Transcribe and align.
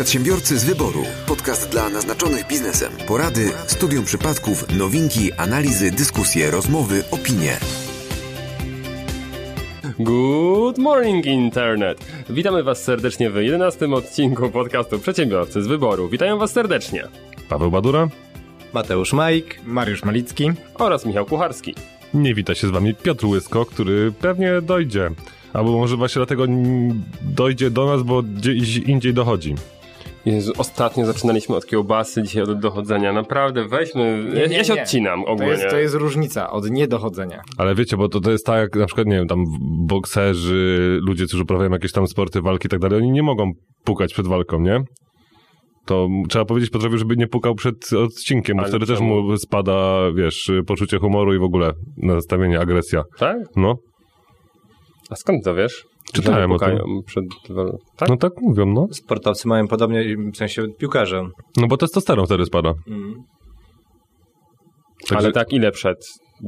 Przedsiębiorcy 0.00 0.58
z 0.58 0.64
wyboru. 0.64 1.02
Podcast 1.26 1.70
dla 1.70 1.88
naznaczonych 1.88 2.46
biznesem. 2.46 2.92
Porady, 3.06 3.52
studium 3.66 4.04
przypadków, 4.04 4.78
nowinki, 4.78 5.32
analizy, 5.32 5.90
dyskusje, 5.90 6.50
rozmowy, 6.50 7.04
opinie. 7.10 7.56
Good 9.98 10.78
morning 10.78 11.26
internet! 11.26 12.04
Witamy 12.30 12.62
Was 12.62 12.82
serdecznie 12.82 13.30
w 13.30 13.36
11 13.36 13.86
odcinku 13.86 14.50
podcastu 14.50 14.98
Przedsiębiorcy 14.98 15.62
z 15.62 15.66
wyboru. 15.66 16.08
Witają 16.08 16.38
Was 16.38 16.52
serdecznie 16.52 17.08
Paweł 17.48 17.70
Badura 17.70 18.08
Mateusz 18.72 19.12
Majk, 19.12 19.64
Mariusz 19.64 20.04
Malicki 20.04 20.50
oraz 20.74 21.06
Michał 21.06 21.26
Kucharski. 21.26 21.74
Nie 22.14 22.34
wita 22.34 22.54
się 22.54 22.68
z 22.68 22.70
wami 22.70 22.94
Piotr 22.94 23.26
Łysko, 23.26 23.66
który 23.66 24.12
pewnie 24.12 24.62
dojdzie. 24.62 25.10
Albo 25.52 25.72
może 25.78 25.96
właśnie 25.96 26.18
dlatego 26.18 26.44
dojdzie 27.22 27.70
do 27.70 27.86
nas, 27.86 28.02
bo 28.02 28.22
gdzieś 28.22 28.76
indziej 28.76 29.14
dochodzi. 29.14 29.54
Jezu, 30.26 30.52
ostatnio 30.58 31.06
zaczynaliśmy 31.06 31.56
od 31.56 31.66
kiełbasy, 31.66 32.22
dzisiaj 32.22 32.42
od 32.42 32.58
dochodzenia. 32.60 33.12
Naprawdę, 33.12 33.68
weźmy... 33.68 34.30
ja, 34.34 34.56
ja 34.56 34.64
się 34.64 34.82
odcinam 34.82 35.22
To 35.24 35.30
ogólnie. 35.30 35.52
jest, 35.52 35.68
to 35.70 35.76
jest 35.78 35.94
różnica 35.94 36.50
od 36.50 36.70
niedochodzenia. 36.70 37.42
Ale 37.58 37.74
wiecie, 37.74 37.96
bo 37.96 38.08
to, 38.08 38.20
to 38.20 38.30
jest 38.30 38.46
tak, 38.46 38.60
jak 38.60 38.76
na 38.76 38.86
przykład, 38.86 39.06
nie 39.06 39.16
wiem, 39.16 39.26
tam 39.26 39.44
bokserzy, 39.86 40.98
ludzie, 41.02 41.26
którzy 41.26 41.42
uprawiają 41.42 41.70
jakieś 41.70 41.92
tam 41.92 42.06
sporty, 42.06 42.42
walki 42.42 42.66
i 42.66 42.70
tak 42.70 42.80
dalej, 42.80 42.98
oni 42.98 43.10
nie 43.10 43.22
mogą 43.22 43.50
pukać 43.84 44.12
przed 44.12 44.26
walką, 44.26 44.60
nie? 44.60 44.80
To 45.86 46.08
trzeba 46.28 46.44
powiedzieć 46.44 46.70
Piotrowi, 46.70 46.98
żeby 46.98 47.16
nie 47.16 47.26
pukał 47.26 47.54
przed 47.54 47.92
odcinkiem, 47.92 48.56
bo 48.56 48.62
Ale 48.62 48.70
wtedy 48.70 48.86
też 48.86 48.98
czemu? 48.98 49.22
mu 49.22 49.36
spada, 49.36 49.98
wiesz, 50.16 50.50
poczucie 50.66 50.98
humoru 50.98 51.34
i 51.34 51.38
w 51.38 51.42
ogóle 51.42 51.72
nastawienie, 51.96 52.60
agresja. 52.60 53.02
Tak? 53.18 53.36
No, 53.56 53.76
A 55.10 55.16
skąd 55.16 55.44
to 55.44 55.54
wiesz? 55.54 55.84
Czytałem 56.12 56.52
o 56.52 56.58
tym. 56.58 56.78
Przed... 57.06 57.24
Tak? 57.96 58.08
no 58.08 58.16
tak 58.16 58.32
mówią, 58.40 58.66
no. 58.66 58.86
sportowcy 58.92 59.48
mają 59.48 59.68
podobnie, 59.68 60.16
w 60.32 60.36
sensie 60.36 60.62
piłkarze. 60.78 61.28
No 61.56 61.66
bo 61.66 61.76
testosteron 61.76 62.26
wtedy 62.26 62.44
spada. 62.44 62.72
Także 65.08 65.16
Ale 65.26 65.32
tak 65.32 65.52
ile 65.52 65.70
przed? 65.72 65.98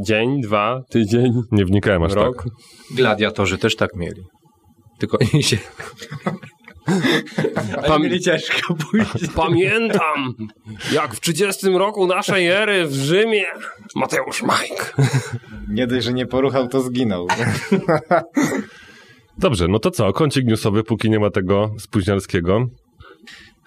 Dzień, 0.07 0.41
dwa, 0.41 0.81
tydzień, 0.91 1.33
nie 1.53 1.65
wnikałem 1.65 2.03
aż 2.03 2.13
rok? 2.13 2.43
tak. 2.43 2.53
Gladiatorzy 2.97 3.59
też 3.59 3.77
tak 3.77 3.97
mieli. 3.97 4.23
Tylko 4.99 5.19
oni 5.33 5.43
się... 5.43 5.57
Pam- 7.89 8.21
ciężko. 8.21 8.75
Pamiętam, 9.35 10.35
jak 10.93 11.15
w 11.15 11.21
30 11.21 11.69
roku 11.69 12.07
naszej 12.07 12.47
ery 12.49 12.87
w 12.87 12.95
Rzymie 12.95 13.45
Mateusz 13.97 14.43
Majk. 14.43 14.97
Nie 15.69 15.87
dość, 15.87 16.05
że 16.07 16.13
nie 16.13 16.27
poruchał, 16.27 16.69
to 16.69 16.81
zginął. 16.81 17.27
Dobrze, 19.39 19.69
no 19.69 19.79
to 19.79 19.91
co? 19.91 20.13
Kącik 20.13 20.47
newsowy, 20.47 20.85
póki 20.85 21.11
nie 21.11 21.21
ma 21.21 21.31
tego 21.31 21.71
spóźnialskiego. 21.79 22.67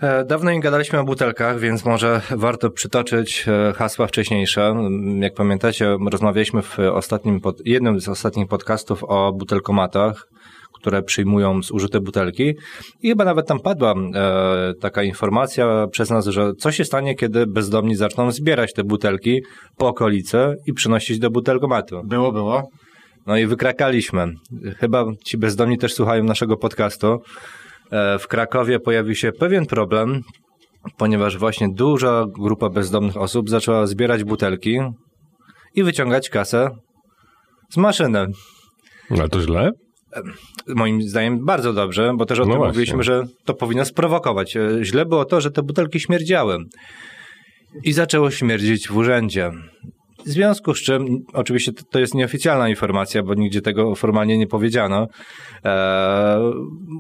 E, 0.02 0.26
Dawno 0.26 0.52
nie 0.52 0.60
gadaliśmy 0.60 1.00
o 1.00 1.04
butelkach, 1.04 1.60
więc 1.60 1.86
może 1.86 2.22
warto 2.32 2.70
przytoczyć 2.70 3.46
e, 3.48 3.74
hasła 3.74 4.08
wcześniejsze. 4.08 4.66
Mm, 4.68 5.22
Jak 5.22 5.34
pamiętacie, 5.34 5.98
rozmawialiśmy 6.12 6.62
w 6.62 6.80
ostatnim 6.80 7.42
pod, 7.42 7.62
jednym 7.66 8.00
z 8.02 8.08
ostatnich 8.10 8.48
podcastów 8.48 9.04
o 9.04 9.34
butelkomatach, 9.34 10.28
które 10.74 11.04
przyjmują 11.04 11.62
zużyte 11.64 12.00
butelki. 12.02 12.54
I 13.02 13.10
chyba 13.10 13.26
nawet 13.26 13.48
tam 13.48 13.60
padła 13.60 13.94
e, 13.94 14.74
taka 14.82 15.04
informacja 15.04 15.88
przez 15.92 16.10
nas, 16.10 16.26
że 16.28 16.52
co 16.60 16.72
się 16.72 16.86
stanie, 16.86 17.16
kiedy 17.16 17.48
bezdomni 17.48 17.96
zaczną 17.96 18.32
zbierać 18.32 18.74
te 18.74 18.84
butelki 18.84 19.42
po 19.78 19.88
okolicy 19.88 20.38
i 20.68 20.74
przynosić 20.74 21.20
do 21.20 21.30
butelkomatu. 21.30 22.02
Było, 22.04 22.32
było. 22.32 22.70
No 23.26 23.38
i 23.38 23.46
wykrakaliśmy. 23.48 24.28
Chyba 24.78 25.06
ci 25.26 25.38
bezdomni 25.38 25.78
też 25.78 25.94
słuchają 25.94 26.24
naszego 26.24 26.58
podcastu. 26.58 27.22
E, 27.92 28.20
W 28.20 28.28
Krakowie 28.28 28.80
pojawił 28.80 29.16
się 29.16 29.32
pewien 29.32 29.66
problem, 29.66 30.22
ponieważ 30.98 31.38
właśnie 31.38 31.68
duża 31.74 32.26
grupa 32.40 32.70
bezdomnych 32.70 33.18
osób 33.18 33.50
zaczęła 33.50 33.88
zbierać 33.88 34.24
butelki 34.24 34.80
i 35.76 35.84
wyciągać 35.84 36.30
kasę 36.30 36.70
z 37.70 37.78
maszyny. 37.78 38.26
No, 39.10 39.18
Ale 39.20 39.30
to 39.30 39.42
źle? 39.42 39.72
Moim 40.68 41.02
zdaniem 41.02 41.46
bardzo 41.46 41.74
dobrze, 41.74 42.12
bo 42.18 42.26
też 42.26 42.40
o 42.40 42.46
No 42.46 42.48
tym 42.52 42.58
właśnie. 42.58 42.72
mówiliśmy, 42.72 43.04
że 43.04 43.24
to 43.46 43.54
powinno 43.54 43.86
sprowokować. 43.86 44.58
E, 44.58 44.70
Źle 44.82 45.06
było 45.06 45.26
to, 45.26 45.42
że 45.42 45.52
te 45.52 45.64
butelki 45.64 46.00
śmierdziały 46.00 46.58
i 47.84 47.94
zaczęło 47.94 48.32
śmierdzić 48.32 48.88
w 48.88 48.98
urzędzie. 48.98 49.52
W 50.26 50.30
związku 50.30 50.74
z 50.74 50.82
czym, 50.82 51.06
oczywiście 51.34 51.74
to- 51.74 51.84
to 51.92 52.00
jest 52.00 52.14
nieoficjalna 52.16 52.70
informacja, 52.70 53.24
bo 53.24 53.34
nigdzie 53.34 53.62
tego 53.62 53.96
formalnie 53.96 54.38
nie 54.38 54.48
powiedziano, 54.48 55.08
e, 55.66 56.40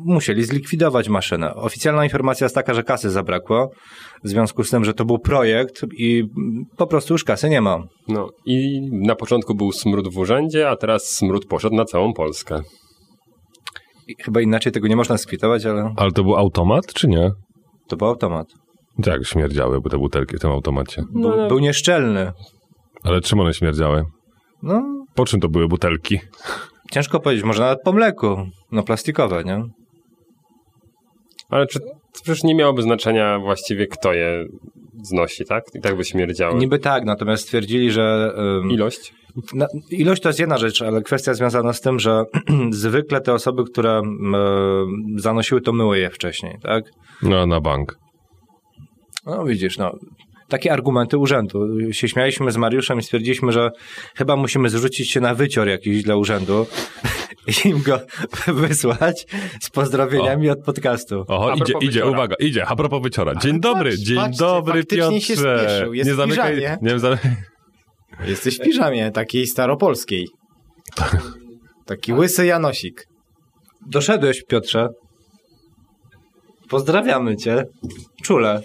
musieli 0.05 0.43
zlikwidować 0.43 1.09
maszynę. 1.09 1.53
Oficjalna 1.55 2.03
informacja 2.03 2.45
jest 2.45 2.55
taka, 2.55 2.73
że 2.73 2.83
kasy 2.83 3.09
zabrakło, 3.09 3.69
w 4.23 4.29
związku 4.29 4.63
z 4.63 4.69
tym, 4.69 4.85
że 4.85 4.93
to 4.93 5.05
był 5.05 5.19
projekt 5.19 5.85
i 5.97 6.23
po 6.77 6.87
prostu 6.87 7.13
już 7.13 7.23
kasy 7.23 7.49
nie 7.49 7.61
ma. 7.61 7.83
No 8.07 8.29
i 8.45 8.81
na 8.91 9.15
początku 9.15 9.55
był 9.55 9.71
smród 9.71 10.13
w 10.13 10.17
urzędzie, 10.17 10.69
a 10.69 10.75
teraz 10.75 11.03
smród 11.11 11.45
poszedł 11.45 11.75
na 11.75 11.85
całą 11.85 12.13
Polskę. 12.13 12.61
I 14.07 14.23
chyba 14.23 14.41
inaczej 14.41 14.71
tego 14.71 14.87
nie 14.87 14.95
można 14.95 15.17
skwitować, 15.17 15.65
ale 15.65 15.93
Ale 15.97 16.11
to 16.11 16.23
był 16.23 16.35
automat, 16.35 16.93
czy 16.93 17.07
nie? 17.07 17.31
to 17.87 17.97
był 17.97 18.07
automat. 18.07 18.47
Tak, 19.03 19.25
śmierdziały 19.25 19.81
te 19.91 19.97
butelki 19.97 20.37
w 20.37 20.39
tym 20.39 20.51
automacie. 20.51 21.03
Był, 21.13 21.37
No, 21.37 21.47
był 21.47 21.59
nieszczelny. 21.59 22.31
Ale 23.05 23.21
czym 23.21 23.39
one 23.39 23.53
śmierdziały? 23.53 24.03
No, 24.63 25.05
Po 25.15 25.25
czym 25.25 25.39
to 25.39 25.49
były 25.49 25.67
butelki? 25.67 26.19
Ciężko 26.91 27.19
powiedzieć, 27.19 27.45
może 27.45 27.61
nawet 27.61 27.79
po 27.83 27.93
mleku. 27.93 28.47
No 28.71 28.83
plastikowe, 28.83 29.43
nie? 29.43 29.63
Ale 31.49 31.67
czy 31.67 31.79
to 31.79 31.85
przecież 32.13 32.43
nie 32.43 32.55
miałoby 32.55 32.81
znaczenia 32.81 33.39
właściwie 33.39 33.87
kto 33.87 34.13
je 34.13 34.45
znosi, 35.03 35.45
tak? 35.45 35.63
I 35.75 35.81
tak 35.81 35.97
by 35.97 36.05
śmierdziały. 36.05 36.59
Niby 36.59 36.79
tak, 36.79 37.05
natomiast 37.05 37.43
stwierdzili, 37.43 37.91
że 37.91 38.33
ym, 38.63 38.71
Ilość? 38.71 39.13
na, 39.53 39.67
ilość 39.91 40.21
to 40.21 40.29
jest 40.29 40.39
jedna 40.39 40.57
rzecz, 40.57 40.81
ale 40.81 41.01
kwestia 41.01 41.33
związana 41.33 41.73
z 41.73 41.81
tym, 41.81 41.99
że 41.99 42.23
zwykle 42.69 43.21
te 43.21 43.33
osoby, 43.33 43.63
które 43.63 43.97
ym, 43.99 44.35
zanosiły, 45.17 45.61
to 45.61 45.73
myły 45.73 45.99
je 45.99 46.09
wcześniej, 46.09 46.57
tak? 46.63 46.83
No, 47.23 47.45
na 47.47 47.61
bank. 47.61 47.97
No 49.25 49.45
widzisz, 49.45 49.77
no. 49.77 49.91
Takie 50.49 50.73
argumenty 50.73 51.17
urzędu. 51.17 51.67
Się 51.91 52.07
śmialiśmy 52.07 52.51
z 52.51 52.57
Mariuszem 52.57 52.99
i 52.99 53.03
stwierdziliśmy, 53.03 53.51
że 53.51 53.69
chyba 54.15 54.35
musimy 54.35 54.69
zrzucić 54.69 55.11
się 55.11 55.21
na 55.21 55.35
wycior 55.35 55.67
jakiś 55.67 56.03
dla 56.03 56.15
urzędu 56.15 56.67
i 57.65 57.67
im 57.67 57.81
go 57.81 57.99
wysłać 58.61 59.25
z 59.61 59.69
pozdrowieniami 59.69 60.49
od 60.49 60.63
podcastu. 60.63 61.25
Oho, 61.27 61.53
idzie, 61.53 61.73
idzie, 61.81 62.05
uwaga, 62.05 62.35
idzie. 62.39 62.65
A 62.65 62.75
propos 62.75 63.03
wyciora. 63.03 63.35
Dzień 63.35 63.59
dobry, 63.59 63.89
patrz, 63.91 64.03
dzień 64.03 64.17
patrzcie, 64.17 64.37
dobry, 64.37 64.79
faktycznie 64.79 65.21
się 65.21 65.33
Piotrze. 65.33 65.59
spieszył, 65.59 65.93
jest 65.93 66.07
nie 66.07 66.13
w 66.13 66.17
zamykaj, 66.17 66.55
piżamie. 66.55 66.77
nie 66.81 66.89
wiem, 66.89 66.99
zamykaj. 66.99 67.31
Jesteś 68.27 68.59
w 68.59 68.61
piżamie, 68.61 69.11
takiej 69.11 69.47
staropolskiej. 69.47 70.27
Taki 71.85 72.13
łysy 72.13 72.45
Janosik. 72.45 73.05
Doszedłeś, 73.87 74.43
Piotrze. 74.43 74.87
Pozdrawiamy 76.69 77.37
cię. 77.37 77.63
Czule. 78.23 78.61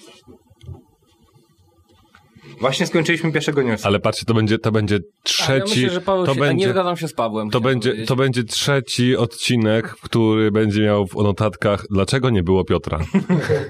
Właśnie 2.60 2.86
skończyliśmy 2.86 3.32
pierwszego 3.32 3.62
newsa. 3.62 3.88
Ale 3.88 4.00
patrzcie, 4.00 4.26
to 4.26 4.34
będzie, 4.34 4.58
to 4.58 4.72
będzie 4.72 4.94
Ja 4.94 5.00
trzeci, 5.22 5.80
myślę, 5.80 5.90
że 5.90 6.00
Paweł 6.00 6.26
to 6.26 6.34
się, 6.34 6.40
a 6.40 6.44
nie 6.44 6.48
będzie, 6.48 6.70
zgadzam 6.70 6.96
się 6.96 7.08
z 7.08 7.14
Pawłem. 7.14 7.50
to 7.50 7.60
będzie, 7.60 7.88
powiedzieć. 7.88 8.08
to 8.08 8.16
będzie 8.16 8.44
trzeci 8.44 9.16
odcinek, 9.16 9.88
który 10.02 10.50
będzie 10.50 10.82
miał 10.82 11.06
w 11.06 11.14
notatkach, 11.14 11.84
dlaczego 11.90 12.30
nie 12.30 12.42
było 12.42 12.64
Piotra. 12.64 12.98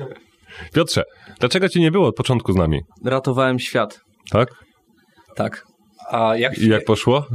Piotrze, 0.74 1.02
dlaczego 1.40 1.68
cię 1.68 1.80
nie 1.80 1.90
było 1.90 2.08
od 2.08 2.16
początku 2.16 2.52
z 2.52 2.56
nami? 2.56 2.80
Ratowałem 3.04 3.58
świat. 3.58 4.00
Tak? 4.30 4.48
Tak. 5.36 5.64
A 6.10 6.36
jak, 6.36 6.58
I 6.58 6.68
jak 6.68 6.84
poszło? 6.84 7.26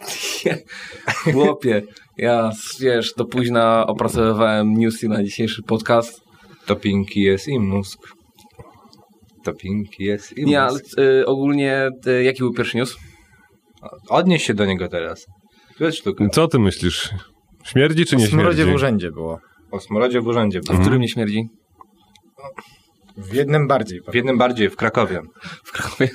Chłopie, 1.32 1.82
ja 2.16 2.50
wiesz, 2.80 3.14
do 3.16 3.24
późna 3.24 3.86
opracowywałem 3.86 4.74
newsy 4.74 5.08
na 5.08 5.24
dzisiejszy 5.24 5.62
podcast. 5.62 6.20
To 6.66 6.76
pinki 6.76 7.20
jest 7.22 7.48
i 7.48 7.58
mózg. 7.58 7.98
To 9.44 9.54
pinki 9.54 10.04
jest 10.04 10.38
i 10.38 10.44
Nie, 10.44 10.62
ale 10.62 10.78
y, 10.98 11.26
ogólnie 11.26 11.88
y, 12.06 12.22
jaki 12.22 12.38
był 12.38 12.52
pierwszy 12.52 12.76
news? 12.76 12.96
Odnieś 14.08 14.44
się 14.44 14.54
do 14.54 14.64
niego 14.66 14.88
teraz. 14.88 15.26
To 15.78 15.84
jest 15.84 15.98
sztuka. 15.98 16.28
Co 16.28 16.48
ty 16.48 16.58
myślisz? 16.58 17.10
Śmierdzi 17.64 18.06
czy 18.06 18.16
O 18.16 18.18
nie 18.18 18.26
smrodzie 18.26 18.56
śmierdzi? 18.56 18.72
w 18.72 18.74
urzędzie 18.74 19.10
było. 19.10 19.40
O 19.70 19.80
smrodzie 19.80 20.20
w 20.20 20.26
urzędzie. 20.26 20.60
A 20.70 20.72
w 20.72 20.80
którym 20.80 21.00
nie 21.00 21.08
śmierdzi? 21.08 21.48
W 23.16 23.34
jednym 23.34 23.68
bardziej. 23.68 24.00
W 24.08 24.14
jednym 24.14 24.38
bardziej, 24.38 24.70
w 24.70 24.76
Krakowie. 24.76 25.22
W 25.64 25.72
Krakowie. 25.72 26.10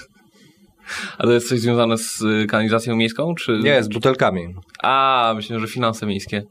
A 1.18 1.24
to 1.24 1.32
jest 1.32 1.50
coś 1.50 1.60
związane 1.60 1.98
z 1.98 2.22
y, 2.22 2.46
kanalizacją 2.50 2.96
miejską, 2.96 3.36
czy... 3.36 3.60
Nie, 3.64 3.84
z 3.84 3.88
butelkami. 3.88 4.48
A, 4.84 5.34
myślę, 5.36 5.60
że 5.60 5.68
finanse 5.68 6.06
miejskie. 6.06 6.44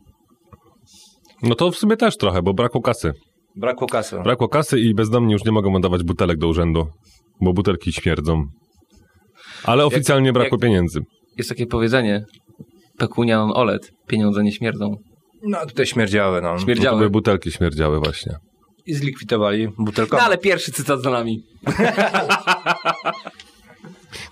No 1.43 1.55
to 1.55 1.71
w 1.71 1.77
sumie 1.77 1.97
też 1.97 2.17
trochę, 2.17 2.43
bo 2.43 2.55
brakło 2.55 2.81
kasy. 2.81 3.13
Brakło 3.57 3.87
kasy. 3.89 4.17
Brakło 4.25 4.49
kasy 4.49 4.81
i 4.81 4.95
bezdomni 4.95 5.33
już 5.33 5.45
nie 5.45 5.53
mogą 5.53 5.75
oddawać 5.75 6.03
butelek 6.03 6.39
do 6.39 6.49
urzędu, 6.49 6.87
bo 7.41 7.53
butelki 7.53 7.93
śmierdzą. 7.93 8.45
Ale 9.65 9.85
oficjalnie 9.87 10.33
brakło 10.33 10.57
jak- 10.57 10.63
pieniędzy. 10.63 11.01
Jest 11.39 11.49
takie 11.49 11.67
powiedzenie, 11.67 12.25
pecunia 12.99 13.39
non 13.39 13.51
olet, 13.55 13.91
pieniądze 14.07 14.43
nie 14.43 14.53
śmierdzą. 14.53 14.97
No 15.43 15.67
tutaj 15.67 15.87
śmierdziały, 15.87 16.43
no. 16.43 16.49
No 16.53 16.55
to 16.59 16.63
Śmierdziały. 16.65 16.99
były 16.99 17.11
butelki 17.11 17.51
śmierdziały 17.53 18.01
właśnie. 18.01 18.33
I 18.87 18.95
zlikwidowali 18.95 19.67
No 19.67 19.73
butelkomat. 19.85 20.27
ale 20.27 20.39
pierwszy 20.39 20.73
cytat 20.73 21.01
za 21.03 21.11
nami. 21.11 21.43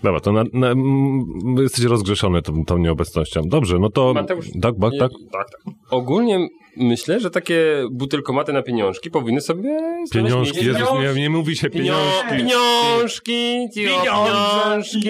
Dobra, 0.02 0.20
to 0.20 0.32
na, 0.32 0.44
na, 0.52 0.70
mm, 0.70 1.25
jesteś 1.58 1.84
rozgrzeszony 1.84 2.43
tą, 2.43 2.64
tą 2.64 2.78
nieobecnością. 2.78 3.43
Dobrze, 3.44 3.78
no 3.78 3.90
to... 3.90 4.14
Mateusz, 4.14 4.46
tak, 4.62 4.75
tak, 4.81 4.93
tak. 4.99 5.10
tak, 5.32 5.50
tak. 5.50 5.75
Ogólnie 5.90 6.49
myślę, 6.76 7.20
że 7.20 7.31
takie 7.31 7.84
butelkomaty 7.90 8.52
na 8.52 8.62
pieniążki 8.62 9.10
powinny 9.10 9.40
sobie 9.40 9.78
Pieniążki. 10.12 10.66
Jezus, 10.66 10.88
nie, 11.14 11.22
nie 11.22 11.31
mówi 11.31 11.56
się 11.56 11.70
Pieniążki, 11.70 12.28
pieniążki. 12.31 13.32
pieniążki, 13.66 13.69
pieniążki, 13.75 15.08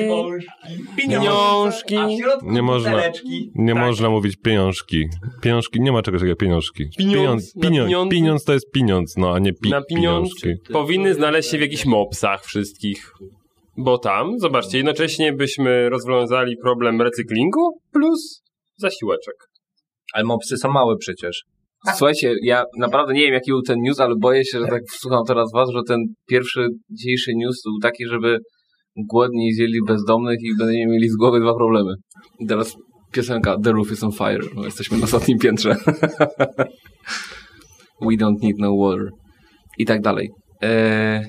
pieniążki. 0.96 1.96
Nie 2.42 2.62
można, 2.62 3.02
nie 3.54 3.74
Tak. 3.74 3.82
można 3.82 4.10
mówić 4.10 4.36
pieniążki. 4.36 5.08
Pieniążki, 5.40 5.80
nie 5.80 5.92
ma 5.92 6.02
czegoś 6.02 6.20
takiego 6.20 6.36
pieniążki. 6.36 6.84
Pieniądz, 6.98 7.52
pieniądz, 7.52 7.88
pieniądze. 7.88 8.10
pieniądz 8.10 8.44
to 8.44 8.52
jest 8.52 8.70
pieniądz, 8.70 9.16
no 9.16 9.34
a 9.34 9.38
nie 9.38 9.52
pi, 9.52 9.70
na 9.70 9.82
pieniążki. 9.82 10.48
powinny 10.72 11.14
znaleźć 11.14 11.50
się 11.50 11.58
w 11.58 11.60
jakichś 11.60 11.84
mopsach 11.84 12.44
wszystkich. 12.44 13.14
Bo 13.76 13.98
tam, 13.98 14.38
zobaczcie, 14.38 14.76
jednocześnie 14.76 15.32
byśmy 15.32 15.88
rozwiązali 15.88 16.56
problem 16.62 17.02
recyklingu 17.02 17.80
plus 17.92 18.42
zasiłeczek. 18.76 19.34
Ale 20.14 20.24
mopsy 20.24 20.56
są 20.56 20.70
małe 20.70 20.96
przecież. 20.96 21.42
Słuchajcie, 21.96 22.34
ja 22.42 22.64
naprawdę 22.78 23.12
nie 23.12 23.20
wiem, 23.20 23.32
jaki 23.32 23.50
był 23.50 23.62
ten 23.62 23.78
news, 23.80 24.00
ale 24.00 24.14
boję 24.20 24.44
się, 24.44 24.58
że 24.58 24.66
tak 24.66 24.82
słucham 24.90 25.24
teraz 25.26 25.52
was, 25.54 25.70
że 25.70 25.80
ten 25.88 25.98
pierwszy 26.28 26.68
dzisiejszy 26.90 27.32
news 27.36 27.62
był 27.64 27.78
taki, 27.82 28.06
żeby 28.06 28.38
głodni 28.96 29.54
zjedli 29.54 29.78
bezdomnych 29.86 30.38
i 30.40 30.56
będziemy 30.58 30.92
mieli 30.92 31.08
z 31.08 31.16
głowy 31.16 31.40
dwa 31.40 31.54
problemy. 31.54 31.94
I 32.40 32.46
teraz 32.46 32.76
piosenka 33.12 33.56
The 33.64 33.72
Roof 33.72 33.92
is 33.92 34.04
on 34.04 34.12
Fire. 34.12 34.48
No, 34.54 34.64
jesteśmy 34.64 34.98
na 34.98 35.04
ostatnim 35.04 35.38
piętrze. 35.38 35.76
We 38.06 38.16
don't 38.16 38.42
need 38.42 38.56
no 38.58 38.76
water. 38.76 39.10
I 39.78 39.84
tak 39.84 40.00
dalej. 40.00 40.30
Eee, 40.60 41.26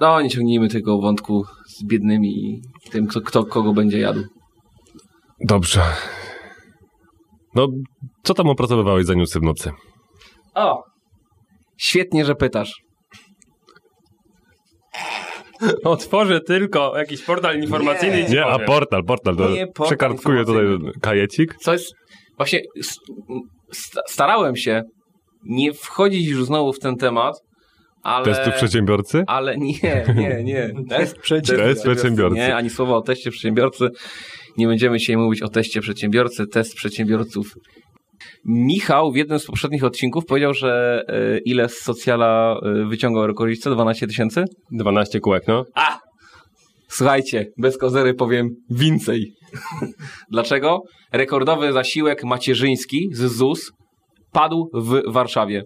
no, 0.00 0.20
nie 0.20 0.30
ciągnijmy 0.30 0.68
tego 0.68 0.98
wątku 1.00 1.44
z 1.66 1.84
biednymi 1.84 2.28
i 2.28 2.62
tym, 2.90 3.06
kto, 3.06 3.20
kto 3.20 3.44
kogo 3.44 3.72
będzie 3.72 3.98
jadł. 3.98 4.20
Dobrze. 5.48 5.82
No, 7.54 7.68
co 8.22 8.34
tam 8.34 8.48
opracowywałeś 8.48 9.06
za 9.06 9.14
newsy 9.14 9.40
w 9.40 9.42
nocy? 9.42 9.70
O! 10.54 10.82
Świetnie, 11.76 12.24
że 12.24 12.34
pytasz. 12.34 12.74
Otworzę 15.84 16.40
tylko 16.40 16.98
jakiś 16.98 17.22
portal 17.22 17.60
informacyjny 17.60 18.20
i 18.20 18.26
ci 18.26 18.32
Nie, 18.32 18.46
a 18.46 18.58
portal, 18.58 19.04
portal. 19.04 19.36
To 19.36 19.50
Nie, 19.50 19.66
portal 19.66 19.86
przekartkuję 19.86 20.44
tutaj 20.44 20.64
kajecik. 21.00 21.54
Co 21.60 21.72
jest. 21.72 21.94
Właśnie 22.36 22.60
st- 23.72 24.00
starałem 24.06 24.56
się 24.56 24.82
nie 25.44 25.72
wchodzić 25.72 26.28
już 26.28 26.44
znowu 26.44 26.72
w 26.72 26.78
ten 26.78 26.96
temat, 26.96 27.34
ale. 28.02 28.24
Testu 28.24 28.50
przedsiębiorcy? 28.50 29.24
Ale 29.26 29.56
nie, 29.58 30.04
nie, 30.16 30.44
nie. 30.44 30.70
Test 30.88 31.18
przeciw. 31.18 31.56
Test 31.56 31.82
przedsiębiorcy. 31.82 32.36
Nie, 32.38 32.56
ani 32.56 32.70
słowa 32.70 32.96
o 32.96 33.02
teście 33.02 33.30
przedsiębiorcy. 33.30 33.88
Nie 34.58 34.66
będziemy 34.66 34.98
dzisiaj 34.98 35.16
mówić 35.16 35.42
o 35.42 35.48
teście 35.48 35.80
przedsiębiorcy, 35.80 36.46
test 36.46 36.74
przedsiębiorców. 36.74 37.54
Michał 38.44 39.12
w 39.12 39.16
jednym 39.16 39.38
z 39.38 39.46
poprzednich 39.46 39.84
odcinków 39.84 40.26
powiedział, 40.26 40.54
że 40.54 41.02
e, 41.08 41.38
ile 41.38 41.68
z 41.68 41.78
socjala 41.78 42.60
e, 42.62 42.88
wyciągał 42.88 43.26
rekordzistę? 43.26 43.70
12 43.70 44.06
tysięcy? 44.06 44.44
12 44.70 45.20
kółek, 45.20 45.44
no. 45.48 45.64
A! 45.74 45.98
Słuchajcie, 46.88 47.46
bez 47.58 47.78
kozery 47.78 48.14
powiem 48.14 48.48
więcej. 48.70 49.32
Dlaczego? 50.32 50.82
Rekordowy 51.12 51.72
zasiłek 51.72 52.24
macierzyński 52.24 53.08
z 53.12 53.32
ZUS 53.32 53.72
padł 54.32 54.70
w 54.74 55.12
Warszawie. 55.12 55.64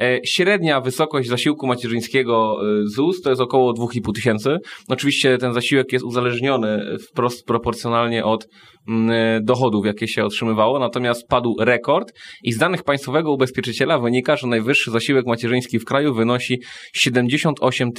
E, 0.00 0.20
Średnia 0.24 0.80
wysokość 0.80 1.28
zasiłku 1.28 1.66
macierzyńskiego 1.66 2.56
e, 2.62 2.86
ZUS 2.86 3.22
to 3.22 3.30
jest 3.30 3.42
około 3.42 3.72
2,5 3.72 4.14
tysięcy. 4.14 4.58
Oczywiście 4.88 5.38
ten 5.38 5.52
zasiłek 5.52 5.92
jest 5.92 6.04
uzależniony 6.04 6.96
wprost 7.08 7.46
proporcjonalnie 7.46 8.24
od 8.24 8.48
mm, 8.88 9.10
e, 9.10 9.40
dochodów, 9.42 9.86
jakie 9.86 10.08
się 10.08 10.24
otrzymywało, 10.24 10.78
natomiast 10.78 11.28
padł 11.28 11.56
rekord 11.60 12.12
i 12.42 12.52
z 12.52 12.58
danych 12.58 12.82
państwowego 12.82 13.32
ubezpieczyciela 13.32 13.98
wynika, 13.98 14.36
że 14.36 14.46
najwyższy 14.46 14.90
zasiłek 14.90 15.26
macierzyński 15.26 15.78
w 15.78 15.84
kraju 15.84 16.14
wynosi 16.14 16.60
78 16.94 17.92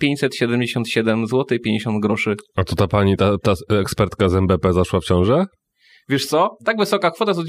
577 0.00 1.26
zł 1.26 1.58
50 1.64 2.02
groszy. 2.02 2.34
A 2.56 2.64
to 2.64 2.76
ta 2.76 2.86
pani, 2.86 3.16
ta, 3.16 3.38
ta 3.38 3.52
ekspertka 3.68 4.28
z 4.28 4.34
MBP 4.34 4.72
zaszła 4.72 5.00
w 5.00 5.04
ciążę? 5.04 5.44
Wiesz 6.10 6.26
co? 6.26 6.56
Tak 6.64 6.76
wysoka 6.78 7.10
kwota 7.10 7.34
to 7.34 7.40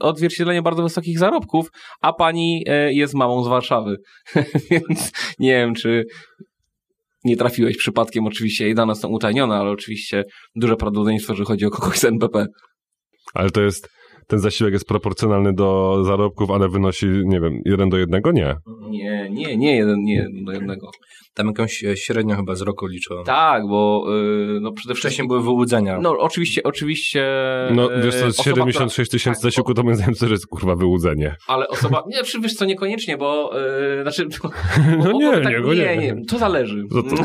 odzwierciedlenie- 0.00 0.62
bardzo 0.62 0.82
wysokich 0.82 1.18
zarobków, 1.18 1.68
a 2.00 2.12
pani 2.12 2.64
e, 2.66 2.92
jest 2.92 3.14
mamą 3.14 3.44
z 3.44 3.48
Warszawy. 3.48 3.96
Więc 4.70 5.12
nie 5.38 5.52
wiem, 5.52 5.74
czy 5.74 6.04
nie 7.24 7.36
trafiłeś 7.36 7.76
przypadkiem. 7.76 8.26
Oczywiście 8.26 8.64
jej 8.64 8.74
dane 8.74 8.94
są 8.94 9.08
utajnione, 9.08 9.54
ale 9.56 9.70
oczywiście 9.70 10.24
duże 10.54 10.76
prawdopodobieństwo, 10.76 11.34
że 11.34 11.44
chodzi 11.44 11.66
o 11.66 11.70
kogoś 11.70 11.98
z 11.98 12.04
NBP. 12.04 12.46
Ale 13.34 13.50
to 13.50 13.62
jest, 13.62 13.88
ten 14.26 14.38
zasiłek 14.38 14.72
jest 14.72 14.88
proporcjonalny 14.88 15.52
do 15.52 15.98
zarobków, 16.04 16.50
ale 16.50 16.68
wynosi, 16.68 17.06
nie 17.06 17.40
wiem, 17.40 17.60
jeden 17.64 17.88
do 17.88 17.98
jednego? 17.98 18.32
Nie. 18.32 18.56
Nie, 18.90 19.30
nie, 19.30 19.56
nie 19.56 19.76
jeden, 19.76 20.02
nie 20.02 20.14
jeden 20.14 20.44
do 20.44 20.52
jednego. 20.52 20.90
Tam 21.38 21.46
jakąś 21.46 21.84
e, 21.84 21.96
średnią 21.96 22.36
chyba 22.36 22.54
z 22.54 22.62
roku 22.62 22.86
liczyłem. 22.86 23.24
Tak, 23.24 23.68
bo 23.68 24.04
y, 24.56 24.60
no 24.60 24.72
przede 24.72 24.94
Wcześniej 24.94 25.10
wszystkim... 25.10 25.28
były 25.28 25.42
wyłudzenia. 25.42 25.98
No 26.02 26.10
oczywiście, 26.18 26.62
oczywiście... 26.62 27.28
No 27.74 27.94
e, 27.94 28.02
wiesz 28.02 28.14
co, 28.14 28.26
osoba, 28.26 28.44
76 28.44 29.10
tysięcy 29.10 29.40
tak, 29.40 29.50
zasiłku 29.50 29.74
to 29.74 29.82
moim 29.82 29.96
zdaniem 29.96 30.14
to 30.14 30.26
jest 30.26 30.46
kurwa 30.46 30.76
wyłudzenie. 30.76 31.36
Ale 31.46 31.68
osoba, 31.68 32.02
nie, 32.08 32.22
wiesz 32.42 32.54
co, 32.54 32.64
niekoniecznie, 32.64 33.16
bo, 33.16 33.50
yy, 33.96 34.02
znaczy, 34.02 34.26
bo, 34.42 34.50
No 34.98 35.12
bo, 35.12 35.18
nie, 35.18 35.32
bo 35.32 35.40
tak, 35.40 35.52
nie, 35.52 35.74
nie, 35.74 35.96
nie. 35.96 36.12
nie, 36.12 36.24
to 36.24 36.38
zależy. 36.38 36.84
To, 36.90 37.02
to, 37.02 37.16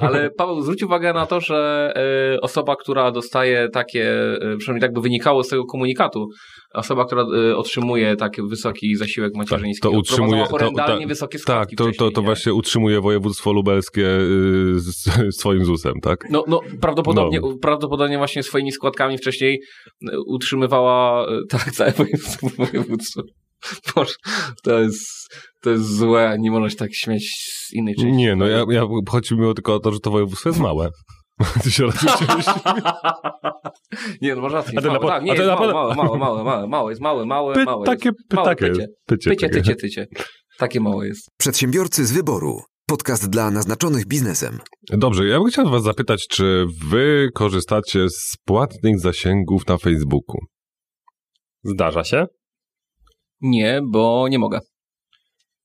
Ale 0.06 0.30
Paweł, 0.30 0.60
zwróć 0.60 0.82
uwagę 0.82 1.12
na 1.12 1.26
to, 1.26 1.40
że 1.40 1.92
y, 2.34 2.40
osoba, 2.40 2.76
która 2.76 3.10
dostaje 3.10 3.68
takie, 3.68 4.12
przynajmniej 4.58 4.80
tak 4.80 4.92
by 4.92 5.00
wynikało 5.00 5.42
z 5.42 5.48
tego 5.48 5.64
komunikatu, 5.64 6.28
osoba, 6.76 7.04
która 7.04 7.22
y, 7.50 7.56
otrzymuje 7.56 8.16
taki 8.16 8.42
wysoki 8.42 8.96
zasiłek 8.96 9.34
macierzyński, 9.34 9.82
to 9.82 9.90
utrzymuje- 9.90 10.46
to- 10.48 10.70
tak, 10.76 11.08
wysokie 11.08 11.38
tak, 11.38 11.42
składki 11.42 11.76
to, 11.76 11.84
to, 11.98 12.10
to 12.10 12.20
nie? 12.20 12.24
właśnie 12.24 12.54
utrzymuje 12.54 13.00
województwo 13.00 13.52
lubelskie 13.52 14.06
y, 14.06 14.80
z, 14.80 15.08
swoim 15.38 15.64
ZUS-em, 15.64 16.00
tak? 16.02 16.24
No, 16.30 16.44
no 16.48 16.60
prawdopodobnie, 16.80 17.40
No. 17.40 17.56
prawdopodobnie 17.62 18.18
właśnie 18.18 18.42
swoimi 18.42 18.72
składkami 18.72 19.18
wcześniej 19.18 19.60
y, 20.02 20.20
utrzymywała 20.26 21.26
tak 21.48 21.70
całe 21.72 21.92
województwo. 21.92 22.48
województwo. 22.58 23.22
Boże, 23.94 24.14
to 24.62 24.80
jest, 24.80 25.34
to 25.62 25.70
jest 25.70 25.96
złe, 25.96 26.36
nie 26.40 26.50
można 26.50 26.70
się 26.70 26.76
tak 26.76 26.94
śmiać 26.94 27.22
z 27.68 27.72
innej 27.74 27.94
części. 27.94 28.12
Nie, 28.12 28.36
no 28.36 28.46
ja, 28.46 28.64
ja 28.70 28.82
chodzi 29.08 29.34
mi 29.34 29.54
tylko 29.54 29.74
o 29.74 29.80
to, 29.80 29.92
że 29.92 30.00
to 30.00 30.10
województwo 30.10 30.48
jest 30.48 30.60
małe. 30.60 30.88
Ty 31.62 31.70
się 31.70 31.82
rozliczyłeś. 31.82 32.46
Nie, 34.22 34.34
no 34.34 34.42
masz 34.42 34.52
rację. 34.52 34.78
A 34.78 34.80
małe, 34.86 35.00
na- 35.00 35.06
tak, 35.08 35.22
nie, 35.22 35.32
a 35.32 35.34
jest 35.34 35.46
małe, 35.48 35.72
małe, 35.72 35.94
małe, 36.18 36.44
małe, 36.44 36.66
małe, 36.68 36.92
jest 36.92 37.02
małe, 37.02 37.26
małe, 37.26 37.54
Py, 37.54 37.64
małe. 37.64 37.86
takie, 37.86 38.08
jest. 38.08 38.32
Małe, 38.32 38.48
takie, 38.48 38.68
pycie. 38.70 38.86
pycie, 39.06 39.30
Tycie, 39.30 39.48
takie. 39.48 39.60
tycie, 39.62 39.76
tycie. 39.76 40.06
Takie 40.58 40.80
małe 40.80 41.06
jest. 41.06 41.30
Przedsiębiorcy 41.38 42.06
z 42.06 42.12
wyboru. 42.12 42.60
Podcast 42.88 43.30
dla 43.30 43.50
naznaczonych 43.50 44.06
biznesem. 44.06 44.58
Dobrze, 44.90 45.26
ja 45.26 45.38
bym 45.38 45.48
chciał 45.48 45.70
was 45.70 45.82
zapytać, 45.82 46.26
czy 46.30 46.66
wy 46.88 47.28
korzystacie 47.34 48.10
z 48.10 48.36
płatnych 48.44 49.00
zasięgów 49.00 49.66
na 49.66 49.78
Facebooku? 49.78 50.36
Zdarza 51.64 52.04
się. 52.04 52.26
Nie, 53.40 53.80
bo 53.90 54.28
nie 54.28 54.38
mogę. 54.38 54.60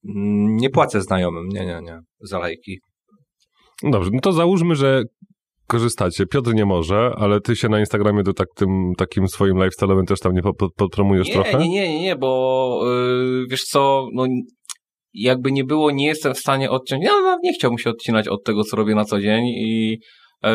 Mm, 0.06 0.58
Nie 0.58 0.70
płacę 0.70 1.02
znajomym, 1.02 1.48
nie, 1.48 1.66
nie, 1.66 1.80
nie, 1.84 2.00
za 2.20 2.40
lajki. 2.40 2.80
Dobrze, 3.84 4.10
no 4.14 4.20
to 4.20 4.32
załóżmy, 4.32 4.76
że 4.76 5.04
korzystacie. 5.72 6.26
Piotr 6.26 6.54
nie 6.54 6.66
może, 6.66 7.12
ale 7.18 7.42
ty 7.42 7.56
się 7.56 7.70
na 7.70 7.80
Instagramie 7.80 8.24
do 8.24 8.34
tak, 8.34 8.48
tym, 8.56 8.94
takim 8.98 9.28
swoim 9.28 9.56
lifestyle'owym 9.58 10.06
też 10.06 10.20
tam 10.20 10.34
nie 10.34 10.42
po- 10.42 10.54
po- 10.54 10.70
podpromujesz 10.78 11.28
Nie, 11.28 11.34
trochę? 11.34 11.58
nie, 11.58 11.70
nie, 11.70 11.90
nie, 11.90 12.02
nie, 12.02 12.16
bo 12.16 12.82
yy, 12.84 13.46
wiesz 13.50 13.62
co, 13.62 14.08
no 14.14 14.26
jakby 15.14 15.52
nie 15.52 15.64
było, 15.64 15.92
nie 15.92 16.08
jestem 16.08 16.34
w 16.34 16.40
stanie 16.40 16.70
odciąć, 16.70 17.04
ja 17.06 17.38
nie 17.44 17.54
chciałbym 17.54 17.78
się 17.78 17.90
odcinać 17.90 18.28
od 18.28 18.44
tego, 18.44 18.64
co 18.64 18.78
robię 18.78 18.96
na 18.96 19.06
co 19.06 19.20
dzień 19.20 19.46
i 19.46 19.90
yy, 20.44 20.50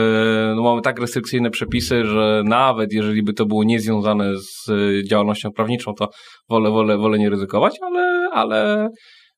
no 0.57 0.63
mamy 0.63 0.83
tak 0.83 1.01
restrykcyjne 1.01 1.51
przepisy, 1.51 2.05
że 2.05 2.43
nawet 2.45 2.93
jeżeli 2.93 3.23
by 3.23 3.33
to 3.33 3.47
było 3.47 3.65
niezwiązane 3.65 4.33
z 4.37 4.69
y, 4.69 5.03
działalnością 5.11 5.51
prawniczą, 5.51 5.95
to 5.95 6.09
wolę, 6.49 6.71
wolę, 6.71 6.99
wolę 6.99 7.19
nie 7.19 7.31
ryzykować, 7.31 7.77
ale, 7.83 8.29
ale 8.33 8.89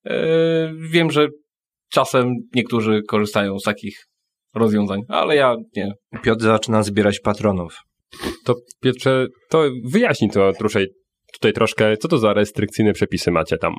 yy, 0.05 0.13
wiem, 0.93 1.11
że 1.11 1.29
czasem 1.93 2.35
niektórzy 2.55 3.03
korzystają 3.09 3.59
z 3.59 3.63
takich 3.63 4.08
rozwiązań, 4.55 5.01
ale 5.09 5.37
ja 5.37 5.57
nie. 5.77 5.93
Piotr 6.23 6.43
zaczyna 6.43 6.83
zbierać 6.83 7.21
patronów. 7.21 7.77
To 8.45 8.55
Piotrze, 8.81 9.27
to 9.51 9.65
wyjaśnij 9.85 10.31
to 10.31 10.53
troszej, 10.53 10.87
tutaj 11.35 11.53
troszkę, 11.53 11.97
co 11.97 12.09
to 12.09 12.19
za 12.19 12.33
restrykcyjne 12.33 12.93
przepisy 12.93 13.31
macie 13.31 13.59
tam? 13.59 13.75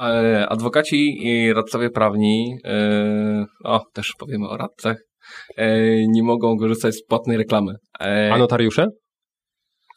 E, 0.00 0.48
Adwokaci 0.48 1.26
i 1.26 1.52
radcowie 1.52 1.90
prawni, 1.90 2.56
e, 2.64 3.44
o, 3.64 3.80
też 3.92 4.12
powiemy 4.18 4.48
o 4.48 4.56
radcach, 4.56 4.96
e, 5.56 6.06
nie 6.06 6.22
mogą 6.22 6.56
korzystać 6.56 6.94
z 6.94 7.04
płatnej 7.04 7.36
reklamy. 7.36 7.74
A 8.32 8.38
notariusze? 8.38 8.86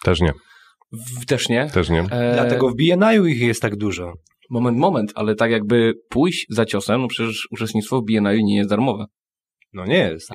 Też 0.04 0.22
nie. 0.22 0.34
W, 0.92 1.26
też 1.26 1.50
nie. 1.50 1.70
Też 1.74 1.90
nie. 1.90 2.04
Dlatego 2.34 2.70
w 2.70 2.76
BNI-u 2.76 3.26
ich 3.26 3.42
jest 3.42 3.62
tak 3.62 3.76
dużo. 3.76 4.14
Moment, 4.50 4.78
moment, 4.78 5.12
ale 5.16 5.36
tak 5.36 5.52
jakby 5.52 5.94
pójść 6.10 6.46
za 6.50 6.66
ciosem, 6.66 7.02
no 7.02 7.08
przecież 7.08 7.48
uczestnictwo 7.52 8.02
w 8.02 8.06
BNI 8.06 8.44
nie 8.44 8.58
jest 8.58 8.70
darmowe. 8.70 9.06
No 9.74 9.86
nie 9.86 9.98
jest. 9.98 10.30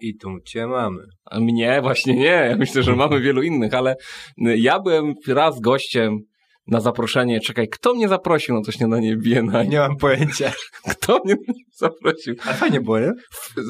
I 0.00 0.16
tu 0.16 0.40
cię 0.44 0.66
mamy. 0.66 1.02
A 1.24 1.40
mnie 1.40 1.82
właśnie 1.82 2.14
nie. 2.14 2.24
Ja 2.50 2.56
myślę, 2.56 2.82
że 2.82 2.96
mamy 2.96 3.20
wielu 3.20 3.42
innych, 3.42 3.74
ale 3.74 3.96
ja 4.36 4.80
byłem 4.80 5.14
raz 5.28 5.60
gościem 5.60 6.18
na 6.66 6.80
zaproszenie. 6.80 7.40
Czekaj, 7.40 7.68
kto 7.68 7.94
mnie 7.94 8.08
zaprosił 8.08 8.54
na 8.54 8.62
to 8.62 8.72
śniadanie 8.72 9.16
BNI? 9.16 9.68
Nie 9.68 9.78
mam 9.78 9.96
pojęcia. 9.96 10.52
Kto 10.90 11.20
mnie 11.24 11.36
zaprosił? 11.74 12.34
Ale 12.44 12.54
fajnie 12.54 12.80
było, 12.80 13.00
nie? 13.00 13.12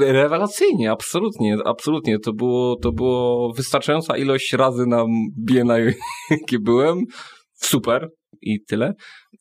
Rewelacyjnie, 0.01 0.91
absolutnie, 0.91 1.57
absolutnie. 1.65 2.19
To 2.19 2.33
było, 2.33 2.77
to 2.77 2.93
było 2.93 3.53
wystarczająca 3.53 4.17
ilość 4.17 4.53
razy 4.53 4.87
na 4.87 5.05
BNI, 5.47 5.93
jakie 6.31 6.59
byłem. 6.59 7.05
Super 7.55 8.09
i 8.43 8.65
tyle. 8.65 8.93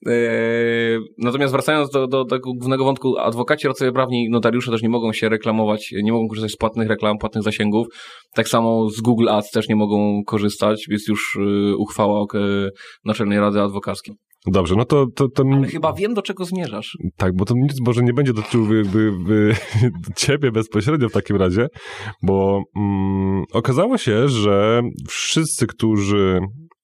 Eee, 0.06 1.00
natomiast 1.18 1.54
wracając 1.54 1.90
do, 1.90 2.08
do, 2.08 2.26
do 2.26 2.40
głównego 2.40 2.84
wątku, 2.84 3.18
adwokaci, 3.18 3.68
radcowie 3.68 3.92
prawni, 3.92 4.30
notariusze 4.30 4.72
też 4.72 4.82
nie 4.82 4.90
mogą 4.90 5.14
się 5.14 5.30
reklamować, 5.30 5.94
nie 6.04 6.12
mogą 6.12 6.28
korzystać 6.28 6.52
z 6.52 6.58
płatnych 6.58 6.88
reklam, 6.88 7.18
płatnych 7.18 7.44
zasięgów. 7.44 7.88
Tak 8.34 8.48
samo 8.48 8.90
z 8.90 9.02
Google 9.02 9.30
Ads 9.30 9.52
też 9.52 9.70
nie 9.70 9.76
mogą 9.76 10.22
korzystać. 10.26 10.86
Jest 10.90 11.08
już 11.08 11.36
y, 11.36 11.78
uchwała 11.78 12.22
Naczelnej 13.06 13.40
Rady 13.40 13.62
Adwokackiej. 13.62 14.16
Dobrze, 14.52 14.76
no 14.76 14.86
to, 14.86 15.06
to, 15.16 15.30
to 15.30 15.44
Ale 15.54 15.68
chyba 15.68 15.94
wiem, 15.94 16.14
do 16.14 16.22
czego 16.22 16.46
zmierzasz. 16.46 16.98
Tak, 17.18 17.36
bo 17.36 17.46
to 17.46 17.54
nic 17.58 17.82
może 17.86 18.02
nie 18.02 18.14
będzie 18.14 18.34
jakby 19.06 19.56
ciebie 20.18 20.52
bezpośrednio 20.52 21.10
w 21.10 21.14
takim 21.14 21.38
razie, 21.38 21.68
bo 22.24 22.62
mm, 22.76 23.44
okazało 23.54 23.98
się, 23.98 24.30
że 24.30 24.82
wszyscy, 25.08 25.68
którzy 25.68 26.40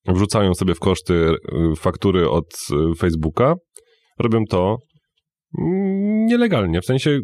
wrzucają 0.08 0.54
sobie 0.54 0.76
w 0.76 0.80
koszty 0.80 1.14
y, 1.14 1.76
faktury 1.76 2.30
od 2.30 2.46
y, 2.72 2.96
Facebooka, 2.96 3.56
robią 4.20 4.44
to 4.50 4.78
mm, 5.60 6.26
nielegalnie. 6.26 6.82
W 6.82 6.86
sensie 6.86 7.20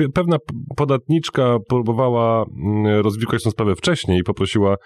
pe- 0.00 0.12
pewna 0.14 0.36
podatniczka 0.76 1.56
próbowała 1.68 2.44
mm, 2.44 3.00
rozwikłać 3.00 3.42
tę 3.42 3.50
sprawę 3.50 3.74
wcześniej 3.74 4.18
i 4.18 4.22
poprosiła 4.22 4.76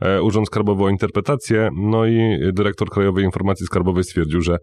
e, 0.00 0.22
Urząd 0.22 0.46
Skarbowy 0.46 0.84
o 0.84 0.88
interpretację, 0.88 1.68
no 1.76 2.06
i 2.06 2.38
dyrektor 2.52 2.88
Krajowej 2.88 3.24
Informacji 3.24 3.66
Skarbowej 3.66 4.04
stwierdził, 4.04 4.40
że 4.40 4.56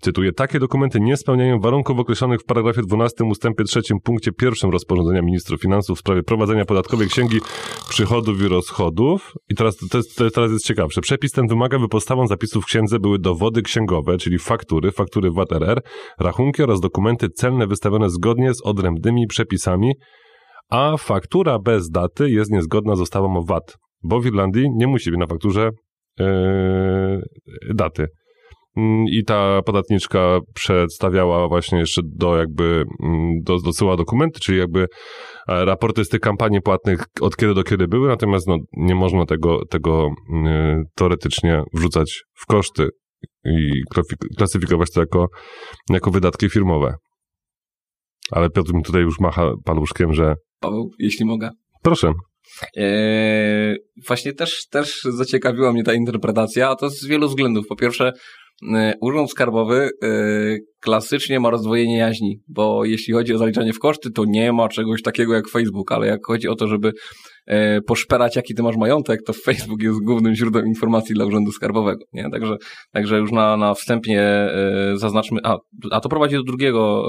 Cytuję, 0.00 0.32
takie 0.32 0.58
dokumenty 0.58 1.00
nie 1.00 1.16
spełniają 1.16 1.60
warunków 1.60 1.98
określonych 1.98 2.40
w 2.40 2.44
paragrafie 2.44 2.82
12 2.82 3.24
ustępie 3.24 3.64
3 3.64 3.80
punkcie 4.04 4.30
1 4.42 4.70
rozporządzenia 4.70 5.22
ministra 5.22 5.56
finansów 5.56 5.96
w 5.96 6.00
sprawie 6.00 6.22
prowadzenia 6.22 6.64
podatkowej 6.64 7.08
księgi 7.08 7.40
przychodów 7.88 8.40
i 8.40 8.48
rozchodów. 8.48 9.32
I 9.48 9.54
teraz, 9.54 9.76
to 9.76 9.98
jest, 9.98 10.16
to 10.16 10.30
teraz 10.30 10.52
jest 10.52 10.66
ciekawsze. 10.66 11.00
Przepis 11.00 11.32
ten 11.32 11.46
wymaga, 11.46 11.78
by 11.78 11.88
podstawą 11.88 12.26
zapisów 12.26 12.64
w 12.64 12.66
księdze 12.66 12.98
były 12.98 13.18
dowody 13.18 13.62
księgowe, 13.62 14.18
czyli 14.18 14.38
faktury, 14.38 14.92
faktury 14.92 15.30
VAT-RR, 15.30 15.82
rachunki 16.20 16.62
oraz 16.62 16.80
dokumenty 16.80 17.28
celne 17.28 17.66
wystawione 17.66 18.10
zgodnie 18.10 18.54
z 18.54 18.62
odrębnymi 18.62 19.26
przepisami, 19.26 19.92
a 20.70 20.96
faktura 20.96 21.58
bez 21.58 21.90
daty 21.90 22.30
jest 22.30 22.50
niezgodna 22.50 22.96
z 22.96 23.00
ustawą 23.00 23.36
o 23.36 23.42
VAT, 23.42 23.76
bo 24.02 24.20
w 24.20 24.26
Irlandii 24.26 24.66
nie 24.74 24.86
musi 24.86 25.10
być 25.10 25.20
na 25.20 25.26
fakturze 25.26 25.70
yy, 26.18 27.22
daty. 27.74 28.06
Mm, 28.76 29.04
I 29.08 29.24
ta 29.24 29.62
podatniczka 29.62 30.38
przedstawiała 30.54 31.48
właśnie 31.48 31.78
jeszcze 31.78 32.02
do 32.04 32.36
jakby, 32.36 32.84
mm, 33.02 33.40
do, 33.42 33.58
dosyła 33.58 33.96
dokumenty, 33.96 34.40
czyli 34.40 34.58
jakby 34.58 34.86
e, 35.48 35.64
raporty 35.64 36.04
z 36.04 36.08
tych 36.08 36.20
kampanii 36.20 36.60
płatnych 36.60 37.04
od 37.20 37.36
kiedy 37.36 37.54
do 37.54 37.62
kiedy 37.62 37.88
były, 37.88 38.08
natomiast 38.08 38.46
no, 38.46 38.56
nie 38.72 38.94
można 38.94 39.26
tego, 39.26 39.66
tego 39.70 40.06
y, 40.06 40.82
teoretycznie 40.94 41.62
wrzucać 41.74 42.22
w 42.34 42.46
koszty 42.46 42.88
i 43.44 43.82
klasyfikować 44.36 44.90
to 44.90 45.00
jako, 45.00 45.26
jako 45.90 46.10
wydatki 46.10 46.50
firmowe. 46.50 46.94
Ale 48.30 48.50
Piotr 48.50 48.74
mi 48.74 48.82
tutaj 48.82 49.02
już 49.02 49.20
macha 49.20 49.52
paluszkiem, 49.64 50.12
że 50.12 50.34
Paweł, 50.60 50.90
jeśli 50.98 51.24
mogę. 51.24 51.50
proszę, 51.82 52.12
Eee, 52.76 53.76
właśnie 54.06 54.32
też, 54.32 54.66
też 54.66 55.00
zaciekawiła 55.02 55.72
mnie 55.72 55.82
ta 55.82 55.94
interpretacja, 55.94 56.70
a 56.70 56.76
to 56.76 56.90
z 56.90 57.06
wielu 57.06 57.28
względów. 57.28 57.66
Po 57.66 57.76
pierwsze, 57.76 58.08
e, 58.08 58.12
Urząd 59.00 59.30
Skarbowy 59.30 59.90
e, 60.02 60.08
klasycznie 60.80 61.40
ma 61.40 61.50
rozdwojenie 61.50 61.96
jaźni, 61.96 62.40
bo 62.48 62.84
jeśli 62.84 63.14
chodzi 63.14 63.34
o 63.34 63.38
zaliczanie 63.38 63.72
w 63.72 63.78
koszty, 63.78 64.10
to 64.10 64.24
nie 64.24 64.52
ma 64.52 64.68
czegoś 64.68 65.02
takiego 65.02 65.34
jak 65.34 65.48
Facebook, 65.48 65.92
ale 65.92 66.06
jak 66.06 66.20
chodzi 66.26 66.48
o 66.48 66.54
to, 66.54 66.68
żeby 66.68 66.92
e, 67.46 67.80
poszperać, 67.80 68.36
jaki 68.36 68.54
ty 68.54 68.62
masz 68.62 68.76
majątek, 68.76 69.20
to 69.26 69.32
Facebook 69.32 69.82
jest 69.82 69.98
głównym 70.04 70.34
źródłem 70.34 70.66
informacji 70.66 71.14
dla 71.14 71.24
Urzędu 71.24 71.52
Skarbowego. 71.52 72.04
Nie? 72.12 72.30
Także, 72.30 72.56
także 72.92 73.18
już 73.18 73.32
na, 73.32 73.56
na 73.56 73.74
wstępie 73.74 74.20
e, 74.20 74.92
zaznaczmy, 74.94 75.40
a, 75.44 75.56
a 75.90 76.00
to 76.00 76.08
prowadzi 76.08 76.36
do 76.36 76.42
drugiego 76.42 77.04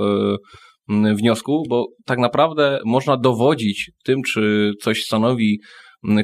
e, 0.90 1.16
wniosku, 1.16 1.64
bo 1.70 1.88
tak 2.06 2.20
naprawdę 2.20 2.80
można 2.86 3.18
dowodzić 3.18 3.92
tym, 4.04 4.24
czy 4.24 4.72
coś 4.82 5.04
stanowi 5.04 5.60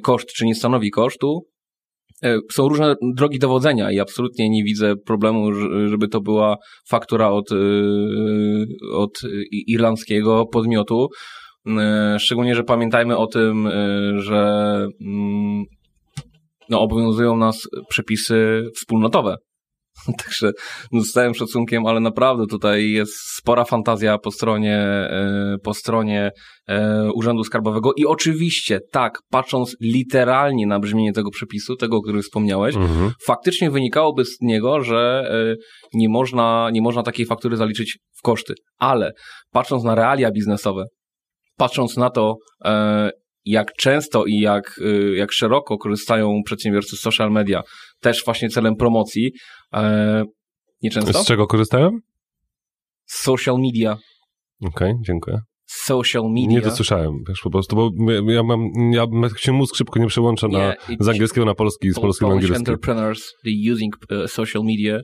koszt, 0.01 0.27
czy 0.27 0.45
nie 0.45 0.55
stanowi 0.55 0.91
kosztu. 0.91 1.52
E, 2.23 2.37
Są 2.51 2.69
różne 2.69 2.95
drogi 3.15 3.39
dowodzenia 3.39 3.91
i 3.91 3.99
absolutnie 3.99 4.49
nie 4.49 4.63
widzę 4.63 4.95
problemu, 4.95 5.53
żeby 5.87 6.07
to 6.07 6.21
była 6.21 6.57
faktura 6.89 7.29
od, 7.29 7.51
e, 7.51 7.55
od 8.93 9.11
irlandzkiego 9.51 10.45
podmiotu. 10.45 11.07
E, 11.67 12.17
Szczególnie, 12.19 12.55
że 12.55 12.63
pamiętajmy 12.63 13.17
o 13.17 13.27
tym, 13.27 13.69
że 14.15 14.41
mm, 15.01 15.63
no, 16.69 16.81
obowiązują 16.81 17.37
nas 17.37 17.69
przepisy 17.89 18.63
wspólnotowe. 18.75 19.35
Także 20.25 20.51
no, 20.91 21.01
z 21.01 21.11
całym 21.11 21.33
szacunkiem, 21.33 21.85
ale 21.85 21.99
naprawdę 21.99 22.45
tutaj 22.47 22.91
jest 22.91 23.13
spora 23.37 23.65
fantazja 23.65 24.17
po 24.17 24.31
stronie, 24.31 24.77
e, 24.77 25.55
po 25.63 25.73
stronie 25.73 26.31
e, 26.67 27.09
Urzędu 27.15 27.43
Skarbowego 27.43 27.91
i 27.97 28.05
oczywiście, 28.05 28.79
tak, 28.91 29.19
patrząc 29.29 29.75
literalnie 29.81 30.67
na 30.67 30.79
brzmienie 30.79 31.13
tego 31.13 31.29
przepisu, 31.29 31.75
tego, 31.75 31.97
o 31.97 32.01
którym 32.01 32.21
wspomniałeś, 32.21 32.75
mhm. 32.75 33.11
faktycznie 33.25 33.71
wynikałoby 33.71 34.25
z 34.25 34.37
niego, 34.41 34.81
że 34.81 35.29
e, 35.31 35.55
nie 35.93 36.09
można, 36.09 36.69
nie 36.71 36.81
można 36.81 37.03
takiej 37.03 37.25
faktury 37.25 37.57
zaliczyć 37.57 37.97
w 38.17 38.21
koszty. 38.21 38.53
Ale 38.77 39.11
patrząc 39.51 39.83
na 39.83 39.95
realia 39.95 40.31
biznesowe, 40.31 40.85
patrząc 41.57 41.97
na 41.97 42.09
to, 42.09 42.35
jak 43.45 43.73
często 43.73 44.25
i 44.25 44.39
jak, 44.39 44.79
jak 45.15 45.31
szeroko 45.31 45.77
korzystają 45.77 46.41
przedsiębiorcy 46.45 46.95
z 46.95 46.99
social 46.99 47.31
media, 47.31 47.61
też 47.99 48.25
właśnie 48.25 48.49
celem 48.49 48.75
promocji, 48.75 49.31
e, 49.73 50.23
nieczęsto, 50.83 51.23
z 51.23 51.27
czego 51.27 51.47
korzystałem? 51.47 51.99
social 53.05 53.55
media, 53.59 53.97
Okej, 54.65 54.93
dziękuję. 55.05 55.37
social 55.65 56.23
media. 56.29 56.47
Nie 56.47 56.61
dosłyszałem, 56.61 57.11
wiesz, 57.27 57.39
po 57.43 57.49
prostu, 57.49 57.75
bo 57.75 57.91
ja- 58.31 58.43
mam, 58.43 58.59
ja 58.91 59.05
się 59.37 59.51
mózg 59.51 59.75
szybko 59.75 59.99
nie 59.99 60.07
przełącza 60.07 60.47
na, 60.47 60.59
Yeah, 60.59 60.77
z 60.99 61.09
angielskiego 61.09 61.45
na 61.45 61.55
polski, 61.55 61.91
z 61.91 61.99
polskiego 61.99 62.29
na 62.29 62.33
angielski. 62.35 62.57
entrepreneurs, 62.57 63.33
they 63.43 63.73
using 63.73 63.95
uh, 64.11 64.31
social 64.31 64.63
media. 64.63 64.99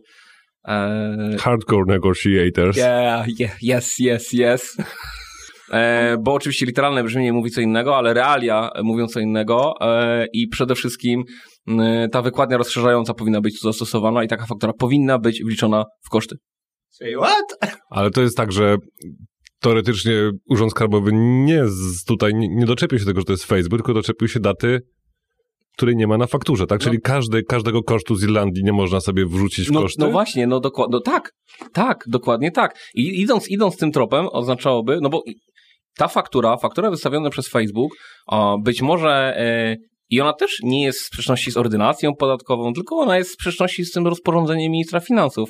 Uh, 0.67 1.41
Hardcore 1.41 1.85
negotiators. 1.87 2.77
Yeah, 2.77 3.25
yeah, 3.39 3.63
yes, 3.63 3.99
yes, 3.99 4.33
yes. 4.33 4.77
E, 5.71 6.17
bo 6.23 6.33
oczywiście 6.33 6.65
literalne 6.65 7.03
brzmienie 7.03 7.33
mówi 7.33 7.51
co 7.51 7.61
innego, 7.61 7.97
ale 7.97 8.13
realia 8.13 8.69
mówią 8.83 9.07
co 9.07 9.19
innego 9.19 9.73
e, 9.81 10.25
i 10.33 10.47
przede 10.47 10.75
wszystkim 10.75 11.23
ta 12.11 12.21
wykładnia 12.21 12.57
rozszerzająca 12.57 13.13
powinna 13.13 13.41
być 13.41 13.59
tu 13.59 13.67
zastosowana 13.67 14.23
i 14.23 14.27
taka 14.27 14.45
faktura 14.45 14.73
powinna 14.73 15.19
być 15.19 15.43
wliczona 15.43 15.85
w 16.05 16.09
koszty. 16.09 16.35
Say 16.89 17.13
what? 17.21 17.75
Ale 17.89 18.11
to 18.11 18.21
jest 18.21 18.37
tak, 18.37 18.51
że 18.51 18.77
teoretycznie 19.59 20.31
Urząd 20.49 20.71
Skarbowy 20.71 21.11
nie 21.13 21.67
z, 21.67 22.03
tutaj 22.03 22.33
nie, 22.33 22.47
nie 22.47 22.65
doczepił 22.65 22.99
się 22.99 23.05
tego, 23.05 23.21
że 23.21 23.25
to 23.25 23.33
jest 23.33 23.45
Facebook, 23.45 23.79
tylko 23.79 23.93
doczepił 23.93 24.27
się 24.27 24.39
daty, 24.39 24.79
której 25.77 25.95
nie 25.95 26.07
ma 26.07 26.17
na 26.17 26.27
fakturze, 26.27 26.67
tak? 26.67 26.81
Czyli 26.81 27.01
każdy, 27.01 27.43
każdego 27.43 27.83
kosztu 27.83 28.15
z 28.15 28.23
Irlandii 28.23 28.63
nie 28.63 28.73
można 28.73 28.99
sobie 28.99 29.25
wrzucić 29.25 29.67
w 29.67 29.71
No, 29.71 29.81
koszty? 29.81 30.01
no 30.01 30.11
właśnie, 30.11 30.47
no 30.47 30.59
dokładnie, 30.59 30.91
no 30.91 31.01
tak, 31.01 31.31
tak, 31.73 32.03
dokładnie 32.07 32.51
tak. 32.51 32.79
I 32.93 33.21
idąc, 33.21 33.49
idąc 33.49 33.77
tym 33.77 33.91
tropem 33.91 34.27
oznaczałoby, 34.31 34.99
no 35.01 35.09
bo 35.09 35.23
ta 35.97 36.07
faktura, 36.07 36.57
faktura 36.57 36.89
wystawiona 36.89 37.29
przez 37.29 37.49
Facebook, 37.49 37.91
o, 38.27 38.57
być 38.63 38.81
może 38.81 39.09
e, 39.37 39.75
i 40.09 40.21
ona 40.21 40.33
też 40.33 40.57
nie 40.63 40.83
jest 40.83 40.99
w 40.99 41.05
sprzeczności 41.05 41.51
z 41.51 41.57
ordynacją 41.57 42.15
podatkową, 42.15 42.73
tylko 42.73 42.95
ona 42.95 43.17
jest 43.17 43.29
w 43.29 43.33
sprzeczności 43.33 43.85
z 43.85 43.91
tym 43.91 44.07
rozporządzeniem 44.07 44.71
ministra 44.71 44.99
finansów. 44.99 45.49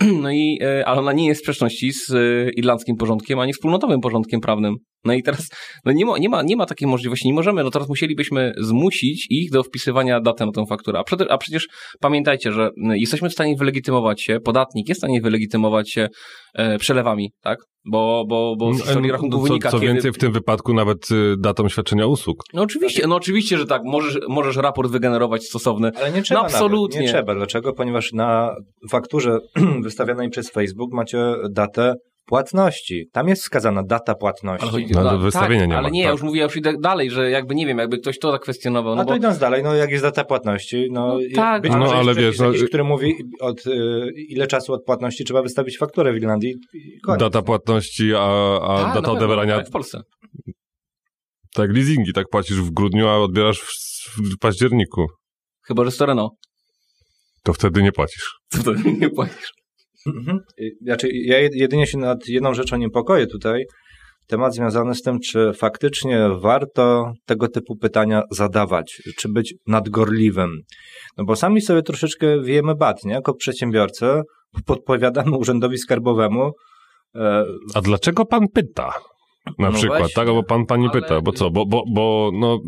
No 0.22 0.30
i, 0.30 0.58
e, 0.62 0.88
ale 0.88 1.00
ona 1.00 1.12
nie 1.12 1.26
jest 1.26 1.40
w 1.40 1.44
sprzeczności 1.44 1.92
z 1.92 2.10
e, 2.10 2.50
irlandzkim 2.50 2.96
porządkiem, 2.96 3.38
ani 3.38 3.52
wspólnotowym 3.52 4.00
porządkiem 4.00 4.40
prawnym. 4.40 4.74
No 5.04 5.12
i 5.12 5.22
teraz 5.22 5.48
no 5.84 5.92
nie, 5.92 6.06
ma, 6.06 6.18
nie, 6.18 6.28
ma, 6.28 6.42
nie 6.42 6.56
ma 6.56 6.66
takiej 6.66 6.88
możliwości, 6.88 7.28
nie 7.28 7.34
możemy, 7.34 7.64
no 7.64 7.70
teraz 7.70 7.88
musielibyśmy 7.88 8.52
zmusić 8.58 9.26
ich 9.30 9.50
do 9.50 9.62
wpisywania 9.62 10.20
daty 10.20 10.46
na 10.46 10.52
tę 10.52 10.66
fakturę. 10.66 10.98
A, 10.98 11.04
przecież, 11.04 11.26
a 11.30 11.38
przecież 11.38 11.68
pamiętajcie, 12.00 12.52
że 12.52 12.68
y, 12.68 12.98
jesteśmy 12.98 13.28
w 13.28 13.32
stanie 13.32 13.56
wylegitymować 13.56 14.22
się, 14.22 14.40
podatnik 14.40 14.88
jest 14.88 15.00
w 15.00 15.04
stanie 15.04 15.20
wylegitymować 15.20 15.90
się 15.90 16.08
e, 16.54 16.78
przelewami, 16.78 17.32
tak? 17.42 17.58
Bo, 17.84 18.24
bo, 18.28 18.54
bo 18.58 18.74
z 18.74 18.82
historii 18.82 19.10
rachunku 19.10 19.36
Mm, 19.36 19.46
co, 19.46 19.48
wynika, 19.48 19.70
co 19.70 19.80
kiedy... 19.80 19.92
więcej, 19.92 20.12
w 20.12 20.18
tym 20.18 20.32
wypadku 20.32 20.74
nawet 20.74 21.10
y, 21.10 21.34
datą 21.38 21.68
świadczenia 21.68 22.06
usług. 22.06 22.42
No 22.54 22.62
oczywiście, 22.62 23.06
no 23.06 23.16
oczywiście, 23.16 23.58
że 23.58 23.66
tak, 23.66 23.82
możesz, 23.84 24.18
możesz 24.28 24.56
raport 24.56 24.90
wygenerować 24.90 25.44
stosowny. 25.44 25.90
Ale 25.96 26.12
nie 26.12 26.22
trzeba. 26.22 26.40
No 26.40 26.46
absolutnie. 26.46 27.00
Nawet. 27.00 27.12
Nie 27.12 27.18
trzeba. 27.18 27.34
Dlaczego? 27.34 27.72
Ponieważ 27.72 28.12
na 28.12 28.54
fakturze 28.90 29.38
wystawianej 29.84 30.30
przez 30.30 30.50
Facebook 30.50 30.92
macie 30.92 31.34
datę 31.50 31.94
płatności. 32.30 33.08
Tam 33.12 33.28
jest 33.28 33.42
wskazana 33.42 33.82
data 33.82 34.14
płatności. 34.14 34.62
Ale 34.62 34.72
chodzi, 34.72 34.86
No, 34.94 35.04
da- 35.04 35.10
do 35.10 35.18
wystawienia 35.18 35.60
tak, 35.60 35.68
nie 35.70 35.76
ale 35.76 35.82
ma, 35.88 35.90
nie, 35.94 36.00
ja 36.02 36.06
tak. 36.08 36.12
już 36.12 36.22
mówię, 36.22 36.38
ja 36.38 36.44
już 36.44 36.56
idę 36.56 36.72
dalej, 36.80 37.10
że 37.10 37.30
jakby 37.30 37.54
nie 37.54 37.66
wiem, 37.66 37.78
jakby 37.78 37.98
ktoś 37.98 38.18
to 38.18 38.32
zakwestionował, 38.32 38.94
no 38.96 39.02
A 39.02 39.04
to 39.04 39.10
bo 39.10 39.16
idąc 39.16 39.38
dalej, 39.38 39.62
no 39.62 39.74
jak 39.74 39.90
jest 39.90 40.04
data 40.04 40.24
płatności, 40.24 40.88
no, 40.90 41.06
No 41.06 41.18
tak, 41.34 41.62
być 41.62 41.70
ale- 41.72 41.80
może 41.80 41.92
No, 41.94 41.98
jest 42.00 42.08
ale 42.08 42.26
wiesz, 42.26 42.38
no, 42.38 42.46
jakiś, 42.46 42.62
y- 42.62 42.66
który 42.68 42.84
mówi 42.84 43.14
od 43.40 43.66
y, 43.66 44.10
ile 44.28 44.46
czasu 44.46 44.72
od 44.72 44.84
płatności 44.84 45.24
trzeba 45.24 45.42
wystawić 45.42 45.78
fakturę 45.78 46.12
w 46.12 46.16
Irlandii 46.16 46.54
koniec. 47.06 47.20
Data 47.20 47.42
płatności, 47.42 48.14
a, 48.14 48.56
a 48.62 48.82
Tak, 48.84 48.94
data 48.94 49.12
odebrania, 49.12 49.56
tak, 49.56 49.68
w 49.68 49.70
Polsce. 49.70 50.00
tak 51.54 51.70
leasingi, 51.72 52.12
tak 52.12 52.26
płacisz 52.30 52.56
w 52.60 52.70
grudniu, 52.70 53.08
a 53.08 53.16
odbierasz 53.18 53.60
w, 53.60 53.70
w 54.34 54.38
październiku. 54.38 55.06
Chyba, 55.66 55.84
że 55.84 55.90
Storeno. 55.90 56.30
To 57.44 57.52
wtedy 57.52 57.82
nie 57.82 57.92
płacisz. 57.92 58.34
To 58.52 58.58
wtedy 58.58 58.92
nie 58.92 59.10
płacisz. 59.10 59.52
Mhm. 60.06 60.38
Znaczy, 60.82 61.08
ja 61.12 61.38
jed- 61.38 61.54
jedynie 61.54 61.86
się 61.86 61.98
nad 61.98 62.28
jedną 62.28 62.54
rzeczą 62.54 62.76
niepokoję 62.76 63.26
tutaj. 63.26 63.64
Temat 64.26 64.54
związany 64.54 64.94
z 64.94 65.02
tym, 65.02 65.18
czy 65.20 65.52
faktycznie 65.52 66.28
warto 66.40 67.12
tego 67.26 67.48
typu 67.48 67.76
pytania 67.76 68.22
zadawać, 68.30 69.02
czy 69.18 69.28
być 69.28 69.54
nadgorliwym. 69.66 70.50
No 71.16 71.24
bo 71.24 71.36
sami 71.36 71.60
sobie 71.60 71.82
troszeczkę 71.82 72.42
wiemy 72.42 72.74
bat, 72.74 73.04
nie? 73.04 73.12
Jako 73.12 73.34
przedsiębiorcy 73.34 74.06
podpowiadamy 74.66 75.36
urzędowi 75.36 75.78
skarbowemu, 75.78 76.50
e, 77.16 77.44
A 77.74 77.80
dlaczego 77.80 78.24
pan 78.26 78.46
pyta? 78.54 78.92
Na 79.58 79.70
No 79.70 79.72
przykład, 79.72 79.98
właśnie. 79.98 80.14
tak? 80.14 80.28
Albo 80.28 80.42
pan 80.42 80.66
pani 80.66 80.88
Ale- 80.92 81.00
pyta, 81.02 81.20
bo 81.20 81.32
co? 81.32 81.50
Bo, 81.50 81.66
bo, 81.66 81.82
bo 81.94 82.30
no... 82.34 82.58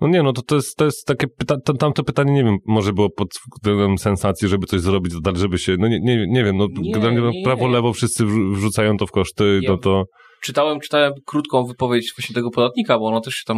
No 0.00 0.08
nie, 0.08 0.22
no 0.22 0.32
to, 0.32 0.42
to, 0.42 0.54
jest, 0.54 0.76
to 0.76 0.84
jest 0.84 1.06
takie 1.06 1.26
pytanie, 1.26 1.60
to, 1.64 1.74
tamto 1.74 2.04
pytanie, 2.04 2.32
nie 2.32 2.44
wiem, 2.44 2.56
może 2.66 2.92
było 2.92 3.10
pod 3.10 3.28
względem 3.56 3.98
sensacji, 3.98 4.48
żeby 4.48 4.66
coś 4.66 4.80
zrobić, 4.80 5.12
żeby 5.34 5.58
się, 5.58 5.76
no 5.78 5.88
nie, 5.88 6.00
nie, 6.00 6.26
nie 6.26 6.44
wiem, 6.44 6.56
no 6.56 6.66
Nie, 6.78 6.92
generalnie 6.92 7.30
nie, 7.30 7.44
prawo, 7.44 7.68
lewo 7.68 7.92
wszyscy 7.92 8.24
wrzu- 8.24 8.54
wrzucają 8.54 8.96
to 8.96 9.06
w 9.06 9.10
koszty, 9.10 9.60
Ja- 9.62 9.70
no 9.70 9.78
to... 9.78 10.04
Czytałem, 10.42 10.80
czytałem 10.80 11.12
krótką 11.26 11.64
wypowiedź 11.64 12.12
właśnie 12.16 12.34
tego 12.34 12.50
podatnika, 12.50 12.98
bo 12.98 13.06
ona 13.06 13.20
też 13.20 13.34
się 13.34 13.44
tam, 13.46 13.56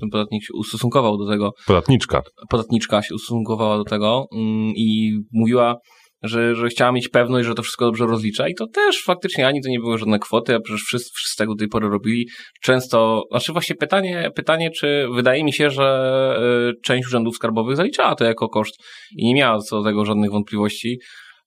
ten 0.00 0.10
podatnik 0.10 0.42
się 0.44 0.52
ustosunkował 0.54 1.18
do 1.18 1.28
tego, 1.28 1.52
Podatniczka. 1.66 2.22
podatniczka 2.50 3.02
się 3.02 3.14
ustosunkowała 3.14 3.76
do 3.76 3.84
tego 3.84 4.26
mm, 4.32 4.72
i 4.76 5.18
mówiła, 5.32 5.76
że, 6.22 6.54
że 6.54 6.68
chciała 6.68 6.92
mieć 6.92 7.08
pewność, 7.08 7.48
że 7.48 7.54
to 7.54 7.62
wszystko 7.62 7.84
dobrze 7.84 8.06
rozlicza 8.06 8.48
i 8.48 8.54
to 8.54 8.66
też 8.66 9.02
faktycznie 9.04 9.46
ani 9.46 9.62
to 9.62 9.68
nie 9.68 9.80
były 9.80 9.98
żadne 9.98 10.18
kwoty, 10.18 10.54
a 10.54 10.60
przecież 10.60 10.82
wszyscy, 10.82 11.10
wszyscy 11.14 11.36
tego 11.38 11.54
do 11.54 11.58
tej 11.58 11.68
pory 11.68 11.88
robili. 11.88 12.28
Często, 12.62 13.22
znaczy 13.30 13.52
właśnie 13.52 13.76
pytanie, 13.76 14.30
pytanie, 14.34 14.70
czy 14.70 15.06
wydaje 15.14 15.44
mi 15.44 15.52
się, 15.52 15.70
że 15.70 16.38
y, 16.70 16.80
część 16.82 17.06
urzędów 17.06 17.34
skarbowych 17.34 17.76
zaliczała 17.76 18.14
to 18.14 18.24
jako 18.24 18.48
koszt 18.48 18.74
i 19.16 19.26
nie 19.26 19.34
miała 19.34 19.58
co 19.58 19.78
do 19.78 19.84
tego 19.84 20.04
żadnych 20.04 20.30
wątpliwości. 20.30 20.98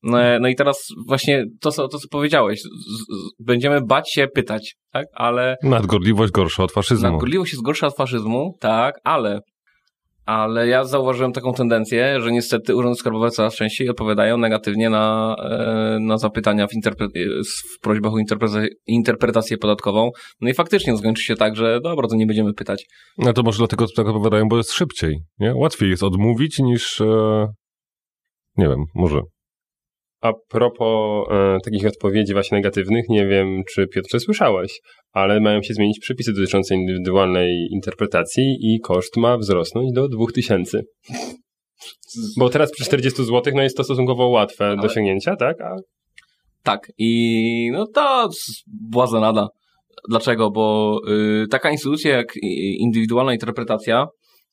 No, 0.04 0.18
no 0.40 0.48
i 0.48 0.56
teraz 0.56 0.88
właśnie 1.08 1.46
to, 1.62 1.72
co, 1.72 1.88
to, 1.88 1.98
co 1.98 2.08
powiedziałeś, 2.12 2.62
będziemy 3.40 3.82
bać 3.82 4.14
się 4.14 4.28
pytać, 4.28 4.76
tak, 4.92 5.06
ale 5.14 5.56
Nadgorliwość 5.64 6.32
gorsza 6.32 6.64
od 6.64 6.72
faszyzmu. 6.72 7.12
Nadgorliwość 7.12 7.52
jest 7.52 7.64
gorsza 7.64 7.88
od 7.88 7.96
faszyzmu, 7.96 8.58
tak, 8.60 8.96
ale, 9.04 9.40
ale 10.26 10.68
ja 10.68 10.84
zauważyłem 10.84 11.34
taką 11.34 11.54
tendencję, 11.54 12.22
że 12.22 12.32
niestety 12.32 12.76
urzędy 12.76 12.96
skarbowe 12.96 13.30
coraz 13.30 13.56
częściej 13.56 13.90
odpowiadają 13.90 14.38
negatywnie 14.38 14.90
na, 14.90 15.36
e, 15.40 15.98
na 16.02 16.18
zapytania 16.18 16.68
w, 16.68 16.72
interpre- 16.72 17.10
w 17.46 17.80
prośbach 17.82 18.14
o 18.14 18.18
interpretację, 18.18 18.68
interpretację 18.88 19.58
podatkową. 19.58 20.12
No 20.42 20.50
i 20.50 20.54
faktycznie 20.54 20.98
skończy 20.98 21.24
się 21.24 21.36
tak, 21.36 21.56
że 21.56 21.80
dobra, 21.82 22.08
to 22.08 22.16
nie 22.16 22.26
będziemy 22.26 22.54
pytać. 22.54 22.86
No 23.18 23.34
to 23.34 23.44
może 23.44 23.58
dlatego 23.58 23.86
tak 23.96 24.08
opowiadają, 24.08 24.48
bo 24.48 24.58
jest 24.58 24.72
szybciej, 24.72 25.20
nie? 25.40 25.56
Łatwiej 25.56 25.90
jest 25.90 26.04
odmówić 26.04 26.60
niż... 26.60 27.02
E... 27.02 27.48
Nie 28.58 28.68
wiem, 28.68 28.84
może. 28.96 29.22
A 30.22 30.32
propos 30.50 31.28
e, 31.32 31.58
takich 31.66 31.88
odpowiedzi 31.88 32.34
właśnie 32.34 32.58
negatywnych, 32.58 33.06
nie 33.10 33.28
wiem, 33.28 33.62
czy 33.74 33.88
Piotrze 33.88 34.20
słyszałeś, 34.20 34.80
ale 35.12 35.40
mają 35.40 35.62
się 35.62 35.74
zmienić 35.74 36.00
przepisy 36.00 36.34
dotyczące 36.34 36.76
indywidualnej 36.76 37.68
interpretacji 37.72 38.58
i 38.62 38.80
koszt 38.80 39.18
ma 39.18 39.38
wzrosnąć 39.38 39.92
do 39.94 40.08
2000. 40.08 40.82
Bo 42.38 42.50
teraz 42.50 42.72
przy 42.72 42.86
40 42.86 43.24
zł 43.26 43.54
no 43.56 43.62
jest 43.62 43.78
to 43.78 43.84
stosunkowo 43.84 44.28
łatwe 44.28 44.76
do 44.76 44.82
osiągnięcia, 44.84 45.36
tak? 45.36 45.62
A 45.62 45.76
Tak, 46.64 46.92
i 46.98 47.70
no 47.74 47.88
to 47.88 48.30
z- 48.32 48.64
błaza 48.92 49.20
nada. 49.20 49.48
Dlaczego? 50.10 50.52
Bo 50.52 50.98
y, 51.44 51.48
taka 51.48 51.72
instytucja 51.72 52.18
jak 52.18 52.28
indywidualna 52.80 53.34
interpretacja 53.34 54.06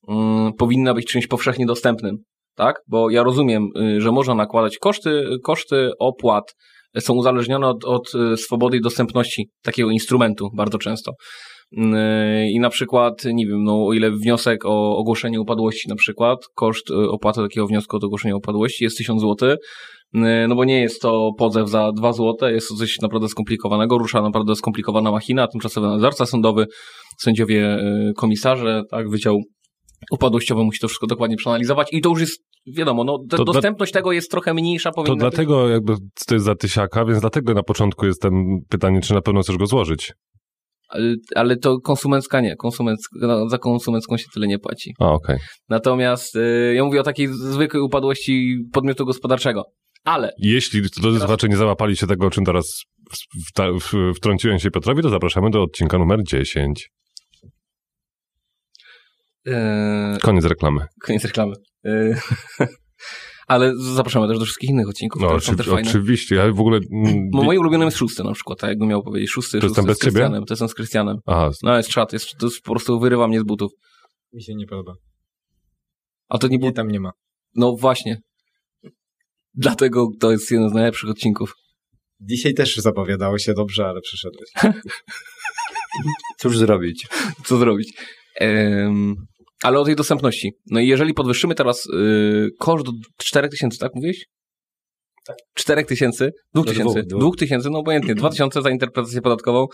y, 0.09 0.13
powinna 0.59 0.95
być 0.95 1.07
czymś 1.07 1.27
powszechnie 1.27 1.67
dostępnym, 1.67 2.17
tak? 2.59 2.77
Bo 2.89 3.11
ja 3.11 3.23
rozumiem, 3.23 3.69
y, 3.97 4.01
że 4.01 4.13
można 4.13 4.35
nakładać 4.35 4.79
koszty, 4.79 5.25
koszty 5.45 5.91
opłat 5.99 6.55
są 7.01 7.15
uzależnione 7.15 7.67
od, 7.67 7.85
od 7.85 8.15
y, 8.15 8.37
swobody 8.37 8.77
i 8.77 8.81
dostępności 8.81 9.51
takiego 9.63 9.91
instrumentu 9.91 10.49
bardzo 10.57 10.79
często. 10.79 11.13
Y, 11.73 11.79
I 12.51 12.61
na 12.61 12.71
przykład, 12.71 13.25
nie 13.25 13.47
wiem, 13.47 13.65
no, 13.65 13.87
o 13.87 13.93
ile 13.93 14.11
wniosek 14.11 14.65
o 14.65 14.97
ogłoszenie 14.97 15.41
upadłości, 15.41 15.89
na 15.89 15.95
przykład, 15.95 16.39
koszt 16.55 16.91
y, 16.91 17.11
opłaty 17.11 17.41
takiego 17.41 17.67
wniosku 17.67 17.97
o 17.97 18.07
ogłoszenie 18.07 18.37
upadłości 18.37 18.85
jest 18.85 18.99
1000 18.99 19.23
zł, 19.23 19.57
no 20.49 20.55
bo 20.55 20.65
nie 20.65 20.81
jest 20.81 21.03
to 21.03 21.31
pozew 21.39 21.69
za 21.69 21.93
2 21.93 22.13
zł, 22.13 22.51
jest 22.51 22.69
to 22.69 22.75
coś 22.75 22.99
naprawdę 23.03 23.29
skomplikowanego, 23.29 23.99
rusza 23.99 24.23
naprawdę 24.23 24.55
skomplikowana 24.55 25.11
machina, 25.11 25.47
tymczasowy 25.47 25.87
nadzorca 25.87 26.27
sądowy, 26.27 26.67
sędziowie, 27.19 27.79
y, 27.79 28.13
komisarze, 28.17 28.83
tak, 28.91 29.11
wydział 29.11 29.39
upadłościowy 30.13 30.65
musi 30.65 30.81
to 30.81 30.89
wszystko 30.89 31.07
dokładnie 31.07 31.37
przeanalizować 31.37 31.89
i 31.93 32.01
to 32.01 32.09
już 32.09 32.21
jest, 32.21 32.43
wiadomo, 32.67 33.05
no, 33.05 33.19
dla- 33.27 33.45
dostępność 33.45 33.93
tego 33.93 34.13
jest 34.13 34.31
trochę 34.31 34.55
mniejsza, 34.55 34.91
To 34.91 34.95
powinna 34.95 35.15
być. 35.15 35.21
dlatego 35.21 35.69
jakby 35.69 35.95
to 36.27 36.35
jest 36.35 36.47
za 36.47 36.55
tysiaka, 36.55 37.05
więc 37.05 37.21
dlatego 37.21 37.55
na 37.55 37.63
początku 37.63 38.07
jest 38.07 38.23
ten 38.23 38.33
pytanie, 38.69 39.01
czy 39.01 39.15
na 39.15 39.23
pewno 39.23 39.43
chcesz 39.43 39.57
go 39.57 39.67
złożyć. 39.67 40.13
Ale, 40.89 41.15
ale 41.35 41.57
to 41.57 41.79
konsumencka 41.81 42.41
nie, 42.41 42.57
konsumencka, 42.57 43.19
no, 43.21 43.49
za 43.49 43.59
konsumencką 43.59 44.17
się 44.17 44.25
tyle 44.35 44.47
nie 44.47 44.59
płaci. 44.59 44.95
A, 45.01 45.13
okej. 45.13 45.37
Natomiast 45.69 46.37
y, 46.37 46.73
ja 46.77 46.85
mówię 46.85 47.01
o 47.01 47.03
takiej 47.03 47.29
zwykłej 47.29 47.83
upadłości 47.83 48.57
podmiotu 48.73 49.07
gospodarczego. 49.07 49.63
Ale 50.05 50.31
Jeśli 50.39 50.81
drodzy 51.01 51.19
słuchacze 51.19 51.49
nie 51.49 51.57
załapali 51.57 51.97
się 51.97 52.07
tego, 52.07 52.27
o 52.27 52.31
czym 52.31 52.45
teraz 52.45 52.83
wtrąciłem 54.17 54.59
się 54.59 54.71
Piotrowi, 54.71 55.03
to 55.03 55.09
zapraszamy 55.09 55.51
do 55.51 55.63
odcinka 55.63 55.99
numer 55.99 56.21
10. 56.27 56.89
yy, 59.45 59.55
Koniec 60.23 60.45
reklamy. 60.45 60.87
koniec 61.03 61.25
reklamy. 61.25 61.55
Yy, 61.85 62.17
ale 63.47 63.73
zapraszamy 63.77 64.29
też 64.29 64.39
do 64.39 64.45
wszystkich 64.45 64.71
innych 64.71 64.89
odcinków, 64.89 65.23
No, 65.23 65.29
oczy, 65.29 65.53
oczywiście. 65.71 66.35
Ja 66.35 66.53
w 66.53 66.61
ogóle... 66.61 66.81
mm, 66.93 67.31
Bo 67.33 67.43
moim 67.43 67.61
ulubionym 67.61 67.87
jest 67.87 67.99
szósty 67.99 68.25
na 68.25 68.33
przykład, 68.33 68.59
tak 68.59 68.71
jakbym 68.71 68.89
miał 68.89 69.03
powiedzieć. 69.03 69.31
Szósty, 69.31 69.61
To 69.61 69.67
jest 69.67 69.77
szósty 69.77 69.87
bez 69.89 69.97
z 69.97 70.01
ciebie? 70.01 70.13
Krystianem. 70.13 70.45
To 70.45 70.53
jest 70.55 70.59
ten 70.61 70.69
z 70.69 70.75
Krystianem. 70.75 71.17
Aha, 71.27 71.51
No 71.63 71.77
jest 71.77 71.89
czat, 71.89 72.13
jest, 72.13 72.37
to 72.39 72.47
jest 72.47 72.63
po 72.63 72.71
prostu 72.73 73.01
wyrywa 73.01 73.29
mnie 73.29 73.41
z 73.41 73.45
butów. 73.45 73.73
Mi 74.33 74.43
się 74.43 74.55
nie 74.55 74.67
podoba. 74.67 74.93
A 76.29 76.39
to 76.39 76.49
nie 76.49 76.59
było... 76.59 76.71
Nie, 76.71 76.75
tam 76.75 76.89
nie 76.91 77.01
ma. 77.01 77.11
No 77.55 77.77
właśnie. 77.77 78.21
Dlatego 79.55 80.09
to 80.21 80.31
jest 80.31 80.51
jeden 80.51 80.71
z 80.71 80.73
najlepszych 80.73 81.11
odcinków. 81.11 81.55
Dzisiaj 82.21 82.55
też 82.55 82.77
zapowiadało 82.77 83.39
się 83.39 83.55
dobrze, 83.55 83.87
ale 83.87 84.01
przyszedłeś. 84.01 84.49
Cóż 86.41 86.59
zrobić? 86.59 87.07
Co 87.45 87.57
zrobić? 87.57 87.93
Ale 89.63 89.79
o 89.79 89.85
tej 89.85 89.97
dostępności. 89.97 90.53
No 90.71 90.81
i 90.81 90.89
jeżeli 90.89 91.15
podwyższymy 91.15 91.55
teraz 91.55 91.87
y, 91.87 92.49
koszt 92.59 92.87
do 92.87 92.93
4000, 93.17 93.79
tak 93.79 93.95
mówiłeś? 93.95 94.27
Tak. 95.27 95.37
4000? 95.55 96.31
2000? 96.55 96.83
dwóch, 96.83 97.07
dwóch. 97.07 97.21
2000, 97.21 97.71
no 97.71 97.79
obojętnie. 97.79 98.15
2000 98.15 98.63
za 98.63 98.71
interpretację 98.71 99.21
podatkową. 99.21 99.67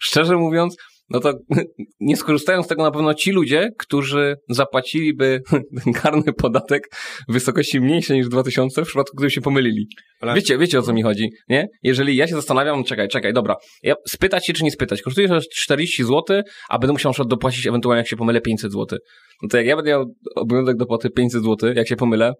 Szczerze 0.00 0.36
mówiąc, 0.36 0.76
no 1.10 1.20
to 1.20 1.32
nie 2.00 2.16
skorzystają 2.16 2.62
z 2.62 2.66
tego 2.66 2.82
na 2.82 2.90
pewno 2.90 3.14
ci 3.14 3.30
ludzie, 3.30 3.68
którzy 3.78 4.36
zapłaciliby 4.48 5.40
ten 5.84 5.92
karny 6.02 6.32
podatek 6.32 6.88
w 7.28 7.32
wysokości 7.32 7.80
mniejszej 7.80 8.16
niż 8.18 8.28
2000 8.28 8.84
w 8.84 8.86
przypadku, 8.86 9.16
gdyby 9.16 9.30
się 9.30 9.40
pomylili. 9.40 9.86
Ale- 10.20 10.34
Wiecie, 10.34 10.58
wiecie 10.58 10.78
o 10.78 10.82
co 10.82 10.92
mi 10.92 11.02
chodzi, 11.02 11.30
nie? 11.48 11.68
Jeżeli 11.82 12.16
ja 12.16 12.26
się 12.26 12.34
zastanawiam, 12.34 12.84
czekaj, 12.84 13.08
czekaj, 13.08 13.32
dobra, 13.32 13.56
ja 13.82 13.94
spytać 14.08 14.46
się 14.46 14.52
czy 14.52 14.64
nie 14.64 14.70
spytać, 14.70 15.02
kosztuje 15.02 15.28
to 15.28 15.38
40 15.56 16.04
zł, 16.04 16.42
a 16.68 16.78
będę 16.78 16.92
musiał 16.92 17.10
na 17.10 17.12
przykład 17.12 17.28
dopłacić 17.30 17.66
ewentualnie 17.66 17.98
jak 17.98 18.08
się 18.08 18.16
pomylę 18.16 18.40
500 18.40 18.72
zł. 18.72 18.98
No 19.42 19.48
to 19.48 19.56
jak 19.56 19.66
ja 19.66 19.76
będę 19.76 19.90
miał 19.90 20.14
obowiązek 20.36 20.76
dopłaty 20.76 21.10
500 21.10 21.42
zł, 21.42 21.72
jak 21.74 21.88
się 21.88 21.96
pomylę, 21.96 22.32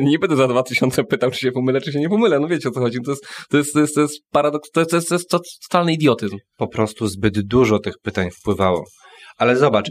nie 0.00 0.18
będę 0.18 0.36
za 0.36 0.48
2000 0.48 1.04
pytał, 1.04 1.30
czy 1.30 1.38
się 1.38 1.52
pomylę, 1.52 1.80
czy 1.80 1.92
się 1.92 2.00
nie 2.00 2.08
pomylę. 2.08 2.40
No 2.40 2.48
wiecie 2.48 2.68
o 2.68 2.72
co 2.72 2.80
chodzi. 2.80 2.98
To 3.04 3.10
jest, 3.10 3.22
to 3.50 3.56
jest, 3.58 3.72
to 3.72 3.80
jest, 3.80 3.94
to 3.94 4.00
jest 4.00 4.14
paradoks, 4.32 4.70
to 4.70 4.80
jest, 4.80 4.90
to 4.90 4.96
jest, 4.96 5.08
to 5.08 5.14
jest 5.14 5.28
to- 5.30 5.40
totalny 5.70 5.92
idiotyzm. 5.92 6.36
Po 6.56 6.68
prostu 6.68 7.06
zbyt 7.06 7.40
dużo 7.40 7.78
tych 7.78 7.94
pytań 8.02 8.28
wpływało. 8.40 8.84
Ale 9.36 9.56
zobacz, 9.56 9.86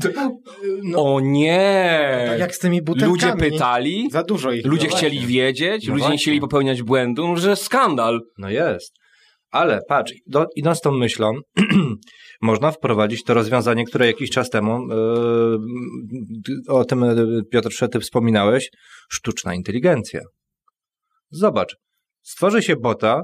O 0.96 1.20
nie! 1.20 2.26
Tak 2.30 2.40
jak 2.40 2.56
z 2.56 2.60
tymi 2.60 2.82
butelkami. 2.82 3.12
Ludzie 3.12 3.34
pytali, 3.52 4.10
Za 4.12 4.24
dużo 4.24 4.52
ich. 4.52 4.66
ludzie 4.66 4.88
No 4.92 4.96
chcieli 4.98 5.18
właśnie. 5.18 5.34
wiedzieć, 5.36 5.88
No 5.88 5.94
ludzie 5.94 6.04
nie 6.04 6.08
właśnie. 6.08 6.18
chcieli 6.18 6.40
popełniać 6.42 6.84
błędu, 6.84 7.28
no, 7.28 7.36
że 7.38 7.56
skandal. 7.56 8.20
no 8.38 8.50
jest. 8.50 8.92
Ale 9.52 9.80
patrz, 9.88 10.14
do, 10.26 10.46
idąc 10.56 10.82
tą 10.82 10.92
myślą, 10.92 11.34
można 12.42 12.72
wprowadzić 12.72 13.24
to 13.24 13.34
rozwiązanie, 13.34 13.86
które 13.86 14.08
jakiś 14.08 14.30
czas 14.30 14.50
temu, 14.50 14.88
yy, 14.90 16.74
o 16.74 16.86
tym 16.86 17.04
e, 17.04 17.16
Piotrze, 17.52 17.90
ty 17.90 18.00
wspominałeś, 18.00 18.70
sztuczna 19.10 19.54
inteligencja. 19.54 20.22
Zobacz, 21.30 21.76
stworzy 22.22 22.64
się 22.64 22.76
bota, 22.76 23.22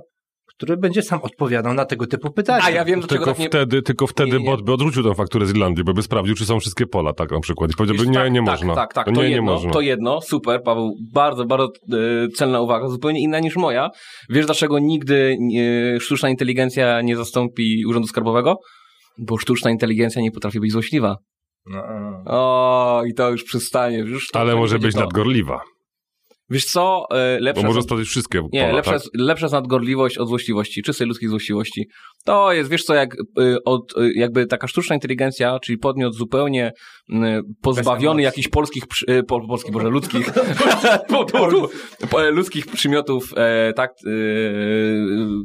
który 0.64 0.78
będzie 0.78 1.02
sam 1.02 1.20
odpowiadał 1.22 1.74
na 1.74 1.86
tego 1.86 2.08
typu 2.08 2.32
pytania. 2.32 2.64
A 2.64 2.70
ja 2.70 2.86
wiem, 2.86 3.00
dlaczego 3.00 3.26
Tylko 3.26 3.32
tak 3.32 3.40
nie... 3.40 3.48
wtedy, 3.48 3.82
tylko 3.82 4.08
wtedy 4.08 4.32
Nie, 4.32 4.38
nie, 4.38 4.44
nie. 4.44 4.50
bot 4.50 4.62
by 4.62 4.74
odrzucił 4.74 5.04
tę 5.04 5.14
fakturę 5.16 5.46
z 5.46 5.50
Irlandii, 5.50 5.84
bo 5.84 5.94
by 5.94 6.04
sprawdził, 6.04 6.36
czy 6.36 6.46
są 6.46 6.60
wszystkie 6.60 6.86
pola, 6.88 7.14
tak 7.14 7.32
na 7.32 7.40
przykład. 7.40 7.72
I 7.72 7.74
powiedziałby, 7.74 8.04
Wiesz, 8.04 8.08
nie, 8.10 8.14
tak, 8.20 8.32
nie 8.34 8.40
tak, 8.46 8.50
można. 8.60 8.76
Tak, 8.76 8.94
tak, 8.94 9.06
To 9.06 9.12
to, 9.12 9.22
nie, 9.22 9.28
nie 9.30 9.36
jedno, 9.36 9.52
można. 9.54 9.72
to 9.72 9.82
jedno, 9.82 10.22
super, 10.22 10.62
Paweł, 10.66 10.94
bardzo, 11.14 11.46
bardzo 11.46 11.66
e, 11.94 12.28
celna 12.36 12.62
uwaga, 12.62 12.88
zupełnie 12.88 13.20
inna 13.22 13.40
niż 13.40 13.56
moja. 13.56 13.90
Wiesz, 14.30 14.46
dlaczego 14.46 14.80
nigdy 14.80 15.38
e, 15.96 16.00
sztuczna 16.00 16.30
inteligencja 16.30 17.02
nie 17.02 17.16
zastąpi 17.16 17.84
Urzędu 17.88 18.08
Skarbowego? 18.08 18.56
Bo 19.20 19.38
sztuczna 19.38 19.72
inteligencja 19.72 20.22
nie 20.22 20.32
potrafi 20.32 20.60
być 20.60 20.72
złośliwa. 20.72 21.16
No, 21.66 21.84
no. 22.02 22.24
O, 22.26 23.04
i 23.08 23.14
to 23.14 23.30
już 23.32 23.44
przystanie. 23.44 23.98
Już 23.98 24.28
to, 24.28 24.40
Ale 24.40 24.52
to 24.52 24.58
może 24.58 24.80
być 24.80 24.96
to. 24.96 25.02
nadgorliwa, 25.02 25.62
Wiesz 26.50 26.66
co, 26.66 27.06
e, 27.12 27.38
bo 27.38 27.44
lepsza, 27.44 27.68
może 27.68 27.82
sprawdzić 27.82 28.10
wszystkie 28.10 28.48
nie, 28.54 28.74
lepsza, 28.74 28.92
tak? 28.92 29.02
lepsza 29.14 29.46
jest 29.46 29.54
nadgorliwość 29.54 30.18
od 30.18 30.28
złośliwości, 30.28 30.84
czystej 30.84 31.08
ludzkiej 31.08 31.30
złośliwości. 31.30 31.88
To 32.26 32.54
jest, 32.54 32.70
wiesz 32.70 32.84
co, 32.84 32.94
jak 32.94 33.16
e, 33.16 33.56
od, 33.66 33.98
e, 33.98 34.12
jakby 34.16 34.46
taka 34.46 34.68
sztuczna 34.68 34.96
inteligencja, 34.96 35.60
czyli 35.60 35.78
podmiot 35.78 36.16
zupełnie 36.16 36.72
e, 37.14 37.42
pozbawiony 37.62 38.22
jakichś 38.22 38.48
polskich, 38.48 38.84
po, 39.28 39.48
polskich, 39.48 39.74
boże, 39.74 39.90
ludzkich, 39.90 40.34
po, 41.10 41.26
po, 41.26 41.50
po, 42.10 42.30
ludzkich 42.30 42.68
przymiotów, 42.68 43.34
e, 43.38 43.74
tak, 43.74 43.92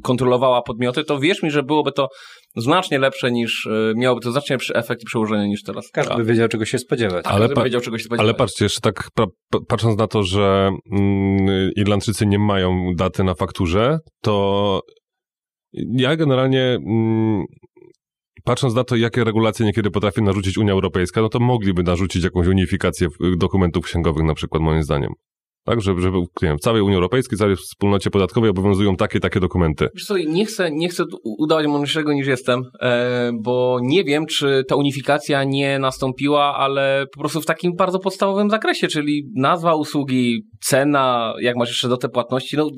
kontrolowała 0.03 0.63
podmioty, 0.63 1.05
to 1.05 1.19
wierz 1.19 1.43
mi, 1.43 1.51
że 1.51 1.63
byłoby 1.63 1.93
to 1.93 2.09
znacznie 2.57 2.99
lepsze 2.99 3.31
niż, 3.31 3.69
miałoby 3.97 4.21
to 4.21 4.33
znacznie 4.33 4.55
lepszy 4.55 4.75
efekt 4.75 5.03
i 5.03 5.07
przełożenie 5.07 5.49
niż 5.49 5.63
teraz. 5.63 5.91
Każdy 5.93 6.15
by 6.15 6.25
wiedział, 6.25 6.49
czego 6.49 6.65
się 6.65 6.79
spodziewać. 6.79 7.25
Tak, 7.25 7.35
Ale 7.35 7.49
pa- 7.49 7.65
wiedział, 7.65 7.81
czego 7.81 7.99
się 7.99 8.05
spodziewać. 8.05 8.25
Ale 8.25 8.35
patrzcie, 8.35 8.65
jeszcze 8.65 8.81
tak 8.81 9.09
patrząc 9.69 9.99
na 9.99 10.07
to, 10.07 10.23
że 10.23 10.71
mm, 10.93 11.71
Irlandczycy 11.77 12.27
nie 12.27 12.39
mają 12.39 12.93
daty 12.97 13.25
na 13.25 13.35
fakturze, 13.35 13.99
to 14.23 14.81
ja 15.73 16.17
generalnie 16.17 16.63
mm, 16.63 17.45
patrząc 18.45 18.75
na 18.75 18.85
to, 18.85 18.97
jakie 18.97 19.25
regulacje 19.25 19.67
niekiedy 19.67 19.91
potrafi 19.91 20.23
narzucić 20.23 20.59
Unia 20.59 20.73
Europejska, 20.73 21.23
no 21.23 21.29
to 21.29 21.41
mogliby 21.41 21.83
narzucić 21.83 22.25
jakąś 22.25 22.47
unifikację 22.47 23.09
w- 23.09 23.37
dokumentów 23.37 23.85
księgowych 23.85 24.25
na 24.25 24.35
przykład, 24.35 24.63
moim 24.63 24.83
zdaniem. 24.83 25.13
Tak, 25.65 25.81
żeby, 25.81 26.01
żeby 26.01 26.19
nie 26.19 26.27
wiem, 26.43 26.59
w 26.59 26.61
całej 26.61 26.83
Unii 26.83 26.95
Europejskiej, 26.95 27.39
całej 27.39 27.57
wspólnocie 27.57 28.11
podatkowej 28.11 28.51
obowiązują 28.51 28.97
takie, 28.97 29.21
takie 29.21 29.41
dokumenty. 29.41 29.89
Wiesz 29.95 30.05
co, 30.05 30.19
nie 30.19 30.47
chcę, 30.47 30.71
nie 30.71 30.89
chcę 30.89 31.05
udawać 31.39 31.67
mądrzejszego 31.67 32.13
niż 32.13 32.27
jestem, 32.27 32.63
e, 32.81 33.31
bo 33.43 33.79
nie 33.83 34.05
wiem, 34.05 34.27
czy 34.27 34.65
ta 34.69 34.77
unifikacja 34.77 35.45
nie 35.45 35.79
nastąpiła, 35.79 36.57
ale 36.57 37.05
po 37.15 37.21
prostu 37.21 37.41
w 37.41 37.47
takim 37.47 37.73
bardzo 37.77 37.99
podstawowym 37.99 38.51
zakresie, 38.51 38.89
czyli 38.89 39.23
nazwa 39.37 39.75
usługi, 39.75 40.43
cena, 40.61 41.35
jak 41.41 41.57
masz 41.57 41.69
jeszcze 41.69 41.89
datę 41.89 42.09
płatności, 42.09 42.57
no 42.57 42.69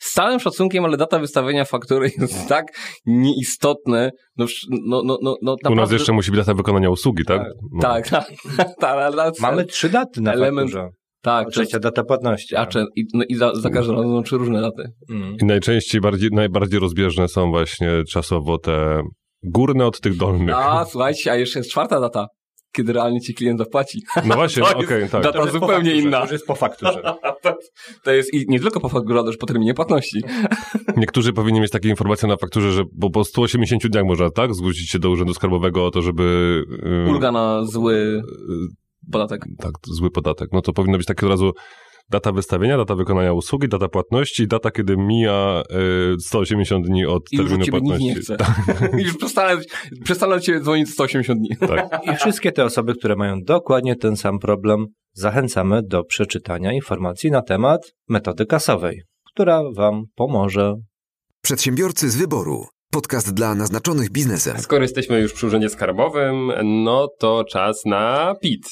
z, 0.00 0.12
całym 0.12 0.40
szacunkiem, 0.40 0.84
ale 0.84 0.96
data 0.96 1.18
wystawienia 1.18 1.64
faktury 1.64 2.10
jest 2.18 2.48
tak 2.48 2.64
nieistotne. 3.06 4.10
No, 4.36 4.46
no, 4.70 5.02
no, 5.06 5.18
no, 5.22 5.36
no 5.42 5.52
U 5.52 5.54
nas 5.54 5.62
naprawdę- 5.64 5.94
jeszcze 5.94 6.12
musi 6.12 6.30
być 6.30 6.40
data 6.40 6.54
wykonania 6.54 6.90
usługi, 6.90 7.24
tak? 7.24 7.42
No. 7.72 7.80
Tak, 7.80 8.08
tak, 8.10 8.32
tak, 8.80 8.96
ale, 8.96 9.32
Mamy 9.40 9.64
trzy 9.64 9.88
daty 9.88 10.20
na 10.20 10.32
Element- 10.34 10.56
fakturze. 10.72 10.88
tak, 11.22 11.48
Trzecia 11.50 11.78
data 11.78 12.04
płatności. 12.04 12.56
a, 12.56 12.66
czy, 12.66 12.84
i, 12.96 13.04
no, 13.14 13.24
i 13.28 13.34
za, 13.34 13.54
za 13.54 13.70
każdym 13.70 13.96
razem 13.96 14.10
są 14.10 14.22
trzy 14.22 14.36
różne 14.38 14.60
daty. 14.60 14.82
Mm. 15.10 15.36
I 15.42 15.44
najczęściej 15.44 16.00
bardziej, 16.00 16.30
najbardziej 16.32 16.80
rozbieżne 16.80 17.28
są 17.28 17.50
właśnie 17.50 18.02
czasowo 18.10 18.58
te 18.58 19.00
górne 19.42 19.86
od 19.86 20.00
tych 20.00 20.16
dolnych. 20.16 20.54
A, 20.56 20.84
słuchajcie, 20.84 21.32
a 21.32 21.36
jeszcze 21.36 21.58
jest 21.58 21.70
czwarta 21.70 22.00
data, 22.00 22.26
kiedy 22.74 22.92
realnie 22.92 23.20
ci 23.20 23.34
klient 23.34 23.58
zapłaci. 23.58 24.02
No 24.24 24.34
właśnie, 24.34 24.62
okej, 24.76 25.08
tak. 25.08 25.22
data 25.22 25.46
zupełnie 25.46 25.74
fakturze, 25.74 25.96
inna. 25.96 26.16
To 26.18 26.22
już 26.22 26.32
jest 26.32 26.46
po 26.46 26.54
fakturze. 26.54 27.02
to, 27.42 27.58
to 28.02 28.12
jest 28.12 28.34
i 28.34 28.44
nie 28.48 28.60
tylko 28.60 28.80
po 28.80 28.88
fakturze, 28.88 29.18
ale 29.18 29.26
też 29.26 29.36
po 29.36 29.46
terminie 29.46 29.74
płatności. 29.74 30.22
Niektórzy 30.96 31.32
powinni 31.32 31.60
mieć 31.60 31.70
takie 31.70 31.88
informacje 31.88 32.28
na 32.28 32.36
fakturze, 32.36 32.72
że 32.72 32.82
po, 33.00 33.10
po 33.10 33.24
180 33.24 33.86
dniach 33.86 34.04
można, 34.04 34.30
tak, 34.30 34.54
zgłosić 34.54 34.90
się 34.90 34.98
do 34.98 35.10
Urzędu 35.10 35.34
Skarbowego 35.34 35.86
o 35.86 35.90
to, 35.90 36.02
żeby... 36.02 36.62
yy, 36.82 37.10
Ulga 37.10 37.32
na 37.32 37.64
zły 37.64 37.94
yy, 38.48 39.10
podatek. 39.12 39.44
tak, 39.58 39.72
zły 39.86 40.10
podatek. 40.10 40.48
No 40.52 40.62
to 40.62 40.72
powinno 40.72 40.98
być 40.98 41.06
takie 41.06 41.26
od 41.26 41.30
razu 41.30 41.52
data 42.10 42.32
wystawienia, 42.32 42.76
data 42.76 42.94
wykonania 42.94 43.32
usługi, 43.32 43.68
data 43.68 43.88
płatności, 43.88 44.46
data, 44.48 44.70
kiedy 44.70 44.96
mija 44.96 45.62
yy, 45.70 46.16
180 46.20 46.86
dni 46.86 47.06
od 47.06 47.22
I 47.32 47.36
terminu 47.36 47.56
nikt 47.58 47.70
płatności. 47.70 48.04
nie 48.04 48.14
chce. 48.14 48.36
już 49.04 49.16
przestanę, 49.16 49.60
przestanę 50.04 50.40
cię 50.40 50.60
dzwonić 50.60 50.90
180 50.90 51.40
dni. 51.40 51.68
Tak. 51.68 52.00
I 52.12 52.16
wszystkie 52.16 52.52
te 52.52 52.64
osoby, 52.64 52.94
które 52.94 53.16
mają 53.16 53.40
dokładnie 53.42 53.96
ten 53.96 54.16
sam 54.16 54.38
problem, 54.38 54.86
zachęcamy 55.12 55.82
do 55.82 56.04
przeczytania 56.04 56.72
informacji 56.72 57.30
na 57.30 57.42
temat 57.42 57.80
metody 58.08 58.46
kasowej, 58.46 59.02
która 59.32 59.62
Wam 59.76 60.02
pomoże. 60.14 60.74
Przedsiębiorcy 61.42 62.10
z 62.10 62.16
wyboru. 62.16 62.66
Podcast 62.90 63.34
dla 63.34 63.54
naznaczonych 63.54 64.10
biznesem. 64.10 64.58
Skoro 64.58 64.82
jesteśmy 64.82 65.20
już 65.20 65.32
przy 65.32 65.46
Urzędzie 65.46 65.68
Skarbowym, 65.68 66.52
no 66.64 67.08
to 67.18 67.44
czas 67.44 67.84
na 67.86 68.34
PIT. 68.42 68.62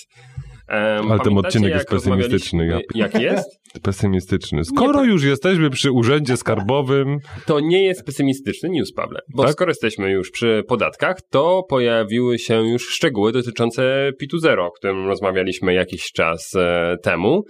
Ale 0.68 1.18
ten 1.20 1.38
odcinek 1.38 1.70
jak 1.70 1.78
jest 1.78 1.88
pesymistyczny, 1.88 2.64
rozmawialiśmy- 2.66 2.98
Jak 2.98 3.14
jest? 3.14 3.60
Pesymistyczny. 3.82 4.64
Skoro 4.64 5.04
już 5.04 5.24
jesteśmy 5.24 5.70
przy 5.70 5.92
Urzędzie 5.92 6.36
Skarbowym, 6.36 7.18
To 7.46 7.60
nie 7.60 7.82
jest 7.84 8.04
pesymistyczny 8.04 8.68
news, 8.68 8.92
Pawle. 8.92 9.20
Bo 9.34 9.42
Tak? 9.42 9.52
skoro 9.52 9.70
jesteśmy 9.70 10.10
już 10.10 10.30
przy 10.30 10.62
podatkach, 10.68 11.16
to 11.30 11.62
pojawiły 11.68 12.38
się 12.38 12.68
już 12.68 12.88
szczegóły 12.88 13.32
dotyczące 13.32 14.10
PIT-u 14.18 14.38
Zero, 14.38 14.66
o 14.66 14.70
którym 14.70 15.06
rozmawialiśmy 15.06 15.74
jakiś 15.74 16.12
czas 16.12 16.50
e, 16.56 16.96
temu. 17.02 17.42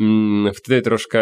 Mm, 0.00 0.54
wtedy 0.54 0.82
troszkę, 0.82 1.20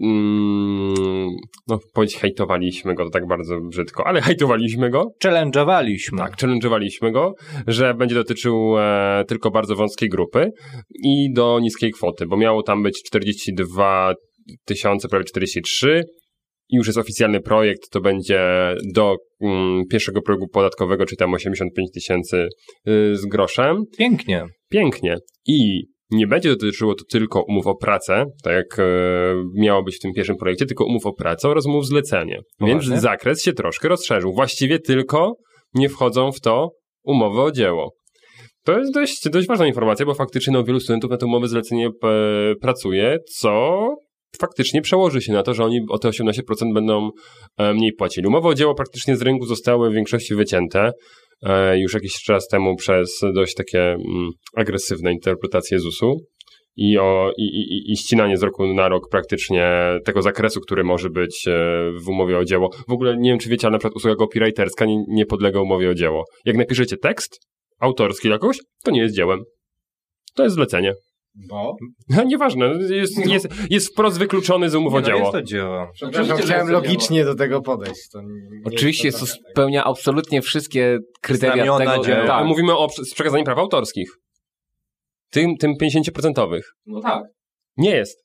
mm, 0.00 1.28
no 1.68 1.78
powiedzieć 1.94 2.16
hejtowaliśmy 2.18 2.94
go, 2.94 3.04
to 3.04 3.10
tak 3.10 3.26
bardzo 3.26 3.60
brzydko, 3.60 4.06
ale 4.06 4.20
hejtowaliśmy 4.20 4.90
go. 4.90 5.04
Challenge'owaliśmy. 5.24 6.18
Tak, 6.18 6.36
challenge'owaliśmy 6.36 7.12
go, 7.12 7.34
że 7.66 7.94
będzie 7.94 8.14
dotyczył 8.14 8.78
e, 8.78 9.24
tylko 9.28 9.50
bardzo 9.50 9.76
wąskiej 9.76 10.08
grupy 10.08 10.50
i 11.04 11.32
do 11.32 11.58
niskiej 11.60 11.90
kwoty, 11.92 12.26
bo 12.26 12.36
miało 12.36 12.62
tam 12.62 12.82
być 12.82 13.02
42 13.02 13.63
tysiące, 14.64 15.08
prawie 15.08 15.24
43 15.24 16.02
i 16.68 16.76
już 16.76 16.86
jest 16.86 16.98
oficjalny 16.98 17.40
projekt, 17.40 17.90
to 17.90 18.00
będzie 18.00 18.40
do 18.94 19.16
mm, 19.40 19.82
pierwszego 19.90 20.22
progu 20.22 20.48
podatkowego, 20.48 21.06
czyli 21.06 21.16
tam 21.16 21.34
85 21.34 21.90
tysięcy 21.94 22.48
y, 22.88 23.16
z 23.16 23.26
groszem. 23.26 23.76
Pięknie. 23.98 24.44
Pięknie. 24.70 25.16
I 25.46 25.82
nie 26.10 26.26
będzie 26.26 26.48
dotyczyło 26.48 26.94
to 26.94 27.04
tylko 27.10 27.42
umów 27.48 27.66
o 27.66 27.74
pracę, 27.74 28.24
tak 28.42 28.52
jak 28.52 28.78
e, 28.78 28.84
miało 29.54 29.82
być 29.82 29.96
w 29.96 30.00
tym 30.00 30.12
pierwszym 30.12 30.36
projekcie, 30.36 30.66
tylko 30.66 30.84
umów 30.86 31.06
o 31.06 31.12
pracę 31.12 31.48
oraz 31.48 31.66
umów 31.66 31.86
zlecenie. 31.86 32.38
Więc 32.60 32.82
Poważnie? 32.82 33.00
zakres 33.00 33.42
się 33.42 33.52
troszkę 33.52 33.88
rozszerzył. 33.88 34.32
Właściwie 34.32 34.78
tylko 34.78 35.32
nie 35.74 35.88
wchodzą 35.88 36.32
w 36.32 36.40
to 36.40 36.70
umowy 37.04 37.40
o 37.40 37.52
dzieło. 37.52 37.92
To 38.64 38.78
jest 38.78 38.94
dość, 38.94 39.28
dość 39.28 39.48
ważna 39.48 39.66
informacja, 39.66 40.06
bo 40.06 40.14
faktycznie 40.14 40.52
no, 40.52 40.64
wielu 40.64 40.80
studentów 40.80 41.10
na 41.10 41.16
tę 41.16 41.26
umowę 41.26 41.48
zlecenie 41.48 41.86
e, 41.86 41.90
pracuje, 42.60 43.18
co 43.38 43.80
faktycznie 44.40 44.82
przełoży 44.82 45.20
się 45.20 45.32
na 45.32 45.42
to, 45.42 45.54
że 45.54 45.64
oni 45.64 45.80
o 45.90 45.98
te 45.98 46.08
18% 46.08 46.32
będą 46.74 47.10
e, 47.58 47.74
mniej 47.74 47.92
płacili. 47.92 48.26
Umowy 48.26 48.48
o 48.48 48.54
dzieło 48.54 48.74
praktycznie 48.74 49.16
z 49.16 49.22
rynku 49.22 49.46
zostały 49.46 49.90
w 49.90 49.94
większości 49.94 50.34
wycięte 50.34 50.90
e, 51.42 51.78
już 51.78 51.94
jakiś 51.94 52.12
czas 52.12 52.48
temu 52.48 52.76
przez 52.76 53.20
dość 53.34 53.54
takie 53.54 53.80
mm, 53.80 54.30
agresywne 54.56 55.12
interpretacje 55.12 55.78
ZUS-u 55.78 56.16
i, 56.76 56.98
o, 56.98 57.32
i, 57.38 57.42
i, 57.42 57.92
i 57.92 57.96
ścinanie 57.96 58.36
z 58.36 58.42
roku 58.42 58.74
na 58.74 58.88
rok 58.88 59.08
praktycznie 59.10 59.98
tego 60.04 60.22
zakresu, 60.22 60.60
który 60.60 60.84
może 60.84 61.10
być 61.10 61.44
w 62.04 62.08
umowie 62.08 62.38
o 62.38 62.44
dzieło. 62.44 62.70
W 62.88 62.92
ogóle 62.92 63.16
nie 63.16 63.30
wiem, 63.30 63.38
czy 63.38 63.48
wiecie, 63.48 63.66
ale 63.66 63.72
na 63.72 63.78
przykład 63.78 63.96
usługa 63.96 64.16
copywriterska 64.16 64.84
nie, 64.84 65.04
nie 65.08 65.26
podlega 65.26 65.60
umowie 65.60 65.90
o 65.90 65.94
dzieło. 65.94 66.24
Jak 66.44 66.56
napiszecie 66.56 66.96
tekst 66.96 67.38
autorski 67.80 68.28
jakoś, 68.28 68.58
to 68.84 68.90
nie 68.90 69.00
jest 69.02 69.14
dziełem. 69.14 69.40
To 70.34 70.42
jest 70.42 70.54
zlecenie. 70.54 70.94
Bo? 71.48 71.76
No, 72.08 72.22
nieważne, 72.24 72.66
jest, 72.90 73.26
jest, 73.26 73.48
jest 73.70 73.92
wprost 73.92 74.18
wykluczony 74.18 74.70
z 74.70 74.74
umów 74.74 74.94
o 74.94 74.96
Nie, 74.96 75.02
no 75.02 75.06
dzieło. 75.06 75.18
jest 75.20 75.32
to 75.32 75.42
dzieło. 75.42 75.86
Przepraszam, 75.94 76.38
chciałem 76.38 76.68
logicznie 76.68 77.24
do 77.24 77.34
tego 77.34 77.60
podejść. 77.62 78.08
To 78.12 78.22
nie 78.22 78.60
Oczywiście 78.64 79.08
jest 79.08 79.20
to 79.20 79.26
tak. 79.26 79.34
spełnia 79.50 79.84
absolutnie 79.84 80.42
wszystkie 80.42 80.98
kryteria 81.22 81.54
Znamiona 81.64 81.92
tego. 81.92 82.04
dzieła. 82.04 82.26
Tak. 82.26 82.46
Mówimy 82.46 82.76
o 82.76 82.88
prze- 82.88 83.04
z 83.04 83.14
przekazaniem 83.14 83.44
praw 83.44 83.58
autorskich. 83.58 84.10
Tym, 85.30 85.56
tym 85.56 85.74
50%. 85.82 86.60
No 86.86 87.00
tak. 87.00 87.22
Nie 87.76 87.90
jest. 87.96 88.23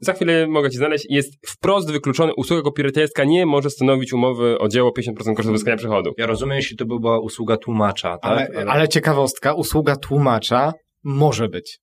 Za 0.00 0.12
chwilę 0.12 0.46
mogę 0.46 0.70
ci 0.70 0.76
znaleźć, 0.76 1.06
jest 1.10 1.32
wprost 1.48 1.92
wykluczone, 1.92 2.32
usługa 2.34 2.62
copywriterska 2.62 3.24
nie 3.24 3.46
może 3.46 3.70
stanowić 3.70 4.12
umowy 4.12 4.58
o 4.58 4.68
dzieło 4.68 4.90
50% 4.90 5.34
kosztów 5.34 5.54
uzyskania 5.54 5.76
przychodu. 5.76 6.12
Ja 6.18 6.26
rozumiem, 6.26 6.56
jeśli 6.56 6.76
to 6.76 6.86
by 6.86 7.00
była 7.00 7.18
usługa 7.20 7.56
tłumacza, 7.56 8.18
tak? 8.18 8.50
Ale, 8.54 8.66
ale 8.66 8.88
ciekawostka, 8.88 9.54
usługa 9.54 9.96
tłumacza 9.96 10.72
może 11.04 11.48
być. 11.48 11.78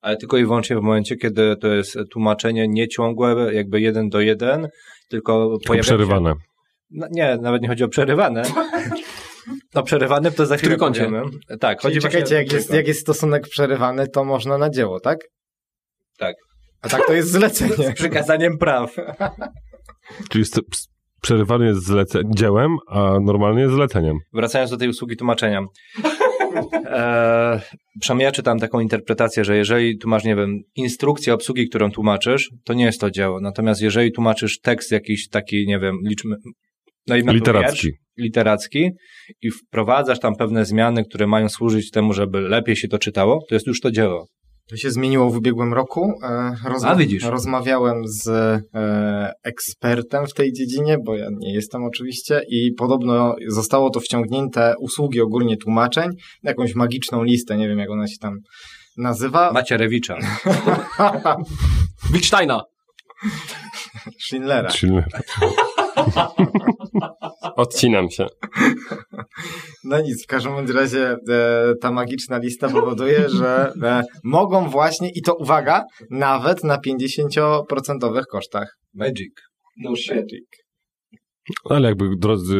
ale 0.00 0.16
tylko 0.16 0.36
i 0.38 0.44
wyłącznie 0.44 0.76
w 0.76 0.82
momencie, 0.82 1.16
kiedy 1.16 1.56
to 1.56 1.68
jest 1.68 1.98
tłumaczenie 2.12 2.68
nieciągłe, 2.68 3.54
jakby 3.54 3.80
jeden 3.80 4.08
do 4.08 4.20
jeden, 4.20 4.68
tylko 5.08 5.58
pojawia 5.66 5.82
się... 5.82 5.86
Przerywane. 5.86 6.34
No, 6.90 7.06
nie, 7.10 7.38
nawet 7.42 7.62
nie 7.62 7.68
chodzi 7.68 7.84
o 7.84 7.88
przerywane. 7.88 8.42
No 9.74 9.82
przerywane 9.82 10.30
to 10.32 10.46
za 10.46 10.56
chwilę 10.56 10.76
powiemy. 10.76 11.22
Tak, 11.60 11.80
Czyli 11.80 11.94
chodzi 11.94 12.00
czekajcie, 12.00 12.34
jak 12.34 12.52
jest, 12.52 12.74
jak 12.74 12.88
jest 12.88 13.00
stosunek 13.00 13.48
przerywany, 13.48 14.08
to 14.08 14.24
można 14.24 14.58
na 14.58 14.70
dzieło, 14.70 15.00
tak? 15.00 15.18
Tak. 16.18 16.36
A 16.82 16.88
tak 16.88 17.06
to 17.06 17.12
jest 17.12 17.30
zlecenie. 17.30 17.74
Z 17.74 17.94
przekazaniem 17.94 18.58
praw. 18.58 18.96
Czyli 20.30 20.44
ps- 20.44 20.88
przerywany 21.22 21.66
jest 21.66 21.88
zlece- 21.88 22.22
dziełem, 22.34 22.76
a 22.88 23.12
normalnie 23.22 23.62
jest 23.62 23.74
zleceniem. 23.74 24.18
Wracając 24.32 24.70
do 24.70 24.76
tej 24.76 24.88
usługi 24.88 25.16
tłumaczenia. 25.16 25.60
E, 26.86 27.60
przynajmniej 28.00 28.24
ja 28.24 28.32
czytam 28.32 28.58
taką 28.58 28.80
interpretację, 28.80 29.44
że 29.44 29.56
jeżeli 29.56 29.98
tu 29.98 30.08
masz, 30.08 30.24
nie 30.24 30.36
wiem, 30.36 30.58
instrukcję 30.76 31.34
obsługi, 31.34 31.68
którą 31.68 31.90
tłumaczysz, 31.90 32.50
to 32.64 32.74
nie 32.74 32.84
jest 32.84 33.00
to 33.00 33.10
dzieło. 33.10 33.40
Natomiast 33.40 33.82
jeżeli 33.82 34.12
tłumaczysz 34.12 34.60
tekst 34.60 34.92
jakiś 34.92 35.28
taki, 35.28 35.66
nie 35.66 35.78
wiem, 35.78 35.96
liczmy, 36.08 36.36
no 37.06 37.16
i 37.16 37.22
Literacki. 37.22 37.86
Wiersz, 37.86 37.98
literacki 38.18 38.90
i 39.42 39.50
wprowadzasz 39.50 40.20
tam 40.20 40.36
pewne 40.36 40.64
zmiany, 40.64 41.04
które 41.04 41.26
mają 41.26 41.48
służyć 41.48 41.90
temu, 41.90 42.12
żeby 42.12 42.40
lepiej 42.40 42.76
się 42.76 42.88
to 42.88 42.98
czytało, 42.98 43.38
to 43.48 43.54
jest 43.54 43.66
już 43.66 43.80
to 43.80 43.90
dzieło. 43.90 44.26
To 44.70 44.76
się 44.76 44.90
zmieniło 44.90 45.30
w 45.30 45.36
ubiegłym 45.36 45.74
roku. 45.74 46.12
E, 46.22 46.54
Rozma- 46.64 46.86
A, 46.88 46.94
widzisz. 46.96 47.24
Rozmawiałem 47.24 48.02
z 48.08 48.28
e, 48.28 49.32
ekspertem 49.42 50.26
w 50.26 50.34
tej 50.34 50.52
dziedzinie, 50.52 50.96
bo 51.04 51.16
ja 51.16 51.26
nie 51.38 51.54
jestem 51.54 51.84
oczywiście, 51.84 52.42
i 52.48 52.72
podobno 52.72 53.34
zostało 53.48 53.90
to 53.90 54.00
wciągnięte 54.00 54.74
usługi 54.78 55.20
ogólnie 55.20 55.56
tłumaczeń, 55.56 56.10
na 56.42 56.50
jakąś 56.50 56.74
magiczną 56.74 57.22
listę, 57.22 57.56
nie 57.56 57.68
wiem 57.68 57.78
jak 57.78 57.90
ona 57.90 58.06
się 58.06 58.18
tam 58.20 58.38
nazywa. 58.96 59.52
Macierewicza. 59.60 60.16
Wittsteina. 62.12 62.62
Schindlera. 64.18 64.70
Silny. 64.70 65.04
Odcinam 67.56 68.10
się. 68.10 68.26
No 69.84 70.00
nic, 70.00 70.24
w 70.24 70.26
każdym 70.26 70.76
razie 70.76 71.16
e, 71.28 71.74
ta 71.80 71.92
magiczna 71.92 72.38
lista 72.38 72.68
powoduje, 72.68 73.28
że 73.28 73.72
e, 73.82 74.02
mogą 74.24 74.68
właśnie, 74.68 75.10
i 75.14 75.22
to 75.22 75.34
uwaga, 75.34 75.84
nawet 76.10 76.64
na 76.64 76.78
50% 76.86 77.62
kosztach. 78.30 78.76
Magic. 78.94 79.32
No 79.84 79.96
shit. 79.96 80.26
Ale 81.64 81.88
jakby 81.88 82.08
drodzy 82.18 82.58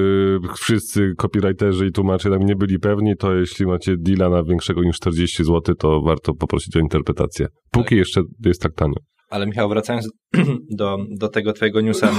wszyscy 0.57 1.13
copywriterzy 1.17 1.87
i 1.87 1.93
tłumacze 1.93 2.31
tam 2.31 2.43
nie 2.43 2.57
byli 2.57 2.79
pewni, 2.79 3.17
to 3.17 3.35
jeśli 3.35 3.67
macie 3.67 3.95
deala 3.99 4.29
na 4.29 4.43
większego 4.43 4.83
niż 4.83 4.97
40 4.97 5.45
zł, 5.45 5.75
to 5.75 6.01
warto 6.03 6.35
poprosić 6.35 6.77
o 6.77 6.81
interpretację. 6.81 7.47
Póki 7.71 7.97
jeszcze 7.97 8.23
jest 8.45 8.63
tak 8.63 8.73
tanio. 8.75 9.10
Ale 9.31 9.47
Michał, 9.47 9.69
wracając 9.69 10.09
do, 10.71 10.97
do 11.19 11.29
tego 11.29 11.53
twojego 11.53 11.81
newsa, 11.81 12.07
e, 12.09 12.13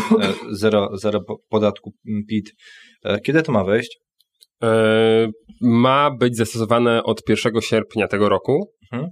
zero, 0.52 0.89
zero 0.97 1.21
po- 1.28 1.38
podatku 1.50 1.91
PIT, 2.30 2.52
e, 3.04 3.19
kiedy 3.19 3.43
to 3.43 3.52
ma 3.52 3.63
wejść? 3.63 3.97
E, 4.63 5.28
ma 5.62 6.12
być 6.19 6.38
zastosowane 6.38 7.04
od 7.04 7.21
1 7.30 7.62
sierpnia 7.62 8.08
tego 8.08 8.30
roku, 8.30 8.71
Mhm. 8.93 9.12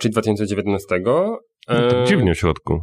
czyli 0.00 0.12
2019. 0.12 0.86
No, 1.04 1.38
tak 1.68 2.06
dziwnie 2.08 2.34
w 2.34 2.38
środku. 2.38 2.80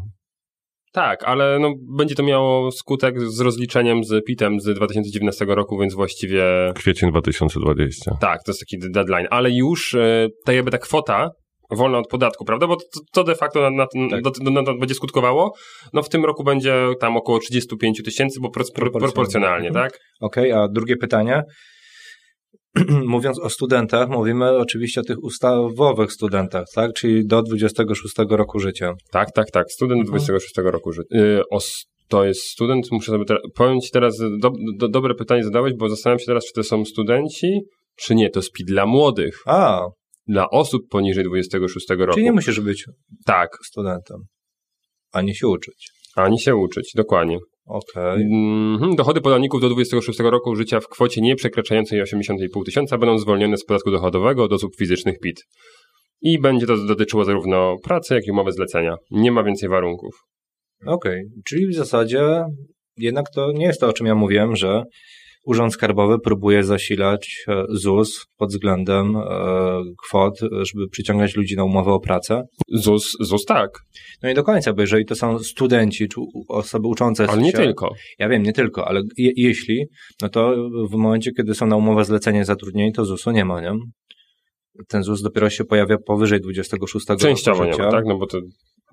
Tak, 0.94 1.24
ale 1.24 1.60
no, 1.60 1.74
będzie 1.98 2.16
to 2.16 2.24
miało 2.24 2.72
skutek 2.72 3.22
z 3.22 3.40
rozliczeniem 3.40 4.04
z 4.04 4.26
PIT-em 4.26 4.60
z 4.60 4.66
2019 4.76 5.46
roku, 5.46 5.80
więc 5.80 5.94
właściwie 5.94 6.44
Kwiecień 6.76 7.10
2020. 7.12 8.18
tak, 8.22 8.44
to 8.46 8.52
jest 8.52 8.60
taki 8.60 8.78
deadline, 8.92 9.28
ale 9.30 9.52
już 9.52 9.94
e, 9.96 10.28
ta 10.46 10.54
jakby 10.54 10.72
ta 10.72 10.78
kwota 10.78 11.30
wolna 11.72 11.98
od 11.98 12.08
podatku, 12.08 12.46
prawda? 12.46 12.68
Bo 12.68 12.76
to, 12.76 13.00
to 13.12 13.24
de 13.24 13.36
facto 13.36 13.62
na, 13.62 13.70
na, 13.70 14.10
Tak. 14.10 14.22
do, 14.22 14.52
na 14.52 14.74
będzie 14.74 14.96
skutkowało. 14.96 15.54
No 15.94 16.04
w 16.04 16.10
tym 16.10 16.26
roku 16.26 16.44
będzie 16.44 16.88
tam 17.00 17.18
około 17.18 17.40
35 17.40 18.04
tysięcy, 18.04 18.40
bo 18.42 18.50
pro, 18.50 18.64
pro, 18.76 18.92
Proporcjonalnie. 18.92 19.68
Mhm. 19.68 19.86
tak? 19.86 20.00
Okej, 20.22 20.52
a 20.52 20.68
drugie 20.68 20.98
pytanie. 20.98 21.44
Mówiąc 23.06 23.40
o 23.40 23.50
studentach, 23.50 24.10
mówimy 24.10 24.58
oczywiście 24.58 25.02
o 25.02 25.04
tych 25.04 25.24
ustawowych 25.24 26.12
studentach, 26.12 26.66
tak? 26.76 26.94
Czyli 26.94 27.28
do 27.28 27.42
26 27.42 28.16
roku 28.30 28.60
życia. 28.60 28.94
Tak, 29.12 29.32
tak, 29.32 29.52
tak. 29.52 29.72
Student 29.72 30.08
26 30.08 30.54
roku 30.58 30.92
życia. 30.92 31.16
Y, 31.16 31.42
to 32.12 32.26
jest 32.26 32.42
student, 32.42 32.92
muszę 32.92 33.12
sobie 33.12 33.26
teraz, 33.26 33.44
powiem 33.56 33.82
ci 33.82 33.92
teraz, 33.92 34.18
do, 34.40 34.52
do, 34.78 34.88
dobre 34.88 35.16
pytanie 35.16 35.44
zadałeś, 35.44 35.74
bo 35.74 35.90
zastanawiam 35.90 36.20
się 36.20 36.26
teraz, 36.26 36.46
czy 36.46 36.54
to 36.54 36.64
są 36.64 36.86
studenci, 36.86 37.60
czy 37.96 38.16
nie. 38.16 38.30
To 38.30 38.40
jest 38.40 38.52
PIT 38.52 38.68
dla 38.68 38.86
młodych, 38.86 39.40
A, 39.46 39.86
dla 40.28 40.50
osób 40.50 40.82
poniżej 40.90 41.24
26 41.24 41.90
roku. 41.90 42.14
czyli 42.14 42.24
nie 42.26 42.32
musisz 42.32 42.60
być 42.60 42.86
Tak, 43.26 43.50
studentem, 43.66 44.18
ani 45.12 45.36
się 45.36 45.48
uczyć. 45.48 45.90
ani 46.16 46.40
się 46.40 46.56
uczyć, 46.56 46.92
dokładnie. 46.96 47.38
Okej. 47.66 48.24
Mhm, 48.74 48.96
Dochody 48.96 49.22
podatników 49.22 49.62
do 49.62 49.70
26 49.70 50.20
roku 50.20 50.56
życia 50.56 50.80
w 50.80 50.88
kwocie 50.88 51.22
nie 51.22 51.36
przekraczającej 51.36 52.02
80,5 52.04 52.66
tysiąca 52.66 52.98
będą 52.98 53.18
zwolnione 53.18 53.58
z 53.58 53.66
podatku 53.66 53.92
dochodowego 53.92 54.44
od 54.44 54.54
osób 54.54 54.72
fizycznych 54.80 55.20
PIT. 55.20 55.42
I 56.22 56.40
będzie 56.40 56.68
to 56.68 56.78
dotyczyło 56.78 57.26
zarówno 57.26 57.76
pracy, 57.84 58.14
jak 58.14 58.28
i 58.28 58.32
umowy 58.32 58.52
zlecenia. 58.52 58.96
Nie 59.12 59.32
ma 59.32 59.44
więcej 59.44 59.70
warunków. 59.70 60.14
Okej, 60.86 61.22
czyli 61.46 61.68
w 61.68 61.76
zasadzie 61.76 62.44
jednak 62.98 63.26
to 63.36 63.52
nie 63.52 63.66
jest 63.66 63.80
to, 63.80 63.88
o 63.88 63.94
czym 63.94 64.08
ja 64.08 64.16
mówiłem, 64.16 64.56
że 64.56 64.84
Urząd 65.44 65.74
Skarbowy 65.74 66.20
próbuje 66.20 66.64
zasilać 66.64 67.44
e, 67.48 67.64
ZUS 67.70 68.26
pod 68.38 68.50
względem 68.50 69.16
e, 69.16 69.22
kwot, 70.08 70.40
żeby 70.42 70.88
przyciągać 70.92 71.36
ludzi 71.36 71.56
na 71.56 71.64
umowę 71.64 71.92
o 71.92 72.00
pracę. 72.00 72.44
ZUS, 72.68 73.18
ZUS 73.20 73.46
tak, 73.46 73.70
No 74.24 74.30
i 74.30 74.34
do 74.34 74.44
końca, 74.44 74.74
bo 74.74 74.82
jeżeli 74.82 75.06
to 75.06 75.16
są 75.16 75.40
studenci 75.40 76.08
czy 76.08 76.22
osoby 76.48 76.88
uczące 76.88 77.28
ale 77.30 77.42
nie 77.42 77.52
się, 77.52 77.58
tylko. 77.58 77.94
Ja 78.20 78.30
wiem, 78.30 78.44
nie 78.44 78.54
tylko, 78.54 78.88
ale 78.88 79.02
je, 79.18 79.32
jeśli, 79.36 79.86
no 80.22 80.30
to 80.30 80.56
w 80.92 80.96
momencie, 80.96 81.32
kiedy 81.32 81.56
są 81.56 81.68
na 81.68 81.76
umowę 81.76 82.06
zlecenie 82.06 82.46
zatrudnieni, 82.46 82.94
to 82.94 83.06
ZUS-u 83.06 83.32
nie 83.32 83.46
ma, 83.46 83.62
nie? 83.62 83.72
Ten 84.88 85.04
ZUS 85.04 85.22
dopiero 85.22 85.50
się 85.50 85.64
pojawia 85.64 85.98
powyżej 85.98 86.42
26 86.42 87.06
Częściowo 87.20 87.58
roku 87.58 87.66
nie 87.66 87.72
życia. 87.74 87.86
ma, 87.86 87.92
tak? 87.92 88.06
No 88.06 88.18
bo 88.18 88.28
to 88.28 88.38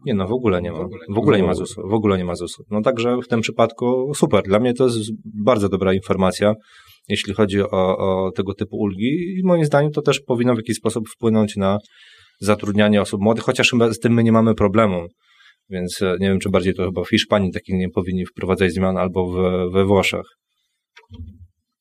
Nie, 0.06 0.14
no 0.14 0.28
w 0.28 0.32
ogóle 0.32 0.62
nie 0.62 0.72
ma. 0.72 0.78
W 1.08 1.18
ogóle 1.18 1.40
nie 1.40 1.46
ma 1.46 1.54
ZUS-u. 1.54 1.88
W 1.88 1.92
ogóle 1.92 2.18
nie 2.18 2.24
ma 2.24 2.34
ZUS-u. 2.34 2.64
No 2.70 2.82
także 2.82 3.16
w 3.24 3.28
tym 3.28 3.40
przypadku 3.40 4.12
super. 4.14 4.42
Dla 4.44 4.60
mnie 4.60 4.74
to 4.74 4.84
jest 4.84 5.10
bardzo 5.44 5.68
dobra 5.68 5.92
informacja, 5.92 6.54
jeśli 7.08 7.34
chodzi 7.34 7.62
o, 7.62 7.98
o 7.98 8.30
tego 8.32 8.54
typu 8.54 8.76
ulgi 8.76 9.38
i 9.38 9.42
moim 9.44 9.64
zdaniem 9.64 9.92
to 9.92 10.02
też 10.02 10.20
powinno 10.20 10.54
w 10.54 10.56
jakiś 10.56 10.76
sposób 10.76 11.08
wpłynąć 11.08 11.56
na 11.56 11.78
zatrudnianie 12.40 13.02
osób 13.02 13.20
młodych, 13.20 13.44
chociaż 13.44 13.72
z 13.90 13.98
tym 13.98 14.12
my 14.12 14.24
nie 14.24 14.32
mamy 14.32 14.54
problemu. 14.54 15.06
Więc 15.70 16.02
e, 16.02 16.16
nie 16.20 16.28
wiem, 16.28 16.38
czy 16.38 16.50
bardziej 16.50 16.74
to 16.74 16.84
chyba 16.84 17.04
w 17.04 17.08
Hiszpanii 17.08 17.52
takich 17.52 17.74
nie 17.74 17.90
powinni 17.90 18.26
wprowadzać 18.26 18.72
zmian 18.72 18.96
albo 18.96 19.26
w, 19.26 19.72
we 19.72 19.84
Włoszech. 19.84 20.26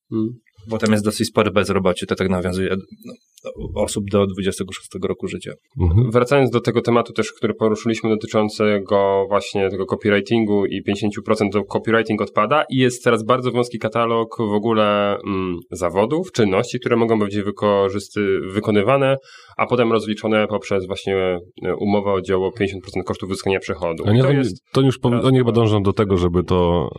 Hmm. 0.10 0.30
Bo 0.68 0.78
tam 0.78 0.92
jest 0.92 1.06
dosyć 1.06 1.28
spore 1.28 1.52
bezrobocie, 1.52 2.06
to 2.06 2.16
tak 2.16 2.30
nawiązuje 2.30 2.76
no, 3.06 3.14
do 3.44 3.82
osób 3.82 4.04
do 4.12 4.28
26 4.28 4.90
roku 5.04 5.28
życia. 5.28 5.52
Mhm. 5.82 6.12
Wracając 6.12 6.50
do 6.50 6.62
tego 6.62 6.82
tematu 6.82 7.14
też, 7.14 7.34
który 7.34 7.54
poruszyliśmy 7.54 8.10
dotyczącego 8.10 9.26
właśnie 9.30 9.70
tego 9.70 9.86
copywritingu 9.86 10.66
i 10.66 10.84
50% 10.84 11.50
to 11.52 11.64
copywriting 11.64 12.22
odpada 12.22 12.64
i 12.70 12.78
jest 12.78 13.04
teraz 13.04 13.24
bardzo 13.26 13.52
wąski 13.52 13.80
katalog 13.80 14.38
w 14.40 14.54
ogóle 14.54 15.18
mm, 15.28 15.58
zawodów, 15.72 16.32
czynności, 16.32 16.80
które 16.80 16.96
mogą 16.96 17.20
być 17.20 17.38
wykorzysty, 17.38 18.40
wykonywane, 18.54 19.18
a 19.58 19.66
potem 19.66 19.92
rozliczone 19.92 20.48
poprzez 20.48 20.88
właśnie 20.88 21.40
e, 21.64 21.76
umowę 21.76 22.12
o 22.12 22.22
dzieło 22.22 22.52
50% 22.60 23.04
kosztów 23.06 23.30
uzyskania 23.30 23.60
przychodu. 23.60 24.04
A 24.08 24.12
nie, 24.12 24.22
to 24.22 24.32
jest 24.32 24.64
to 24.72 24.82
już 24.82 25.00
raz, 25.12 25.26
oni 25.26 25.38
chyba 25.38 25.52
dążą 25.52 25.84
do 25.84 25.94
tego, 25.94 26.18
żeby 26.18 26.44
to 26.44 26.90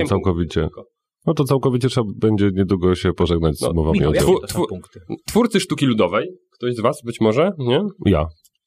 e, 0.00 0.06
całkowicie. 0.06 0.60
punktów. 0.60 0.97
No 1.26 1.34
to 1.34 1.44
całkowicie 1.44 1.88
trzeba 1.88 2.06
będzie 2.16 2.50
niedługo 2.54 2.94
się 2.94 3.12
pożegnać 3.12 3.58
z 3.58 3.60
No, 3.62 3.70
umowami 3.70 3.98
Michał, 3.98 4.12
o 4.12 4.14
dzieło. 4.16 4.40
Punkty? 4.68 5.00
twórcy 5.28 5.60
sztuki 5.60 5.86
ludowej, 5.86 6.28
ktoś 6.58 6.74
z 6.74 6.80
was 6.80 7.00
być 7.04 7.20
może, 7.20 7.50
nie? 7.58 7.80
Ja. 8.06 8.24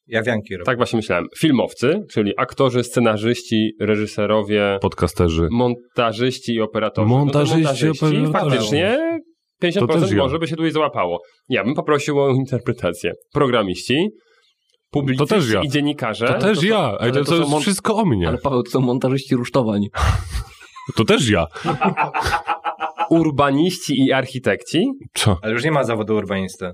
Ja 0.08 0.24
wianki 0.24 0.54
robię. 0.56 0.66
Tak 0.66 0.78
właśnie 0.78 0.98
myślałem. 0.98 1.26
Filmowcy, 1.38 2.00
czyli 2.12 2.32
aktorzy, 2.38 2.84
scenarzyści, 2.84 3.72
reżyserowie, 3.82 4.78
Podcasterzy. 4.82 5.48
montażyści 5.52 6.54
i 6.54 6.62
operatorzy. 6.62 7.08
Montażyści, 7.10 7.56
no 7.58 7.64
to 7.64 7.68
montażyści 7.68 8.28
operatorzy. 8.28 8.32
faktycznie 8.54 8.98
50% 9.64 9.80
To 9.80 9.88
też 10.00 10.12
ja. 10.12 10.18
może 10.18 10.40
by 10.40 10.48
się 10.48 10.56
tutaj 10.56 10.72
załapało. 10.72 11.20
Ja 11.50 11.64
bym 11.64 11.74
poprosił 11.74 12.20
o 12.20 12.30
interpretację. 12.30 13.12
Programiści, 13.34 14.10
publicyści 14.92 15.30
To 15.30 15.36
też 15.36 15.52
ja. 15.54 15.62
i 15.62 15.70
dziennikarze. 15.70 16.28
To 16.28 16.34
też 16.34 16.58
to 16.58 16.62
są- 16.62 16.68
ja. 16.68 16.98
Ale 17.00 17.12
to, 17.12 17.20
to 17.20 17.26
to 17.26 17.36
jest 17.38 17.50
mon- 17.52 17.62
wszystko 17.62 17.96
o 17.96 18.06
mnie. 18.06 18.28
Ale 18.28 18.38
Paweł, 18.38 18.64
to 18.64 18.72
są 18.72 18.82
montażyści 18.82 19.36
rusztowań. 19.36 19.82
To 20.96 21.06
też 21.06 21.30
ja. 21.30 21.46
Urbaniści 23.10 24.02
i 24.06 24.12
architekci. 24.12 24.92
Co? 25.14 25.38
Ale 25.42 25.54
już 25.54 25.64
nie 25.64 25.72
ma 25.72 25.84
zawodu 25.84 26.16
urbanisty. 26.16 26.72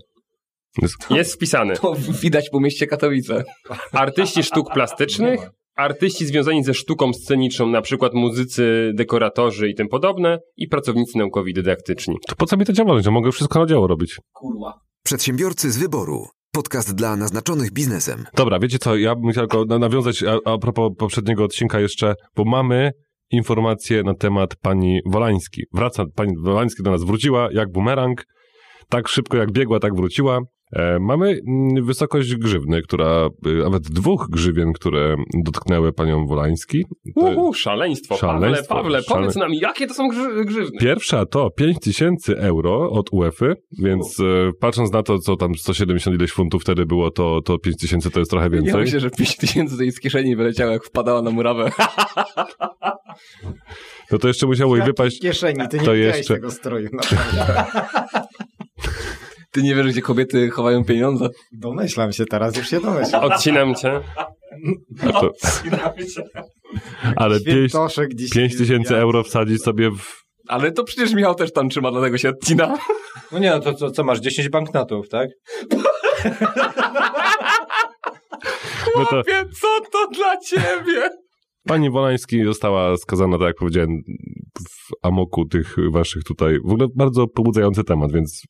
Jest 1.09 1.33
wpisany. 1.33 1.75
To 1.75 1.95
widać 2.21 2.49
po 2.49 2.59
mieście 2.59 2.87
Katowice. 2.87 3.43
Artyści 3.91 4.43
sztuk 4.43 4.73
plastycznych, 4.73 5.49
artyści 5.75 6.25
związani 6.25 6.63
ze 6.63 6.73
sztuką 6.73 7.13
sceniczną, 7.13 7.67
na 7.67 7.81
przykład 7.81 8.13
muzycy, 8.13 8.91
dekoratorzy 8.95 9.69
i 9.69 9.75
tym 9.75 9.87
podobne, 9.87 10.39
i 10.57 10.67
pracownicy 10.67 11.17
naukowi 11.17 11.53
dydaktyczni. 11.53 12.15
To 12.27 12.35
po 12.35 12.45
co 12.45 12.57
mi 12.57 12.65
to 12.65 12.73
działalność? 12.73 13.05
Ja 13.05 13.11
mogę 13.11 13.31
wszystko 13.31 13.59
na 13.59 13.65
działo 13.65 13.87
robić. 13.87 14.17
Kurwa. 14.33 14.73
Przedsiębiorcy 15.03 15.71
z 15.71 15.77
wyboru. 15.77 16.27
Podcast 16.51 16.95
dla 16.95 17.15
naznaczonych 17.15 17.71
biznesem. 17.73 18.25
Dobra, 18.35 18.59
wiecie 18.59 18.79
co, 18.79 18.95
ja 18.95 19.15
bym 19.15 19.31
chciał 19.31 19.47
tylko 19.47 19.65
na- 19.65 19.79
nawiązać 19.79 20.23
a, 20.23 20.51
a 20.51 20.57
propos 20.57 20.91
poprzedniego 20.97 21.43
odcinka 21.43 21.79
jeszcze, 21.79 22.15
bo 22.35 22.43
mamy 22.45 22.91
informacje 23.31 24.03
na 24.03 24.13
temat 24.13 24.55
pani 24.55 24.99
Wolański. 25.05 25.63
Wraca, 25.73 26.05
pani 26.15 26.33
Wolański 26.43 26.83
do 26.83 26.91
nas 26.91 27.03
wróciła 27.03 27.49
jak 27.51 27.71
bumerang, 27.71 28.25
tak 28.89 29.07
szybko 29.07 29.37
jak 29.37 29.51
biegła, 29.51 29.79
tak 29.79 29.95
wróciła. 29.95 30.39
E, 30.73 30.99
mamy 30.99 31.39
mm, 31.47 31.85
wysokość 31.85 32.35
grzywny, 32.35 32.81
która, 32.81 33.29
y, 33.47 33.63
nawet 33.63 33.83
dwóch 33.83 34.27
grzywien, 34.29 34.73
które 34.73 35.15
dotknęły 35.43 35.93
panią 35.93 36.25
Wolański. 36.27 36.85
Uhu, 37.15 37.53
szaleństwo. 37.53 38.17
Szaleństwo, 38.17 38.75
Pawle, 38.75 38.83
Pawle, 38.83 39.01
szale- 39.01 39.19
powiedz 39.21 39.35
nam, 39.35 39.53
jakie 39.53 39.87
to 39.87 39.93
są 39.93 40.07
grzy- 40.09 40.45
grzywny? 40.45 40.79
Pierwsza 40.79 41.25
to 41.25 41.49
5000 41.49 42.37
euro 42.37 42.89
od 42.91 43.09
UEFA, 43.11 43.45
więc 43.79 44.19
e, 44.19 44.23
patrząc 44.59 44.91
na 44.91 45.03
to, 45.03 45.19
co 45.19 45.35
tam 45.35 45.55
170 45.55 46.15
ileś 46.17 46.31
funtów 46.31 46.61
wtedy 46.61 46.85
było, 46.85 47.11
to, 47.11 47.41
to 47.41 47.57
5000 47.59 48.09
to 48.11 48.19
jest 48.19 48.31
trochę 48.31 48.45
Ja 48.45 48.49
więcej. 48.51 48.81
myślę, 48.81 48.99
że 48.99 49.09
5 49.09 49.35
tysięcy 49.37 49.77
to 49.77 49.83
jej 49.83 49.91
z 49.91 49.99
kieszeni 49.99 50.35
wyleciało, 50.35 50.71
jak 50.71 50.83
wpadała 50.83 51.21
na 51.21 51.31
murawę. 51.31 51.71
No 54.11 54.17
to 54.17 54.27
jeszcze 54.27 54.47
musiało 54.47 54.75
jej 54.77 54.85
wypaść. 54.85 55.19
kieszeni, 55.21 55.67
ty 55.69 55.77
nie 55.79 55.85
to 55.85 55.93
jeszcze- 55.93 56.33
tego 56.33 56.51
stroju. 56.51 56.89
Ty 59.51 59.63
nie 59.63 59.75
wiesz, 59.75 59.87
gdzie 59.87 60.01
kobiety 60.01 60.49
chowają 60.49 60.83
pieniądze? 60.83 61.29
Domyślam 61.51 62.11
się 62.11 62.25
teraz, 62.25 62.57
już 62.57 62.69
się 62.69 62.79
domyślam. 62.79 63.23
Odcinam 63.23 63.75
cię. 63.75 64.01
A 65.07 65.11
to, 65.11 65.31
ale 67.15 67.39
5 67.39 67.45
Świętoszek 67.69 68.13
dzisiaj. 68.15 68.49
tysięcy 68.49 68.97
euro 68.97 69.23
wsadzić 69.23 69.61
sobie 69.61 69.91
w... 69.91 70.23
Ale 70.47 70.71
to 70.71 70.83
przecież 70.83 71.13
Michał 71.13 71.35
też 71.35 71.53
tam 71.53 71.69
trzyma, 71.69 71.91
dlatego 71.91 72.17
się 72.17 72.29
odcina. 72.29 72.77
No 73.31 73.39
nie, 73.39 73.49
no 73.49 73.59
to 73.59 73.73
co, 73.73 73.91
co 73.91 74.03
masz? 74.03 74.19
10 74.19 74.49
banknotów, 74.49 75.09
tak? 75.09 75.29
No 75.71 75.83
to 79.05 79.05
Chłopie, 79.09 79.43
co 79.61 79.67
to 79.91 80.07
dla 80.13 80.37
ciebie? 80.37 81.09
pani 81.67 81.89
Wolański 81.89 82.43
została 82.45 82.97
skazana, 82.97 83.37
tak 83.37 83.47
jak 83.47 83.55
powiedziałem, 83.55 83.89
w 84.59 84.91
amoku 85.07 85.45
tych 85.45 85.75
waszych 85.91 86.23
tutaj. 86.23 86.57
W 86.65 86.71
ogóle 86.71 86.87
bardzo 86.95 87.27
pobudzający 87.27 87.83
temat, 87.83 88.11
więc 88.11 88.41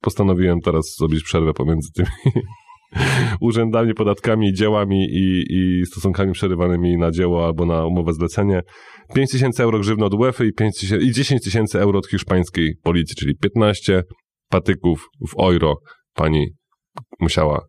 postanowiłem 0.00 0.60
teraz 0.60 0.94
zrobić 0.98 1.24
przerwę 1.24 1.52
pomiędzy 1.54 1.88
tymi 1.92 2.08
urzędami, 3.40 3.94
podatkami, 3.94 4.52
dziełami 4.52 5.06
i, 5.10 5.44
i 5.50 5.86
stosunkami 5.86 6.32
przerywanymi 6.32 6.96
na 6.96 7.10
dzieło 7.10 7.46
albo 7.46 7.66
na 7.66 7.86
umowę 7.86 8.12
zlecenie. 8.12 8.62
5 9.14 9.30
tysięcy 9.30 9.62
euro 9.62 9.78
grzywny 9.78 10.04
od 10.04 10.14
UEFA 10.14 10.44
i, 10.44 10.52
5 10.52 10.80
tysięcy, 10.80 11.06
i 11.06 11.12
10 11.12 11.42
tysięcy 11.42 11.80
euro 11.80 11.98
od 11.98 12.06
hiszpańskiej 12.06 12.74
policji, 12.82 13.16
czyli 13.16 13.36
15 13.36 14.02
patyków 14.50 15.08
w 15.28 15.40
euro 15.42 15.76
pani 16.14 16.46
musiała 17.20 17.66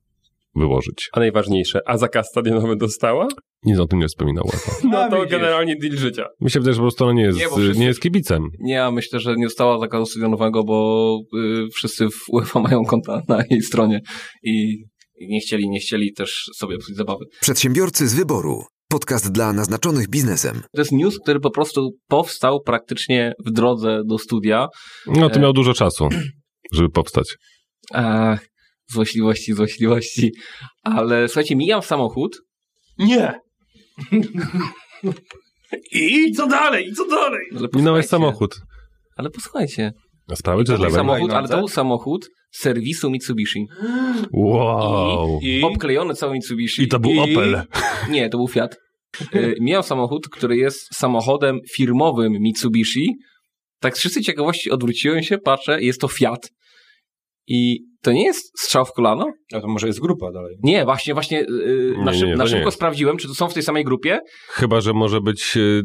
wyłożyć. 0.56 1.10
A 1.14 1.20
najważniejsze, 1.20 1.80
a 1.86 1.98
zakaz 1.98 2.28
stadionowy 2.30 2.76
dostała? 2.76 3.28
Nic 3.66 3.80
o 3.80 3.88
tym 3.88 4.00
nie 4.00 4.08
wspominał 4.08 4.44
UEFA. 4.46 4.72
No 4.92 4.98
A, 5.00 5.10
to 5.10 5.16
widzisz. 5.16 5.32
generalnie 5.32 5.76
deal 5.82 5.98
życia. 5.98 6.26
Mi 6.42 6.52
się 6.52 6.60
wydaje, 6.60 6.74
że 6.74 6.78
po 6.80 6.84
prostu 6.84 7.04
ona 7.04 7.14
nie 7.14 7.24
jest, 7.24 7.38
Nie, 7.40 7.46
nie, 7.46 7.52
wszyscy- 7.52 7.84
jest 7.84 8.02
kibicem. 8.02 8.44
Nie, 8.60 8.74
ja 8.74 8.92
myślę, 8.92 9.20
że 9.20 9.36
nie 9.36 9.46
została 9.48 9.80
zakazu 9.80 10.06
stadionowego, 10.06 10.64
bo 10.64 11.18
y, 11.38 11.68
wszyscy 11.74 12.10
w 12.10 12.20
UEFA 12.30 12.60
mają 12.70 12.86
konta 12.86 13.22
na 13.28 13.44
jej 13.50 13.62
stronie 13.62 14.00
i 14.44 14.84
i 15.22 15.28
nie 15.28 15.40
chcieli, 15.40 15.70
nie 15.70 15.80
chcieli 15.80 16.14
też 16.14 16.50
sobie 16.56 16.78
psuć 16.78 16.96
zabawy. 16.96 17.26
Przedsiębiorcy 17.42 18.08
z 18.08 18.16
wyboru. 18.16 18.64
Podcast 18.90 19.32
dla 19.32 19.54
naznaczonych 19.54 20.10
biznesem. 20.10 20.62
To 20.76 20.82
jest 20.82 20.92
news, 20.92 21.20
który 21.20 21.40
po 21.40 21.52
prostu 21.52 21.90
powstał 22.08 22.62
praktycznie 22.62 23.34
w 23.46 23.52
drodze 23.52 24.02
do 24.06 24.18
studia. 24.18 24.68
No 25.08 25.30
to 25.30 25.36
E. 25.36 25.42
miał 25.42 25.54
dużo 25.54 25.74
czasu, 25.74 26.08
żeby 26.74 26.90
powstać. 26.90 27.36
Ach, 27.94 28.46
złośliwości, 28.94 29.54
złośliwości. 29.54 30.32
Ale 30.84 31.28
słuchajcie, 31.28 31.56
mijam 31.56 31.82
samochód. 31.82 32.42
Nie! 32.98 33.34
I 35.92 36.32
co 36.32 36.48
dalej? 36.48 36.88
I 36.88 36.94
co 36.94 37.08
dalej? 37.08 37.46
Ale 37.58 37.68
Minąłeś 37.76 38.06
posłuchajcie. 38.06 38.08
samochód. 38.08 38.62
Ale 39.16 39.30
posłuchajcie. 39.30 39.94
Na 40.28 40.36
sprawy 40.36 40.64
czy 40.64 40.78
z 40.78 40.80
lewej? 40.80 40.92
samochód, 40.96 41.22
ale 41.22 41.30
to 41.30 41.34
Hulajnodze? 41.34 41.58
był 41.58 41.68
samochód 41.68 42.30
serwisu 42.52 43.10
Mitsubishi. 43.12 43.66
Wow. 44.34 45.40
I, 45.42 45.62
obklejony 45.64 46.14
cały 46.14 46.34
Mitsubishi. 46.34 46.84
I 46.84 46.88
to 46.88 47.00
był 47.00 47.12
Opel. 47.22 47.62
Nie, 48.12 48.30
to 48.30 48.38
był 48.38 48.48
Fiat. 48.48 48.78
Y, 49.36 49.56
Miał 49.62 49.84
samochód, 49.84 50.30
który 50.30 50.58
jest 50.58 50.96
samochodem 50.96 51.60
firmowym 51.76 52.32
Mitsubishi. 52.40 53.16
Tak 53.80 53.98
z 53.98 54.02
czystej 54.02 54.24
ciekawości 54.24 54.72
odwróciłem 54.72 55.24
się, 55.24 55.38
patrzę, 55.38 55.82
jest 55.82 56.02
to 56.02 56.08
Fiat. 56.08 56.50
I 57.50 57.80
to 58.02 58.12
nie 58.12 58.24
jest 58.24 58.60
strzał 58.60 58.86
w 58.86 58.92
kolano? 58.92 59.26
A 59.54 59.62
to 59.62 59.68
może 59.68 59.88
jest 59.88 60.00
grupa 60.00 60.32
dalej. 60.32 60.56
Nie, 60.64 60.86
właśnie, 60.86 61.14
właśnie 61.14 61.38
yy, 61.40 61.94
Nie, 61.98 62.04
na, 62.04 62.14
szyb, 62.14 62.28
nie, 62.28 62.36
na 62.36 62.44
nie 62.44 62.50
szybko 62.50 62.72
sprawdziłem, 62.72 63.18
czy 63.18 63.28
to 63.28 63.34
są 63.34 63.50
w 63.50 63.54
tej 63.54 63.64
samej 63.64 63.84
grupie, 63.84 64.20
Chyba, 64.48 64.82
że 64.82 64.94
może 64.94 65.22
być 65.22 65.58
e, 65.58 65.82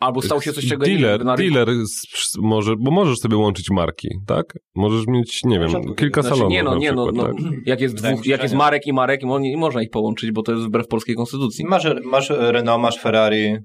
albo 0.00 0.22
stało 0.22 0.40
się 0.40 0.52
coś, 0.52 0.68
czego 0.68 0.86
nie 0.86 0.98
dealer, 0.98 1.20
rynku. 1.20 1.36
dealer 1.36 1.68
z, 1.86 2.38
może, 2.38 2.74
bo 2.80 2.90
możesz 2.90 3.18
sobie 3.18 3.36
łączyć 3.36 3.70
marki, 3.70 4.08
tak? 4.26 4.46
Możesz 4.74 5.06
mieć, 5.06 5.40
nie 5.44 5.58
wiem, 5.58 5.94
kilka 5.96 6.22
Znaczy, 6.22 6.36
salonów 6.36 6.52
nie 6.52 6.62
no, 6.62 6.70
na 6.70 6.76
nie 6.78 6.92
no, 6.92 7.06
przykład, 7.06 7.34
no 7.34 7.40
tak? 7.42 7.52
jak 7.66 7.80
jest, 7.80 7.94
dwóch, 7.94 8.26
jak 8.26 8.42
jest 8.42 8.54
nie. 8.54 8.58
Marek 8.58 8.86
i 8.86 8.92
Marek, 8.92 9.22
mo- 9.22 9.38
nie 9.38 9.56
można 9.56 9.82
ich 9.82 9.90
połączyć, 9.90 10.32
bo 10.32 10.42
to 10.42 10.52
jest 10.52 10.64
wbrew 10.64 10.86
polskiej 10.86 11.14
konstytucji. 11.14 11.64
Masz, 11.64 11.86
masz 12.04 12.30
Renault, 12.30 12.82
masz 12.82 12.98
Ferrari, 12.98 13.56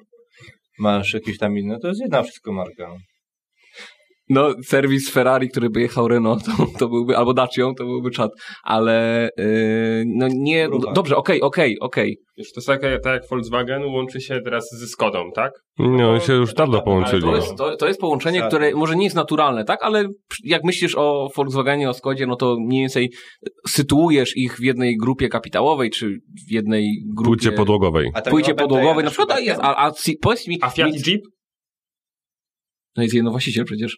masz 0.80 1.13
jakieś 1.13 1.38
tam 1.38 1.58
inne, 1.58 1.80
to 1.80 1.88
jest 1.88 2.01
jedna 2.01 2.23
wszystko 2.23 2.54
marka. 2.54 2.91
No, 4.29 4.53
serwis 4.65 5.09
Ferrari, 5.11 5.49
który 5.49 5.69
by 5.69 5.81
jechał 5.81 6.07
Renault, 6.07 6.45
to, 6.45 6.51
to 6.79 6.88
byłby, 6.88 7.17
albo 7.17 7.33
Dacią, 7.33 7.75
to 7.75 7.83
byłby 7.85 8.11
czad. 8.11 8.31
Ale, 8.63 9.29
yy, 9.38 10.03
no 10.07 10.27
nie, 10.31 10.67
Grupa. 10.69 10.93
dobrze, 10.93 11.15
okej, 11.15 11.41
okej, 11.41 11.79
okej. 11.79 12.17
Wiesz, 12.38 12.51
to 12.51 12.59
jest 12.59 12.67
tak, 12.67 12.83
jak- 12.83 13.03
tak 13.03 13.13
jak 13.21 13.29
Volkswagen 13.29 13.83
łączy 13.83 14.21
się 14.21 14.39
teraz 14.43 14.69
ze 14.79 14.88
Skodą, 14.88 15.31
tak? 15.35 15.51
Nie, 15.79 16.07
oni 16.07 16.21
się 16.21 16.33
już 16.33 16.53
dawno 16.53 16.73
Ale 16.77 16.83
połączyli. 16.83 17.21
To 17.21 17.35
jest, 17.35 17.55
to, 17.57 17.77
to 17.77 17.88
jest 17.88 17.99
połączenie, 17.99 18.41
które 18.41 18.71
może 18.75 18.95
nie 18.95 19.03
jest 19.03 19.15
naturalne, 19.15 19.65
tak? 19.65 19.83
Ale 19.83 20.05
jak 20.43 20.63
myślisz 20.63 20.95
o 20.97 21.29
Volkswagenie, 21.35 21.89
o 21.89 21.93
Skodzie, 21.93 22.27
no 22.27 22.35
to 22.35 22.55
mniej 22.67 22.81
więcej 22.81 23.11
sytuujesz 23.67 24.38
ich 24.38 24.57
w 24.57 24.61
jednej 24.63 24.97
grupie 24.97 25.29
kapitałowej, 25.29 25.89
czy 25.89 26.09
w 26.47 26.51
jednej 26.51 26.89
grupie... 27.15 27.29
Płycie 27.29 27.51
podłogowej. 27.51 28.09
A 28.13 28.21
Płycie 28.21 28.53
podłogowej, 28.55 28.97
ja 28.97 29.03
na 29.03 29.09
przykład, 29.11 29.31
a, 29.31 29.61
a, 29.61 29.88
a 29.88 29.91
powiedz 30.21 30.47
mi... 30.47 30.57
A 30.61 30.69
Fiat 30.69 30.91
mi- 30.93 30.99
Jeep? 31.07 31.21
No 32.97 33.03
jest 33.03 33.15
jedno 33.15 33.31
właściciel 33.31 33.65
przecież. 33.65 33.97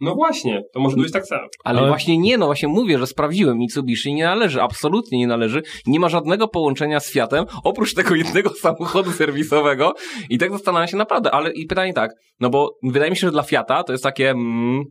No 0.00 0.14
właśnie, 0.14 0.62
to 0.72 0.80
może 0.80 0.96
być 0.96 1.12
tak 1.12 1.26
samo. 1.26 1.42
Ale, 1.64 1.78
Ale- 1.78 1.88
właśnie 1.88 2.18
nie, 2.18 2.38
no 2.38 2.46
właśnie 2.46 2.68
mówię, 2.68 2.98
że 2.98 3.06
sprawdziłem. 3.06 3.58
Mitsubishi 3.58 4.14
nie 4.14 4.24
należy, 4.24 4.62
absolutnie 4.62 5.18
nie 5.18 5.26
należy. 5.26 5.62
Nie 5.86 6.00
ma 6.00 6.08
żadnego 6.08 6.48
połączenia 6.48 7.00
z 7.00 7.10
Fiatem, 7.12 7.44
oprócz 7.64 7.94
tego 7.94 8.14
jednego 8.14 8.50
samochodu 8.62 9.10
serwisowego. 9.12 9.94
I 10.30 10.38
tak 10.38 10.52
zastanawiam 10.52 10.88
się 10.88 10.96
naprawdę, 10.96 11.30
ale 11.30 11.52
i 11.52 11.66
pytanie 11.66 11.92
tak, 11.92 12.10
no 12.40 12.50
bo 12.50 12.70
wydaje 12.82 13.10
mi 13.10 13.16
się, 13.16 13.26
że 13.26 13.30
dla 13.30 13.42
Fiata 13.42 13.84
to 13.84 13.92
jest 13.92 14.04
takie, 14.04 14.30
mm, 14.30 14.84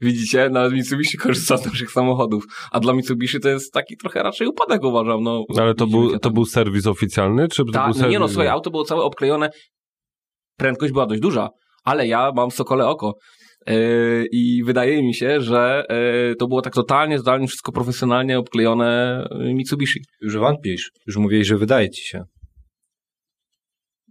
widzicie, 0.00 0.50
nawet 0.50 0.72
Mitsubishi 0.72 1.18
korzysta 1.18 1.56
z 1.56 1.66
naszych 1.66 1.90
samochodów, 1.90 2.44
a 2.72 2.80
dla 2.80 2.92
Mitsubishi 2.92 3.40
to 3.40 3.48
jest 3.48 3.72
taki 3.72 3.96
trochę 3.96 4.22
raczej 4.22 4.46
upadek 4.46 4.84
uważam, 4.84 5.22
no. 5.22 5.44
Ale 5.58 5.74
to 5.74 5.86
był, 5.86 6.06
Fiata. 6.06 6.18
to 6.18 6.30
był 6.30 6.44
serwis 6.44 6.86
oficjalny, 6.86 7.48
czy 7.48 7.64
to 7.64 7.72
Ta, 7.72 7.78
był 7.78 7.88
no 7.88 7.94
serwis... 7.94 8.12
nie 8.12 8.18
no, 8.18 8.28
słuchaj, 8.28 8.48
auto 8.48 8.70
było 8.70 8.84
całe 8.84 9.02
obklejone, 9.02 9.50
prędkość 10.58 10.92
była 10.92 11.06
dość 11.06 11.20
duża, 11.20 11.48
ale 11.84 12.06
ja 12.06 12.32
mam 12.36 12.50
sokole 12.50 12.88
oko. 12.88 13.14
Yy, 13.66 14.26
I 14.32 14.62
wydaje 14.64 15.02
mi 15.02 15.14
się, 15.14 15.40
że 15.40 15.84
yy, 16.28 16.34
to 16.36 16.46
było 16.48 16.62
tak 16.62 16.74
totalnie, 16.74 17.18
zdalnie, 17.18 17.46
wszystko 17.46 17.72
profesjonalnie 17.72 18.38
obklejone 18.38 19.24
yy, 19.40 19.54
Mitsubishi. 19.54 20.00
Już 20.20 20.36
wątpisz. 20.36 20.90
Już 21.06 21.16
mówiłeś, 21.16 21.46
że 21.46 21.56
wydaje 21.56 21.90
ci 21.90 22.08
się. 22.08 22.24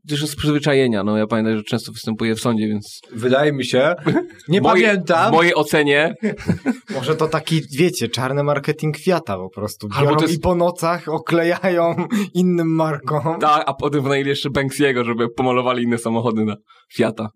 Też 0.10 0.26
z 0.26 0.36
przyzwyczajenia, 0.36 1.04
no 1.04 1.18
ja 1.18 1.28
pamiętam, 1.28 1.58
że 1.58 1.64
często 1.64 1.92
występuję 1.92 2.36
w 2.36 2.40
sądzie, 2.40 2.68
więc 2.68 3.00
Wydaje 3.12 3.54
mi 3.54 3.66
się. 3.66 3.96
Nie 4.48 4.60
w 4.60 4.64
mojej, 4.64 4.86
pamiętam. 4.86 5.30
w 5.30 5.34
mojej 5.36 5.56
ocenie 5.56 6.14
Może 6.96 7.16
to 7.16 7.28
taki, 7.28 7.62
wiecie, 7.78 8.08
czarny 8.08 8.44
marketing 8.44 8.98
Fiata 8.98 9.38
po 9.38 9.50
prostu. 9.50 9.88
Biorą 10.02 10.22
jest- 10.22 10.34
i 10.34 10.40
po 10.40 10.56
nocach 10.56 11.08
oklejają 11.10 11.96
innym 12.34 12.76
markom. 12.76 13.40
tak, 13.40 13.64
a 13.66 13.74
potem 13.74 14.04
wynajęli 14.04 14.30
jeszcze 14.30 14.50
Banksiego, 14.50 15.04
żeby 15.04 15.30
pomalowali 15.30 15.84
inne 15.84 15.98
samochody 15.98 16.46
na 16.46 16.56
Fiata. 16.96 17.30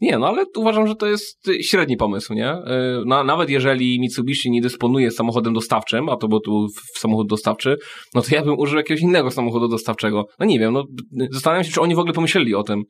Nie, 0.00 0.18
no 0.18 0.26
ale 0.28 0.44
uważam, 0.56 0.86
że 0.86 0.94
to 0.94 1.06
jest 1.06 1.50
średni 1.60 1.96
pomysł, 1.96 2.34
nie? 2.34 2.52
Y, 2.52 2.62
Na, 3.06 3.24
nawet 3.24 3.50
jeżeli 3.50 4.00
Mitsubishi 4.00 4.50
nie 4.50 4.60
dysponuje 4.60 5.10
samochodem 5.10 5.54
dostawczym, 5.54 6.08
a 6.08 6.16
to 6.16 6.28
był 6.28 6.40
tu 6.40 6.66
samochód 6.96 7.28
dostawczy, 7.28 7.76
no 8.14 8.22
to 8.22 8.34
ja 8.34 8.44
bym 8.44 8.58
użył 8.58 8.76
jakiegoś 8.76 9.02
innego 9.02 9.30
samochodu 9.30 9.68
dostawczego. 9.68 10.26
No 10.38 10.46
nie 10.46 10.58
wiem, 10.58 10.72
no 10.72 10.84
zastanawiam 11.30 11.64
się, 11.64 11.70
czy 11.72 11.80
oni 11.80 11.94
w 11.94 11.98
ogóle 11.98 12.14
pomyśleli 12.14 12.54
o 12.54 12.62
tym. 12.62 12.82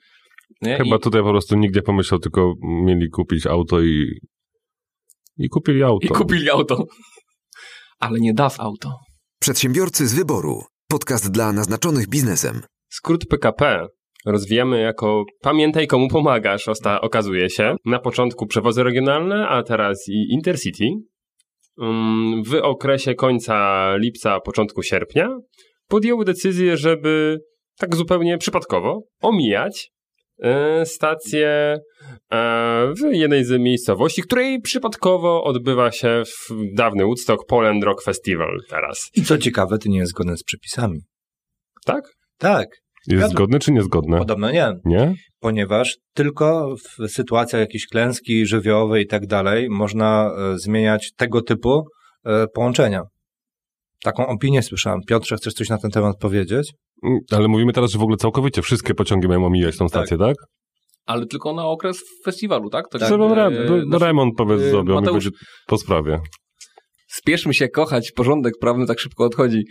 Nie? 0.62 0.76
Chyba 0.76 0.96
I, 0.96 1.00
tutaj 1.00 1.22
po 1.22 1.30
prostu 1.30 1.56
nikt 1.56 1.76
nie 1.76 1.82
pomyślał, 1.82 2.20
tylko 2.20 2.54
mieli 2.62 3.10
kupić 3.10 3.46
auto 3.46 3.80
i... 3.80 4.20
I 5.38 5.48
kupili 5.48 5.82
auto. 5.82 6.06
I 6.06 6.08
kupili 6.08 6.50
auto. 6.50 6.84
Ale 8.00 8.20
nie 8.20 8.34
das 8.34 8.60
auto. 8.60 8.92
Przedsiębiorcy 9.40 10.06
z 10.06 10.14
wyboru. 10.14 10.62
Podcast 10.88 11.30
dla 11.30 11.52
naznaczonych 11.52 12.08
biznesem. 12.08 12.60
Skrót 12.88 13.26
PKP 13.26 13.86
rozwijamy 14.26 14.80
jako 14.80 15.24
pamiętaj 15.40 15.86
komu 15.86 16.08
pomagasz, 16.08 16.68
osta- 16.68 17.00
okazuje 17.00 17.50
się. 17.50 17.76
Na 17.84 17.98
początku 17.98 18.46
przewozy 18.46 18.82
regionalne, 18.82 19.48
a 19.48 19.62
teraz 19.62 19.98
i 20.08 20.32
Intercity. 20.34 20.84
Ym, 21.82 22.42
W 22.46 22.54
okresie 22.54 23.14
końca 23.14 23.86
lipca, 23.96 24.40
początku 24.40 24.82
sierpnia 24.82 25.28
podjęły 25.88 26.24
decyzję, 26.24 26.76
żeby 26.76 27.38
tak 27.78 27.96
zupełnie 27.96 28.38
przypadkowo 28.38 29.00
omijać 29.22 29.90
e, 30.42 30.86
stację 30.86 31.48
e, 32.32 32.92
w 32.96 33.12
jednej 33.14 33.44
z 33.44 33.60
miejscowości, 33.60 34.22
której 34.22 34.60
przypadkowo 34.60 35.44
odbywa 35.44 35.92
się 35.92 36.22
w 36.26 36.54
dawny 36.76 37.04
Woodstock 37.04 37.46
Poland 37.48 37.84
Rock 37.84 38.02
Festival 38.02 38.58
teraz. 38.70 39.10
I 39.14 39.22
co 39.22 39.38
ciekawe, 39.38 39.78
to 39.78 39.88
nie 39.88 39.98
jest 39.98 40.10
zgodne 40.10 40.36
z 40.36 40.42
przepisami. 40.44 41.00
Tak? 41.84 42.04
Tak, 42.38 42.68
Jest 43.08 43.30
zgodne 43.30 43.58
czy 43.58 43.72
niezgodne? 43.72 44.18
podobno 44.18 44.50
nie. 44.50 44.72
Nie? 44.84 45.14
ponieważ 45.44 45.96
tylko 46.14 46.74
w 46.76 47.08
sytuacjach 47.08 47.60
jakiejś 47.60 47.86
klęski 47.86 48.46
żywiołowej 48.46 49.02
i 49.04 49.06
tak 49.06 49.26
dalej 49.26 49.68
można 49.70 50.30
e, 50.30 50.58
zmieniać 50.58 51.12
tego 51.16 51.42
typu 51.42 51.84
e, 52.24 52.46
połączenia. 52.54 53.02
Taką 54.04 54.26
opinię 54.26 54.62
słyszałem. 54.62 55.00
Piotrze, 55.08 55.36
chcesz 55.36 55.54
coś 55.54 55.68
na 55.68 55.78
ten 55.78 55.90
temat 55.90 56.16
powiedzieć? 56.18 56.72
Mm, 57.02 57.18
Ale 57.30 57.48
mówimy 57.48 57.72
teraz, 57.72 57.90
że 57.90 57.98
w 57.98 58.02
ogóle 58.02 58.16
całkowicie 58.16 58.62
wszystkie 58.62 58.94
pociągi 58.94 59.28
mają 59.28 59.46
omijać 59.46 59.76
tą 59.76 59.88
stację, 59.88 60.18
tak? 60.18 60.36
Ale 61.06 61.26
tylko 61.26 61.52
na 61.52 61.66
okres 61.66 61.98
festiwalu, 62.24 62.70
tak? 62.70 62.88
tak 62.88 63.02
Trzeba 63.02 63.26
e, 63.26 63.46
re- 63.46 63.66
no, 63.68 63.96
nasz- 63.96 64.02
remont 64.02 64.34
powiedz 64.36 64.74
e, 64.74 65.02
będzie 65.12 65.30
po 65.66 65.78
sprawie. 65.78 66.20
Spieszmy 67.14 67.54
się 67.54 67.68
kochać, 67.68 68.12
porządek 68.12 68.54
prawny 68.60 68.86
tak 68.86 69.00
szybko 69.00 69.24
odchodzi. 69.24 69.64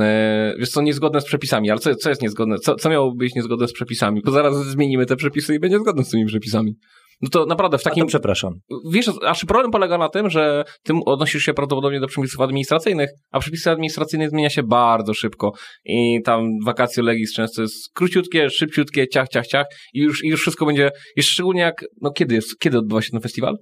E, 0.00 0.54
wiesz 0.58 0.70
co, 0.70 0.82
niezgodne 0.82 1.20
z 1.20 1.24
przepisami, 1.24 1.70
ale 1.70 1.80
co, 1.80 1.94
co 1.94 2.08
jest 2.08 2.22
niezgodne? 2.22 2.58
Co, 2.58 2.74
co 2.74 2.90
miało 2.90 3.14
być 3.14 3.34
niezgodne 3.34 3.68
z 3.68 3.72
przepisami? 3.72 4.22
Bo 4.24 4.30
zaraz 4.30 4.66
zmienimy 4.66 5.06
te 5.06 5.16
przepisy 5.16 5.54
i 5.54 5.58
będzie 5.58 5.78
zgodne 5.78 6.04
z 6.04 6.10
tymi 6.10 6.26
przepisami. 6.26 6.74
No 7.22 7.28
to 7.28 7.46
naprawdę 7.46 7.78
w 7.78 7.82
Takim... 7.82 7.94
takim... 7.94 8.06
to 8.06 8.08
przepraszam. 8.08 8.52
Wiesz, 8.92 9.10
aż 9.26 9.44
problem 9.44 9.70
polega 9.70 9.98
na 9.98 10.08
tym, 10.08 10.30
że 10.30 10.64
tym 10.82 11.00
odnosisz 11.06 11.42
się 11.42 11.54
prawdopodobnie 11.54 12.00
do 12.00 12.06
przepisów 12.06 12.40
administracyjnych, 12.40 13.10
a 13.30 13.40
przepisy 13.40 13.70
administracyjne 13.70 14.28
zmienia 14.28 14.50
się 14.50 14.62
bardzo 14.62 15.14
szybko. 15.14 15.52
I 15.84 16.20
tam 16.24 16.44
wakacje 16.64 17.02
legis 17.02 17.34
często 17.34 17.62
jest 17.62 17.92
króciutkie, 17.94 18.50
szybciutkie, 18.50 19.08
ciach, 19.08 19.28
ciach, 19.28 19.46
ciach 19.46 19.66
i 19.94 20.00
już, 20.00 20.24
i 20.24 20.28
już 20.28 20.40
wszystko 20.40 20.66
będzie, 20.66 20.90
jeszcze 21.16 21.32
szczególnie 21.32 21.60
jak, 21.60 21.84
no 22.00 22.10
kiedy 22.10 22.34
jest, 22.34 22.58
kiedy 22.58 22.78
odbywa 22.78 23.02
się 23.02 23.10
ten 23.10 23.20
festiwal? 23.20 23.56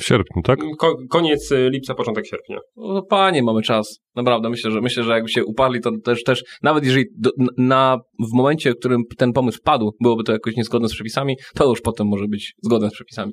W 0.00 0.04
sierpniu, 0.04 0.42
tak? 0.42 0.58
Ko- 0.78 0.96
koniec 1.10 1.52
y, 1.52 1.70
lipca, 1.70 1.94
początek 1.94 2.26
sierpnia. 2.26 2.58
No 2.76 3.02
panie, 3.02 3.42
mamy 3.42 3.62
czas. 3.62 4.00
Naprawdę, 4.16 4.50
myślę, 4.50 4.70
że 4.70 4.80
myślę, 4.80 5.02
że 5.02 5.12
jakby 5.12 5.28
się 5.28 5.44
uparli, 5.44 5.80
to 5.80 5.90
też, 6.04 6.22
też 6.22 6.44
nawet 6.62 6.84
jeżeli 6.84 7.04
do, 7.18 7.30
na, 7.58 7.98
w 8.30 8.36
momencie, 8.36 8.72
w 8.72 8.76
którym 8.76 9.02
ten 9.18 9.32
pomysł 9.32 9.58
padł, 9.64 9.92
byłoby 10.00 10.24
to 10.24 10.32
jakoś 10.32 10.56
niezgodne 10.56 10.88
z 10.88 10.94
przepisami, 10.94 11.36
to 11.54 11.68
już 11.68 11.80
potem 11.80 12.06
może 12.06 12.28
być 12.28 12.54
zgodne 12.62 12.90
z 12.90 12.92
przepisami. 12.92 13.32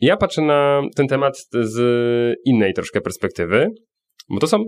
Ja 0.00 0.16
patrzę 0.16 0.42
na 0.42 0.82
ten 0.96 1.08
temat 1.08 1.46
z 1.52 1.78
innej 2.44 2.72
troszkę 2.74 3.00
perspektywy, 3.00 3.68
bo 4.28 4.38
to 4.38 4.46
są 4.46 4.64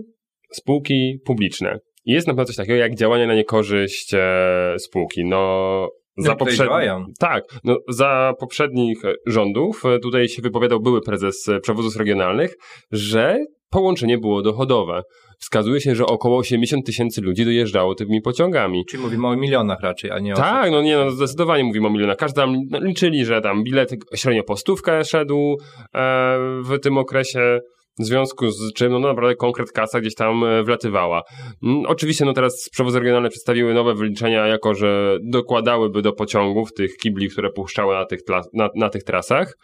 spółki 0.53 1.19
publiczne. 1.25 1.79
I 2.05 2.11
jest 2.11 2.27
na 2.27 2.33
pewno 2.33 2.45
coś 2.45 2.55
takiego 2.55 2.75
jak 2.75 2.95
działanie 2.95 3.27
na 3.27 3.35
niekorzyść 3.35 4.13
e, 4.13 4.75
spółki. 4.79 5.25
No, 5.25 5.87
za 6.19 6.35
poprzednich. 6.35 6.67
działają. 6.67 7.05
Tak, 7.19 7.43
no, 7.63 7.77
za 7.89 8.33
poprzednich 8.39 9.05
e, 9.05 9.13
rządów 9.27 9.85
e, 9.85 9.99
tutaj 9.99 10.27
się 10.27 10.41
wypowiadał 10.41 10.79
były 10.79 11.01
prezes 11.01 11.47
e, 11.49 11.59
przewozów 11.59 11.95
regionalnych, 11.95 12.55
że 12.91 13.37
połączenie 13.69 14.17
było 14.17 14.41
dochodowe. 14.41 15.01
Wskazuje 15.39 15.81
się, 15.81 15.95
że 15.95 16.05
około 16.05 16.37
80 16.37 16.85
tysięcy 16.85 17.21
ludzi 17.21 17.45
dojeżdżało 17.45 17.95
tymi 17.95 18.21
pociągami. 18.21 18.85
Czyli 18.85 19.03
mówimy 19.03 19.27
o 19.27 19.35
milionach 19.35 19.81
raczej, 19.81 20.11
a 20.11 20.19
nie 20.19 20.33
o... 20.33 20.37
Tak, 20.37 20.71
no 20.71 20.81
nie, 20.81 20.97
no 20.97 21.11
zdecydowanie 21.11 21.63
mówimy 21.63 21.87
o 21.87 21.89
milionach. 21.89 22.17
Każdy 22.17 22.35
tam 22.35 22.55
no, 22.69 22.79
liczyli, 22.79 23.25
że 23.25 23.41
tam 23.41 23.63
bilet 23.63 23.95
średnio 24.15 24.43
po 24.43 24.57
stówkę 24.57 25.03
szedł 25.05 25.57
e, 25.95 26.37
w 26.63 26.79
tym 26.81 26.97
okresie, 26.97 27.59
w 27.99 28.05
związku 28.05 28.51
z 28.51 28.73
czym 28.73 28.91
no 28.91 28.99
naprawdę 28.99 29.35
konkret 29.35 29.71
kasa 29.71 30.01
gdzieś 30.01 30.15
tam 30.15 30.43
e, 30.43 30.63
wlatywała. 30.63 31.21
Mm, 31.63 31.83
oczywiście 31.87 32.25
no 32.25 32.33
teraz 32.33 32.69
przewozy 32.71 32.99
regionalne 32.99 33.29
przedstawiły 33.29 33.73
nowe 33.73 33.93
wyliczenia, 33.93 34.47
jako 34.47 34.75
że 34.75 35.17
dokładałyby 35.23 36.01
do 36.01 36.13
pociągów 36.13 36.73
tych 36.73 36.97
kibli, 36.97 37.29
które 37.29 37.49
puszczały 37.49 37.95
na 37.95 38.05
tych, 38.05 38.23
tla, 38.23 38.41
na, 38.53 38.69
na 38.75 38.89
tych 38.89 39.03
trasach. 39.03 39.57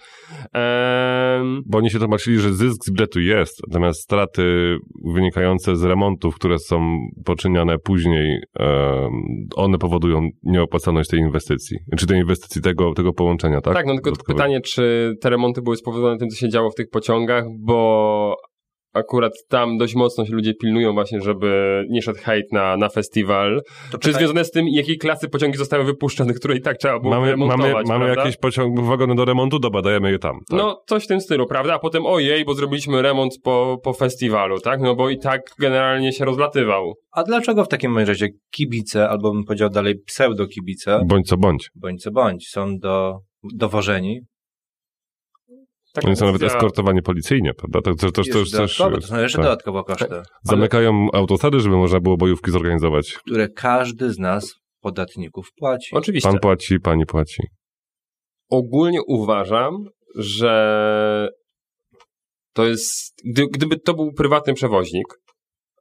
Em, 0.53 1.61
Bo 1.65 1.77
oni 1.77 1.89
się 1.89 1.99
tłumaczyli, 1.99 2.39
że 2.39 2.53
zysk 2.53 2.85
z 2.85 2.91
biletu 2.91 3.19
jest, 3.19 3.61
natomiast 3.67 4.01
straty 4.01 4.77
wynikające 5.05 5.75
z 5.75 5.83
remontów, 5.83 6.35
które 6.35 6.59
są 6.59 6.97
poczyniane 7.25 7.79
później, 7.79 8.39
one 9.55 9.77
powodują 9.77 10.29
nieopłacalność 10.43 11.09
tej 11.09 11.19
inwestycji. 11.19 11.77
Czy 11.97 12.07
tej 12.07 12.19
inwestycji 12.19 12.61
tego, 12.61 12.93
tego 12.93 13.13
połączenia, 13.13 13.61
tak? 13.61 13.73
Tak, 13.73 13.85
no 13.85 13.93
tylko 13.93 14.11
pytanie, 14.27 14.61
czy 14.61 15.13
te 15.21 15.29
remonty 15.29 15.61
były 15.61 15.77
spowodowane 15.77 16.17
tym, 16.17 16.29
co 16.29 16.35
się 16.35 16.49
działo 16.49 16.71
w 16.71 16.75
tych 16.75 16.89
pociągach, 16.89 17.45
bo 17.59 18.24
akurat 18.95 19.33
tam 19.49 19.77
dość 19.77 19.95
mocno 19.95 20.25
się 20.25 20.33
ludzie 20.33 20.53
pilnują 20.53 20.93
właśnie, 20.93 21.21
żeby 21.21 21.83
nie 21.89 22.01
szedł 22.01 22.19
hejt 22.23 22.51
na, 22.51 22.77
na 22.77 22.89
festiwal. 22.89 23.61
To 23.91 23.97
Czy 23.97 24.13
związane 24.13 24.45
z 24.45 24.51
tym, 24.51 24.65
jakiej 24.67 24.97
klasy 24.97 25.29
pociągi 25.29 25.57
zostały 25.57 25.83
wypuszczone, 25.83 26.33
które 26.39 26.55
i 26.55 26.61
tak 26.61 26.77
trzeba 26.77 26.99
było 26.99 27.13
Mamy, 27.13 27.31
remontować, 27.31 27.87
mamy, 27.87 28.05
mamy 28.05 28.15
jakieś 28.15 28.37
pociąg, 28.37 28.79
wagony 28.79 29.15
do 29.15 29.25
remontu, 29.25 29.59
dobra, 29.59 29.81
dajemy 29.81 30.11
je 30.11 30.19
tam. 30.19 30.39
Tak? 30.49 30.59
No, 30.59 30.83
coś 30.87 31.03
w 31.03 31.07
tym 31.07 31.21
stylu, 31.21 31.45
prawda? 31.47 31.73
A 31.73 31.79
potem 31.79 32.05
ojej, 32.05 32.45
bo 32.45 32.53
zrobiliśmy 32.53 33.01
remont 33.01 33.33
po, 33.43 33.77
po 33.83 33.93
festiwalu, 33.93 34.59
tak? 34.59 34.81
No 34.81 34.95
bo 34.95 35.09
i 35.09 35.19
tak 35.19 35.41
generalnie 35.59 36.13
się 36.13 36.25
rozlatywał. 36.25 36.93
A 37.11 37.23
dlaczego 37.23 37.63
w 37.63 37.67
takim 37.67 37.97
razie 37.97 38.27
kibice, 38.51 39.09
albo 39.09 39.33
bym 39.33 39.43
powiedział 39.43 39.69
dalej 39.69 39.95
pseudo-kibice, 40.05 41.01
Bądź 41.05 41.27
co 41.27 41.37
bądź. 41.37 41.69
bądź 41.75 42.01
co 42.01 42.11
bądź, 42.11 42.47
są 42.47 42.77
do, 42.77 43.19
dowożeni? 43.53 44.19
Taka 45.95 46.07
Oni 46.07 46.15
są 46.15 46.25
nawet 46.25 46.41
decyzja- 46.41 46.45
eskortowani 46.55 47.01
policyjnie, 47.01 47.53
prawda? 47.53 47.81
To, 47.81 47.95
to, 47.95 48.11
to, 48.11 48.23
to, 48.31 48.39
Jest 48.39 48.51
też, 48.57 48.77
to 48.77 49.01
są 49.01 49.19
jeszcze 49.19 49.37
tak. 49.37 49.45
dodatkowo 49.45 49.83
koszty, 49.83 50.05
Zamykają 50.43 51.07
autostrady, 51.13 51.59
żeby 51.59 51.75
można 51.77 51.99
było 51.99 52.17
bojówki 52.17 52.51
zorganizować. 52.51 53.13
które 53.13 53.49
każdy 53.49 54.13
z 54.13 54.19
nas, 54.19 54.53
podatników, 54.81 55.47
płaci. 55.59 55.95
Oczywiście. 55.95 56.29
Pan 56.29 56.39
płaci, 56.39 56.79
pani 56.79 57.05
płaci. 57.05 57.43
ogólnie 58.49 58.99
uważam, 59.07 59.71
że 60.15 61.29
to 62.53 62.65
jest, 62.65 63.13
gdy, 63.25 63.47
gdyby 63.47 63.79
to 63.79 63.93
był 63.93 64.13
prywatny 64.13 64.53
przewoźnik, 64.53 65.05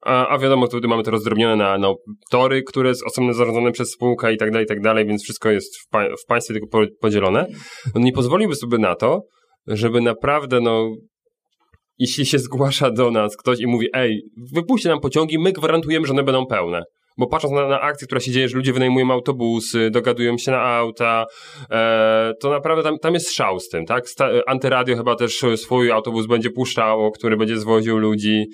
a, 0.03 0.29
a 0.29 0.39
wiadomo, 0.39 0.67
wtedy 0.67 0.89
mamy 0.89 1.03
to 1.03 1.11
rozdrobnione 1.11 1.57
na, 1.57 1.79
na 1.79 1.95
tory, 2.31 2.63
które 2.63 2.89
jest 2.89 3.03
osobno 3.07 3.33
zarządzane 3.33 3.73
przez 3.73 3.91
spółkę 3.91 4.33
i 4.33 4.37
tak 4.37 4.51
dalej, 4.51 4.65
i 4.65 4.69
tak 4.69 4.81
dalej, 4.81 5.07
więc 5.07 5.23
wszystko 5.23 5.51
jest 5.51 5.77
w, 5.79 5.89
pa, 5.91 6.05
w 6.05 6.25
państwie 6.29 6.55
tylko 6.55 6.69
po- 6.69 6.87
podzielone, 7.01 7.47
no 7.95 8.01
nie 8.01 8.13
pozwoliłby 8.13 8.55
sobie 8.55 8.79
na 8.79 8.95
to, 8.95 9.21
żeby 9.67 10.01
naprawdę, 10.01 10.61
no, 10.61 10.91
jeśli 11.99 12.27
się 12.27 12.39
zgłasza 12.39 12.91
do 12.91 13.11
nas 13.11 13.37
ktoś 13.37 13.61
i 13.61 13.67
mówi, 13.67 13.89
ej, 13.93 14.23
wypuśćcie 14.55 14.89
nam 14.89 15.01
pociągi, 15.01 15.39
my 15.39 15.53
gwarantujemy, 15.53 16.07
że 16.07 16.13
one 16.13 16.23
będą 16.23 16.47
pełne. 16.47 16.83
Bo 17.19 17.27
patrząc 17.27 17.55
na, 17.55 17.69
na 17.69 17.81
akcję, 17.81 18.07
która 18.07 18.21
się 18.21 18.31
dzieje, 18.31 18.49
że 18.49 18.57
ludzie 18.57 18.73
wynajmują 18.73 19.13
autobusy, 19.13 19.91
dogadują 19.91 20.39
się 20.39 20.51
na 20.51 20.61
auta, 20.61 21.27
e, 21.71 22.33
to 22.41 22.51
naprawdę 22.51 22.83
tam, 22.83 22.99
tam 22.99 23.15
jest 23.15 23.33
szał 23.33 23.61
z 23.61 23.69
tym, 23.69 23.87
tak? 23.87 24.09
Sta, 24.09 24.31
Antyradio 24.47 24.97
chyba 24.97 25.17
też 25.17 25.41
swój 25.57 25.93
autobus 25.93 26.27
będzie 26.27 26.51
puszczało, 26.51 27.11
który 27.11 27.37
będzie 27.37 27.59
zwoził 27.59 27.99
ludzi. 27.99 28.45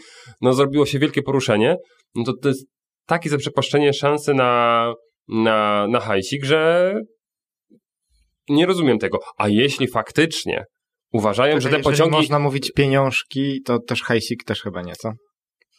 No 0.41 0.53
zrobiło 0.53 0.87
się 0.87 0.99
wielkie 0.99 1.23
poruszenie. 1.23 1.77
No 2.15 2.25
to 2.25 2.33
to 2.43 2.49
jest 2.49 2.67
takie 3.07 3.31
zaprzepaszczenie 3.31 3.93
szansy 3.93 4.35
na, 4.35 4.95
na, 5.29 5.87
na 5.89 6.01
hajsik, 6.01 6.45
że 6.45 6.95
nie 8.49 8.67
rozumiem 8.67 8.99
tego. 8.99 9.19
A 9.37 9.49
jeśli 9.49 9.89
faktycznie 9.89 10.65
uważają, 11.13 11.61
że 11.61 11.69
te 11.69 11.81
pociągi... 11.81 12.17
można 12.17 12.39
mówić 12.39 12.73
pieniążki, 12.73 13.63
to 13.63 13.79
też 13.79 14.03
hajsik 14.03 14.45
też 14.45 14.63
chyba 14.63 14.83
nie, 14.83 14.93
co? 14.97 15.13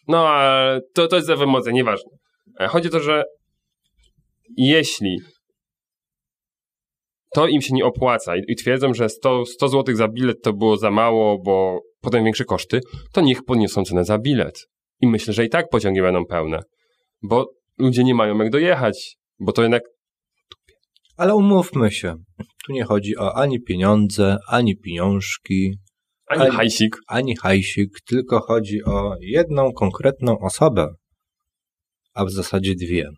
No, 0.07 0.29
ale 0.29 0.81
to, 0.93 1.07
to 1.07 1.15
jest 1.15 1.27
za 1.27 1.33
emocje, 1.33 1.73
nieważne. 1.73 2.11
E, 2.59 2.67
Chodzi 2.67 2.87
o 2.87 2.91
to, 2.91 2.99
że 2.99 3.23
jeśli 4.57 5.17
to 7.33 7.47
im 7.47 7.61
się 7.61 7.73
nie 7.73 7.85
opłaca 7.85 8.35
i, 8.35 8.41
i 8.47 8.55
twierdzą, 8.55 8.93
że 8.93 9.09
100, 9.09 9.45
100 9.45 9.67
zł 9.67 9.95
za 9.95 10.07
bilet 10.07 10.37
to 10.43 10.53
było 10.53 10.77
za 10.77 10.91
mało, 10.91 11.37
bo 11.45 11.79
potem 12.01 12.23
większe 12.23 12.45
koszty, 12.45 12.79
to 13.13 13.21
niech 13.21 13.43
podniosą 13.43 13.83
cenę 13.83 14.05
za 14.05 14.17
bilet. 14.17 14.67
I 15.01 15.07
myślę, 15.07 15.33
że 15.33 15.45
i 15.45 15.49
tak 15.49 15.69
pociągi 15.69 16.01
będą 16.01 16.25
pełne. 16.25 16.59
Bo 17.21 17.49
ludzie 17.77 18.03
nie 18.03 18.15
mają 18.15 18.37
jak 18.37 18.49
dojechać, 18.49 19.15
bo 19.39 19.51
to 19.51 19.61
jednak 19.61 19.83
Ale 21.21 21.35
umówmy 21.35 21.91
się, 21.91 22.15
tu 22.65 22.73
nie 22.73 22.83
chodzi 22.83 23.17
o 23.17 23.35
ani 23.37 23.61
pieniądze, 23.61 24.37
ani 24.47 24.77
pieniążki, 24.77 25.73
ani 26.27 26.41
Ale- 26.41 26.51
hajsik. 26.51 26.97
ani 27.07 27.35
hajsik, 27.37 27.89
tylko 28.07 28.39
chodzi 28.39 28.83
o 28.83 29.15
jedną 29.19 29.71
konkretną 29.73 30.39
osobę, 30.39 30.87
a 32.13 32.25
w 32.25 32.31
zasadzie 32.31 32.75
dwie. 32.75 33.09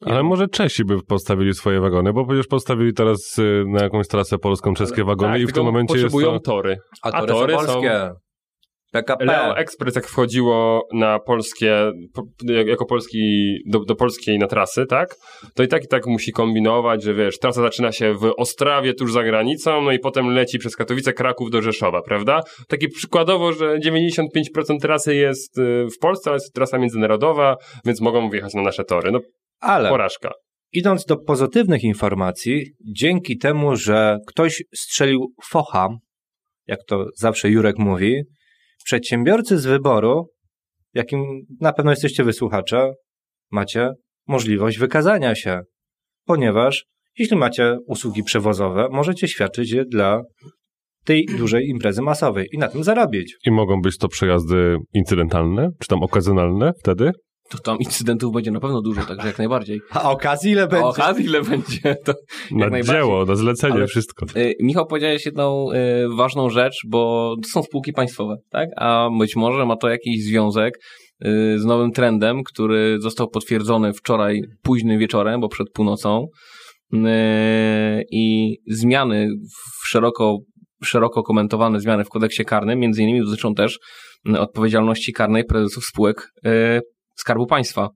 Ale 0.00 0.22
może 0.22 0.48
Czesi 0.48 0.84
by 0.84 1.02
postawili 1.02 1.54
swoje 1.54 1.80
wagony, 1.80 2.12
bo 2.12 2.26
przecież 2.26 2.46
postawili 2.46 2.92
teraz 2.94 3.38
y, 3.38 3.64
na 3.66 3.82
jakąś 3.82 4.08
trasę 4.08 4.38
polską 4.38 4.74
czeskie 4.74 5.04
wagony 5.04 5.32
tak, 5.32 5.40
i 5.42 5.46
w 5.46 5.52
tym 5.52 5.64
momencie 5.64 5.94
jest 5.94 6.04
potrzebują 6.04 6.32
to... 6.32 6.40
tory. 6.40 6.76
A 7.02 7.08
A 7.08 7.20
tory, 7.20 7.32
tory 7.32 7.54
są 7.54 7.60
są- 7.60 7.72
polskie. 7.72 8.10
PKP. 8.92 9.24
Leo 9.24 9.56
Express 9.56 9.96
jak 9.96 10.06
wchodziło 10.06 10.88
na 10.94 11.18
polskie, 11.18 11.92
po, 12.14 12.22
jako 12.66 12.86
polski, 12.86 13.54
do, 13.66 13.80
do 13.84 13.94
polskiej 13.94 14.38
na 14.38 14.46
trasy, 14.46 14.86
tak? 14.86 15.14
To 15.54 15.62
i 15.62 15.68
tak 15.68 15.84
i 15.84 15.88
tak 15.88 16.06
musi 16.06 16.32
kombinować, 16.32 17.02
że 17.02 17.14
wiesz, 17.14 17.38
trasa 17.38 17.62
zaczyna 17.62 17.92
się 17.92 18.14
w 18.14 18.32
Ostrawie 18.36 18.94
tuż 18.94 19.12
za 19.12 19.22
granicą, 19.22 19.82
no 19.82 19.92
i 19.92 19.98
potem 19.98 20.28
leci 20.34 20.58
przez 20.58 20.76
Katowice, 20.76 21.12
Kraków 21.12 21.50
do 21.50 21.62
Rzeszowa, 21.62 22.02
prawda? 22.02 22.40
Takie 22.68 22.88
przykładowo, 22.88 23.52
że 23.52 23.78
95% 23.78 24.78
trasy 24.80 25.14
jest 25.14 25.58
y, 25.58 25.86
w 25.96 25.98
Polsce, 25.98 26.30
ale 26.30 26.36
jest 26.36 26.54
trasa 26.54 26.78
międzynarodowa, 26.78 27.56
więc 27.84 28.00
mogą 28.00 28.30
wjechać 28.30 28.54
na 28.54 28.62
nasze 28.62 28.84
tory. 28.84 29.12
No, 29.12 29.20
Ale 29.60 29.88
porażka. 29.88 30.30
idąc 30.72 31.04
do 31.04 31.16
pozytywnych 31.16 31.84
informacji, 31.84 32.64
dzięki 32.96 33.38
temu, 33.38 33.76
że 33.76 34.18
ktoś 34.26 34.62
strzelił 34.74 35.26
focha, 35.50 35.88
jak 36.66 36.78
to 36.86 37.06
zawsze 37.16 37.50
Jurek 37.50 37.78
mówi, 37.78 38.22
przedsiębiorcy 38.82 39.58
z 39.58 39.66
wyboru, 39.66 40.28
jakim 40.94 41.24
na 41.60 41.72
pewno 41.72 41.90
jesteście 41.90 42.24
wysłuchacze, 42.24 42.92
macie 43.50 43.90
możliwość 44.28 44.78
wykazania 44.78 45.34
się, 45.34 45.60
ponieważ 46.24 46.84
jeśli 47.18 47.36
macie 47.36 47.76
usługi 47.86 48.22
przewozowe, 48.22 48.88
możecie 48.90 49.28
świadczyć 49.28 49.70
je 49.70 49.84
dla 49.84 50.22
tej 51.04 51.26
dużej 51.38 51.66
imprezy 51.66 52.02
masowej 52.02 52.48
i 52.52 52.58
na 52.58 52.68
tym 52.68 52.84
zarobić. 52.84 53.36
I 53.46 53.50
mogą 53.50 53.80
być 53.80 53.98
to 53.98 54.08
przejazdy 54.08 54.76
incydentalne, 54.94 55.68
czy 55.80 55.88
tam 55.88 56.02
okazjonalne 56.02 56.72
wtedy? 56.78 57.12
To 57.52 57.58
tam 57.58 57.78
incydentów 57.78 58.32
będzie 58.32 58.50
na 58.50 58.60
pewno 58.60 58.82
dużo, 58.82 59.02
także 59.02 59.26
jak 59.26 59.38
najbardziej. 59.38 59.80
A 59.90 60.10
okazji 60.10 60.50
ile 60.52 60.68
A 60.72 60.78
okazji 60.78 61.24
ile 61.24 61.42
będzie, 61.42 61.96
to 62.04 62.12
Na 62.50 62.58
najbardziej. 62.58 62.94
dzieło, 62.94 63.24
na 63.24 63.34
zlecenie, 63.36 63.74
Ale- 63.74 63.86
wszystko. 63.86 64.26
Y, 64.36 64.54
Michał 64.60 64.86
powiedziałeś 64.86 65.26
jedną 65.26 65.72
y, 65.72 65.76
ważną 66.16 66.50
rzecz, 66.50 66.74
bo 66.88 67.34
to 67.42 67.48
są 67.48 67.62
spółki 67.62 67.92
państwowe, 67.92 68.36
tak? 68.50 68.68
A 68.76 69.08
być 69.18 69.36
może 69.36 69.66
ma 69.66 69.76
to 69.76 69.88
jakiś 69.88 70.24
związek 70.24 70.74
y, 71.26 71.58
z 71.58 71.64
nowym 71.64 71.90
trendem, 71.92 72.42
który 72.44 72.96
został 73.00 73.28
potwierdzony 73.28 73.92
wczoraj 73.92 74.40
późnym 74.62 74.98
wieczorem, 74.98 75.40
bo 75.40 75.48
przed 75.48 75.66
północą. 75.74 76.26
I 78.10 78.56
zmiany, 78.68 79.28
w 79.82 79.88
szeroko, 79.88 80.38
szeroko 80.84 81.22
komentowane 81.22 81.80
zmiany 81.80 82.04
w 82.04 82.08
kodeksie 82.08 82.44
karnym, 82.44 82.78
między 82.78 83.02
innymi 83.02 83.20
dotyczą 83.24 83.54
też 83.54 83.78
odpowiedzialności 84.38 85.12
karnej 85.12 85.44
prezesów 85.44 85.84
spółek 85.84 86.28
Skarbu 87.14 87.46
Państwa. 87.46 87.88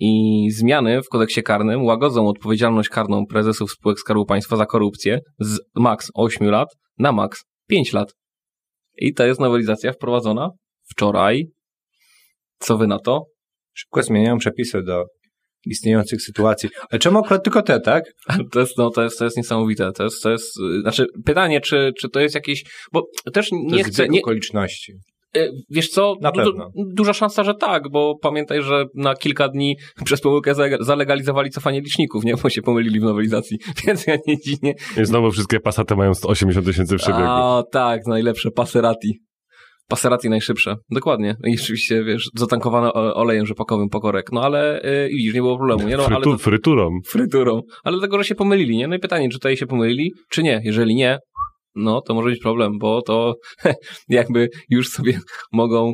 I 0.00 0.50
zmiany 0.50 1.02
w 1.02 1.08
kodeksie 1.08 1.42
karnym 1.42 1.84
łagodzą 1.84 2.28
odpowiedzialność 2.28 2.88
karną 2.88 3.26
prezesów 3.26 3.72
spółek 3.72 3.98
Skarbu 4.00 4.26
Państwa 4.26 4.56
za 4.56 4.66
korupcję 4.66 5.20
z 5.40 5.58
maks 5.74 6.10
8 6.14 6.50
lat 6.50 6.68
na 6.98 7.12
maks 7.12 7.44
5 7.68 7.92
lat. 7.92 8.14
I 8.98 9.14
to 9.14 9.26
jest 9.26 9.40
nowelizacja 9.40 9.92
wprowadzona 9.92 10.50
wczoraj. 10.90 11.50
Co 12.58 12.78
wy 12.78 12.86
na 12.86 12.98
to? 12.98 13.24
Szybko 13.74 14.02
zmieniają 14.02 14.38
przepisy 14.38 14.82
do 14.82 15.04
istniejących 15.66 16.22
sytuacji. 16.22 16.68
Ale 16.90 16.98
czemu 16.98 17.18
akurat 17.18 17.44
tylko 17.44 17.62
te, 17.62 17.80
tak? 17.80 18.04
To 18.52 18.60
jest, 18.60 18.78
no, 18.78 18.90
to 18.90 19.02
jest, 19.02 19.18
to 19.18 19.24
jest 19.24 19.36
niesamowite. 19.36 19.92
To 19.92 20.04
jest, 20.04 20.22
to 20.22 20.30
jest, 20.30 20.60
y, 20.60 20.80
znaczy, 20.80 21.06
pytanie, 21.24 21.60
czy, 21.60 21.92
czy 22.00 22.08
to 22.08 22.20
jest 22.20 22.34
jakieś, 22.34 22.64
bo 22.92 23.02
też 23.32 23.48
To 23.48 23.56
nie 23.56 23.78
jest 23.78 23.90
chcę, 23.90 24.08
nie, 24.08 24.20
okoliczności. 24.20 24.92
Y, 25.36 25.50
wiesz 25.70 25.88
co, 25.88 26.14
Na 26.20 26.30
du- 26.32 26.44
pewno. 26.44 26.70
duża 26.94 27.12
szansa, 27.12 27.44
że 27.44 27.54
tak, 27.54 27.82
bo 27.90 28.18
pamiętaj, 28.22 28.62
że 28.62 28.84
na 28.94 29.14
kilka 29.14 29.48
dni 29.48 29.76
przez 30.04 30.20
pomyłkę 30.20 30.54
za- 30.54 30.64
zalegalizowali 30.80 31.50
cofanie 31.50 31.80
liczników, 31.80 32.24
nie, 32.24 32.34
bo 32.42 32.50
się 32.50 32.62
pomylili 32.62 33.00
w 33.00 33.02
nowelizacji, 33.02 33.58
więc 33.86 34.06
ja 34.06 34.16
nie 34.26 34.36
dziwnie, 34.38 34.74
I 35.02 35.04
znowu 35.04 35.30
wszystkie 35.30 35.60
pasaty 35.60 35.96
mają 35.96 36.14
180 36.14 36.66
tysięcy 36.66 36.96
przebiegu. 36.96 37.24
A, 37.24 37.62
tak, 37.72 38.00
najlepsze 38.06 38.50
Passerati. 38.50 39.20
Passerati 39.88 40.30
najszybsze, 40.30 40.76
dokładnie. 40.90 41.36
I 41.44 41.54
oczywiście, 41.62 42.04
wiesz, 42.04 42.28
zatankowane 42.34 42.92
o- 42.92 43.14
olejem 43.14 43.46
rzepakowym 43.46 43.88
pokorek. 43.88 44.32
No 44.32 44.40
ale 44.42 44.80
yy, 44.84 45.08
widzisz, 45.08 45.34
nie 45.34 45.40
było 45.40 45.56
problemu, 45.58 45.88
nie? 45.88 45.96
No, 45.96 46.06
ale 46.06 46.14
Frytu, 46.16 46.32
to, 46.32 46.38
Fryturą. 46.38 46.90
fryturą. 47.06 47.60
Ale 47.84 47.96
dlatego, 47.96 48.18
że 48.18 48.24
się 48.24 48.34
pomylili, 48.34 48.76
nie? 48.76 48.88
No 48.88 48.96
i 48.96 48.98
pytanie, 48.98 49.28
czy 49.28 49.38
tutaj 49.38 49.56
się 49.56 49.66
pomylili, 49.66 50.12
czy 50.30 50.42
nie? 50.42 50.60
Jeżeli 50.64 50.94
nie, 50.94 51.18
no 51.76 52.00
to 52.00 52.14
może 52.14 52.28
być 52.28 52.40
problem, 52.40 52.78
bo 52.78 53.02
to 53.02 53.34
jakby 54.08 54.48
już 54.70 54.88
sobie 54.88 55.20
mogą 55.52 55.92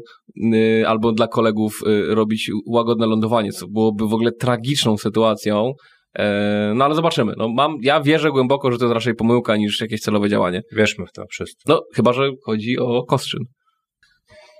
y, 0.54 0.84
albo 0.86 1.12
dla 1.12 1.28
kolegów 1.28 1.80
y, 1.86 2.14
robić 2.14 2.50
łagodne 2.66 3.06
lądowanie, 3.06 3.52
co 3.52 3.66
byłoby 3.68 4.08
w 4.08 4.14
ogóle 4.14 4.32
tragiczną 4.32 4.96
sytuacją. 4.96 5.72
E, 6.18 6.72
No 6.74 6.84
ale 6.84 6.94
zobaczymy. 6.94 7.32
No, 7.36 7.48
mam, 7.48 7.76
ja 7.82 8.00
wierzę 8.00 8.30
głęboko, 8.30 8.72
że 8.72 8.78
to 8.78 8.84
jest 8.84 8.94
raczej 8.94 9.14
pomyłka 9.14 9.56
niż 9.56 9.80
jakieś 9.80 10.00
celowe 10.00 10.28
działanie. 10.28 10.62
Wierzmy 10.72 11.06
w 11.06 11.12
to 11.12 11.24
wszyscy. 11.30 11.62
No, 11.68 11.82
chyba, 11.94 12.12
że 12.12 12.30
chodzi 12.44 12.78
o 12.78 13.04
Kostrzyn. 13.04 13.44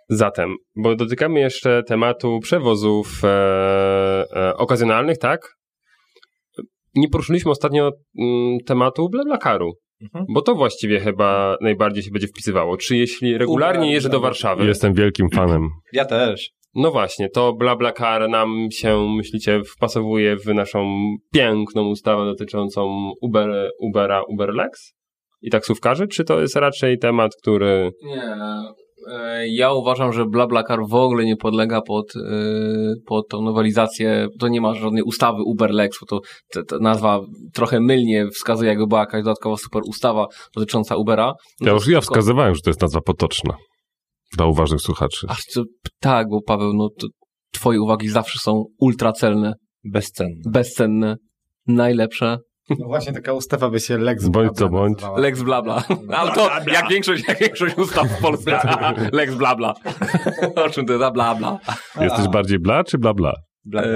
Zatem, 0.08 0.56
bo 0.76 0.96
dotykamy 0.96 1.40
jeszcze 1.40 1.82
tematu 1.82 2.38
przewozów 2.42 3.24
e, 3.24 4.24
e, 4.36 4.56
okazjonalnych, 4.56 5.18
tak? 5.18 5.40
Nie 6.94 7.08
poruszyliśmy 7.08 7.50
ostatnio 7.50 7.90
mm, 8.18 8.58
tematu 8.66 9.08
BlaBlaCaru, 9.08 9.72
Mhm. 10.03 10.24
bo 10.34 10.42
to 10.42 10.55
właściwie 10.55 11.00
chyba 11.00 11.57
najbardziej 11.61 12.03
się 12.03 12.11
będzie 12.11 12.26
wpisywało. 12.26 12.76
Czy 12.76 12.96
jeśli 12.96 13.38
regularnie 13.38 13.92
jeżdżę 13.92 14.09
do 14.09 14.20
Warszawy, 14.20 14.66
Jestem 14.66 14.94
wielkim 14.94 15.30
fanem. 15.30 15.68
Ja 15.92 16.05
też. 16.05 16.50
no 16.74 16.90
właśnie, 16.90 17.28
to 17.28 17.53
BlaBlaCar 17.53 18.28
nam 18.28 18.68
się, 18.72 19.09
myślicie, 19.16 19.61
wpasowuje 19.76 20.36
w 20.36 20.46
naszą 20.46 21.14
piękną 21.32 21.88
ustawę 21.88 22.24
dotyczącą 22.24 23.12
Uber, 23.20 23.70
Ubera, 23.80 24.22
Uberlex 24.28 24.94
i 25.42 25.50
taksówkarzy, 25.50 26.09
czy 26.09 26.24
to 26.24 26.40
jest 26.40 26.57
raczej 26.57 26.98
temat, 26.98 27.32
który... 27.42 27.90
Nie. 28.03 28.36
E, 29.11 29.48
Ja 29.48 29.72
uważam, 29.72 30.12
że 30.12 30.26
BlaBlaCar 30.26 30.78
w 30.88 30.94
ogóle 30.94 31.24
nie 31.24 31.36
podlega 31.36 31.80
pod, 31.80 32.16
e, 32.16 32.20
pod 33.07 33.28
tą 33.28 33.42
nowelizację. 33.42 34.28
To 34.40 34.48
nie 34.48 34.61
ma 34.61 34.74
żadnej 34.74 35.03
ustawy 35.03 35.38
UberLex, 35.46 35.98
bo 36.00 36.07
to 36.07 36.20
ta, 36.53 36.62
ta 36.64 36.76
nazwa 36.80 37.20
trochę 37.55 37.80
mylnie 37.80 38.26
wskazuje, 38.34 38.68
jakby 38.70 38.86
była 38.86 39.00
jakaś 39.00 39.24
dodatkowa 39.24 39.57
super 39.57 39.82
ustawa 39.88 40.26
dotycząca 40.57 40.96
Ubera. 40.96 41.32
No 41.61 41.66
Ja 41.66 41.72
już 41.72 41.88
ja 41.88 42.00
wskazywałem, 42.00 42.55
że 42.55 42.61
to 42.61 42.70
jest 42.70 42.82
nazwa 42.82 43.00
potoczna. 43.00 43.55
Dla 44.36 44.46
uważnych 44.46 44.80
słuchaczy. 44.80 45.26
Ach, 45.30 45.38
to, 45.55 45.62
tak, 46.00 46.28
bo 46.30 46.42
Paweł, 46.46 46.72
no 46.72 46.88
to 46.98 47.07
twoje 47.53 47.80
uwagi 47.82 48.09
zawsze 48.09 48.38
są 48.38 48.64
ultracelne, 48.80 49.55
Bezcenny. 49.84 50.40
bezcenne, 50.46 51.16
najlepsze. 51.66 52.38
No 52.78 52.86
właśnie 52.86 53.12
taka 53.12 53.32
ustawa 53.32 53.70
by 53.70 53.80
się 53.80 53.98
Lex 53.98 54.28
Bądź 54.28 54.32
Blabla 54.34 54.54
co 54.58 54.68
bądź. 54.68 54.92
nazywała. 54.94 55.18
Lex 55.20 55.42
blabla. 55.42 55.84
Ale 56.08 56.32
to 56.32 56.50
jak 56.72 56.88
większość, 56.88 57.24
jak 57.28 57.38
większość 57.38 57.78
ustaw 57.78 58.08
w 58.08 58.22
Polsce. 58.22 58.58
Lex 59.12 59.34
blabla. 59.34 59.74
O 60.56 60.70
czym 60.70 60.86
to 60.86 60.92
jest 60.92 61.00
za 61.04 61.10
blabla? 61.10 61.58
Jesteś 62.00 62.28
bardziej 62.28 62.58
bla 62.58 62.84
czy 62.84 62.98
bla 62.98 63.14
bla? 63.14 63.32
Bla, 63.64 63.82
Eee, 63.82 63.88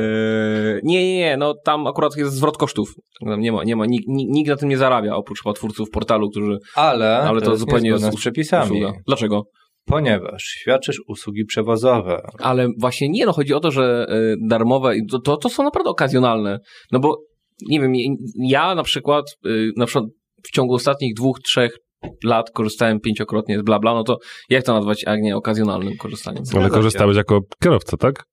nie, 0.83 1.05
nie, 1.07 1.17
nie, 1.19 1.37
no 1.37 1.55
tam 1.65 1.87
akurat 1.87 2.17
jest 2.17 2.33
zwrot 2.33 2.57
kosztów. 2.57 2.89
Tam 3.27 3.41
Nie 3.41 3.53
ma, 3.53 3.65
nie 3.65 3.77
ma, 3.77 3.87
nikt, 3.87 4.05
nikt 4.09 4.51
na 4.51 4.57
tym 4.57 4.69
nie 4.69 4.77
zarabia, 4.79 5.15
oprócz 5.17 5.43
chyba 5.43 5.53
twórców 5.53 5.91
portalu, 5.91 6.31
którzy... 6.31 6.59
Ale, 6.75 7.19
Ale 7.19 7.41
to 7.41 7.51
jest 7.51 7.61
zupełnie 7.61 7.91
jest 7.91 8.05
z 8.05 8.17
przepisami. 8.17 8.65
usługa. 8.71 8.93
Dlaczego? 9.07 9.43
Ponieważ 9.85 10.43
świadczysz 10.43 11.01
usługi 11.09 11.45
przewozowe. 11.45 12.23
Ale 12.39 12.69
właśnie 12.81 13.09
nie, 13.09 13.27
no 13.27 13.33
chodzi 13.33 13.55
o 13.55 13.61
to, 13.61 13.71
że 13.71 14.07
e, 14.09 14.35
darmowe, 14.49 14.93
to, 15.11 15.19
to, 15.21 15.37
to 15.37 15.49
są 15.49 15.63
naprawdę 15.63 15.91
okazjonalne. 15.91 16.59
No 16.93 17.01
bo, 17.01 17.17
nie 17.63 17.81
wiem, 17.81 17.93
ja 18.39 18.75
na 18.75 18.83
przykład, 18.83 19.25
e, 19.45 19.49
na 19.77 19.87
przykład 19.87 20.11
w 20.45 20.51
ciągu 20.51 20.75
ostatnich 20.75 21.15
dwóch, 21.15 21.41
trzech 21.41 21.79
lat 22.25 22.51
korzystałem 22.51 23.01
pięciokrotnie 23.01 23.59
z 23.59 23.63
blabla, 23.63 23.95
no 23.95 24.05
to 24.05 24.19
jak 24.49 24.65
to 24.65 24.75
nazwać, 24.75 25.03
jak 25.03 25.21
nie 25.21 25.37
okazjonalnym 25.37 25.97
korzystaniem? 25.97 26.45
Ale 26.57 26.71
korzystałeś 26.71 27.17
jako 27.17 27.41
kierowca, 27.63 27.97
tak? 27.97 28.25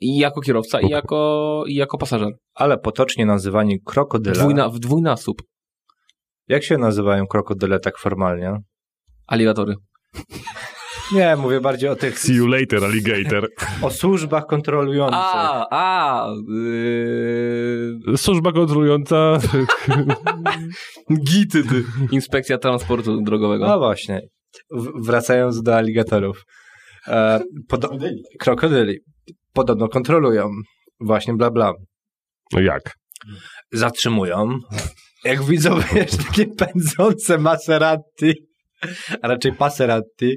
I 0.00 0.18
jako 0.18 0.40
kierowca, 0.40 0.80
i 0.80 0.88
jako, 0.88 1.64
i 1.66 1.74
jako 1.74 1.98
pasażer. 1.98 2.28
Ale 2.54 2.78
potocznie 2.78 3.26
nazywani 3.26 3.80
krokodyle. 3.84 4.36
Dwójna, 4.36 4.68
w 4.68 4.78
dwójnasób. 4.78 5.42
Jak 6.48 6.64
się 6.64 6.78
nazywają 6.78 7.26
krokodyle 7.26 7.80
tak 7.80 7.98
formalnie? 7.98 8.52
Aligatory. 9.26 9.74
Nie, 11.12 11.36
mówię 11.36 11.60
bardziej 11.60 11.88
o 11.88 11.96
tych 11.96 12.18
See 12.18 12.32
you 12.34 12.46
later, 12.46 12.84
alligator. 12.84 13.48
o 13.82 13.90
służbach 13.90 14.46
kontrolujących. 14.46 15.18
A, 15.22 15.66
a, 15.70 16.26
yy, 18.08 18.16
Służba 18.18 18.52
kontrolująca. 18.52 19.38
gity, 21.26 21.62
ty. 21.64 21.84
Inspekcja 22.10 22.58
transportu 22.58 23.20
drogowego. 23.22 23.66
No 23.66 23.78
właśnie. 23.78 24.20
W- 24.70 25.06
wracając 25.06 25.62
do 25.62 25.76
aligatorów. 25.76 26.44
E, 27.06 27.40
podo- 27.72 27.98
krokodyli. 28.38 28.98
Podobno 29.52 29.88
kontrolują. 29.88 30.50
Właśnie 31.00 31.34
bla 31.34 31.50
bla. 31.50 31.72
No 32.52 32.60
jak? 32.60 32.94
Zatrzymują. 33.72 34.58
Jak 35.24 35.42
widzą, 35.42 35.78
wiesz, 35.94 36.10
takie 36.28 36.46
pędzące 36.46 37.38
Maserati, 37.38 38.34
a 39.22 39.28
raczej 39.28 39.52
Passerati, 39.52 40.36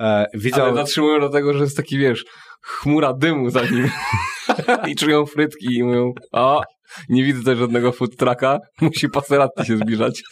e, 0.00 0.26
widzą... 0.34 0.62
Ale 0.62 0.74
zatrzymują 0.74 1.18
dlatego, 1.18 1.54
że 1.54 1.64
jest 1.64 1.76
taki, 1.76 1.98
wiesz, 1.98 2.24
chmura 2.62 3.12
dymu 3.12 3.50
za 3.50 3.62
nim. 3.62 3.90
I 4.88 4.96
czują 4.96 5.26
frytki 5.26 5.66
i 5.76 5.84
mówią, 5.84 6.12
o, 6.32 6.62
nie 7.08 7.24
widzę 7.24 7.42
też 7.44 7.58
żadnego 7.58 7.92
food 7.92 8.16
trucka, 8.16 8.58
musi 8.80 9.08
Passerati 9.08 9.64
się 9.66 9.76
zbliżać. 9.76 10.22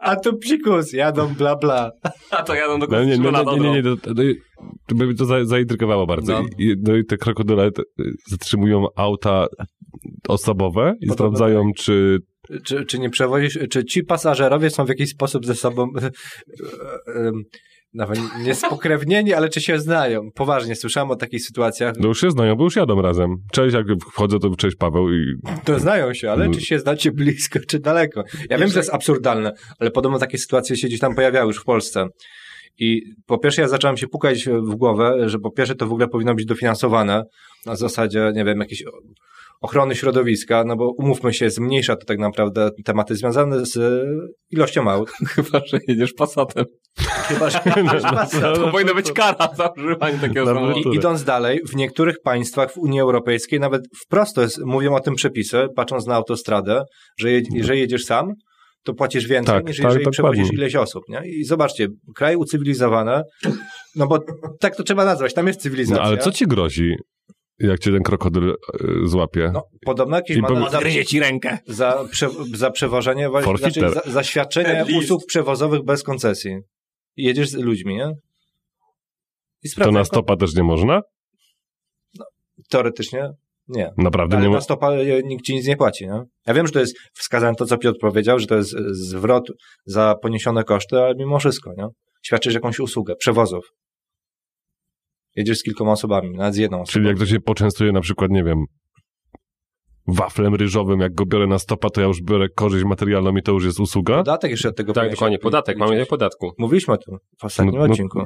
A 0.00 0.16
tu 0.16 0.38
psikus, 0.38 0.92
jadą 0.92 1.34
bla 1.34 1.56
bla. 1.56 1.90
A 2.30 2.42
to 2.42 2.54
jadą 2.54 2.78
do 2.78 2.86
No, 2.86 3.04
nie, 3.04 3.18
nie, 3.18 3.30
nie, 3.30 3.44
nie, 3.44 3.60
nie, 3.60 3.70
nie, 3.72 3.82
to, 3.82 3.96
to, 3.96 4.22
to 4.86 4.94
by 4.94 5.06
mi 5.06 5.14
to 5.14 5.24
za, 5.24 5.44
zaintrygowało 5.44 6.06
bardzo. 6.06 6.32
No. 6.32 6.48
I, 6.58 6.64
i- 6.64 6.74
no 6.82 6.96
i 6.96 7.04
te 7.04 7.16
krokodyle 7.16 7.70
zatrzymują 8.30 8.86
auta 8.96 9.46
osobowe 10.28 10.94
i 11.00 11.06
Podobno 11.06 11.14
sprawdzają, 11.14 11.70
czy 11.76 12.18
Czy, 12.64 12.84
czy 12.84 12.98
nie 12.98 13.10
przewozisz, 13.10 13.58
czy 13.70 13.84
ci 13.84 14.02
pasażerowie 14.04 14.70
są 14.70 14.84
w 14.84 14.88
jakiś 14.88 15.10
sposób 15.10 15.46
ze 15.46 15.54
sobą 15.54 15.88
e, 16.02 16.06
e, 16.06 17.32
nawet 17.94 18.20
nie 18.42 18.54
spokrewnieni, 18.54 19.32
ale 19.32 19.48
czy 19.48 19.60
się 19.60 19.78
znają? 19.78 20.20
Poważnie, 20.34 20.76
słyszałem 20.76 21.10
o 21.10 21.16
takich 21.16 21.44
sytuacjach. 21.44 21.94
no 22.00 22.08
już 22.08 22.20
się 22.20 22.30
znają, 22.30 22.56
bo 22.56 22.64
już 22.64 22.76
jadą 22.76 23.02
razem. 23.02 23.36
Cześć, 23.52 23.74
jak 23.74 23.86
wchodzę, 24.12 24.38
to 24.38 24.56
cześć 24.56 24.76
Paweł 24.76 25.12
i 25.12 25.34
To 25.64 25.78
znają 25.78 26.14
się, 26.14 26.30
ale 26.30 26.50
czy 26.50 26.60
się 26.60 26.78
znacie 26.78 27.12
blisko, 27.12 27.58
czy 27.68 27.78
daleko? 27.78 28.24
Ja 28.50 28.58
wiem, 28.58 28.68
że 28.68 28.74
to 28.74 28.80
jest 28.80 28.94
absurdalne, 28.94 29.52
ale 29.78 29.90
podobno 29.90 30.18
takie 30.18 30.38
sytuacje 30.38 30.76
się 30.76 30.86
gdzieś 30.86 31.00
tam 31.00 31.14
pojawiały 31.14 31.46
już 31.46 31.60
w 31.60 31.64
Polsce. 31.64 32.06
I 32.78 33.02
po 33.26 33.38
pierwsze 33.38 33.62
ja 33.62 33.68
zacząłem 33.68 33.96
się 33.96 34.08
pukać 34.08 34.44
w 34.44 34.74
głowę, 34.74 35.28
że 35.28 35.38
po 35.38 35.50
pierwsze 35.50 35.74
to 35.74 35.86
w 35.86 35.92
ogóle 35.92 36.08
powinno 36.08 36.34
być 36.34 36.46
dofinansowane 36.46 37.24
na 37.66 37.76
zasadzie, 37.76 38.32
nie 38.34 38.44
wiem, 38.44 38.58
jakiejś 38.60 38.82
ochrony 39.64 39.94
środowiska, 39.96 40.64
no 40.66 40.76
bo 40.76 40.90
umówmy 40.98 41.34
się, 41.34 41.50
zmniejsza 41.50 41.96
to 41.96 42.06
tak 42.06 42.18
naprawdę 42.18 42.70
tematy 42.84 43.16
związane 43.16 43.66
z 43.66 44.04
ilością 44.50 44.90
aut. 44.90 45.10
Chyba, 45.34 45.60
że 45.66 45.78
jedziesz 45.88 46.12
Passatem. 46.12 46.64
Chyba, 46.98 47.50
że 47.50 47.60
To 48.54 48.68
powinna 48.70 48.94
być 48.94 49.12
kara 49.12 49.48
za 49.56 49.68
używanie 49.76 50.18
takiego 50.18 50.46
samochodu. 50.46 50.92
idąc 50.92 51.24
dalej, 51.24 51.60
w 51.68 51.76
niektórych 51.76 52.16
państwach 52.24 52.72
w 52.72 52.78
Unii 52.78 53.00
Europejskiej 53.00 53.60
nawet 53.60 53.82
wprost 54.06 54.36
jest, 54.36 54.58
mówią 54.64 54.94
o 54.94 55.00
tym 55.00 55.14
przepisy, 55.14 55.66
patrząc 55.76 56.06
na 56.06 56.14
autostradę, 56.14 56.82
że 57.18 57.30
je, 57.30 57.42
jeżeli 57.54 57.80
jedziesz 57.80 58.04
sam, 58.04 58.32
to 58.84 58.94
płacisz 58.94 59.26
więcej 59.26 59.54
Tak, 59.54 59.66
niż 59.66 59.76
tak, 59.76 59.84
jeżeli 59.84 60.04
dokładnie. 60.04 60.32
przewozisz 60.32 60.58
ileś 60.58 60.76
osób. 60.76 61.02
Nie? 61.08 61.20
I 61.30 61.44
zobaczcie, 61.44 61.86
kraje 62.16 62.38
ucywilizowane, 62.38 63.22
no 63.96 64.06
bo 64.06 64.18
tak 64.60 64.76
to 64.76 64.82
trzeba 64.82 65.04
nazwać, 65.04 65.34
tam 65.34 65.46
jest 65.46 65.58
No 65.58 65.62
cywilizacja. 65.62 66.02
ale 66.02 66.18
co 66.18 66.32
ci 66.32 66.46
grozi, 66.46 66.94
jak 67.58 67.80
cię 67.80 67.92
ten 67.92 68.02
krokodyl 68.02 68.50
y, 68.50 68.54
złapie? 69.04 69.50
No, 69.54 69.62
podobno 69.86 70.16
jakieś 70.16 70.36
I 70.36 70.40
ma 70.40 70.48
powiem- 70.48 70.70
za, 70.70 70.78
Gryzie 70.78 71.04
ci 71.04 71.20
rękę. 71.20 71.58
za, 71.66 72.04
prze, 72.10 72.28
za 72.54 72.70
przewożenie, 72.70 73.28
znaczy 73.58 73.80
za, 73.80 74.02
za 74.06 74.22
świadczenie 74.22 74.84
usług 74.98 75.26
przewozowych 75.26 75.82
bez 75.82 76.02
koncesji. 76.02 76.58
Jedziesz 77.16 77.48
z 77.48 77.54
ludźmi, 77.54 77.96
nie? 77.96 78.12
I 79.62 79.68
to 79.68 79.72
sprawdzasz, 79.72 79.94
na 79.94 80.00
no, 80.00 80.04
stopa 80.04 80.36
też 80.36 80.54
nie 80.54 80.62
można? 80.62 81.02
teoretycznie 82.70 83.30
nie. 83.68 83.92
Naprawdę 83.96 84.36
Ale 84.36 84.44
nie 84.44 84.50
na 84.50 84.56
ma. 84.56 84.60
stopa 84.60 84.92
e, 84.92 85.22
nikt 85.22 85.44
ci 85.44 85.54
nic 85.54 85.66
nie 85.66 85.76
płaci. 85.76 86.06
Nie? 86.06 86.22
Ja 86.46 86.54
wiem, 86.54 86.66
że 86.66 86.72
to 86.72 86.80
jest 86.80 86.96
wskazane 87.12 87.54
to, 87.54 87.66
co 87.66 87.78
Piotr 87.78 87.98
powiedział, 88.00 88.38
że 88.38 88.46
to 88.46 88.56
jest 88.56 88.74
e, 88.74 88.78
zwrot 88.90 89.44
za 89.86 90.14
poniesione 90.22 90.64
koszty, 90.64 90.98
ale 90.98 91.14
mimo 91.14 91.38
wszystko, 91.38 91.72
nie? 91.76 91.86
świadczysz 92.22 92.54
jakąś 92.54 92.80
usługę, 92.80 93.16
przewozów. 93.16 93.64
Jedziesz 95.36 95.58
z 95.58 95.62
kilkoma 95.62 95.92
osobami, 95.92 96.30
nawet 96.30 96.54
z 96.54 96.56
jedną 96.56 96.76
osobą. 96.80 96.92
Czyli 96.92 97.06
jak 97.06 97.18
to 97.18 97.26
się 97.26 97.40
poczęstuje 97.40 97.92
na 97.92 98.00
przykład, 98.00 98.30
nie 98.30 98.44
wiem, 98.44 98.64
waflem 100.06 100.54
ryżowym, 100.54 101.00
jak 101.00 101.14
go 101.14 101.26
biorę 101.26 101.46
na 101.46 101.58
stopa, 101.58 101.90
to 101.90 102.00
ja 102.00 102.06
już 102.06 102.22
biorę 102.22 102.48
korzyść 102.48 102.84
materialną 102.84 103.36
i 103.36 103.42
to 103.42 103.52
już 103.52 103.64
jest 103.64 103.80
usługa? 103.80 104.16
Podatek 104.16 104.50
jeszcze 104.50 104.68
od 104.68 104.76
tego 104.76 104.92
Tak, 104.92 105.10
dokładnie, 105.10 105.38
podatek, 105.38 105.78
mamy 105.78 105.92
tutaj 105.92 106.06
podatku. 106.06 106.52
Mówiliśmy 106.58 106.94
o 106.94 106.96
tym 106.96 107.18
w 107.40 107.44
ostatnim 107.44 107.74
No, 107.74 107.86
no, 107.86 107.92
odcinku. 107.92 108.22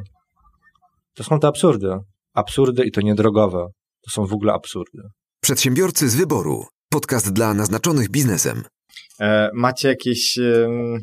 To 1.14 1.24
są 1.24 1.40
te 1.40 1.46
absurdy. 1.46 1.88
Absurdy 2.34 2.84
i 2.84 2.90
to 2.90 3.00
niedrogowe. 3.00 3.66
To 4.04 4.10
są 4.10 4.26
w 4.26 4.32
ogóle 4.32 4.52
absurdy. 4.52 5.02
Przedsiębiorcy 5.40 6.08
z 6.08 6.16
wyboru. 6.16 6.64
Podcast 6.90 7.32
dla 7.32 7.54
naznaczonych 7.54 8.10
biznesem. 8.10 8.62
E, 9.20 9.50
macie 9.54 9.88
jakieś 9.88 10.38
em, 10.38 11.00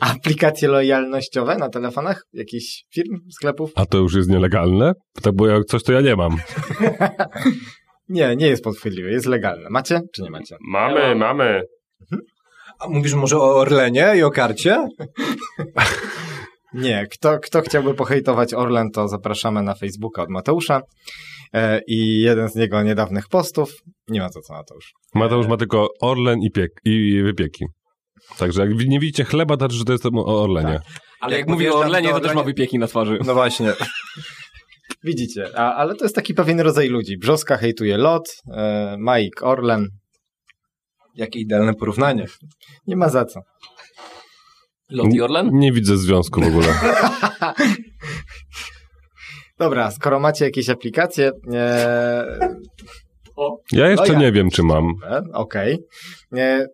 aplikacje 0.00 0.68
lojalnościowe 0.68 1.56
na 1.56 1.68
telefonach? 1.68 2.22
Jakichś 2.32 2.84
firm, 2.94 3.18
sklepów? 3.30 3.72
A 3.74 3.86
to 3.86 3.98
już 3.98 4.14
jest 4.14 4.28
nielegalne? 4.28 4.92
Tak, 5.22 5.34
bo 5.34 5.46
jak 5.46 5.64
coś, 5.64 5.82
to 5.82 5.92
ja 5.92 6.00
nie 6.00 6.16
mam. 6.16 6.36
Nie, 8.08 8.36
nie 8.36 8.46
jest 8.46 8.64
podchwytliwe, 8.64 9.10
jest 9.10 9.26
legalne. 9.26 9.70
Macie 9.70 10.00
czy 10.14 10.22
nie 10.22 10.30
macie? 10.30 10.56
Mamy, 10.60 11.14
mamy. 11.14 11.62
A 12.78 12.88
mówisz 12.88 13.14
może 13.14 13.36
o 13.36 13.56
Orlenie 13.56 14.12
i 14.16 14.22
o 14.22 14.30
karcie? 14.30 14.76
Nie, 16.74 17.06
kto, 17.12 17.38
kto 17.38 17.62
chciałby 17.62 17.94
pohejtować 17.94 18.54
Orlen, 18.54 18.90
to 18.90 19.08
zapraszamy 19.08 19.62
na 19.62 19.74
Facebooka 19.74 20.22
od 20.22 20.30
Mateusza. 20.30 20.80
E, 21.52 21.80
I 21.86 22.20
jeden 22.20 22.48
z 22.48 22.54
jego 22.54 22.82
niedawnych 22.82 23.28
postów, 23.28 23.72
nie 24.08 24.20
ma 24.20 24.28
za 24.28 24.40
co 24.40 24.54
Mateusz. 24.54 24.92
Mateusz 25.14 25.46
ma 25.46 25.56
tylko 25.56 25.88
Orlen 26.00 26.42
i, 26.42 26.50
piek, 26.50 26.70
i 26.84 27.22
wypieki. 27.22 27.64
Także 28.38 28.66
jak 28.66 28.70
nie 28.86 29.00
widzicie 29.00 29.24
chleba, 29.24 29.56
to 29.56 29.58
znaczy, 29.58 29.76
że 29.76 29.84
to 29.84 29.92
jest 29.92 30.06
o 30.06 30.42
Orlenie. 30.42 30.80
Ale 31.20 31.32
Jak 31.32 31.40
jak 31.40 31.48
mówi 31.48 31.68
o 31.68 31.78
Orlenie, 31.78 32.08
to 32.08 32.20
też 32.20 32.34
ma 32.34 32.42
wypieki 32.42 32.78
na 32.78 32.86
twarzy. 32.86 33.18
No 33.24 33.34
właśnie. 33.34 33.72
Widzicie, 35.04 35.58
a, 35.58 35.74
ale 35.74 35.94
to 35.94 36.04
jest 36.04 36.14
taki 36.14 36.34
pewien 36.34 36.60
rodzaj 36.60 36.88
ludzi. 36.88 37.18
Brzoska 37.18 37.56
hejtuje 37.56 37.96
LOT, 37.96 38.36
e, 38.52 38.96
Mike 38.98 39.44
Orlen, 39.44 39.88
Jakie 41.14 41.40
idealne 41.40 41.74
porównanie. 41.74 42.26
nie 42.86 42.96
ma 42.96 43.08
za 43.08 43.24
co. 43.24 43.40
Lot 44.90 45.14
i 45.14 45.20
Orlen? 45.20 45.50
Nie 45.52 45.72
widzę 45.72 45.96
związku 45.96 46.40
w 46.40 46.46
ogóle. 46.46 46.66
Dobra, 49.58 49.90
skoro 49.90 50.20
macie 50.20 50.44
jakieś 50.44 50.70
aplikacje, 50.70 51.30
e, 51.54 52.56
Ja 53.72 53.88
jeszcze 53.90 54.06
No 54.06 54.12
ja- 54.12 54.18
nie 54.18 54.32
wiem, 54.32 54.50
czy 54.50 54.62
mam. 54.62 54.84
E, 55.10 55.22
Okej. 55.32 55.78
E, 56.36 56.66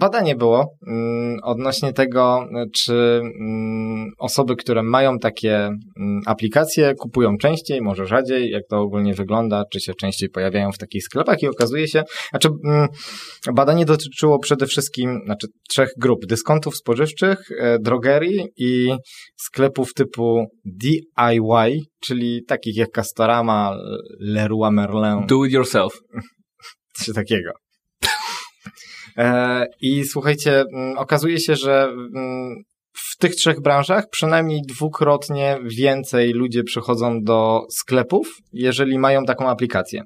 Badanie 0.00 0.36
było 0.36 0.76
mm, 0.86 1.38
odnośnie 1.42 1.92
tego, 1.92 2.46
czy 2.74 3.20
mm, 3.40 4.06
osoby, 4.18 4.56
które 4.56 4.82
mają 4.82 5.18
takie 5.18 5.56
mm, 5.56 6.20
aplikacje, 6.26 6.94
kupują 6.94 7.36
częściej, 7.36 7.82
może 7.82 8.06
rzadziej, 8.06 8.50
jak 8.50 8.62
to 8.70 8.80
ogólnie 8.80 9.14
wygląda, 9.14 9.64
czy 9.72 9.80
się 9.80 9.94
częściej 9.94 10.28
pojawiają 10.28 10.72
w 10.72 10.78
takich 10.78 11.04
sklepach 11.04 11.42
i 11.42 11.48
okazuje 11.48 11.88
się, 11.88 12.02
znaczy 12.30 12.48
badanie 13.54 13.84
dotyczyło 13.84 14.38
przede 14.38 14.66
wszystkim 14.66 15.20
znaczy, 15.24 15.46
trzech 15.68 15.90
grup, 15.98 16.26
dyskontów 16.26 16.76
spożywczych, 16.76 17.38
e, 17.58 17.78
drogerii 17.78 18.46
i 18.56 18.94
sklepów 19.36 19.94
typu 19.94 20.46
DIY, 20.64 21.80
czyli 22.04 22.44
takich 22.44 22.76
jak 22.76 22.90
Castorama, 22.90 23.76
Leroy 24.20 24.70
Merlin, 24.70 25.26
Do 25.26 25.44
it 25.44 25.52
yourself. 25.52 25.92
czy 27.04 27.14
takiego. 27.14 27.50
E, 29.18 29.66
I 29.80 30.04
słuchajcie, 30.04 30.64
mm, 30.74 30.98
okazuje 30.98 31.40
się, 31.40 31.56
że 31.56 31.82
mm, 31.84 32.54
w 32.92 33.16
tych 33.16 33.34
trzech 33.34 33.60
branżach 33.60 34.04
przynajmniej 34.10 34.62
dwukrotnie 34.68 35.58
więcej 35.64 36.32
ludzie 36.32 36.64
przychodzą 36.64 37.22
do 37.22 37.60
sklepów, 37.70 38.28
jeżeli 38.52 38.98
mają 38.98 39.24
taką 39.24 39.48
aplikację. 39.48 40.02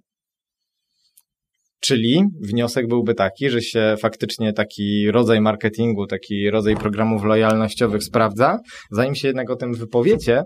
Czyli 1.81 2.23
wniosek 2.41 2.89
byłby 2.89 3.15
taki, 3.15 3.51
że 3.51 3.63
się 3.63 3.95
faktycznie 4.01 4.53
taki 4.53 5.11
rodzaj 5.11 5.41
marketingu, 5.41 6.07
taki 6.07 6.51
rodzaj 6.51 6.77
programów 6.77 7.25
lojalnościowych 7.25 8.03
sprawdza. 8.03 8.59
Zanim 8.91 9.15
się 9.15 9.29
jednak 9.29 9.51
o 9.51 9.57
tym 9.57 9.75
wypowiecie, 9.75 10.43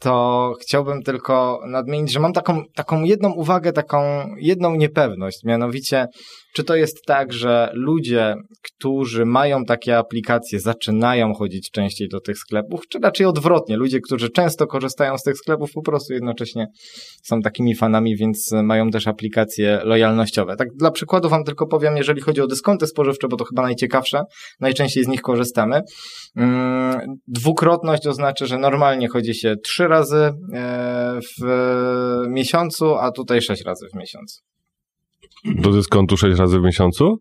to 0.00 0.52
chciałbym 0.62 1.02
tylko 1.02 1.60
nadmienić, 1.66 2.12
że 2.12 2.20
mam 2.20 2.32
taką, 2.32 2.62
taką 2.74 3.04
jedną 3.04 3.32
uwagę, 3.32 3.72
taką 3.72 4.00
jedną 4.38 4.76
niepewność, 4.76 5.44
mianowicie, 5.44 6.06
czy 6.54 6.64
to 6.64 6.76
jest 6.76 7.04
tak, 7.06 7.32
że 7.32 7.70
ludzie, 7.72 8.34
którzy 8.62 9.24
mają 9.24 9.64
takie 9.64 9.98
aplikacje, 9.98 10.60
zaczynają 10.60 11.34
chodzić 11.34 11.70
częściej 11.70 12.08
do 12.08 12.20
tych 12.20 12.38
sklepów, 12.38 12.80
czy 12.88 12.98
raczej 12.98 13.26
odwrotnie, 13.26 13.76
ludzie, 13.76 14.00
którzy 14.00 14.30
często 14.30 14.66
korzystają 14.66 15.18
z 15.18 15.22
tych 15.22 15.36
sklepów, 15.36 15.72
po 15.72 15.82
prostu 15.82 16.12
jednocześnie 16.12 16.66
są 17.22 17.40
takimi 17.40 17.76
fanami, 17.76 18.16
więc 18.16 18.50
mają 18.62 18.90
też 18.90 19.06
aplikacje 19.06 19.80
lojalnościowe. 19.84 20.56
Tak 20.56 20.68
dla 20.78 20.90
przykładu 20.90 21.28
wam 21.28 21.44
tylko 21.44 21.66
powiem, 21.66 21.96
jeżeli 21.96 22.20
chodzi 22.20 22.40
o 22.40 22.46
dyskonty 22.46 22.86
spożywcze, 22.86 23.28
bo 23.28 23.36
to 23.36 23.44
chyba 23.44 23.62
najciekawsze, 23.62 24.22
najczęściej 24.60 25.04
z 25.04 25.08
nich 25.08 25.20
korzystamy. 25.20 25.80
Mm, 26.36 27.00
Dwukrotność 27.28 28.06
oznacza, 28.06 28.46
że 28.46 28.58
normalnie 28.58 29.08
chodzi 29.08 29.34
się 29.34 29.54
trzy 29.64 29.88
razy 29.88 30.30
e, 30.54 31.20
w 31.40 31.44
miesiącu, 32.28 32.94
a 32.94 33.10
tutaj 33.10 33.42
sześć 33.42 33.64
razy 33.64 33.86
w 33.94 33.98
miesiącu. 33.98 34.40
Do 35.44 35.70
dyskontu 35.70 36.16
6 36.16 36.38
razy 36.38 36.60
w 36.60 36.62
miesiącu? 36.62 37.18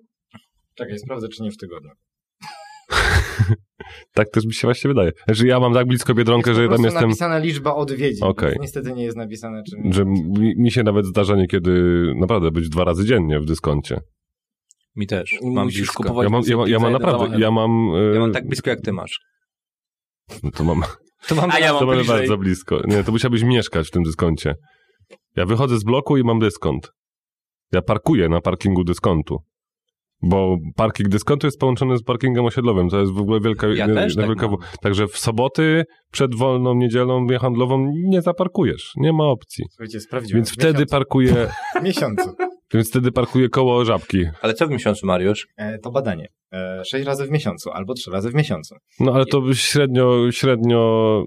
Czekaj, 0.76 1.00
sprawdzę, 1.00 1.28
czy 1.28 1.44
nie 1.44 1.52
w 1.52 1.58
tygodniu. 1.58 1.92
Tak 4.14 4.30
też 4.30 4.46
mi 4.46 4.54
się 4.54 4.68
właśnie 4.68 4.88
wydaje. 4.88 5.12
Znaczy 5.26 5.48
ja 5.48 5.60
mam 5.60 5.74
tak 5.74 5.88
blisko 5.88 6.14
Biedronkę, 6.14 6.50
Jest 6.50 6.62
że 6.62 6.70
tam 6.70 6.84
jestem, 6.84 7.04
napisana 7.04 7.38
liczba 7.38 7.76
odwiedzin. 7.76 8.28
Więc 8.42 8.60
Niestety 8.62 8.94
nie 8.94 9.04
jest 9.04 9.18
napisane, 9.18 9.64
czy... 9.64 9.78
że 9.94 10.06
mi, 10.06 10.54
mi 10.58 10.72
się 10.72 10.84
nawet 10.84 11.06
zdarza 11.06 11.36
niekiedy 11.36 12.04
naprawdę 12.20 12.52
być 12.52 12.70
dwa 12.70 12.84
razy 12.84 13.06
dziennie 13.06 13.40
w 13.40 13.46
dyskoncie. 13.46 14.00
Mi 14.96 15.08
też. 15.08 15.36
Mam 15.44 15.66
musisz 15.66 15.80
blisko. 15.80 16.04
kupować 16.04 16.24
Ja 16.24 16.30
mam, 16.30 16.44
ja 16.48 16.58
mam, 16.58 16.68
ja 16.70 16.80
mam 16.80 16.92
naprawdę, 16.92 17.40
ja 17.40 17.52
mam... 17.52 17.72
e, 17.96 18.14
Ja 18.14 18.20
mam 18.20 18.32
tak 18.34 18.48
blisko, 18.48 18.70
jak 18.70 18.82
ty 18.82 18.94
masz. 18.94 19.20
To 20.56 20.64
mam, 20.64 20.82
To 21.28 21.36
mam 21.36 21.52
A 21.52 21.60
ja 21.60 21.74
mam 21.74 21.80
to 21.80 22.04
bardzo 22.06 22.38
blisko. 22.38 22.82
Nie, 22.88 23.04
to 23.04 23.12
musiałbyś 23.12 23.44
mieszkać 23.44 23.88
w 23.88 23.92
tym 23.92 24.04
dyskoncie. 24.04 24.56
Ja 25.36 25.46
wychodzę 25.46 25.78
z 25.78 25.84
bloku 25.84 26.18
i 26.18 26.24
mam 26.24 26.40
dyskont. 26.40 26.92
Ja 27.72 27.82
parkuję 27.82 28.30
na 28.30 28.42
parkingu 28.42 28.84
dyskontu. 28.84 29.38
Bo 30.22 30.58
parking 30.76 31.10
dyskontu 31.10 31.48
jest 31.48 31.60
połączony 31.60 31.98
z 31.98 32.04
parkingiem 32.04 32.46
osiedlowym. 32.46 32.90
To 32.90 33.00
jest 33.00 33.12
w 33.14 33.20
ogóle 33.20 33.40
wielka... 33.40 33.68
Ja 33.68 33.88
też 33.88 34.16
tak 34.16 34.26
wielka 34.26 34.48
mam. 34.48 34.58
Także 34.82 35.08
w 35.08 35.18
soboty 35.18 35.84
przed 36.12 36.36
wolną 36.36 36.76
niedzielą 36.76 37.28
handlową 37.40 37.92
nie 37.94 38.22
zaparkujesz. 38.22 38.92
Nie 38.98 39.14
ma 39.14 39.24
opcji. 39.24 39.66
Słuchajcie, 39.70 40.00
sprawdziłem. 40.00 40.38
Więc 40.40 40.52
wtedy 40.54 40.74
miesiącu. 40.74 40.92
parkuję, 40.92 41.34
W 41.80 41.84
miesiącu. 41.84 42.36
więc 42.74 42.90
wtedy 42.90 43.12
parkuję 43.12 43.50
koło 43.50 43.86
żabki. 43.86 44.26
Ale 44.42 44.54
co 44.54 44.68
w 44.68 44.70
miesiącu, 44.70 45.06
Mariusz? 45.08 45.48
E, 45.58 45.80
to 45.80 45.92
badanie. 45.92 46.28
E, 46.54 46.82
sześć 46.86 47.06
razy 47.06 47.26
w 47.26 47.32
miesiącu 47.32 47.72
albo 47.72 47.94
trzy 47.94 48.12
razy 48.12 48.30
w 48.30 48.36
miesiącu. 48.36 48.76
No 49.00 49.14
ale 49.14 49.26
to 49.26 49.54
średnio, 49.54 50.32
średnio 50.32 51.24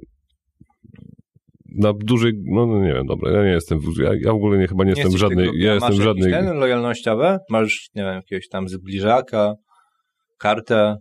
na 1.78 1.92
dużej, 1.92 2.32
no, 2.44 2.66
no 2.66 2.80
nie 2.84 2.94
wiem, 2.94 3.06
dobra, 3.06 3.30
ja 3.32 3.42
nie 3.44 3.50
jestem, 3.50 3.78
w- 3.80 3.98
ja, 4.02 4.10
ja 4.20 4.32
w 4.32 4.36
ogóle 4.36 4.58
nie, 4.58 4.66
chyba 4.68 4.84
nie, 4.84 4.90
jestem 4.90 5.10
w 5.12 5.16
żadnej, 5.16 5.50
ja 5.54 5.74
jestem 5.74 5.90
masz 5.90 5.98
w 6.00 6.02
żadnej, 6.02 6.32
lojalnościowe? 6.54 7.38
Masz, 7.50 7.88
nie 7.94 8.02
wiem, 8.02 8.14
jakiegoś 8.14 8.48
tam 8.48 8.68
zbliżaka, 8.68 9.54
kartę? 10.38 10.96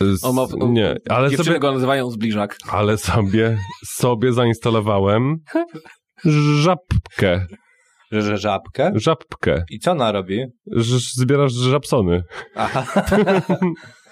z, 0.00 0.24
On 0.24 0.34
ma, 0.34 0.42
on, 0.42 0.72
nie, 0.72 0.96
ale 1.08 1.30
sobie, 1.30 1.58
go 1.58 1.72
nazywają 1.72 2.10
zbliżak. 2.10 2.56
ale 2.70 2.98
sobie, 2.98 3.58
sobie 3.86 4.32
zainstalowałem 4.32 5.36
żabkę, 6.60 7.46
Że, 8.12 8.22
że 8.22 8.38
żabkę? 8.38 8.92
żabkę, 8.94 9.64
I 9.70 9.78
co 9.78 9.90
ona 9.92 10.12
robi? 10.12 10.44
Ż- 10.76 11.14
zbierasz 11.14 11.52
żabsony 11.52 12.22
Aha. 12.56 13.02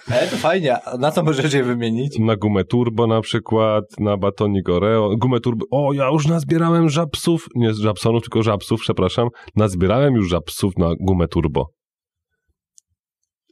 Ale 0.07 0.27
to 0.27 0.37
fajnie. 0.37 0.77
Na 0.99 1.11
co 1.11 1.23
możesz 1.23 1.53
je 1.53 1.63
wymienić? 1.63 2.19
na 2.19 2.35
gumę 2.35 2.63
turbo 2.63 3.07
na 3.07 3.21
przykład, 3.21 3.85
na 3.99 4.17
batonik 4.17 4.69
Oreo, 4.69 5.17
gumę 5.17 5.39
turbo, 5.39 5.65
o 5.71 5.93
ja 5.93 6.07
już 6.07 6.27
nazbierałem 6.27 6.89
żabsów, 6.89 7.47
nie 7.55 7.73
żabsonów, 7.73 8.23
tylko 8.23 8.43
żabsów, 8.43 8.81
przepraszam, 8.81 9.27
nazbierałem 9.55 10.15
już 10.15 10.29
żabsów 10.29 10.77
na 10.77 10.89
gumę 10.99 11.27
turbo. 11.27 11.65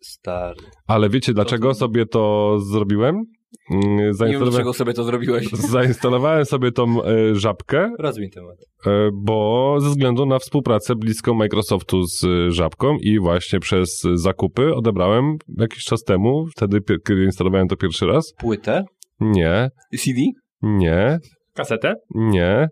Stary. 0.02 0.62
Ale 0.88 1.10
wiecie, 1.10 1.34
dlaczego 1.34 1.74
sobie 1.74 2.06
to 2.06 2.56
zrobiłem? 2.60 3.24
Nie 3.70 3.80
wiem, 3.80 4.14
Zainstalowałem, 4.14 4.50
dlaczego 4.52 4.74
sobie 4.74 4.94
to 4.94 5.04
zrobiłeś. 5.04 5.50
zainstalowałem 5.76 6.46
sobie 6.46 6.72
tą 6.72 7.04
e, 7.04 7.36
żabkę, 7.36 7.92
Rozwiń 8.00 8.30
temat. 8.30 8.56
e, 8.88 9.10
bo 9.14 9.76
ze 9.80 9.90
względu 9.90 10.26
na 10.26 10.40
współpracę 10.40 10.96
bliską 10.96 11.34
Microsoftu 11.34 12.04
z 12.04 12.24
e, 12.24 12.52
żabką 12.52 12.98
i 13.02 13.20
właśnie 13.20 13.60
przez 13.60 14.02
zakupy 14.14 14.76
odebrałem 14.76 15.38
jakiś 15.58 15.84
czas 15.84 16.04
temu, 16.04 16.46
wtedy 16.56 16.80
kiedy 17.08 17.24
instalowałem 17.24 17.68
to 17.68 17.76
pierwszy 17.76 18.06
raz. 18.06 18.34
Płytę? 18.40 18.84
Nie, 19.20 19.70
CD? 20.00 20.22
nie, 20.62 21.18
Kasetę? 21.54 21.94
nie. 22.16 22.68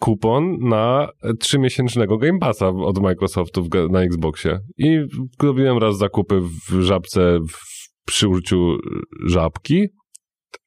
Kupon 0.00 0.56
na 0.60 1.08
trzymiesięcznego 1.40 2.18
Game 2.18 2.38
Passa 2.38 2.68
od 2.68 2.98
Microsoftu 2.98 3.62
w, 3.62 3.68
na 3.90 4.02
Xboxie. 4.02 4.58
I 4.76 4.98
robiłem 5.42 5.78
raz 5.78 5.98
zakupy 5.98 6.40
w 6.40 6.80
żabce 6.80 7.38
w, 7.38 7.56
przy 8.06 8.28
użyciu 8.28 8.76
żabki, 9.26 9.86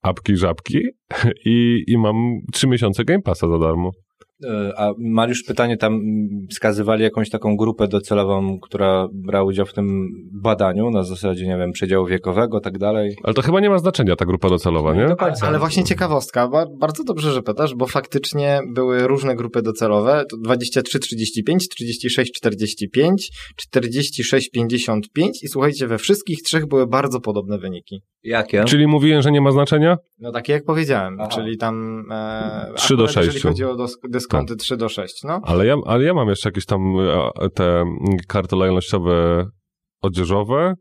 apki 0.01 0.37
żabki 0.37 0.79
i, 1.45 1.83
i 1.87 1.97
mam 1.97 2.39
trzy 2.53 2.67
miesiące 2.67 3.05
Game 3.05 3.21
Passa 3.21 3.47
za 3.47 3.59
darmo. 3.59 3.91
E, 4.49 4.73
A 4.79 4.91
Mariusz, 4.97 5.43
pytanie, 5.43 5.77
tam 5.77 6.01
wskazywali 6.51 7.03
jakąś 7.03 7.29
taką 7.29 7.55
grupę 7.57 7.87
docelową, 7.87 8.59
która 8.59 9.07
brała 9.13 9.45
udział 9.45 9.65
w 9.65 9.73
tym 9.73 10.07
badaniu 10.33 10.89
na 10.91 11.03
zasadzie, 11.03 11.47
nie 11.47 11.57
wiem, 11.57 11.71
przedziału 11.71 12.05
wiekowego, 12.07 12.59
tak 12.59 12.77
dalej. 12.77 13.15
Ale 13.23 13.33
to 13.33 13.41
chyba 13.41 13.59
nie 13.59 13.69
ma 13.69 13.77
znaczenia 13.77 14.15
ta 14.15 14.25
grupa 14.25 14.49
docelowa, 14.49 14.95
nie? 14.95 15.07
do 15.07 15.15
końca. 15.15 15.47
Ale 15.47 15.59
właśnie 15.59 15.83
ciekawostka, 15.83 16.47
ba- 16.47 16.65
bardzo 16.79 17.03
dobrze, 17.03 17.31
że 17.31 17.41
pytasz, 17.41 17.75
bo 17.75 17.87
faktycznie 17.87 18.59
były 18.73 19.07
różne 19.07 19.35
grupy 19.35 19.61
docelowe, 19.61 20.23
to 20.29 20.37
23-35, 20.37 21.57
36-45, 22.95 23.15
46-55 23.75 25.29
i 25.43 25.47
słuchajcie, 25.47 25.87
we 25.87 25.97
wszystkich 25.97 26.41
trzech 26.41 26.67
były 26.67 26.87
bardzo 26.87 27.19
podobne 27.19 27.57
wyniki. 27.57 28.01
Jakie? 28.23 28.63
Czyli 28.63 28.87
mówiłem, 28.87 29.21
że 29.21 29.31
nie 29.31 29.41
ma 29.41 29.51
znaczenia? 29.51 29.97
No 30.19 30.31
takie 30.31 30.53
jak 30.53 30.63
powiedziałem, 30.65 31.17
Aha. 31.19 31.29
czyli 31.35 31.57
tam 31.57 32.03
e, 32.11 32.71
3 32.75 32.97
do 32.97 33.03
akurat 33.03 33.15
Jeżeli 33.25 33.33
6. 33.33 33.43
chodzi 33.43 33.63
o 33.65 33.75
dos- 33.75 33.97
dyskonty 34.31 34.55
3 34.55 34.77
do 34.77 34.89
6, 34.89 35.23
no. 35.23 35.41
Ale 35.43 35.65
ja, 35.65 35.75
ale 35.85 36.03
ja 36.03 36.13
mam 36.13 36.29
jeszcze 36.29 36.49
jakieś 36.49 36.65
tam 36.65 36.81
e, 37.41 37.49
te 37.49 37.65
mm, 37.81 37.97
karty 38.27 38.55
lojalnościowe 38.55 39.45
odzieżowe, 40.01 40.73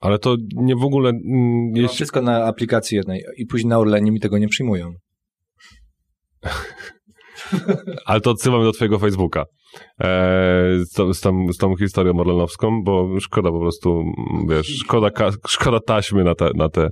ale 0.00 0.18
to 0.18 0.36
nie 0.56 0.76
w 0.76 0.84
ogóle... 0.84 1.10
mm, 1.10 1.20
Mam 1.66 1.76
Jeśli, 1.82 1.94
wszystko 1.96 2.22
na 2.22 2.44
aplikacji 2.44 2.96
jednej 2.96 3.20
i 3.36 3.46
później 3.46 3.68
na 3.70 3.78
Orlenie 3.78 4.12
mi 4.12 4.20
tego 4.20 4.38
nie 4.38 4.48
przyjmują. 4.48 4.90
Ale 8.06 8.20
to 8.20 8.30
odsyłamy 8.30 8.64
do 8.64 8.72
twojego 8.72 8.98
Facebooka 8.98 9.44
e, 10.00 10.04
z, 10.84 10.92
tą- 10.92 11.12
z, 11.14 11.20
tą, 11.20 11.46
z 11.52 11.56
tą 11.56 11.76
historią 11.76 12.20
orlenowską, 12.20 12.82
bo 12.84 13.20
szkoda 13.20 13.50
po 13.50 13.60
prostu, 13.60 14.02
wiesz, 14.48 14.66
szkoda, 14.66 15.10
ka, 15.10 15.30
szkoda 15.48 15.78
taśmy 15.86 16.24
na 16.24 16.34
te, 16.34 16.50
na, 16.54 16.68
te, 16.68 16.88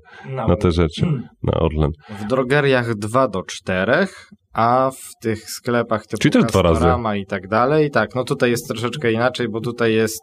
na 0.48 0.56
te 0.56 0.72
rzeczy, 0.72 1.06
na 1.42 1.52
Orlen. 1.52 1.90
W 2.20 2.26
drogeriach 2.28 2.94
2 2.94 3.28
do 3.28 3.42
4, 3.42 4.06
a 4.54 4.90
w 4.90 5.22
tych 5.22 5.50
sklepach 5.50 6.06
typu 6.06 6.20
Czyli 6.20 6.32
też 6.32 6.44
dwa 6.44 6.62
razy. 6.62 6.86
I 7.20 7.26
tak 7.26 7.48
dalej, 7.48 7.90
tak, 7.90 8.14
no 8.14 8.24
tutaj 8.24 8.50
jest 8.50 8.68
troszeczkę 8.68 9.12
inaczej, 9.12 9.48
bo 9.48 9.60
tutaj 9.60 9.94
jest 9.94 10.22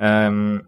em, 0.00 0.60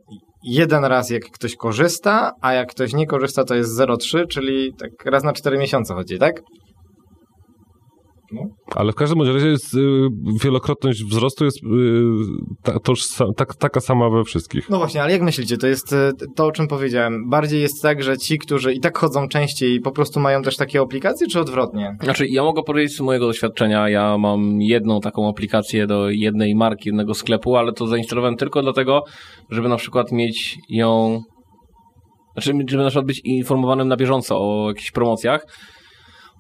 jeden 0.43 0.85
raz 0.85 1.11
jak 1.11 1.23
ktoś 1.23 1.57
korzysta, 1.57 2.33
a 2.41 2.53
jak 2.53 2.71
ktoś 2.71 2.93
nie 2.93 3.07
korzysta 3.07 3.45
to 3.45 3.55
jest 3.55 3.79
0,3, 3.79 4.27
czyli 4.27 4.75
tak 4.79 4.91
raz 5.05 5.25
na 5.25 5.33
4 5.33 5.59
miesiące 5.59 5.95
chodzi, 5.95 6.19
tak? 6.19 6.43
Ale 8.75 8.93
w 8.93 8.95
każdym 8.95 9.23
razie 9.23 9.47
jest, 9.47 9.75
y, 9.75 10.09
wielokrotność 10.45 11.05
wzrostu 11.05 11.45
jest 11.45 11.59
y, 11.63 11.67
ta, 12.63 12.81
tożsa, 12.81 13.25
tak, 13.37 13.55
taka 13.55 13.81
sama 13.81 14.11
we 14.11 14.25
wszystkich. 14.25 14.71
No 14.71 14.79
właśnie, 14.79 15.03
ale 15.03 15.13
jak 15.13 15.23
myślicie, 15.23 15.57
to 15.57 15.67
jest 15.67 15.93
e, 15.93 16.11
to, 16.37 16.47
o 16.47 16.53
czym 16.53 16.69
powiedziałem. 16.69 17.29
Bardziej 17.31 17.61
jest 17.61 17.83
tak, 17.83 18.03
że 18.03 18.19
ci, 18.19 18.39
którzy 18.39 18.73
i 18.73 18.81
tak 18.81 18.99
chodzą 18.99 19.29
częściej, 19.29 19.81
po 19.81 19.93
prostu 19.93 20.21
mają 20.21 20.43
też 20.43 20.57
takie 20.57 20.81
aplikacje, 20.81 21.27
czy 21.27 21.41
odwrotnie? 21.41 21.97
Znaczy, 22.03 22.27
ja 22.29 22.43
mogę 22.43 22.63
powiedzieć 22.63 22.97
z 22.97 23.01
mojego 23.01 23.27
doświadczenia, 23.27 23.89
ja 23.89 24.19
mam 24.19 24.61
jedną 24.61 25.01
taką 25.01 25.29
aplikację 25.29 25.87
do 25.87 26.11
jednej 26.11 26.55
marki, 26.55 26.89
jednego 26.89 27.15
sklepu, 27.15 27.57
ale 27.57 27.73
to 27.73 27.87
zainstalowałem 27.87 28.37
tylko 28.37 28.63
dlatego, 28.63 29.05
żeby 29.51 29.69
na 29.69 29.77
przykład 29.77 30.13
mieć 30.13 30.59
ją, 30.69 31.21
znaczy, 32.33 32.53
żeby 32.69 32.83
na 32.83 32.89
przykład 32.89 33.07
być 33.07 33.21
informowanym 33.25 33.89
na 33.89 33.97
bieżąco 33.97 34.37
o 34.39 34.69
jakichś 34.69 34.91
promocjach. 34.91 35.47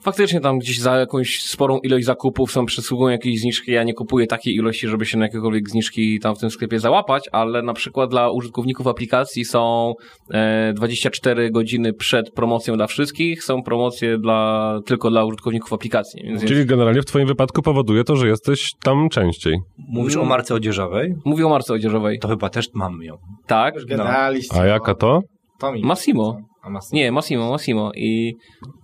Faktycznie 0.02 0.40
tam 0.40 0.58
gdzieś 0.58 0.78
za 0.78 0.96
jakąś 0.96 1.42
sporą 1.42 1.78
ilość 1.78 2.06
zakupów 2.06 2.52
są 2.52 2.66
przysługują 2.66 3.12
jakieś 3.12 3.40
zniżki. 3.40 3.72
Ja 3.72 3.82
nie 3.82 3.94
kupuję 3.94 4.26
takiej 4.26 4.54
ilości, 4.54 4.88
żeby 4.88 5.06
się 5.06 5.18
na 5.18 5.24
jakiekolwiek 5.24 5.70
zniżki 5.70 6.20
tam 6.20 6.36
w 6.36 6.38
tym 6.38 6.50
sklepie 6.50 6.80
załapać, 6.80 7.28
ale 7.32 7.62
na 7.62 7.72
przykład 7.72 8.10
dla 8.10 8.30
użytkowników 8.30 8.86
aplikacji 8.86 9.44
są 9.44 9.94
e, 10.30 10.72
24 10.72 11.50
godziny 11.50 11.92
przed 11.92 12.30
promocją 12.30 12.76
dla 12.76 12.86
wszystkich, 12.86 13.44
są 13.44 13.62
promocje 13.62 14.18
dla, 14.18 14.78
tylko 14.86 15.10
dla 15.10 15.24
użytkowników 15.24 15.72
aplikacji. 15.72 16.22
Więc 16.24 16.44
Czyli 16.44 16.66
generalnie 16.66 17.02
w 17.02 17.06
twoim 17.06 17.26
wypadku 17.26 17.62
powoduje 17.62 18.04
to, 18.04 18.16
że 18.16 18.28
jesteś 18.28 18.70
tam 18.84 19.08
częściej. 19.08 19.58
Mówisz 19.88 20.16
o 20.16 20.24
marce 20.24 20.54
odzieżowej? 20.54 21.14
Mówię 21.24 21.46
o 21.46 21.48
marce 21.48 21.74
odzieżowej. 21.74 22.18
To 22.18 22.28
chyba 22.28 22.48
też 22.48 22.68
mam 22.74 23.02
ją. 23.02 23.16
Tak. 23.46 23.74
Gadaliście. 23.86 24.60
A 24.60 24.66
jaka 24.66 24.94
to? 24.94 25.20
To 25.60 25.72
mi. 25.72 25.82
Massimo. 25.82 26.51
A 26.62 26.70
Massimo. 26.70 26.98
Nie, 27.02 27.12
Massimo, 27.12 27.50
Massimo. 27.50 27.92
I 27.96 28.34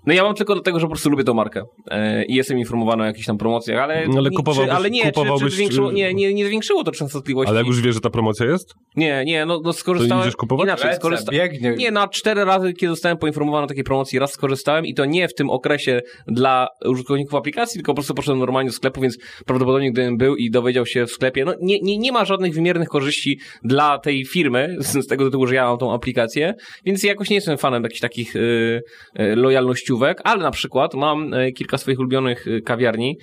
no 0.06 0.12
ja 0.14 0.22
mam 0.24 0.34
tylko 0.34 0.54
dlatego, 0.54 0.80
że 0.80 0.86
po 0.86 0.90
prostu 0.90 1.10
lubię 1.10 1.24
tą 1.24 1.34
markę 1.34 1.62
e, 1.90 2.24
i 2.24 2.34
jestem 2.34 2.58
informowany 2.58 3.02
o 3.02 3.06
jakichś 3.06 3.26
tam 3.26 3.38
promocjach, 3.38 3.82
ale, 3.82 4.06
No, 4.08 4.18
ale 4.18 4.30
nie- 4.30 4.36
kupowałbyś- 4.36 4.66
czy, 4.66 4.72
ale 4.72 4.90
nie, 4.90 5.00
czy, 5.02 5.06
czy 5.06 5.12
kupowałbyś- 5.12 5.50
zwiększyło, 5.54 5.92
nie, 5.92 6.14
nie, 6.14 6.34
nie 6.34 6.46
zwiększyło 6.46 6.84
to 6.84 6.92
częstotliwości. 6.92 7.50
Ale 7.50 7.58
jak 7.58 7.66
już 7.66 7.80
wiesz, 7.80 7.94
że 7.94 8.00
ta 8.00 8.10
promocja 8.10 8.46
jest? 8.46 8.74
Nie, 8.96 9.24
nie, 9.26 9.46
no, 9.46 9.54
no 9.54 9.62
To 9.62 9.72
skorzystałem. 9.72 10.22
idziesz 10.24 10.36
kupować? 10.36 10.64
Inaczej, 10.64 10.86
Lecę, 10.86 10.98
skorzystałem. 10.98 11.40
biegnie. 11.40 11.70
Nie, 11.70 11.90
na 11.90 12.08
cztery 12.08 12.44
razy, 12.44 12.72
kiedy 12.72 12.90
zostałem 12.90 13.18
poinformowany 13.18 13.64
o 13.64 13.66
takiej 13.68 13.84
promocji, 13.84 14.18
raz 14.18 14.32
skorzystałem 14.32 14.86
i 14.86 14.94
to 14.94 15.04
nie 15.04 15.28
w 15.28 15.34
tym 15.34 15.50
okresie 15.50 16.00
dla 16.26 16.68
użytkowników 16.86 17.34
aplikacji, 17.34 17.78
tylko 17.78 17.92
po 17.92 17.96
prostu 17.96 18.14
poszedłem 18.14 18.38
normalnie 18.38 18.70
do 18.70 18.76
sklepu, 18.76 19.00
więc 19.00 19.18
prawdopodobnie 19.46 19.92
gdybym 19.92 20.16
był 20.16 20.36
i 20.36 20.50
dowiedział 20.50 20.86
się 20.86 21.06
w 21.06 21.10
sklepie, 21.10 21.44
no 21.44 21.54
nie, 21.62 21.78
nie, 21.80 21.98
nie 21.98 22.12
ma 22.12 22.24
żadnych 22.24 22.54
wymiernych 22.54 22.88
korzyści 22.88 23.38
dla 23.64 23.98
tej 23.98 24.24
firmy, 24.24 24.76
z, 24.78 25.04
z 25.04 25.06
tego 25.06 25.24
tytułu, 25.24 25.46
że 25.46 25.54
ja 25.54 25.64
mam 25.64 25.78
tą 25.78 25.92
aplikację, 25.92 26.54
więc 26.84 27.02
jakoś 27.04 27.30
nie 27.30 27.36
jestem 27.36 27.58
fanem 27.68 27.82
jakichś 27.82 28.00
takich 28.00 28.36
y, 28.36 28.82
y, 29.20 29.36
lojalnościówek, 29.36 30.20
ale 30.24 30.42
na 30.42 30.50
przykład 30.50 30.94
mam 30.94 31.34
y, 31.34 31.52
kilka 31.52 31.78
swoich 31.78 31.98
ulubionych 31.98 32.46
kawiarni, 32.64 33.18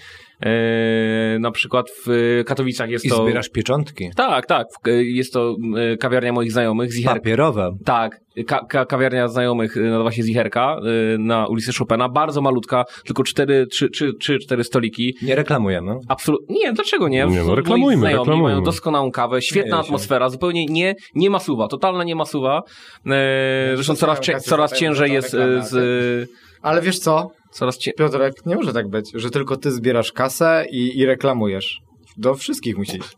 na 1.40 1.52
przykład 1.52 1.86
w 2.06 2.42
Katowicach 2.46 2.90
jest 2.90 3.06
I 3.06 3.10
to... 3.10 3.24
zbierasz 3.24 3.50
pieczątki. 3.50 4.10
Tak, 4.16 4.46
tak, 4.46 4.68
y, 4.88 5.06
jest 5.06 5.34
to 5.34 5.56
y, 5.94 5.98
kawiarnia 5.98 6.34
moich 6.34 6.52
znajomych, 6.52 6.92
Zicherka. 6.92 7.20
Papierowe. 7.20 7.72
Tak, 7.86 8.20
ka- 8.48 8.66
ka- 8.70 8.86
kawiarnia 8.86 9.28
znajomych 9.28 9.76
nazywa 9.76 10.12
się 10.12 10.24
Zicherka 10.24 10.78
na 11.20 11.48
ulicy 11.48 11.72
Chopina, 11.80 12.10
bardzo 12.10 12.42
malutka, 12.42 12.86
tylko 13.06 13.24
cztery, 13.24 13.68
trzy, 13.68 13.90
trzy, 13.90 14.12
trzy, 14.20 14.40
cztery 14.40 14.64
stoliki. 14.64 15.16
Nie 15.22 15.36
reklamujemy. 15.36 15.96
Absolutnie, 16.08 16.56
nie, 16.56 16.74
dlaczego 16.74 17.08
nie? 17.08 17.26
Nie, 17.26 17.40
no, 17.40 17.46
Moi 17.46 17.56
reklamujmy, 17.56 18.00
znajomi 18.00 18.20
reklamujmy. 18.20 18.50
mają 18.50 18.64
doskonałą 18.64 19.12
kawę, 19.12 19.42
świetna 19.42 19.80
atmosfera, 19.80 20.30
zupełnie 20.30 20.66
nie, 20.66 20.96
nie 21.16 21.30
masuwa, 21.30 21.68
totalna 21.68 22.04
nie 22.04 22.16
masuwa. 22.16 22.62
E, 23.08 23.72
zresztą 23.76 23.96
coraz, 23.96 24.20
coraz 24.44 24.74
ciężej 24.74 25.12
jest 25.12 25.34
e, 25.34 25.62
z... 25.62 26.30
Ale 26.62 26.82
wiesz 26.82 27.00
co, 27.00 27.32
Coraz 27.56 27.78
cię... 27.78 27.92
Piotrek, 27.98 28.34
nie 28.46 28.56
może 28.56 28.74
tak 28.74 28.88
być, 28.90 29.12
że 29.14 29.30
tylko 29.30 29.58
ty 29.58 29.72
zbierasz 29.72 30.12
kasę 30.12 30.66
i, 30.72 31.00
i 31.00 31.06
reklamujesz. 31.06 31.78
Do 32.18 32.34
wszystkich 32.36 32.78
musi 32.78 32.98
iść. 32.98 33.10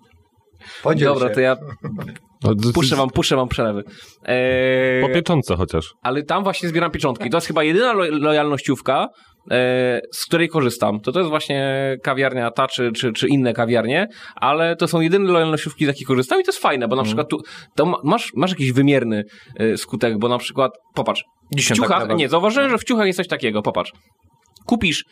Podziel 0.84 1.08
Dobra, 1.14 1.28
się. 1.30 1.34
to 1.36 1.40
ja 1.42 1.56
No, 2.44 2.52
puszczę 2.74 2.96
wam, 2.96 3.10
puszczę 3.10 3.36
wam 3.36 3.48
przelewy. 3.48 3.84
Eee, 4.26 5.02
Po 5.02 5.10
pieczątce 5.10 5.56
chociaż. 5.56 5.94
ale 6.02 6.24
tam 6.24 6.44
właśnie 6.44 6.70
zbieram 6.70 6.92
pieczątki. 6.92 7.30
To 7.30 7.38
jest 7.38 7.48
chyba 7.48 7.64
jedyna 7.64 7.94
lo- 7.94 8.18
lojalnościówka, 8.20 9.08
e, 9.52 10.02
z 10.14 10.26
której 10.26 10.50
korzystam. 10.50 11.00
To 11.00 11.12
to 11.12 11.20
jest 11.20 11.30
właśnie 11.30 11.78
kawiarnia 12.04 12.52
ta, 12.52 12.68
czy, 12.68 12.92
czy, 12.92 13.14
czy 13.14 13.28
inne 13.28 13.54
kawiarnie, 13.54 14.08
ale 14.36 14.76
to 14.76 14.88
są 14.88 15.02
jedyne 15.02 15.32
lojalnościówki, 15.32 15.86
z 15.86 15.88
jakich 15.88 16.08
korzystam 16.08 16.42
i 16.42 16.44
to 16.44 16.52
jest 16.52 16.62
fajne, 16.62 16.88
bo 16.88 16.96
na 16.96 17.04
przykład 17.04 17.30
tu 17.30 17.38
to 17.76 17.86
ma- 17.86 18.02
masz, 18.04 18.32
masz 18.36 18.52
jakiś 18.52 18.72
wymierny 18.72 19.24
e, 19.60 19.78
skutek, 19.78 20.18
bo 20.20 20.30
na 20.30 20.38
przykład, 20.38 20.72
popatrz, 20.96 21.24
w 21.52 21.56
tak 21.68 21.76
ciuchach, 21.78 21.90
naprawdę. 21.90 22.16
nie, 22.16 22.30
zauważyłem, 22.30 22.70
że 22.70 22.78
w 22.78 22.84
ciuchach 22.84 23.08
jest 23.08 23.18
coś 23.18 23.28
takiego, 23.28 23.62
popatrz. 23.62 23.92
Kupisz 24.68 25.06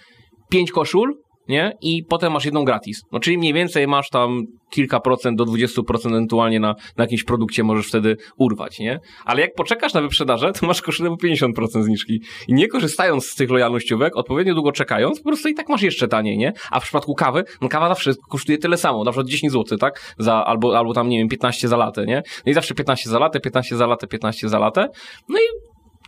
pięć 0.49 0.72
koszul, 0.72 1.26
nie? 1.47 1.78
I 1.82 2.03
potem 2.03 2.34
masz 2.34 2.45
jedną 2.45 2.64
gratis. 2.64 3.01
No 3.12 3.20
czyli 3.20 3.38
mniej 3.38 3.53
więcej 3.53 3.88
masz 3.88 4.10
tam 4.10 4.43
kilka 4.72 4.99
procent 4.99 5.38
do 5.38 5.45
20% 5.45 6.08
ewentualnie 6.08 6.60
na, 6.60 6.76
na 6.97 7.03
jakimś 7.03 7.24
produkcie 7.24 7.64
możesz 7.64 7.88
wtedy 7.88 8.18
urwać, 8.38 8.80
nie? 8.80 8.99
Ale 9.26 9.41
jak 9.41 9.53
poczekasz 9.53 9.93
na 9.93 10.01
wyprzedażę, 10.01 10.51
to 10.53 10.68
masz 10.68 10.82
koszulę 10.82 11.10
po 11.10 11.16
50% 11.16 11.84
zniżki. 11.84 12.22
I 12.47 12.53
nie 12.53 12.68
korzystając 12.68 13.26
z 13.26 13.36
tych 13.36 13.49
lojalnościówek, 13.49 14.16
odpowiednio 14.16 14.53
długo 14.53 14.72
czekając, 14.72 15.20
po 15.20 15.30
prostu 15.30 15.49
i 15.49 15.53
tak 15.53 15.70
masz 15.70 15.82
jeszcze 15.82 16.08
taniej, 16.08 16.38
nie? 16.38 16.53
A 16.72 16.80
w 16.80 16.84
przypadku 16.84 17.16
kawy, 17.16 17.43
no 17.62 17.70
kawa 17.70 17.88
zawsze 17.88 18.12
kosztuje 18.30 18.58
tyle 18.58 18.78
samo, 18.78 19.03
na 19.03 19.12
przykład 19.12 19.28
10 19.28 19.53
zł, 19.53 19.78
tak? 19.78 20.16
Za, 20.18 20.45
albo, 20.45 20.78
albo 20.78 20.93
tam, 20.93 21.10
nie 21.10 21.18
wiem, 21.18 21.28
15 21.28 21.68
za 21.68 21.78
latę, 21.78 22.06
nie? 22.06 22.24
No 22.45 22.51
i 22.51 22.53
zawsze 22.53 22.76
15 22.76 23.10
za 23.10 23.20
latę, 23.20 23.39
15 23.39 23.78
za 23.78 23.88
latę, 23.88 24.08
15 24.08 24.49
za 24.49 24.60
latę. 24.60 24.88
No 25.30 25.38
i 25.38 25.64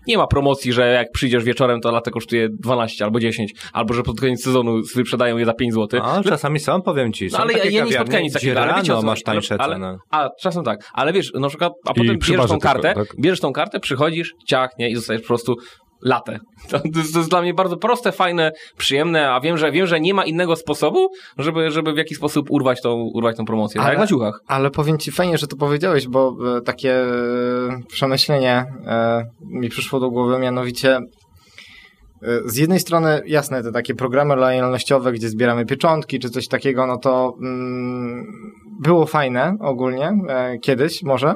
nie 0.07 0.17
ma 0.17 0.27
promocji, 0.27 0.73
że 0.73 0.91
jak 0.91 1.11
przyjdziesz 1.11 1.43
wieczorem, 1.43 1.81
to 1.81 1.91
latę 1.91 2.11
kosztuje 2.11 2.49
12 2.49 3.05
albo 3.05 3.19
10, 3.19 3.53
albo 3.73 3.93
że 3.93 4.03
pod 4.03 4.19
koniec 4.19 4.43
sezonu 4.43 4.81
wyprzedają 4.95 5.37
je 5.37 5.45
za 5.45 5.53
5 5.53 5.73
zł. 5.73 6.01
A 6.03 6.23
czasami 6.23 6.59
są, 6.59 6.81
powiem 6.81 7.13
ci. 7.13 7.27
No, 7.31 7.37
ale 7.37 7.53
ja, 7.53 7.65
ja 7.65 7.85
nie 7.85 7.91
spotkałem 7.91 8.23
nic 8.23 8.33
takiego, 8.33 8.61
ale 8.61 8.73
wiecie 8.81 9.01
masz 9.03 9.23
tańsze 9.23 9.55
ale, 9.59 9.75
ceny. 9.75 9.97
A, 10.11 10.29
czasem 10.41 10.63
tak, 10.63 10.89
ale 10.93 11.13
wiesz, 11.13 11.33
na 11.33 11.47
przykład, 11.47 11.73
a 11.85 11.93
potem 11.93 12.17
bierzesz 12.17 12.47
tą 12.47 12.59
kartę, 12.59 12.93
tak? 12.93 13.07
bierzesz 13.19 13.39
tą 13.39 13.53
kartę, 13.53 13.79
przychodzisz, 13.79 14.33
ciach, 14.47 14.69
nie, 14.79 14.89
i 14.89 14.93
dostajesz 14.93 15.21
po 15.21 15.27
prostu 15.27 15.55
latę. 16.01 16.39
To, 16.69 16.79
to, 16.79 16.99
jest, 16.99 17.29
dla 17.29 17.41
mnie 17.41 17.53
bardzo 17.53 17.77
proste, 17.77 18.11
fajne, 18.11 18.51
przyjemne, 18.77 19.31
a 19.31 19.39
wiem, 19.39 19.57
że 19.57 19.71
wiem, 19.71 19.87
że 19.87 19.99
nie 19.99 20.13
ma 20.13 20.25
innego 20.25 20.55
sposobu, 20.55 21.09
żeby, 21.37 21.71
żeby 21.71 21.93
w 21.93 21.97
jakiś 21.97 22.17
sposób 22.17 22.51
urwać 22.51 22.81
tą, 22.81 22.93
urwać 23.13 23.37
tą 23.37 23.45
promocję. 23.45 23.79
Tak 23.79 23.85
Ale- 23.85 23.93
jak 23.93 24.01
na 24.01 24.07
ciuchach. 24.07 24.39
Ale 24.47 24.71
powiem 24.71 24.97
ci 24.97 25.11
fajnie, 25.11 25.37
że 25.37 25.47
to 25.47 25.57
powiedziałeś, 25.57 26.07
bo 26.07 26.35
e, 26.57 26.61
takie 26.61 26.93
e, 26.93 27.07
przemyślenie 27.87 28.65
e, 28.85 29.23
mi 29.41 29.69
przyszło 29.69 29.99
do 29.99 30.09
głowy, 30.09 30.39
mianowicie 30.39 30.99
z 32.45 32.57
jednej 32.57 32.79
strony, 32.79 33.21
jasne, 33.25 33.63
te 33.63 33.71
takie 33.71 33.95
programy 33.95 34.35
lojalnościowe, 34.35 35.11
gdzie 35.11 35.29
zbieramy 35.29 35.65
pieczątki 35.65 36.19
czy 36.19 36.29
coś 36.29 36.47
takiego, 36.47 36.87
no 36.87 36.97
to 36.97 37.33
mm, 37.41 38.25
było 38.79 39.05
fajne 39.05 39.57
ogólnie, 39.59 40.17
e, 40.29 40.57
kiedyś 40.57 41.03
może. 41.03 41.35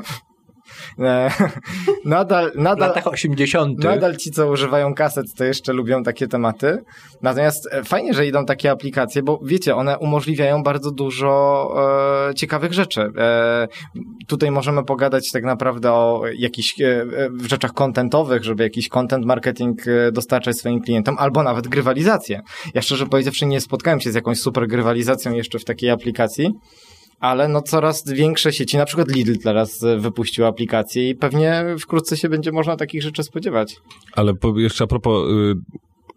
E, 1.00 1.32
nadal, 2.06 2.52
W 2.52 2.56
nadal, 2.56 2.88
latach 2.90 3.08
80. 3.08 3.84
Nadal 3.84 4.16
ci, 4.18 4.32
co 4.32 4.48
używają 4.48 4.94
kaset, 4.94 5.34
to 5.38 5.44
jeszcze 5.44 5.74
lubią 5.74 6.04
takie 6.04 6.28
tematy. 6.28 6.78
Natomiast 7.22 7.70
e, 7.72 7.84
fajnie, 7.84 8.14
że 8.14 8.28
idą 8.28 8.46
takie 8.46 8.72
aplikacje, 8.72 9.24
bo 9.24 9.40
wiecie, 9.44 9.76
one 9.76 9.98
umożliwiają 10.00 10.64
bardzo 10.64 10.92
dużo 10.92 11.74
e, 12.30 12.36
ciekawych 12.36 12.74
rzeczy. 12.74 13.02
E, 13.18 13.68
tutaj 14.28 14.52
możemy 14.52 14.84
pogadać 14.84 15.32
tak 15.32 15.44
naprawdę 15.44 15.92
o 15.92 16.24
jakichś 16.38 16.82
e, 16.82 16.86
e, 16.86 17.30
rzeczach 17.50 17.74
kontentowych, 17.74 18.44
żeby 18.44 18.64
jakiś 18.64 18.90
content 18.90 19.26
marketing 19.26 19.82
dostarczać 20.12 20.58
swoim 20.58 20.82
klientom, 20.82 21.16
albo 21.20 21.44
nawet 21.44 21.68
grywalizację. 21.68 22.42
Ja 22.74 22.82
szczerze 22.82 23.06
powiedziawszy 23.06 23.46
nie 23.46 23.62
spotkałem 23.62 24.00
się 24.00 24.12
z 24.12 24.16
jakąś 24.16 24.40
super 24.40 24.68
grywalizacją 24.68 25.34
jeszcze 25.34 25.60
w 25.60 25.66
takiej 25.66 25.90
aplikacji. 25.90 26.54
Ale 27.22 27.48
no 27.48 27.62
coraz 27.62 28.04
większe 28.08 28.54
sieci, 28.54 28.78
na 28.78 28.86
przykład 28.86 29.12
Lidl 29.12 29.34
teraz 29.44 29.84
e, 29.84 29.98
wypuścił 29.98 30.46
aplikację 30.46 31.10
i 31.10 31.16
pewnie 31.16 31.66
wkrótce 31.80 32.18
się 32.18 32.30
będzie 32.30 32.52
można 32.52 32.78
takich 32.78 33.02
rzeczy 33.02 33.24
spodziewać. 33.24 33.76
Ale 34.14 34.34
po, 34.34 34.60
jeszcze 34.60 34.84
a 34.84 34.88
propos, 34.88 35.30
y, 35.30 35.54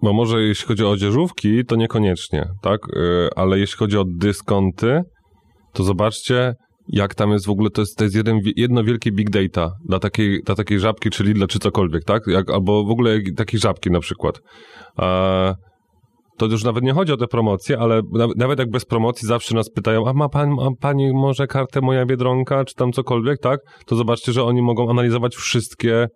bo 0.02 0.12
może 0.12 0.42
jeśli 0.42 0.66
chodzi 0.66 0.84
o 0.84 0.90
odzieżówki, 0.90 1.64
to 1.64 1.76
niekoniecznie, 1.76 2.48
tak? 2.62 2.80
Y, 2.88 3.28
ale 3.36 3.58
jeśli 3.58 3.76
chodzi 3.76 3.98
o 3.98 4.04
dyskonty, 4.16 5.00
to 5.72 5.82
zobaczcie, 5.82 6.54
jak 6.88 7.14
tam 7.14 7.30
jest 7.30 7.46
w 7.46 7.50
ogóle, 7.50 7.70
to 7.70 7.82
jest, 7.82 7.96
to 7.96 8.04
jest 8.04 8.16
jeden, 8.16 8.40
jedno 8.56 8.84
wielkie 8.84 9.12
big 9.12 9.30
data 9.30 9.72
dla 9.88 9.98
takiej, 9.98 10.42
dla 10.46 10.54
takiej 10.54 10.80
żabki, 10.80 11.10
czy 11.10 11.24
Lidla, 11.24 11.46
czy 11.46 11.58
cokolwiek, 11.58 12.04
tak? 12.04 12.22
Jak, 12.26 12.50
albo 12.50 12.84
w 12.84 12.90
ogóle 12.90 13.18
takiej 13.36 13.60
żabki 13.60 13.90
na 13.90 14.00
przykład. 14.00 14.40
E, 14.98 15.54
to 16.36 16.46
już 16.46 16.64
nawet 16.64 16.84
nie 16.84 16.92
chodzi 16.92 17.12
o 17.12 17.16
te 17.16 17.26
promocje, 17.26 17.78
ale 17.78 18.00
nawet, 18.36 18.58
jak 18.58 18.70
bez 18.70 18.84
promocji 18.84 19.28
zawsze 19.28 19.54
nas 19.54 19.70
pytają, 19.70 20.08
a 20.08 20.12
ma 20.12 20.28
pan, 20.28 20.56
a 20.60 20.68
pani 20.80 21.12
może 21.12 21.46
kartę 21.46 21.80
Moja 21.80 22.06
Biedronka, 22.06 22.64
czy 22.64 22.74
tam 22.74 22.92
cokolwiek, 22.92 23.40
tak? 23.40 23.60
To 23.86 23.96
zobaczcie, 23.96 24.32
że 24.32 24.44
oni 24.44 24.62
mogą 24.62 24.90
analizować 24.90 25.36
wszystkie 25.36 26.08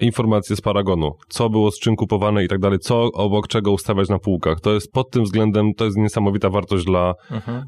informacje 0.00 0.56
z 0.56 0.60
Paragonu, 0.60 1.12
co 1.28 1.50
było 1.50 1.70
z 1.70 1.78
czym 1.78 1.96
kupowane 1.96 2.44
i 2.44 2.48
tak 2.48 2.58
dalej, 2.58 2.78
co 2.78 3.02
obok 3.02 3.48
czego 3.48 3.72
ustawiać 3.72 4.08
na 4.08 4.18
półkach. 4.18 4.60
To 4.60 4.74
jest 4.74 4.92
pod 4.92 5.10
tym 5.10 5.24
względem, 5.24 5.74
to 5.74 5.84
jest 5.84 5.96
niesamowita 5.96 6.50
wartość 6.50 6.84
dla, 6.84 7.14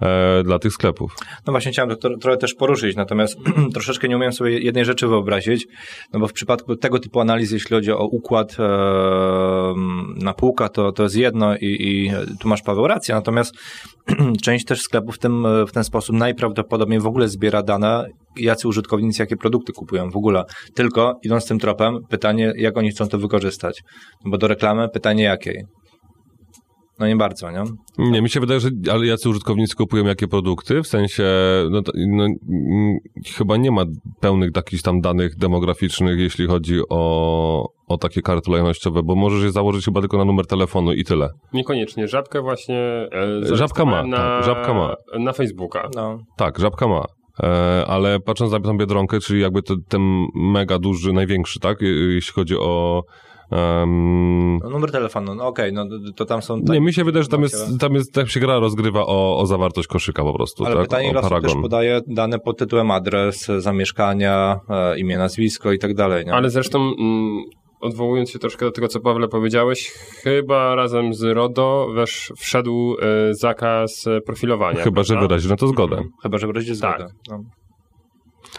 e, 0.03 0.43
dla 0.45 0.59
tych 0.59 0.73
sklepów. 0.73 1.17
No 1.47 1.51
właśnie 1.51 1.73
chciałem 1.73 1.97
to 1.97 2.17
trochę 2.19 2.37
też 2.37 2.55
poruszyć, 2.55 2.97
natomiast 2.97 3.39
troszeczkę 3.75 4.09
nie 4.09 4.17
umiem 4.17 4.33
sobie 4.33 4.59
jednej 4.59 4.85
rzeczy 4.85 5.09
wyobrazić, 5.09 5.67
no 6.13 6.21
bo 6.21 6.29
w 6.29 6.33
przypadku 6.33 6.77
tego 6.77 6.99
typu 6.99 7.21
analiz, 7.21 7.51
jeśli 7.51 7.77
chodzi 7.77 7.93
o 7.93 8.07
układ 8.07 8.57
e, 8.59 8.63
na 10.17 10.35
półkach, 10.35 10.71
to, 10.71 10.93
to 10.93 11.03
jest 11.03 11.17
jedno 11.17 11.57
i, 11.57 11.77
i 11.81 12.11
tu 12.41 12.49
masz 12.49 12.63
Paweł 12.63 12.87
rację, 12.87 13.15
natomiast 13.15 13.55
część 14.45 14.65
też 14.65 14.81
sklepów 14.81 15.15
w, 15.15 15.19
tym, 15.19 15.47
w 15.69 15.73
ten 15.73 15.85
sposób 15.85 16.17
najprawdopodobniej 16.17 17.01
w 17.01 17.07
ogóle 17.07 17.29
zbiera 17.29 17.63
dane, 17.63 18.09
jacy 18.39 18.69
użytkownicy 18.69 19.23
jakie 19.23 19.37
produkty 19.37 19.73
kupują 19.73 20.11
w 20.11 20.17
ogóle. 20.17 20.45
Tylko 20.75 21.15
idąc 21.23 21.47
tym 21.47 21.59
tropem, 21.59 21.99
pytanie, 22.11 22.53
jak 22.57 22.77
oni 22.77 22.91
chcą 22.91 23.09
to 23.09 23.19
wykorzystać. 23.19 23.83
Bo 24.25 24.39
do 24.39 24.49
reklamy 24.49 24.89
pytanie 24.89 25.25
jakiej? 25.25 25.65
No 26.99 27.07
nie 27.07 27.17
bardzo, 27.17 27.51
nie? 27.51 27.65
Nie, 27.99 28.23
mi 28.23 28.31
się 28.31 28.41
wydaje, 28.41 28.61
że 28.61 28.71
ale 28.93 29.07
jacy 29.07 29.29
użytkownicy 29.29 29.77
kupują 29.77 30.05
jakie 30.05 30.29
produkty, 30.29 30.83
w 30.83 30.87
sensie, 30.87 31.25
no, 31.71 31.83
to, 31.83 31.93
no 31.97 32.25
mm, 32.25 32.97
chyba 33.37 33.57
nie 33.57 33.71
ma 33.71 33.85
pełnych 34.21 34.53
takich 34.53 34.83
tam 34.83 35.01
danych 35.01 35.37
demograficznych, 35.37 36.19
jeśli 36.19 36.47
chodzi 36.47 36.81
o, 36.91 37.69
o 37.89 37.99
takie 37.99 38.23
karty 38.23 38.51
lojalnościowe, 38.51 39.01
bo 39.03 39.15
możesz 39.15 39.45
je 39.45 39.53
założyć 39.53 39.85
chyba 39.85 40.01
tylko 40.01 40.19
na 40.19 40.25
numer 40.25 40.47
telefonu 40.47 40.93
i 40.93 41.05
tyle. 41.05 41.29
Niekoniecznie. 41.53 42.09
Żabkę 42.09 42.43
właśnie... 42.43 43.09
E, 43.51 43.57
Żabka 43.57 43.85
ma, 43.85 44.03
na, 44.03 44.17
tak, 44.17 44.45
żabka 44.45 44.75
ma. 44.75 44.95
Na 45.19 45.33
Facebooka. 45.33 45.89
No. 45.95 46.19
Tak, 46.37 46.59
żabka 46.59 46.89
ma. 46.89 47.05
E, 47.43 47.85
ale 47.87 48.21
patrząc 48.21 48.53
na 48.53 48.61
tą 48.61 48.79
Biedronkę, 48.79 49.21
czyli 49.21 49.41
jakby 49.41 49.63
to, 49.63 49.75
ten 49.89 50.27
mega 50.35 50.79
duży, 50.79 51.13
największy, 51.13 51.61
tak, 51.61 51.81
je- 51.81 52.15
jeśli 52.15 52.33
chodzi 52.33 52.57
o... 52.57 53.03
em, 53.51 54.59
no 54.59 54.71
numer 54.71 54.91
telefonu, 54.93 55.35
no 55.35 55.47
okej, 55.47 55.73
no 55.73 55.87
to- 56.17 56.25
tam 56.25 56.43
są... 56.43 56.59
nie, 56.59 56.81
mi 56.81 56.93
się 56.93 57.05
wydaje, 57.05 57.23
że 57.23 57.29
tam 57.29 57.43
jest, 57.43 57.81
tam 57.81 57.95
jest, 57.95 58.13
tak 58.15 58.29
się 58.31 58.41
gra 58.41 58.59
rozgrywa 58.59 59.07
o, 59.07 59.39
o 59.39 59.47
zawartość 59.47 59.89
koszyka 59.89 60.23
po 60.23 60.33
prostu, 60.33 60.65
Ale 60.65 60.75
tak, 60.75 60.85
pytanie, 60.85 61.19
o 61.19 61.41
też 61.41 61.55
podaje 61.55 62.01
dane 62.07 62.39
pod 62.39 62.59
tytułem 62.59 62.91
adres, 62.91 63.47
zamieszkania, 63.59 64.61
e, 64.71 64.99
imię, 64.99 65.19
nazwisko 65.19 65.73
i 65.73 65.79
tak 65.79 65.95
dalej, 65.95 66.25
nie? 66.27 66.35
Ale 66.35 66.51
zresztą 66.51 66.79
mm, 66.79 67.45
odwołując 67.87 68.31
się 68.31 68.39
troszkę 68.39 68.65
do 68.67 68.73
tego, 68.73 68.89
co 68.89 69.01
Pawle 69.01 69.29
powiedziałeś, 69.29 69.91
chyba 70.23 70.75
razem 70.75 71.15
z 71.15 71.23
RODO 71.23 71.89
wesz, 71.95 72.33
wszedł 72.37 72.97
e, 73.01 73.35
zakaz 73.35 74.07
e, 74.07 74.21
profilowania. 74.21 74.83
Chyba, 74.83 75.03
że 75.03 75.15
prawda? 75.15 75.29
wyrazi 75.29 75.49
na 75.49 75.57
to 75.57 75.67
zgodę. 75.69 76.03
Chyba, 76.23 76.39
że 76.39 76.47
wyraźnie 76.47 76.77
Tak. 76.77 76.99
zgodę. 77.01 77.13
No. 77.31 77.41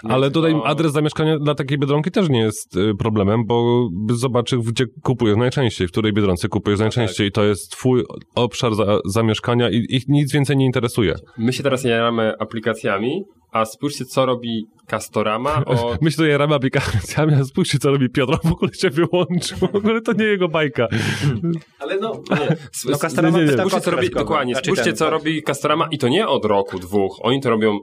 Ale 0.03 0.31
tutaj 0.31 0.51
to- 0.51 0.65
adres 0.67 0.91
zamieszkania 0.91 1.39
dla 1.39 1.55
takiej 1.55 1.77
Biedronki 1.77 2.11
też 2.11 2.29
nie 2.29 2.39
jest 2.39 2.77
y, 2.77 2.95
problemem, 2.99 3.45
bo 3.45 3.87
zobaczy, 4.09 4.57
gdzie 4.57 4.85
kupujesz 5.03 5.37
najczęściej, 5.37 5.87
w 5.87 5.91
której 5.91 6.13
Biedronce 6.13 6.47
kupujesz 6.47 6.79
najczęściej. 6.79 7.31
To 7.31 7.43
jest 7.43 7.71
twój 7.71 8.03
obszar 8.35 8.75
za, 8.75 8.99
zamieszkania 9.05 9.69
i 9.69 9.85
ich 9.89 10.03
nic 10.07 10.33
więcej 10.33 10.57
nie 10.57 10.65
interesuje. 10.65 11.15
My 11.37 11.53
się 11.53 11.63
teraz 11.63 11.83
jaramy 11.83 12.33
aplikacjami, 12.39 13.23
a 13.51 13.65
spójrzcie, 13.65 14.05
co 14.05 14.25
robi 14.25 14.65
Castorama 14.87 15.63
o... 15.65 15.95
My 16.01 16.11
się 16.11 16.17
tutaj 16.17 16.37
ramy 16.37 16.55
aplikacjami, 16.55 17.33
a 17.33 17.43
spójrzcie, 17.43 17.79
co 17.79 17.91
robi 17.91 18.09
Piotr, 18.09 18.37
w 18.43 18.51
ogóle 18.51 18.73
się 18.73 18.89
wyłączył. 18.89 19.57
W 19.57 19.75
ogóle 19.75 20.01
to 20.01 20.13
nie 20.13 20.25
jego 20.25 20.47
bajka. 20.47 20.87
Ale 21.79 21.97
no... 21.97 22.11
Nie, 22.39 22.57
No, 22.91 22.97
Castorama 22.97 23.37
nie, 23.37 23.45
nie, 23.45 23.51
jest 23.51 23.59
Spójrzcie, 23.59 23.81
co 23.81 23.91
robi, 23.91 24.09
dokładnie, 24.09 24.53
Znaczy 24.53 24.65
spójrzcie, 24.71 24.93
co 24.93 25.05
tak. 25.05 25.11
robi 25.13 25.43
Castorama 25.43 25.87
i 25.91 25.97
to 25.97 26.07
nie 26.07 26.27
od 26.27 26.45
roku, 26.45 26.79
dwóch. 26.79 27.19
Oni 27.21 27.41
to 27.41 27.49
robią 27.49 27.79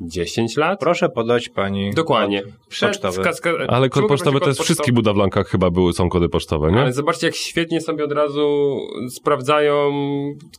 10 0.00 0.56
lat? 0.56 0.80
Proszę 0.80 1.08
podać 1.08 1.48
pani 1.48 1.94
Dokładnie. 1.94 2.42
Przed 2.68 2.88
pocztowy. 2.90 3.22
kaska- 3.22 3.66
Ale 3.68 3.88
kod 3.88 4.06
pocztowy 4.08 4.40
to 4.40 4.48
jest 4.48 4.62
wszystkich 4.62 4.94
budowlankach 4.94 5.46
chyba 5.48 5.70
były, 5.70 5.92
są 5.92 6.08
kody 6.08 6.28
pocztowe, 6.28 6.72
nie? 6.72 6.80
Ale 6.80 6.92
zobaczcie, 6.92 7.26
jak 7.26 7.36
świetnie 7.36 7.80
sobie 7.80 8.04
od 8.04 8.12
razu 8.12 8.76
sprawdzają, 9.10 9.90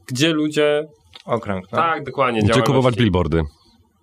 gdzie 0.07 0.29
ludzie... 0.33 0.83
Okręg, 1.25 1.65
no. 1.71 1.77
Tak, 1.77 2.03
dokładnie. 2.03 2.41
Gdzie 2.43 2.61
kupować 2.61 2.95
billboardy. 2.95 3.41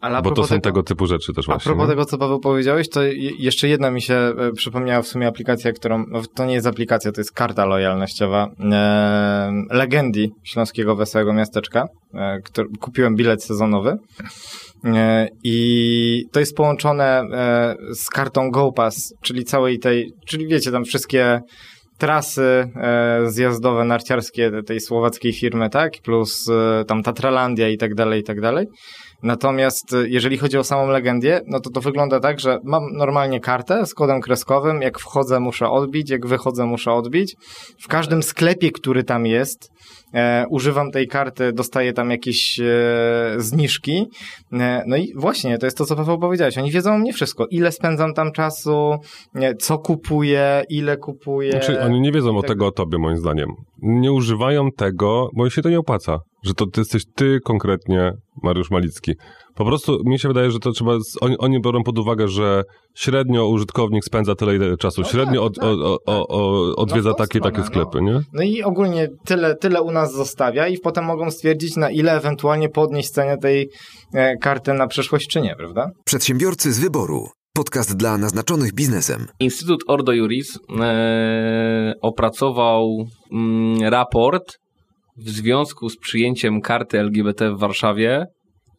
Ale 0.00 0.16
a 0.16 0.22
Bo 0.22 0.30
to 0.30 0.44
są 0.44 0.60
tego- 0.60 0.82
typu 0.82 1.06
rzeczy 1.06 1.32
też 1.32 1.48
A 1.48 1.52
właśnie. 1.52 1.68
propos 1.68 1.84
nie? 1.84 1.92
tego, 1.92 2.04
co 2.04 2.18
Paweł 2.18 2.40
powiedziałeś, 2.40 2.88
to 2.88 3.02
je- 3.02 3.30
jeszcze 3.38 3.68
jedna 3.68 3.90
mi 3.90 4.02
się 4.02 4.14
e, 4.14 4.52
przypomniała 4.56 5.02
w 5.02 5.06
sumie 5.08 5.26
aplikacja, 5.26 5.72
którą, 5.72 6.04
no 6.08 6.22
to 6.36 6.44
nie 6.44 6.54
jest 6.54 6.66
aplikacja, 6.66 7.12
to 7.12 7.20
jest 7.20 7.32
karta 7.32 7.66
lojalnościowa 7.66 8.46
e, 8.72 9.52
Legendi 9.70 10.30
Śląskiego 10.44 10.96
Wesołego 10.96 11.32
Miasteczka, 11.32 11.84
e, 12.14 12.38
który, 12.44 12.68
kupiłem 12.80 13.14
bilet 13.16 13.44
sezonowy 13.44 13.96
e, 14.84 15.28
i 15.44 16.22
to 16.32 16.40
jest 16.40 16.56
połączone 16.56 17.04
e, 17.32 17.76
z 17.94 18.06
kartą 18.10 18.50
GoPass, 18.50 19.14
czyli 19.22 19.44
całej 19.44 19.78
tej, 19.78 20.12
czyli 20.26 20.46
wiecie, 20.46 20.70
tam 20.72 20.84
wszystkie 20.84 21.40
trasy 21.98 22.42
e, 22.76 23.20
zjazdowe, 23.26 23.84
narciarskie 23.84 24.50
tej 24.66 24.80
słowackiej 24.80 25.32
firmy, 25.32 25.70
tak? 25.70 25.92
Plus 26.04 26.48
e, 26.50 26.84
tam 26.84 27.02
Tatralandia 27.02 27.68
i 27.68 27.76
tak 27.76 27.94
dalej, 27.94 28.20
i 28.20 28.24
tak 28.24 28.40
dalej. 28.40 28.66
Natomiast 29.22 29.94
e, 29.94 30.08
jeżeli 30.08 30.38
chodzi 30.38 30.58
o 30.58 30.64
samą 30.64 30.88
legendię, 30.88 31.40
no 31.46 31.60
to 31.60 31.70
to 31.70 31.80
wygląda 31.80 32.20
tak, 32.20 32.40
że 32.40 32.58
mam 32.64 32.82
normalnie 32.92 33.40
kartę 33.40 33.86
z 33.86 33.94
kodem 33.94 34.20
kreskowym, 34.20 34.82
jak 34.82 34.98
wchodzę 34.98 35.40
muszę 35.40 35.70
odbić, 35.70 36.10
jak 36.10 36.26
wychodzę 36.26 36.66
muszę 36.66 36.92
odbić. 36.92 37.36
W 37.80 37.88
każdym 37.88 38.22
sklepie, 38.22 38.70
który 38.70 39.04
tam 39.04 39.26
jest, 39.26 39.70
e, 40.14 40.44
używam 40.50 40.90
tej 40.90 41.08
karty, 41.08 41.52
dostaję 41.52 41.92
tam 41.92 42.10
jakieś 42.10 42.60
e, 42.60 42.64
zniżki. 43.36 44.06
E, 44.52 44.82
no 44.86 44.96
i 44.96 45.12
właśnie, 45.16 45.58
to 45.58 45.66
jest 45.66 45.78
to, 45.78 45.84
co 45.86 45.96
Paweł 45.96 46.18
powiedziałeś. 46.18 46.58
Oni 46.58 46.70
wiedzą 46.70 46.94
o 46.94 46.98
mnie 46.98 47.12
wszystko. 47.12 47.46
Ile 47.50 47.72
spędzam 47.72 48.14
tam 48.14 48.32
czasu, 48.32 48.94
co 49.58 49.78
kupuję, 49.78 50.62
ile 50.68 50.96
kupuję. 50.96 51.50
Znaczy, 51.50 51.80
oni 51.80 52.00
nie 52.00 52.12
wiedzą 52.12 52.36
o 52.36 52.42
tak- 52.42 52.48
tego 52.48 52.66
o 52.66 52.72
tobie, 52.72 52.98
moim 52.98 53.16
zdaniem. 53.16 53.48
Nie 53.82 54.12
używają 54.12 54.70
tego, 54.76 55.28
bo 55.36 55.44
im 55.44 55.50
się 55.50 55.62
to 55.62 55.70
nie 55.70 55.78
opłaca. 55.78 56.18
Że 56.46 56.54
to 56.54 56.66
ty 56.66 56.80
jesteś 56.80 57.02
ty 57.14 57.38
konkretnie, 57.44 58.12
Mariusz 58.42 58.70
Malicki. 58.70 59.12
Po 59.54 59.64
prostu 59.64 59.98
mi 60.04 60.18
się 60.18 60.28
wydaje, 60.28 60.50
że 60.50 60.58
to 60.58 60.72
trzeba. 60.72 61.00
Z, 61.00 61.16
oni, 61.20 61.38
oni 61.38 61.60
biorą 61.60 61.82
pod 61.82 61.98
uwagę, 61.98 62.28
że 62.28 62.62
średnio 62.94 63.48
użytkownik 63.48 64.04
spędza 64.04 64.34
tyle 64.34 64.56
ile 64.56 64.76
czasu. 64.76 65.00
No 65.00 65.08
średnio 65.08 65.40
tak, 65.40 65.46
od, 65.46 65.54
tak, 65.54 65.64
o, 65.64 65.98
o, 66.06 66.26
o, 66.28 66.28
o, 66.28 66.76
odwiedza 66.76 67.08
No 67.08 67.14
takie 67.14 67.38
i 67.38 67.42
takie 67.42 67.62
sklepy, 67.62 68.02
nie? 68.02 68.20
No 68.32 68.42
i 68.42 68.62
ogólnie 68.62 69.08
tyle, 69.24 69.54
tyle 69.54 69.82
u 69.82 69.90
nas 69.90 70.12
zostawia 70.12 70.68
i 70.68 70.78
potem 70.78 71.04
mogą 71.04 71.30
stwierdzić, 71.30 71.76
na 71.76 71.90
ile 71.90 72.12
ewentualnie 72.12 72.68
podnieść 72.68 73.10
cenę 73.10 73.38
tej 73.38 73.68
e, 74.14 74.36
karty 74.36 74.74
na 74.74 74.86
przyszłość, 74.86 75.28
czy 75.28 75.40
nie, 75.40 75.56
prawda? 75.56 75.90
Przedsiębiorcy 76.04 76.72
z 76.72 76.78
wyboru. 76.78 77.28
Podcast 77.54 77.96
dla 77.96 78.18
naznaczonych 78.18 78.74
biznesem. 78.74 79.26
Instytut 79.40 79.84
Ordo 79.86 80.12
Juris 80.12 80.58
e, 80.80 81.92
opracował 82.02 83.04
mm, 83.32 83.82
raport 83.82 84.58
w 85.16 85.28
związku 85.28 85.88
z 85.88 85.98
przyjęciem 85.98 86.60
karty 86.60 86.98
LGBT 86.98 87.50
w 87.54 87.58
Warszawie, 87.58 88.26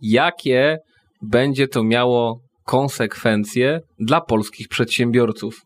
jakie 0.01 0.77
będzie 1.21 1.67
to 1.67 1.83
miało 1.83 2.39
konsekwencje 2.65 3.81
dla 3.99 4.21
polskich 4.21 4.67
przedsiębiorców. 4.67 5.61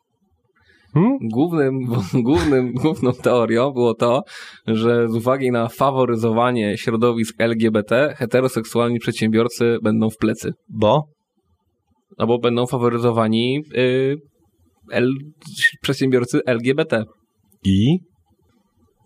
Hmm? 0.93 1.17
Głównym, 1.22 1.80
głównym, 2.28 2.74
główną 2.74 3.13
teorią 3.13 3.72
było 3.72 3.93
to, 3.93 4.22
że 4.67 5.09
z 5.09 5.15
uwagi 5.15 5.51
na 5.51 5.67
faworyzowanie 5.67 6.78
środowisk 6.78 7.36
LGBT, 7.41 8.13
heteroseksualni 8.17 8.99
przedsiębiorcy 8.99 9.78
będą 9.84 10.09
w 10.09 10.17
plecy. 10.17 10.53
Bo? 10.69 11.03
Albo 12.17 12.39
będą 12.39 12.67
faworyzowani 12.67 13.63
y, 13.78 14.15
L, 14.91 15.13
przedsiębiorcy 15.82 16.39
LGBT. 16.45 17.03
I? 17.65 17.99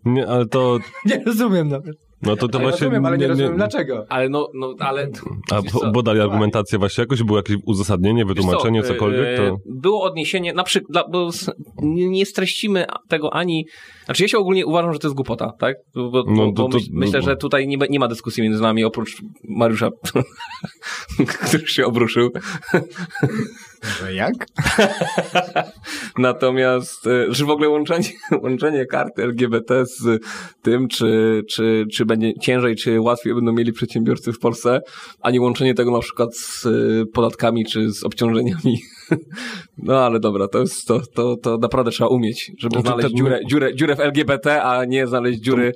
Nie, 0.06 0.28
ale 0.28 0.46
to. 0.46 0.80
Nie 1.06 1.24
rozumiem 1.26 1.68
nawet. 1.70 1.96
No 2.22 2.36
to, 2.36 2.48
to 2.48 2.58
Ale 2.58 2.68
właśnie. 2.70 2.86
rozumiem, 2.86 3.06
ale 3.06 3.18
nie, 3.18 3.28
rozumiem 3.28 3.52
nie, 3.52 3.58
dlaczego. 3.58 4.06
Ale 4.10 4.30
no, 4.30 4.50
no 4.54 4.74
ale... 4.80 5.08
A 5.52 5.62
po- 5.62 5.92
podali 5.92 6.20
argumentację 6.20 6.80
właśnie 6.80 7.02
jakoś? 7.02 7.24
Było 7.24 7.38
jakieś 7.38 7.58
uzasadnienie, 7.66 8.26
Wiesz 8.26 8.28
co, 8.28 8.34
wytłumaczenie, 8.42 8.80
y, 8.80 8.84
cokolwiek? 8.84 9.28
y, 9.28 9.38
To... 9.38 9.58
Było 9.66 10.04
odniesienie, 10.04 10.54
na 10.54 10.64
przykład, 10.64 11.06
bo 11.12 11.30
nie, 11.82 12.26
streścimy 12.26 12.86
tego 13.10 13.34
ani... 13.34 13.66
Znaczy 14.06 14.24
ja 14.24 14.28
się 14.28 14.38
ogólnie 14.38 14.66
uważam, 14.66 14.94
że 14.94 15.00
to 15.00 15.08
jest 15.08 15.16
głupota, 15.16 15.52
tak? 15.60 15.76
Bo, 15.96 16.12
bo, 16.12 16.24
No, 16.28 16.52
bo 16.52 16.54
to- 16.64 16.68
to- 16.70 16.78
myśl, 16.78 16.90
myślę, 16.94 17.22
że 17.22 17.36
tutaj 17.36 17.68
nie, 17.68 17.78
nie 17.90 18.00
ma 18.00 18.08
dyskusji 18.08 18.44
między 18.44 18.62
nami, 18.62 18.84
oprócz 18.84 19.22
Mariusza, 19.44 19.90
który 21.48 21.68
się 21.68 21.86
obruszył. 21.86 22.30
Że 24.00 24.14
jak? 24.14 24.34
Natomiast, 26.18 27.08
e, 27.08 27.34
że 27.34 27.46
w 27.46 27.50
ogóle 27.50 27.70
łączenie, 27.70 28.10
łączenie 28.44 28.86
karty 28.86 29.24
LGBT 29.24 29.86
z 29.86 30.24
tym, 30.62 30.88
czy, 30.88 31.42
czy, 31.50 31.86
czy 31.94 32.06
będzie 32.06 32.34
ciężej, 32.42 32.76
czy 32.76 33.02
łatwiej 33.02 33.36
będą 33.36 33.54
mieli 33.54 33.74
przedsiębiorcy 33.74 34.34
w 34.34 34.40
Polsce, 34.40 34.80
a 35.22 35.32
nie 35.32 35.42
łączenie 35.42 35.74
tego 35.74 35.92
na 35.92 36.00
przykład 36.00 36.36
z 36.38 36.66
e, 36.66 36.70
podatkami, 37.14 37.66
czy 37.66 37.92
z 37.92 38.04
obciążeniami. 38.04 38.78
No 39.78 40.06
ale 40.06 40.20
dobra, 40.20 40.48
to 40.48 40.60
jest, 40.60 40.86
to, 40.88 41.02
to, 41.16 41.36
to 41.38 41.58
naprawdę 41.58 41.92
trzeba 41.92 42.08
umieć, 42.10 42.52
żeby 42.60 42.74
Znaczy, 42.74 42.88
znaleźć 42.88 43.10
te- 43.10 43.16
dziurę, 43.16 43.40
dziurę, 43.50 43.76
dziurę 43.76 43.96
w 43.96 44.00
LGBT, 44.00 44.64
a 44.64 44.86
nie 44.86 45.08
znaleźć 45.08 45.40
dziury 45.40 45.72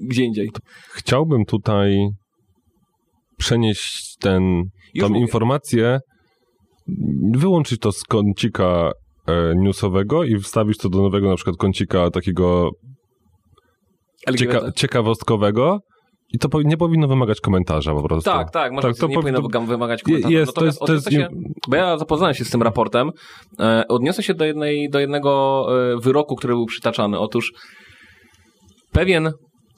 gdzie 0.00 0.24
indziej. 0.24 0.50
Chciałbym 0.92 1.44
tutaj 1.44 2.08
przenieść 3.38 4.16
ten, 4.20 4.42
Już 4.94 5.02
tą 5.02 5.08
mówię. 5.08 5.20
informację, 5.20 6.00
wyłączyć 7.32 7.80
to 7.80 7.92
z 7.92 8.02
kącika 8.02 8.90
e, 9.26 9.54
newsowego 9.56 10.24
i 10.24 10.36
wstawić 10.38 10.78
to 10.78 10.88
do 10.88 11.02
nowego 11.02 11.28
na 11.28 11.36
przykład 11.36 11.56
kącika 11.56 12.10
takiego 12.10 12.70
cieka- 14.30 14.72
ciekawostkowego 14.76 15.78
i 16.32 16.38
to 16.38 16.48
nie 16.64 16.76
powinno 16.76 17.08
wymagać 17.08 17.40
komentarza 17.40 17.92
po 17.94 18.02
prostu. 18.02 18.30
Tak, 18.30 18.50
tak, 18.50 18.72
może 18.72 18.88
Tak, 18.88 18.96
to 18.96 19.06
nie 19.06 19.14
po- 19.14 19.20
powinno 19.20 19.48
to- 19.48 19.60
wymagać 19.60 20.02
komentarza. 20.02 20.32
jest, 20.34 20.54
to 20.54 20.64
jest- 20.64 20.80
Natomiast 20.80 21.06
to 21.06 21.10
jest 21.10 21.30
się, 21.32 21.48
bo 21.68 21.76
ja 21.76 21.98
zapoznałem 21.98 22.34
się 22.34 22.44
z 22.44 22.50
tym 22.50 22.62
raportem, 22.62 23.10
e, 23.60 23.84
odniosę 23.88 24.22
się 24.22 24.34
do, 24.34 24.44
jednej, 24.44 24.90
do 24.90 25.00
jednego 25.00 25.66
e, 25.92 26.00
wyroku, 26.00 26.36
który 26.36 26.54
był 26.54 26.66
przytaczany. 26.66 27.18
Otóż 27.18 27.52
pewien 28.92 29.32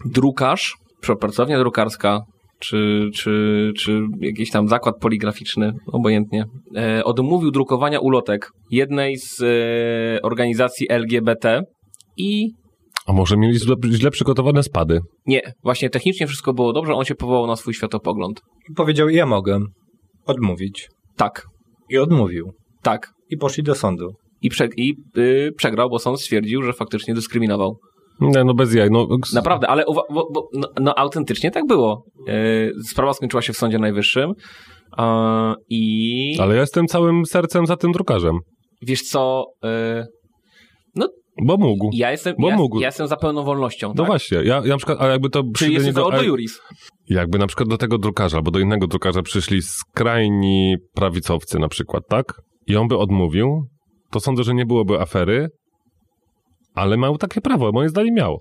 drukarz, 0.04 0.74
pracownia 1.20 1.58
drukarska, 1.58 2.20
czy, 2.58 3.08
czy, 3.14 3.72
czy 3.78 4.00
jakiś 4.20 4.50
tam 4.50 4.68
zakład 4.68 4.94
poligraficzny, 5.00 5.72
obojętnie, 5.92 6.44
e, 6.76 7.04
odmówił 7.04 7.50
drukowania 7.50 8.00
ulotek 8.00 8.50
jednej 8.70 9.16
z 9.16 9.42
e, 9.42 10.22
organizacji 10.22 10.86
LGBT 10.90 11.62
i 12.16 12.48
A 13.06 13.12
może 13.12 13.36
mieli 13.36 13.58
źle, 13.58 13.74
źle 13.90 14.10
przygotowane 14.10 14.62
spady? 14.62 15.00
nie, 15.26 15.40
właśnie 15.62 15.90
technicznie 15.90 16.26
wszystko 16.26 16.52
było 16.54 16.72
dobrze, 16.72 16.94
on 16.94 17.04
się 17.04 17.14
powołał 17.14 17.46
na 17.46 17.56
swój 17.56 17.74
światopogląd. 17.74 18.40
I 18.70 18.74
powiedział, 18.74 19.08
ja 19.08 19.26
mogę 19.26 19.58
odmówić. 20.26 20.88
Tak, 21.16 21.46
I 21.90 21.98
odmówił. 21.98 22.52
tak. 22.82 23.12
I 23.30 23.36
poszli 23.36 23.62
do 23.62 23.74
sądu. 23.74 24.12
i, 24.42 24.48
prze, 24.50 24.68
i 24.76 24.94
y, 25.18 25.52
przegrał, 25.56 25.90
bo 25.90 25.98
sąd 25.98 26.20
stwierdził, 26.20 26.62
że 26.62 26.72
faktycznie 26.72 27.14
dyskryminował. 27.14 27.76
Nie, 28.20 28.44
no 28.44 28.54
bez 28.54 28.74
jaj. 28.74 28.90
No, 28.90 29.06
Naprawdę, 29.34 29.68
ale 29.68 29.84
bo, 30.10 30.24
bo, 30.32 30.48
no, 30.52 30.68
no 30.80 30.98
autentycznie 30.98 31.50
tak 31.50 31.66
było. 31.66 32.04
Y, 32.28 32.72
sprawa 32.90 33.12
skończyła 33.12 33.42
się 33.42 33.52
w 33.52 33.56
Sądzie 33.56 33.78
Najwyższym 33.78 34.30
y, 34.30 35.02
i 35.70 36.36
Ale 36.40 36.54
ja 36.54 36.60
jestem 36.60 36.86
całym 36.86 37.26
sercem 37.26 37.66
za 37.66 37.76
tym 37.76 37.92
drukarzem. 37.92 38.38
wiesz 38.82 39.02
co, 39.02 39.44
y, 39.64 40.04
Bo 41.46 41.56
mógł. 41.56 41.90
ja, 41.92 42.10
jestem, 42.10 42.34
Bo 42.38 42.48
ja, 42.48 42.56
mógł. 42.56 42.80
ja 42.80 42.88
jestem 42.88 43.06
za 43.06 43.16
pełną 43.16 43.44
wolnością. 43.44 43.88
No 43.88 43.94
tak? 43.94 44.06
właśnie, 44.06 44.38
ja, 44.38 44.54
ja 44.54 44.60
na 44.62 44.76
przykład, 44.76 45.00
a 45.00 45.06
jakby 45.06 45.30
to 45.30 45.42
Czyli 45.56 45.74
jesteś 45.74 45.94
za 45.94 46.00
niego- 46.00 46.06
Ordo 46.08 46.20
a- 46.20 46.24
Juris. 46.24 46.60
Jakby 47.08 47.38
na 47.38 47.46
przykład 47.46 47.68
do 47.68 47.76
tego 47.78 47.98
drukarza 47.98 48.36
albo 48.36 48.50
do 48.50 48.58
innego 48.58 48.86
drukarza 48.86 49.22
przyszli 49.22 49.62
skrajni 49.62 50.74
prawicowcy 50.94 51.58
na 51.58 51.68
przykład, 51.68 52.02
tak? 52.08 52.24
I 52.66 52.76
on 52.76 52.88
by 52.88 52.96
odmówił, 52.98 53.66
to 54.10 54.20
sądzę, 54.20 54.42
że 54.44 54.54
nie 54.54 54.66
byłoby 54.66 55.00
afery, 55.00 55.48
ale 56.76 56.96
miał 56.96 57.18
takie 57.18 57.40
prawo, 57.40 57.72
moim 57.72 57.88
zdaniem 57.88 58.14
miał. 58.14 58.38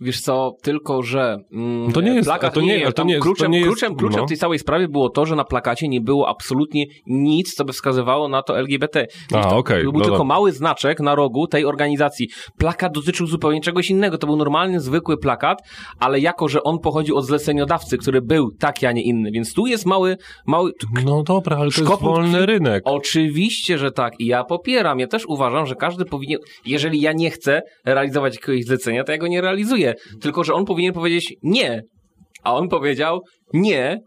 Wiesz 0.00 0.20
co, 0.20 0.52
tylko 0.62 1.02
że 1.02 1.36
mm, 1.52 1.92
To 1.92 2.00
nie 2.00 2.14
jest- 2.14 2.28
plakat, 2.28 2.54
to 2.54 2.60
nie- 2.60 2.84
ale 2.84 2.92
to 2.92 3.04
nie 3.04 3.12
jest- 3.14 3.22
kluczem, 3.22 3.46
to 3.46 3.50
nie 3.50 3.58
jest- 3.58 3.68
kluczem, 3.70 3.96
kluczem 3.96 4.20
no. 4.20 4.26
w 4.26 4.28
tej 4.28 4.36
całej 4.36 4.58
sprawie 4.58 4.88
było 4.88 5.08
to, 5.10 5.26
że 5.26 5.36
na 5.36 5.44
plakacie 5.44 5.88
nie 5.88 6.00
było 6.00 6.28
absolutnie 6.28 6.84
nic, 7.06 7.54
co 7.54 7.64
by 7.64 7.72
wskazywało 7.72 8.28
na 8.28 8.42
to 8.42 8.58
LGBT. 8.58 9.06
A, 9.34 9.42
to 9.42 9.56
okej, 9.56 9.82
Był 9.82 9.92
no 9.92 10.04
tylko 10.04 10.24
mały 10.24 10.52
znaczek 10.52 11.00
na 11.00 11.14
rogu 11.14 11.46
tej 11.46 11.64
organizacji. 11.64 12.28
Plakat 12.58 12.92
dotyczył 12.92 13.26
zupełnie 13.26 13.60
czegoś 13.60 13.90
innego. 13.90 14.18
To 14.18 14.26
był 14.26 14.36
normalny, 14.36 14.80
zwykły 14.80 15.18
plakat, 15.18 15.58
ale 16.00 16.20
jako, 16.20 16.48
że 16.48 16.62
on 16.62 16.78
pochodził 16.78 17.16
od 17.16 17.26
zleceniodawcy, 17.26 17.98
który 17.98 18.22
był 18.22 18.50
taki, 18.58 18.86
a 18.86 18.92
nie 18.92 19.02
inny. 19.02 19.30
Więc 19.30 19.54
tu 19.54 19.66
jest 19.66 19.86
mały, 19.86 20.16
mały, 20.46 20.72
No 21.04 21.22
dobra, 21.22 21.56
ale 21.56 21.70
to 21.70 21.80
jest 21.80 22.02
wolny 22.02 22.46
rynek. 22.46 22.82
Oczywiście, 22.86 23.78
że 23.78 23.92
tak. 23.92 24.12
I 24.20 24.26
ja 24.26 24.44
popieram. 24.44 24.98
Ja 24.98 25.06
też 25.06 25.26
uważam, 25.26 25.66
że 25.66 25.74
każdy 25.74 26.04
powinien. 26.04 26.38
Jeżeli 26.66 27.00
ja 27.00 27.12
nie 27.12 27.30
chcę 27.30 27.62
realizować 27.84 28.34
jakiegoś 28.34 28.64
zlecenia, 28.64 29.04
to 29.04 29.12
ja 29.12 29.18
go 29.18 29.26
nie 29.26 29.40
realizuję. 29.40 29.94
Tylko, 30.20 30.44
że 30.44 30.54
on 30.54 30.64
powinien 30.64 30.92
powiedzieć 30.92 31.34
nie. 31.42 31.82
A 32.42 32.54
on 32.54 32.68
powiedział 32.68 33.20
nie. 33.52 33.98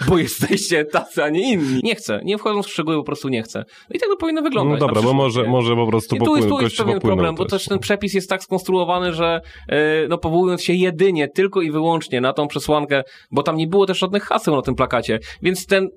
bo 0.08 0.18
jesteście 0.18 0.84
tacy, 0.84 1.24
a 1.24 1.28
nie 1.28 1.52
inni. 1.52 1.80
Nie 1.82 1.94
chcę, 1.94 2.20
nie 2.24 2.38
wchodząc 2.38 2.66
w 2.66 2.70
szczegóły, 2.70 2.96
po 2.96 3.04
prostu 3.04 3.28
nie 3.28 3.42
chcę. 3.42 3.64
No 3.90 3.96
i 3.96 3.98
tak 3.98 4.08
to 4.08 4.16
powinno 4.16 4.40
No 4.40 4.44
wyglądać. 4.44 4.80
na 4.80 4.86
dobra, 4.86 5.02
bo 5.02 5.12
może, 5.12 5.42
nie? 5.42 5.48
może 5.48 5.76
po 5.76 5.86
prostu 5.86 6.16
I 6.16 6.18
tu 6.18 6.24
jest, 6.24 6.30
popłynął, 6.34 6.58
tu 6.58 6.64
jest 6.64 6.76
pewien 6.76 6.94
popłynął 6.94 7.16
problem, 7.16 7.34
bo 7.34 7.44
też. 7.44 7.64
ten 7.64 7.78
przepis 7.78 8.14
jest 8.14 8.28
tak 8.30 8.42
skonstruowany, 8.42 9.12
że 9.12 9.40
e, 9.68 10.08
no 10.08 10.18
powołując 10.18 10.62
się 10.62 10.72
jedynie, 10.72 11.28
tylko 11.28 11.62
i 11.62 11.70
wyłącznie 11.70 12.20
na 12.20 12.32
tą 12.32 12.48
przesłankę, 12.48 13.02
bo 13.30 13.42
tam 13.42 13.56
nie 13.56 13.66
było 13.66 13.86
też 13.86 13.98
żadnych 13.98 14.22
haseł 14.22 14.56
na 14.56 14.62
tym 14.62 14.74
plakacie, 14.74 15.18
więc 15.42 15.66
ten 15.66 15.88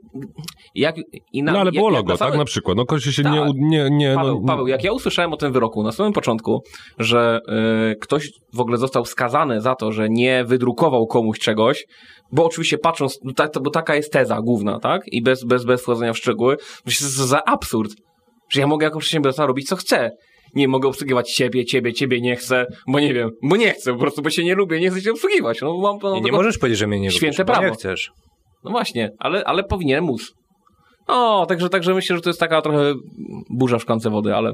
jak 0.76 0.96
i 1.34 1.44
na, 1.44 1.52
No 1.52 1.60
ale 1.60 1.68
jak- 1.68 1.76
było 1.76 1.90
logo, 1.90 2.12
na 2.14 2.18
tak? 2.18 2.28
same- 2.34 2.38
Na 2.38 2.46
przykład. 2.46 2.78
No 2.78 2.86
kości 2.86 3.14
się 3.14 3.24
Tak. 3.24 3.34
nie, 3.34 3.42
u- 3.42 3.54
nie, 3.56 3.88
nie 3.92 4.16
Paweł, 4.16 4.40
no, 4.42 4.48
Paweł, 4.48 4.68
jak 4.68 4.84
ja 4.84 4.92
usłyszałem 4.92 5.34
o 5.34 5.38
tym 5.38 5.54
wyroku 5.54 5.84
na 5.84 5.92
samym 5.92 6.14
początku, 6.14 6.64
że 7.00 7.40
e, 7.92 7.96
ktoś 7.96 8.30
w 8.54 8.60
ogóle 8.60 8.78
został 8.78 9.06
skazany 9.06 9.62
za 9.62 9.76
to, 9.76 9.92
że 9.92 10.10
nie 10.10 10.44
wydrukował 10.46 11.08
komuś 11.08 11.40
czegoś, 11.40 11.86
bo 12.32 12.46
oczywiście 12.46 12.78
patrząc, 12.78 13.20
no 13.24 13.34
tak, 13.34 13.52
bo 13.62 13.70
taka 13.70 13.96
jest 13.96 14.14
teza 14.14 14.42
główna, 14.42 14.80
tak? 14.80 15.02
I 15.08 15.22
bez, 15.22 15.44
bez, 15.44 15.66
bez 15.66 15.82
wchodzenia 15.82 16.14
w 16.14 16.18
szczegóły, 16.18 16.58
myślę, 16.86 17.08
że 17.08 17.18
to 17.18 17.24
za 17.28 17.46
absurd, 17.46 17.92
że 18.50 18.62
ja 18.62 18.68
mogę 18.68 18.84
jako 18.86 19.00
przedsiębiorca 19.00 19.46
robić 19.46 19.68
co 19.68 19.76
chcę. 19.76 20.12
Nie 20.56 20.68
mogę 20.68 20.88
obsługiwać 20.90 21.34
ciebie, 21.34 21.66
ciebie, 21.66 21.94
ciebie 21.94 22.22
nie 22.22 22.36
chcę, 22.36 22.66
bo 22.88 23.00
nie 23.00 23.14
wiem, 23.14 23.30
bo 23.44 23.56
nie 23.56 23.72
chcę, 23.74 23.94
po 23.94 24.00
prostu, 24.00 24.22
bo 24.22 24.30
się 24.30 24.44
nie 24.44 24.56
lubię, 24.56 24.80
nie 24.80 24.90
chcę 24.90 25.02
cię 25.02 25.12
obsługiwać. 25.12 25.62
No, 25.62 25.78
mam, 25.78 25.98
no, 26.04 26.20
Nie, 26.20 26.32
możesz 26.32 26.58
powiedzieć, 26.58 26.80
że 26.80 26.88
mnie 26.88 27.00
nie 27.00 27.12
Święte 27.12 27.44
lubisz, 27.44 27.54
prawo. 27.56 27.68
nie 27.70 27.74
chcesz. 27.76 28.12
no 28.64 28.72
właśnie, 28.72 29.12
ale, 29.20 29.44
ale 29.46 29.64
powinien 29.64 30.04
móc. 30.04 30.34
O, 31.08 31.46
także, 31.46 31.70
także 31.70 31.94
myślę, 31.94 32.16
że 32.16 32.22
to 32.22 32.30
jest 32.30 32.40
taka 32.40 32.62
trochę 32.62 32.94
burza 33.50 33.78
w 33.78 33.82
szklance 33.82 34.10
wody, 34.10 34.36
ale. 34.36 34.54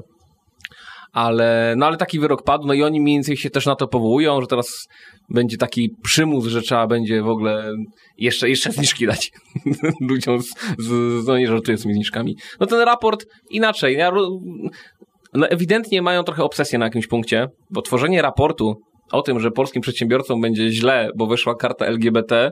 Ale, 1.14 1.74
no 1.78 1.86
ale 1.86 1.98
taki 1.98 2.20
wyrok 2.20 2.44
padł, 2.44 2.68
no 2.68 2.74
i 2.74 2.84
oni 2.84 3.02
mniej 3.02 3.16
więcej 3.16 3.38
się 3.38 3.50
też 3.50 3.66
na 3.66 3.76
to 3.76 3.88
powołują, 3.88 4.42
że 4.42 4.48
teraz 4.48 4.88
będzie 5.30 5.58
taki 5.58 5.96
przymus, 6.04 6.46
że 6.46 6.62
trzeba 6.62 6.88
będzie 6.88 7.22
w 7.22 7.28
ogóle 7.28 7.74
jeszcze, 8.18 8.50
jeszcze 8.50 8.72
zniżki 8.72 9.08
dać 9.08 9.32
ludziom 10.10 10.42
z, 10.42 10.54
z, 10.78 11.28
no 11.28 11.38
nie 11.38 11.48
żartuję 11.48 11.78
z 11.78 11.82
tymi 11.82 11.94
zniżkami. 11.94 12.38
No 12.60 12.66
ten 12.66 12.80
raport 12.80 13.26
inaczej, 13.50 13.98
ja, 13.98 14.12
no 15.34 15.48
ewidentnie 15.48 16.02
mają 16.02 16.24
trochę 16.24 16.44
obsesję 16.44 16.80
na 16.80 16.86
jakimś 16.86 17.08
punkcie, 17.08 17.48
bo 17.70 17.82
tworzenie 17.82 18.22
raportu 18.22 18.76
o 19.12 19.22
tym, 19.22 19.40
że 19.40 19.52
polskim 19.52 19.82
przedsiębiorcom 19.82 20.42
będzie 20.42 20.70
źle, 20.70 21.10
bo 21.16 21.28
wyszła 21.28 21.56
karta 21.56 21.86
LGBT, 21.86 22.52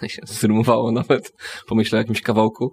się 0.06 0.22
zrymowało 0.24 0.92
nawet, 0.92 1.32
pomyślę 1.66 1.98
o 1.98 2.00
jakimś 2.00 2.22
kawałku. 2.22 2.72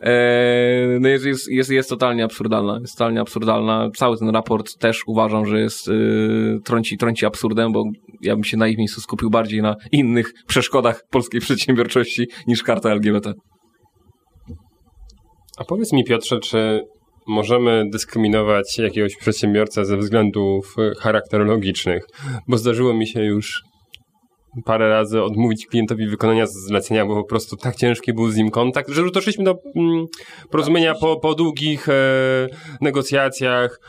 Eee, 0.00 1.00
no 1.00 1.08
jest, 1.08 1.24
jest, 1.24 1.48
jest, 1.48 1.70
jest 1.70 1.88
totalnie 1.88 2.24
absurdalna. 2.24 2.78
Jest 2.80 2.92
totalnie 2.92 3.20
absurdalna. 3.20 3.90
Cały 3.96 4.18
ten 4.18 4.30
raport 4.30 4.78
też 4.78 5.02
uważam, 5.06 5.46
że 5.46 5.60
jest 5.60 5.88
yy, 5.88 6.58
trąci, 6.64 6.98
trąci 6.98 7.26
absurdem, 7.26 7.72
bo 7.72 7.84
ja 8.20 8.34
bym 8.34 8.44
się 8.44 8.56
na 8.56 8.68
ich 8.68 8.78
miejscu 8.78 9.00
skupił 9.00 9.30
bardziej 9.30 9.62
na 9.62 9.76
innych 9.92 10.32
przeszkodach 10.46 11.02
polskiej 11.10 11.40
przedsiębiorczości 11.40 12.26
niż 12.46 12.62
karta 12.62 12.90
LGBT. 12.90 13.32
A 15.58 15.64
powiedz 15.64 15.92
mi, 15.92 16.04
Piotrze, 16.04 16.38
czy 16.40 16.80
możemy 17.26 17.84
dyskryminować 17.92 18.78
jakiegoś 18.78 19.16
przedsiębiorcę 19.16 19.84
ze 19.84 19.96
względów 19.96 20.74
e, 20.78 20.94
charakterologicznych? 21.00 22.06
Bo 22.48 22.58
zdarzyło 22.58 22.94
mi 22.94 23.06
się 23.06 23.24
już 23.24 23.62
parę 24.64 24.88
razy 24.88 25.22
odmówić 25.22 25.66
klientowi 25.66 26.06
wykonania 26.06 26.46
zlecenia, 26.46 27.06
bo 27.06 27.14
po 27.16 27.24
prostu 27.24 27.56
tak 27.56 27.76
ciężki 27.76 28.12
był 28.12 28.30
z 28.30 28.36
nim 28.36 28.50
kontakt, 28.50 28.90
że 28.90 29.10
doszliśmy 29.10 29.44
do 29.44 29.58
mm, 29.76 30.06
porozumienia 30.50 30.94
po, 30.94 31.20
po 31.20 31.34
długich 31.34 31.88
e, 31.88 31.92
negocjacjach, 32.80 33.80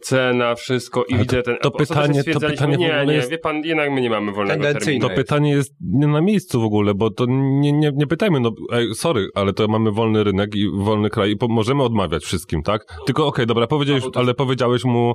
cena, 0.00 0.54
wszystko 0.54 1.04
i 1.04 1.14
Ale 1.14 1.22
widzę 1.22 1.42
ten... 1.42 1.56
to 1.62 1.70
pytanie- 1.70 2.22
to 2.32 2.40
pytanie 2.40 2.76
nie, 2.76 3.04
nie, 3.06 3.14
jest 3.14 3.30
wie 3.30 3.38
pan, 3.38 3.62
jednak 3.64 3.90
my 3.90 4.00
nie 4.00 4.10
mamy 4.10 4.32
wolnego 4.32 4.62
terminu. 4.72 5.08
To 5.08 5.14
pytanie 5.14 5.50
jest 5.50 5.72
nie 5.80 6.06
na 6.06 6.20
miejscu 6.20 6.60
w 6.60 6.64
ogóle, 6.64 6.94
bo 6.94 7.10
to 7.10 7.24
nie, 7.28 7.72
nie, 7.72 7.90
nie 7.94 8.06
pytajmy, 8.06 8.40
no 8.40 8.50
ej, 8.72 8.94
sorry, 8.94 9.28
ale 9.34 9.52
to 9.52 9.68
mamy 9.68 9.92
wolny 9.92 10.24
rynek 10.24 10.54
i 10.54 10.70
wolny 10.78 11.10
kraj 11.10 11.30
i 11.30 11.36
możemy 11.48 11.82
odmawiać 11.82 12.24
wszystkim, 12.24 12.62
tak? 12.62 12.80
Tylko 13.06 13.26
okej, 13.26 13.46
dobra, 13.46 13.66
powiedziałeś, 13.66 14.04
ale 14.14 14.34
powiedziałeś 14.34 14.84
mu, 14.84 15.14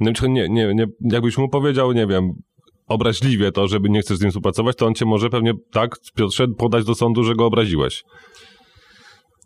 nie, 0.00 0.48
nie, 0.48 0.74
nie, 0.74 0.86
jakbyś 1.12 1.38
mu 1.38 1.48
powiedział, 1.48 1.92
nie 1.92 2.06
wiem, 2.06 2.32
obraźliwie 2.90 3.52
to, 3.52 3.68
żeby 3.68 3.90
nie 3.90 4.00
chcesz 4.00 4.18
z 4.18 4.20
nim 4.20 4.30
współpracować, 4.30 4.76
to 4.76 4.86
on 4.86 4.94
cię 4.94 5.04
może 5.04 5.30
pewnie, 5.30 5.54
tak, 5.70 5.96
Piotrze, 6.14 6.48
podać 6.48 6.84
do 6.84 6.94
sądu, 6.94 7.24
że 7.24 7.34
go 7.34 7.46
obraziłeś. 7.46 8.04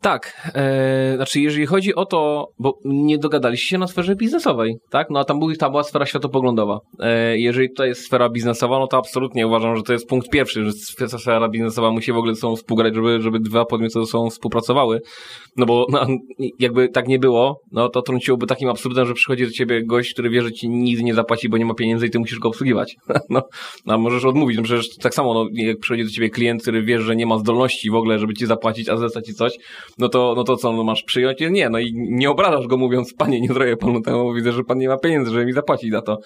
Tak, 0.05 0.50
e, 0.55 1.12
znaczy 1.16 1.40
jeżeli 1.40 1.66
chodzi 1.66 1.94
o 1.94 2.07
to, 2.07 2.48
bo 2.59 2.78
nie 2.84 3.18
dogadaliście 3.18 3.68
się 3.68 3.78
na 3.78 3.86
sferze 3.86 4.16
biznesowej, 4.16 4.76
tak? 4.90 5.11
No 5.11 5.20
a 5.20 5.24
tam, 5.24 5.40
tam 5.59 5.70
była 5.70 5.82
sfera 5.82 6.07
światopoglądowa. 6.07 6.80
E, 7.00 7.38
jeżeli 7.38 7.68
tutaj 7.68 7.88
jest 7.88 8.05
sfera 8.07 8.28
biznesowa, 8.28 8.78
no 8.78 8.86
to 8.86 8.96
absolutnie 8.96 9.46
uważam, 9.46 9.76
że 9.76 9.82
to 9.82 9.92
jest 9.92 10.09
punkt 10.09 10.30
pierwszy, 10.30 10.64
że 10.64 10.70
sf- 10.70 11.18
sfera 11.18 11.48
biznesowa 11.48 11.90
musi 11.90 12.12
w 12.12 12.16
ogóle 12.16 12.34
ze 12.34 12.40
sobą 12.40 12.57
współgrać, 12.57 12.94
żeby, 12.94 13.20
żeby 13.20 13.40
dwa 13.40 13.64
podmioty 13.64 14.00
ze 14.00 14.07
sobą 14.07 14.30
współpracowały. 14.30 15.00
No 15.57 15.66
bo 15.66 15.86
no, 15.90 16.07
jakby 16.59 16.88
tak 16.88 17.09
nie 17.09 17.18
było, 17.18 17.61
no 17.72 17.88
to 17.88 18.02
trąciłoby 18.02 18.46
takim 18.46 18.68
absurdem, 18.68 19.07
że 19.07 19.14
przychodzi 19.14 19.44
do 19.44 19.50
ciebie 19.50 19.86
gość, 19.86 20.12
który 20.12 20.30
wie, 20.30 20.42
że 20.42 20.52
ci 20.52 20.68
nic 20.68 21.00
nie 21.00 21.14
zapłaci, 21.14 21.48
bo 21.48 21.57
nie 21.59 21.64
ma 21.64 21.74
pieniędzy 21.74 22.07
i 22.07 22.11
ty 22.11 22.18
musisz 22.18 22.38
go 22.38 22.48
obsługiwać. 22.48 22.96
No, 23.30 23.42
no 23.86 23.94
a 23.94 23.98
możesz 23.98 24.24
odmówić, 24.24 24.57
no 24.57 24.62
przecież 24.62 24.96
tak 24.96 25.14
samo, 25.14 25.34
no, 25.34 25.46
jak 25.52 25.78
przychodzi 25.78 26.05
do 26.05 26.11
ciebie 26.11 26.30
klient, 26.30 26.62
który 26.62 26.82
wie, 26.82 27.00
że 27.00 27.16
nie 27.16 27.26
ma 27.26 27.38
zdolności 27.38 27.90
w 27.90 27.94
ogóle, 27.94 28.18
żeby 28.18 28.34
ci 28.34 28.46
zapłacić, 28.46 28.88
a 28.88 28.96
zlecać 28.96 29.26
ci 29.26 29.34
coś, 29.34 29.57
no 29.99 30.09
to, 30.09 30.34
no 30.36 30.45
to 30.45 30.57
co, 30.57 30.72
no 30.72 30.84
masz 30.84 31.03
przyjąć? 31.03 31.38
Nie, 31.51 31.68
no 31.70 31.78
i 31.78 31.92
nie 31.95 32.30
obrażasz 32.30 32.66
go 32.66 32.76
mówiąc, 32.76 33.14
panie, 33.14 33.40
nie 33.40 33.49
zrobię 33.49 33.76
panu 33.76 34.01
temu, 34.01 34.34
widzę, 34.34 34.53
że 34.53 34.64
pan 34.64 34.78
nie 34.78 34.88
ma 34.88 34.99
pieniędzy, 34.99 35.30
żeby 35.30 35.47
mi 35.47 35.53
zapłacić 35.53 35.92
za 35.92 36.03
to. 36.03 36.18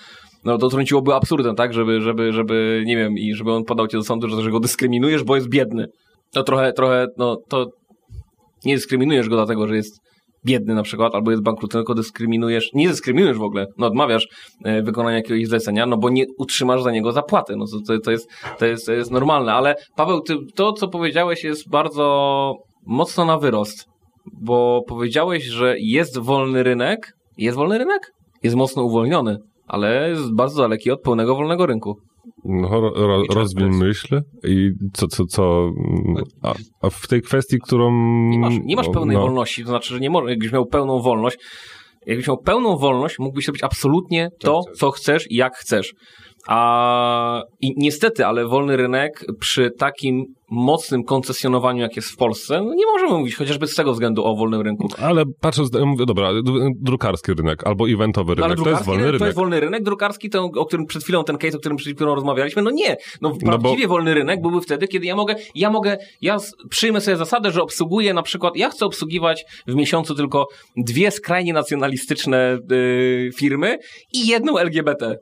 No 0.45 0.59
to 0.59 0.69
trąciłoby 0.69 1.15
absurdem, 1.15 1.55
tak, 1.57 1.73
żeby, 1.73 2.01
żeby, 2.01 2.33
żeby, 2.33 2.83
nie 2.87 2.97
wiem, 2.97 3.13
i 3.19 3.35
żeby 3.35 3.53
on 3.53 3.65
podał 3.65 3.87
cię 3.87 3.99
do 3.99 4.05
sądu, 4.05 4.29
że, 4.29 4.43
że 4.43 4.51
go 4.51 4.61
dyskryminujesz, 4.61 5.25
bo 5.25 5.37
jest 5.37 5.49
biedny. 5.49 5.87
No 6.35 6.43
trochę, 6.43 6.73
trochę, 6.73 7.07
no 7.17 7.37
to 7.49 7.67
nie 8.65 8.75
dyskryminujesz 8.75 9.29
go 9.29 9.37
dlatego, 9.37 9.69
że 9.69 9.77
jest 9.77 10.01
biedny 10.47 10.75
na 10.75 10.83
przykład, 10.83 11.15
albo 11.15 11.31
jest 11.31 11.43
bankrutem, 11.43 11.79
tylko 11.79 11.95
dyskryminujesz, 11.95 12.71
nie 12.75 12.89
dyskryminujesz 12.89 13.39
w 13.39 13.43
ogóle, 13.43 13.67
no 13.79 13.87
odmawiasz 13.87 14.27
e, 14.65 14.83
wykonania 14.83 15.17
jakiegoś 15.17 15.47
zlecenia, 15.47 15.87
no 15.87 15.97
bo 15.97 16.11
nie 16.11 16.25
utrzymasz 16.39 16.83
za 16.83 16.91
niego 16.91 17.13
zapłaty, 17.13 17.57
no 17.57 17.65
to, 17.67 17.99
to, 18.05 18.11
jest, 18.11 18.29
to, 18.59 18.67
jest, 18.67 18.87
to 18.87 18.93
jest 18.93 19.11
normalne, 19.11 19.55
ale 19.55 19.75
Paweł, 19.97 20.21
ty, 20.21 20.37
to 20.55 20.73
co 20.73 20.89
powiedziałeś 20.89 21.45
jest 21.45 21.71
bardzo 21.71 22.55
mocno 22.89 23.25
na 23.25 23.39
wyrost, 23.39 23.87
bo 24.43 24.83
powiedziałeś, 24.89 25.45
że 25.45 25.75
jest 25.79 26.19
wolny 26.19 26.63
rynek, 26.63 27.13
jest 27.37 27.57
wolny 27.57 27.79
rynek? 27.79 28.13
Jest 28.43 28.57
mocno 28.57 28.83
uwolniony, 28.83 29.37
ale 29.67 30.11
jest 30.11 30.35
bardzo 30.35 30.63
daleki 30.63 30.91
od 30.91 31.03
pełnego 31.03 31.35
wolnego 31.35 31.67
rynku. 31.67 31.97
No, 32.45 32.81
ro, 32.81 32.91
ro, 33.35 33.41
jest. 33.41 33.57
myśl 33.59 34.21
i 34.45 34.71
co, 34.95 35.07
co, 35.07 35.25
co, 35.25 35.71
a, 36.43 36.55
a 36.83 36.91
w 36.91 37.09
tej 37.09 37.23
kwestii, 37.23 37.59
którą... 37.65 37.93
Nie 38.29 38.39
masz, 38.39 38.55
nie 38.65 38.77
masz 38.77 38.89
pełnej 38.89 39.17
no. 39.17 39.23
wolności, 39.23 39.63
to 39.63 39.69
znaczy, 39.69 39.95
że 39.95 40.01
nie 40.01 40.11
możesz, 40.11 40.31
jakbyś 40.31 40.53
miał 40.53 40.67
pełną 40.67 41.01
wolność, 41.01 41.39
jakbyś 42.07 42.29
miał 42.29 42.39
pełną 42.39 42.77
wolność, 42.77 43.19
mógłbyś 43.19 43.47
robić 43.47 43.63
absolutnie 43.63 44.29
to, 44.41 44.61
co 44.77 44.91
chcesz 44.91 45.31
i 45.31 45.37
jak 45.37 45.57
chcesz. 45.57 45.95
A 46.53 47.43
i 47.61 47.75
niestety, 47.77 48.27
ale 48.27 48.47
wolny 48.47 48.77
rynek 48.77 49.25
przy 49.41 49.71
takim 49.79 50.25
mocnym 50.51 51.05
koncesjonowaniu, 51.05 51.81
jak 51.83 51.97
jest 51.97 52.09
w 52.11 52.17
Polsce, 52.17 52.63
no 52.63 52.75
nie 52.75 52.87
możemy 52.87 53.19
mówić 53.19 53.35
chociażby 53.37 53.67
z 53.67 53.75
tego 53.75 53.93
względu 53.93 54.25
o 54.25 54.37
wolnym 54.37 54.61
rynku. 54.61 54.89
Ale 55.03 55.25
patrząc, 55.41 55.71
mówię, 55.87 56.07
dobra, 56.07 56.31
dru- 56.33 56.71
drukarski 56.81 57.33
rynek 57.35 57.67
albo 57.67 57.89
eventowy 57.89 58.35
No, 58.39 58.45
ale 58.45 58.55
rynek, 58.55 58.65
to 58.65 58.71
jest 58.71 58.85
wolny 58.85 59.03
rynek, 59.03 59.13
rynek. 59.13 59.19
to 59.21 59.27
jest 59.27 59.37
wolny 59.39 59.61
rynek, 59.61 59.83
drukarski, 59.83 60.31
to, 60.31 60.45
o 60.45 60.67
którym 60.67 60.87
przed 60.87 61.03
chwilą 61.03 61.25
ten 61.25 61.39
case, 61.39 61.57
o 61.57 61.61
którym 61.61 61.77
przed 61.77 61.97
chwilą 61.97 62.15
rozmawialiśmy, 62.15 62.63
no 62.63 62.71
nie. 62.71 62.97
No 63.21 63.29
No 63.29 63.31
bo- 63.31 63.47
prawdziwie 63.47 63.89
wolny 63.89 64.15
rynek 64.15 64.41
byłby 64.43 64.61
wtedy, 64.61 64.89
kiedy 64.89 65.07
ja 65.07 65.17
mogę, 65.17 65.35
ja 65.55 65.71
mogę, 65.71 65.97
ja 66.21 66.37
przyjmę 66.71 67.01
sobie 67.01 67.17
zasadę, 67.17 67.51
że 67.51 67.63
obsługuję 67.63 68.15
na 68.15 68.23
przykład, 68.23 68.57
ja 68.57 68.71
chcę 68.71 68.87
obsługiwać 68.87 69.45
w 69.67 69.75
miesiącu 69.75 70.15
tylko 70.15 70.47
dwie 70.77 71.11
skrajnie 71.11 71.53
nacjonalistyczne 71.53 72.59
y, 72.73 73.31
firmy 73.37 73.79
i 74.13 74.27
jedną 74.27 74.59
LGBT. 74.59 75.17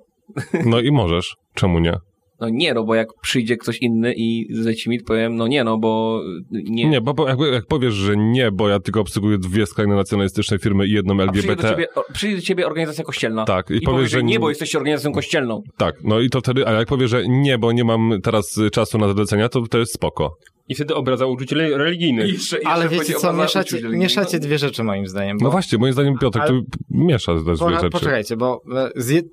No 0.65 0.81
i 0.81 0.93
możesz, 0.93 1.37
czemu 1.55 1.79
nie? 1.79 1.95
No 2.41 2.49
nie, 2.49 2.75
no 2.75 2.85
bo 2.85 2.95
jak 2.95 3.09
przyjdzie 3.23 3.57
ktoś 3.57 3.79
inny 3.79 4.15
i 4.17 4.47
zleci 4.51 4.91
mi, 4.91 4.99
to 4.99 5.05
powiem, 5.05 5.37
no 5.37 5.47
nie, 5.47 5.65
no 5.65 5.79
bo 5.79 6.21
nie. 6.51 6.89
Nie, 6.89 7.01
bo 7.01 7.15
bo 7.15 7.29
jak, 7.29 7.39
jak 7.53 7.67
powiesz, 7.67 7.95
że 7.95 8.17
nie, 8.17 8.51
bo 8.53 8.69
ja 8.69 8.81
tylko 8.81 9.01
obsługuję 9.01 9.39
dwie 9.39 9.67
skrajne 9.67 9.95
nacjonalistyczne 9.95 10.59
firmy 10.59 10.87
i 10.87 10.91
jedną 10.93 11.15
A 11.23 11.33
przyjdzie 11.33 11.47
do, 11.47 11.53
LGBT, 11.53 11.71
ciebie, 11.71 11.89
przyjdzie 12.13 12.37
do 12.37 12.43
ciebie 12.43 12.67
organizacja 12.67 13.05
kościelna. 13.05 13.45
tak, 13.45 13.71
i, 13.71 13.75
I, 13.75 13.81
powiesz, 13.81 13.85
powiesz, 13.97 14.11
że 14.11 14.23
nie, 14.23 14.41
bo 14.41 14.49
jesteście 14.49 14.79
organizacją 14.79 15.13
kościelną. 15.13 15.63
Tak, 15.77 15.95
no 16.05 16.21
i 16.21 16.31
to 16.31 16.41
wtedy, 16.41 16.67
a 16.69 16.73
jak 16.73 16.89
powiesz, 16.89 17.11
że 17.11 17.29
nie, 17.29 17.59
bo 17.59 17.73
nie 17.73 17.85
mam 17.85 18.13
teraz 18.23 18.61
czasu 18.73 18.99
na 18.99 19.13
zlecenia, 19.13 19.49
to 19.49 19.63
to 19.63 19.79
jest 19.79 19.95
spoko. 19.95 20.37
I 20.69 20.75
wtedy 20.75 20.95
obraza 20.95 21.27
uczucieli 21.27 21.75
religijnych. 21.75 22.33
Jeszcze, 22.33 22.59
Ale 22.65 22.85
jeszcze 22.85 22.99
wiecie 22.99 23.13
chodzi 23.13 23.23
co, 23.27 23.33
mieszacie, 23.33 23.77
uczuć 23.77 23.91
mieszacie 23.93 24.39
dwie 24.39 24.59
rzeczy 24.59 24.85
moim 24.85 25.07
zdaniem. 25.07 25.37
No 25.41 25.45
bo- 25.45 25.51
właśnie, 25.51 25.79
moim 25.79 25.93
zdaniem 25.93 26.19
Piotr, 26.19 26.39
Ale- 26.41 26.49
tu 26.49 26.65
miesza 26.91 27.35
te 27.35 27.41
dwie 27.41 27.57
rzeczy. 27.57 27.91
poczekajcie, 27.91 28.37
bo 28.37 28.63
e, 28.77 28.91
z, 28.97 29.09
jed, 29.09 29.27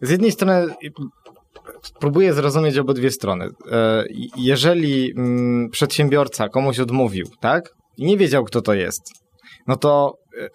z 0.00 0.10
jednej 0.10 0.32
strony 0.32 0.74
próbuję 2.00 2.34
zrozumieć 2.34 2.78
obydwie 2.78 3.10
strony. 3.10 3.48
E, 3.72 4.04
Jeżeli 4.36 5.12
mm, 5.16 5.70
przedsiębiorca 5.70 6.48
komuś 6.48 6.78
odmówił, 6.78 7.26
tak? 7.40 7.74
I 7.96 8.04
nie 8.06 8.16
wiedział, 8.16 8.44
kto 8.44 8.62
to 8.62 8.74
jest, 8.74 9.02
no 9.66 9.76
to 9.76 10.14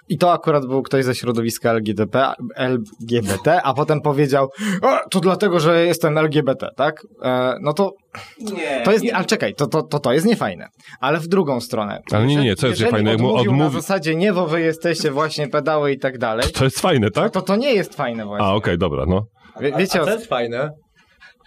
i 0.09 0.17
to 0.17 0.33
akurat 0.33 0.65
był 0.65 0.81
ktoś 0.83 1.05
ze 1.05 1.15
środowiska 1.15 1.71
LGBT, 1.71 2.33
LGBT, 2.55 3.61
a 3.63 3.73
potem 3.73 4.01
powiedział, 4.01 4.49
o, 4.81 5.09
to 5.11 5.19
dlatego, 5.19 5.59
że 5.59 5.85
jestem 5.85 6.17
LGBT, 6.17 6.69
tak? 6.75 6.95
E, 7.23 7.55
no 7.61 7.73
to 7.73 7.91
Nie, 8.39 8.81
to 8.85 8.91
jest, 8.91 9.03
nie, 9.03 9.15
ale 9.15 9.25
czekaj, 9.25 9.55
to, 9.55 9.67
to, 9.67 9.81
to, 9.81 9.99
to 9.99 10.13
jest 10.13 10.25
niefajne. 10.25 10.67
Ale 10.99 11.19
w 11.19 11.27
drugą 11.27 11.61
stronę. 11.61 11.99
Ale 12.11 12.25
nie, 12.25 12.35
nie, 12.35 12.55
co 12.55 12.67
jest 12.67 12.81
niefajne? 12.81 13.11
Jak 13.11 13.19
mu 13.19 13.27
odmówił 13.35 13.55
na 13.55 13.69
odmówi- 13.69 13.73
zasadzie 13.73 14.15
nie, 14.15 14.33
bo 14.33 14.47
wy 14.47 14.61
jesteście 14.61 15.11
właśnie 15.11 15.47
pedały 15.47 15.91
i 15.91 15.99
tak 15.99 16.17
dalej, 16.17 16.45
To 16.53 16.63
jest 16.63 16.79
fajne, 16.79 17.11
tak? 17.11 17.31
to 17.33 17.41
to 17.41 17.55
nie 17.55 17.73
jest 17.73 17.95
fajne 17.95 18.25
właśnie. 18.25 18.47
A, 18.47 18.53
okej, 18.53 18.77
dobra, 18.77 19.05
no. 19.07 19.21
Wie, 19.61 19.71
wiecie 19.77 20.01
o 20.01 20.05
to 20.05 20.11
jest 20.13 20.27
fajne. 20.27 20.69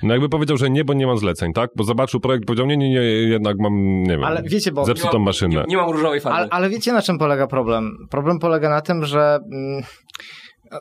No 0.02 0.12
jakby 0.14 0.28
powiedział, 0.28 0.56
że 0.56 0.70
nie, 0.70 0.84
bo 0.84 0.94
nie 0.94 1.06
mam 1.06 1.18
zleceń, 1.18 1.52
tak? 1.52 1.70
Bo 1.76 1.84
zobaczył 1.84 2.20
projekt 2.20 2.44
powiedział, 2.46 2.66
nie, 2.66 2.76
nie, 2.76 2.90
nie, 2.90 3.02
jednak 3.02 3.56
mam, 3.58 4.02
nie 4.02 4.10
wiem, 4.10 4.24
Ale 4.24 4.42
wiecie, 4.42 4.72
bo- 4.72 4.84
zepsutą 4.84 5.18
nie, 5.18 5.24
maszynę. 5.24 5.64
nie 5.68 5.76
mam 5.76 5.90
różowej 5.90 6.20
farby. 6.20 6.38
Ale, 6.38 6.48
ale 6.50 6.68
wiecie 6.70 6.92
na 6.92 7.02
czym 7.02 7.18
polega 7.18 7.46
problem? 7.46 7.96
Problem 8.10 8.38
polega 8.38 8.68
na 8.68 8.80
tym, 8.80 9.04
że 9.04 9.38
mm, 9.52 9.82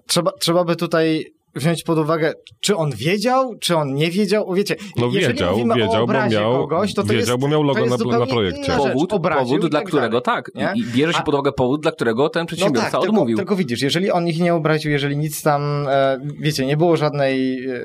trzeba, 0.08 0.32
trzeba 0.40 0.64
by 0.64 0.76
tutaj 0.76 1.26
wziąć 1.56 1.84
pod 1.84 1.98
uwagę, 1.98 2.34
czy 2.60 2.76
on 2.76 2.92
wiedział, 2.96 3.56
czy 3.62 3.76
on 3.78 3.94
nie 3.94 4.12
wiedział. 4.12 4.54
Wiecie, 4.54 4.76
No 4.98 5.10
wiedział, 5.12 5.56
wiedział, 5.58 6.08
bo 6.08 6.14
miał- 6.30 6.54
kogoś, 6.68 6.94
to 6.94 7.02
to 7.02 7.08
wiedział, 7.08 7.20
jest, 7.28 7.42
bo 7.42 7.48
miał 7.48 7.64
logo 7.64 7.80
to 7.80 7.86
jest 7.86 8.06
na- 8.06 8.20
na 8.20 8.26
projekcie. 8.26 8.72
Powód, 8.78 9.14
Obraził 9.14 9.56
powód 9.58 9.72
dla 9.72 9.80
tak 9.80 9.88
którego 9.88 10.22
dalej, 10.22 10.44
tak. 10.44 10.52
nie? 10.56 10.74
I, 10.76 10.80
I 10.80 10.86
bierze 10.86 11.14
się 11.14 11.20
A- 11.20 11.24
pod 11.24 11.34
uwagę 11.34 11.52
powód, 11.52 11.82
dla 11.82 11.92
którego 11.92 12.30
ten 12.30 12.46
przedsiębiorca 12.46 12.90
no 12.94 13.00
tak, 13.00 13.10
odmówił. 13.10 13.38
Tylko, 13.38 13.50
tylko 13.50 13.56
widzisz, 13.56 13.82
jeżeli 13.82 14.12
on 14.12 14.28
ich 14.28 14.40
nie 14.40 14.54
obraził, 14.54 14.92
jeżeli 14.92 15.18
nic 15.18 15.42
tam, 15.42 15.88
e, 15.88 16.18
wiecie, 16.40 16.66
nie 16.66 16.78
było 16.78 16.98
żadnej, 16.98 17.66
e, 17.70 17.82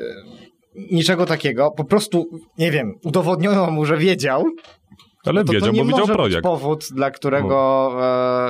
niczego 0.75 1.27
takiego, 1.27 1.71
po 1.71 1.85
prostu, 1.85 2.27
nie 2.59 2.71
wiem, 2.71 2.95
udowodniono 3.05 3.71
mu, 3.71 3.85
że 3.85 3.97
wiedział, 3.97 4.45
Ale 5.25 5.41
no 5.41 5.47
to, 5.47 5.53
wiedział, 5.53 5.69
to 5.69 5.75
nie 5.75 5.81
bo 5.81 5.87
widział 5.87 6.01
może 6.01 6.15
projekt. 6.15 6.37
być 6.37 6.43
powód, 6.43 6.85
dla 6.95 7.11
którego, 7.11 7.91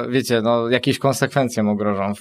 e, 0.05 0.11
wiecie, 0.11 0.41
no, 0.43 0.69
jakieś 0.69 0.99
konsekwencje 0.99 1.63
mu 1.63 1.77
grożą. 1.77 2.13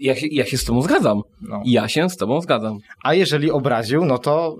Ja 0.00 0.14
się, 0.14 0.26
ja 0.30 0.44
się 0.44 0.58
z 0.58 0.64
tobą 0.64 0.82
zgadzam. 0.82 1.22
No. 1.40 1.62
Ja 1.64 1.88
się 1.88 2.10
z 2.10 2.16
tobą 2.16 2.40
zgadzam. 2.40 2.78
A 3.04 3.14
jeżeli 3.14 3.50
obraził, 3.50 4.04
no 4.04 4.18
to 4.18 4.56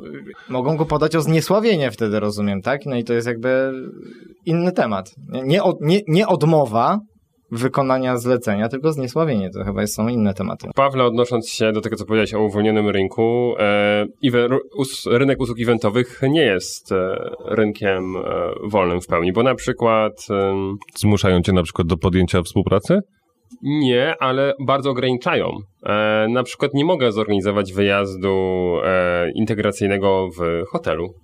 mogą 0.49 0.77
go 0.77 0.87
podać 0.87 1.17
o 1.17 1.21
zniesławienie 1.21 1.91
wtedy, 1.91 2.21
rozumiem, 2.21 2.63
tak? 2.63 2.87
No 2.87 2.97
i 2.97 3.05
to 3.05 3.13
jest 3.13 3.27
jakby 3.27 3.73
inny 4.47 4.73
temat. 4.73 5.15
Nie, 5.45 5.61
nie, 5.81 6.01
nie 6.09 6.27
odmowa 6.29 6.99
wykonania 7.51 8.17
zlecenia, 8.17 8.69
tylko 8.69 8.93
zniesławienie. 8.93 9.51
To 9.51 9.65
chyba 9.65 9.87
są 9.87 10.09
inne 10.09 10.35
tematy. 10.35 10.69
Pawle, 10.75 11.05
odnosząc 11.05 11.49
się 11.49 11.73
do 11.73 11.81
tego, 11.81 11.97
co 11.97 12.05
powiedziałeś 12.05 12.35
o 12.35 12.45
uwolnionym 12.45 12.89
rynku, 12.89 13.55
e, 13.59 14.07
rynek 15.07 15.41
usług 15.41 15.61
eventowych 15.61 16.21
nie 16.23 16.43
jest 16.43 16.93
e, 16.93 17.31
rynkiem 17.45 18.17
e, 18.17 18.21
wolnym 18.71 19.01
w 19.01 19.07
pełni, 19.07 19.33
bo 19.33 19.43
na 19.43 19.55
przykład 19.55 20.13
em, 20.31 20.77
Zmuszają 20.97 21.43
cię 21.43 21.53
na 21.53 21.63
przykład 21.63 21.89
do 21.89 21.97
podjęcia 21.97 22.43
współpracy? 22.43 23.01
nie, 23.63 24.15
ale 24.21 24.55
bardzo 24.61 24.91
ograniczają. 24.91 25.51
E, 25.87 26.27
na 26.31 26.43
przykład 26.43 26.75
nie 26.75 26.85
mogę 26.85 27.13
zorganizować 27.13 27.73
wyjazdu 27.73 28.31
e, 28.85 29.31
integracyjnego 29.35 30.29
w 30.39 30.63
hotelu. 30.69 31.15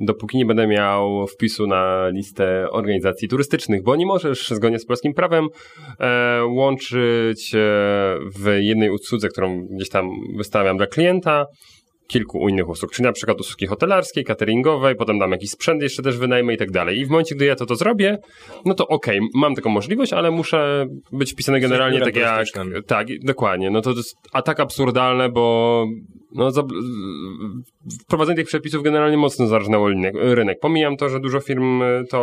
Dopóki 0.00 0.38
nie 0.38 0.46
będę 0.46 0.66
miał 0.66 1.26
wpisu 1.26 1.66
na 1.66 2.08
listę 2.08 2.70
organizacji 2.70 3.28
turystycznych, 3.28 3.82
bo 3.82 3.96
nie 3.96 4.06
możesz 4.06 4.48
zgodnie 4.48 4.78
z 4.78 4.86
polskim 4.86 5.14
prawem 5.14 5.48
e, 6.00 6.44
łączyć 6.44 7.54
e, 7.54 7.58
w 8.36 8.56
jednej 8.58 8.90
usłudze, 8.90 9.28
którą 9.28 9.66
gdzieś 9.66 9.88
tam 9.88 10.10
wystawiam 10.36 10.76
dla 10.76 10.86
klienta, 10.86 11.46
kilku 12.08 12.48
innych 12.48 12.68
usług, 12.68 12.92
czyli 12.92 13.06
na 13.06 13.12
przykład 13.12 13.40
usługi 13.40 13.66
hotelarskiej, 13.66 14.24
cateringowej, 14.24 14.96
potem 14.96 15.18
dam 15.18 15.32
jakiś 15.32 15.50
sprzęt 15.50 15.82
jeszcze 15.82 16.02
też 16.02 16.18
wynajmę 16.18 16.54
i 16.54 16.56
tak 16.56 16.70
dalej. 16.70 16.98
I 16.98 17.06
w 17.06 17.08
momencie, 17.08 17.34
gdy 17.34 17.44
ja 17.44 17.56
to, 17.56 17.66
to 17.66 17.76
zrobię, 17.76 18.18
no 18.64 18.74
to 18.74 18.86
okej, 18.86 19.20
mam 19.34 19.54
taką 19.54 19.70
możliwość, 19.70 20.12
ale 20.12 20.30
muszę 20.30 20.86
być 21.12 21.32
wpisany 21.32 21.60
generalnie 21.60 22.00
tak 22.00 22.16
jak... 22.16 22.46
Tak, 22.86 23.06
dokładnie. 23.22 23.70
No 23.70 23.80
to 23.80 23.90
jest 23.90 24.16
a 24.32 24.42
tak 24.42 24.60
absurdalne, 24.60 25.28
bo 25.28 25.86
no, 26.34 26.50
za, 26.50 26.62
wprowadzenie 28.04 28.36
tych 28.36 28.46
przepisów 28.46 28.82
generalnie 28.82 29.16
mocno 29.16 29.46
zarżnęło 29.46 29.88
rynek, 29.88 30.14
rynek. 30.16 30.58
Pomijam 30.60 30.96
to, 30.96 31.08
że 31.08 31.20
dużo 31.20 31.40
firm 31.40 31.82
y, 31.82 32.04
to 32.10 32.18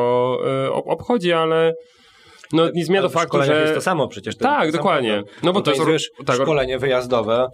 ob- 0.71 0.87
obchodzi, 0.87 1.33
ale 1.33 1.73
no 2.53 2.69
nie 2.73 2.85
zmienia 2.85 3.01
to 3.01 3.09
faktu, 3.09 3.43
że... 3.43 3.61
jest 3.61 3.73
to 3.73 3.81
samo 3.81 4.07
przecież. 4.07 4.37
to 4.37 4.43
Tak, 4.43 4.71
dokładnie. 4.71 5.15
samo. 5.15 5.27
No 5.43 5.53
bo 5.53 5.61
to 5.61 5.71
jest- 5.91 6.09
tak, 6.25 6.35
szkolenie 6.35 6.79
wyjazdowe, 6.79 7.47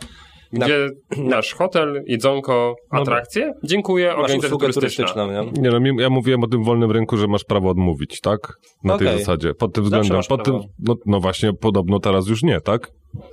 na- 0.54 0.66
Gdzie 0.66 0.88
nasz 1.18 1.54
hotel, 1.54 2.04
jedzonko, 2.08 2.76
No 2.94 3.02
atrakcje? 3.02 3.54
Dziękuję, 3.64 4.08
masz 4.08 4.18
organizacja 4.18 4.58
turystyczna. 4.58 5.06
turystyczną, 5.06 5.44
nie? 5.62 5.62
Nie 5.62 5.94
no, 5.94 6.02
ja 6.02 6.10
mówiłem 6.10 6.44
o 6.44 6.48
tym 6.48 6.64
wolnym 6.64 6.92
rynku, 6.92 7.18
że 7.18 7.28
masz 7.28 7.44
prawo 7.44 7.70
odmówić, 7.70 8.20
tak? 8.22 8.54
Na 8.84 8.98
tej 8.98 9.08
Okej. 9.08 9.20
zasadzie. 9.20 9.54
Pod 9.54 9.74
tym 9.74 9.84
względem. 9.84 10.22
Pod 10.30 10.44
tym, 10.44 10.60
no, 10.80 10.96
no 11.06 11.20
właśnie, 11.20 11.54
podobno 11.54 12.00
teraz 12.00 12.28
już 12.28 12.44
nie, 12.44 12.62
tak? 12.62 12.88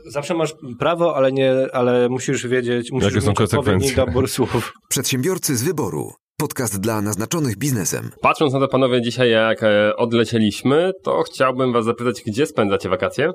Zawsze 0.07 0.35
masz 0.35 0.55
prawo, 0.79 1.17
ale 1.17 1.33
nie, 1.33 1.53
ale 1.73 2.09
musisz 2.09 2.47
wiedzieć, 2.47 2.93
musisz 2.93 3.09
Jakie 3.09 3.21
są 3.21 3.31
mieć 3.31 3.41
odpowiedni 3.41 3.73
konsekwencje? 3.81 4.07
dobór 4.07 4.29
słów. 4.35 4.73
Przedsiębiorcy 4.89 5.57
z 5.57 5.63
wyboru. 5.63 6.13
Podcast 6.41 6.81
dla 6.81 7.03
naznaczonych 7.03 7.57
biznesem. 7.59 8.11
Patrząc 8.23 8.53
na 8.53 8.61
to, 8.61 8.69
panowie, 8.69 9.03
dzisiaj 9.03 9.31
jak 9.31 9.63
e, 9.63 9.97
odlecieliśmy, 9.97 10.93
to 11.05 11.23
chciałbym 11.23 11.73
was 11.73 11.85
zapytać, 11.85 12.23
gdzie 12.27 12.47
spędzacie 12.47 12.89
wakacje? 12.89 13.31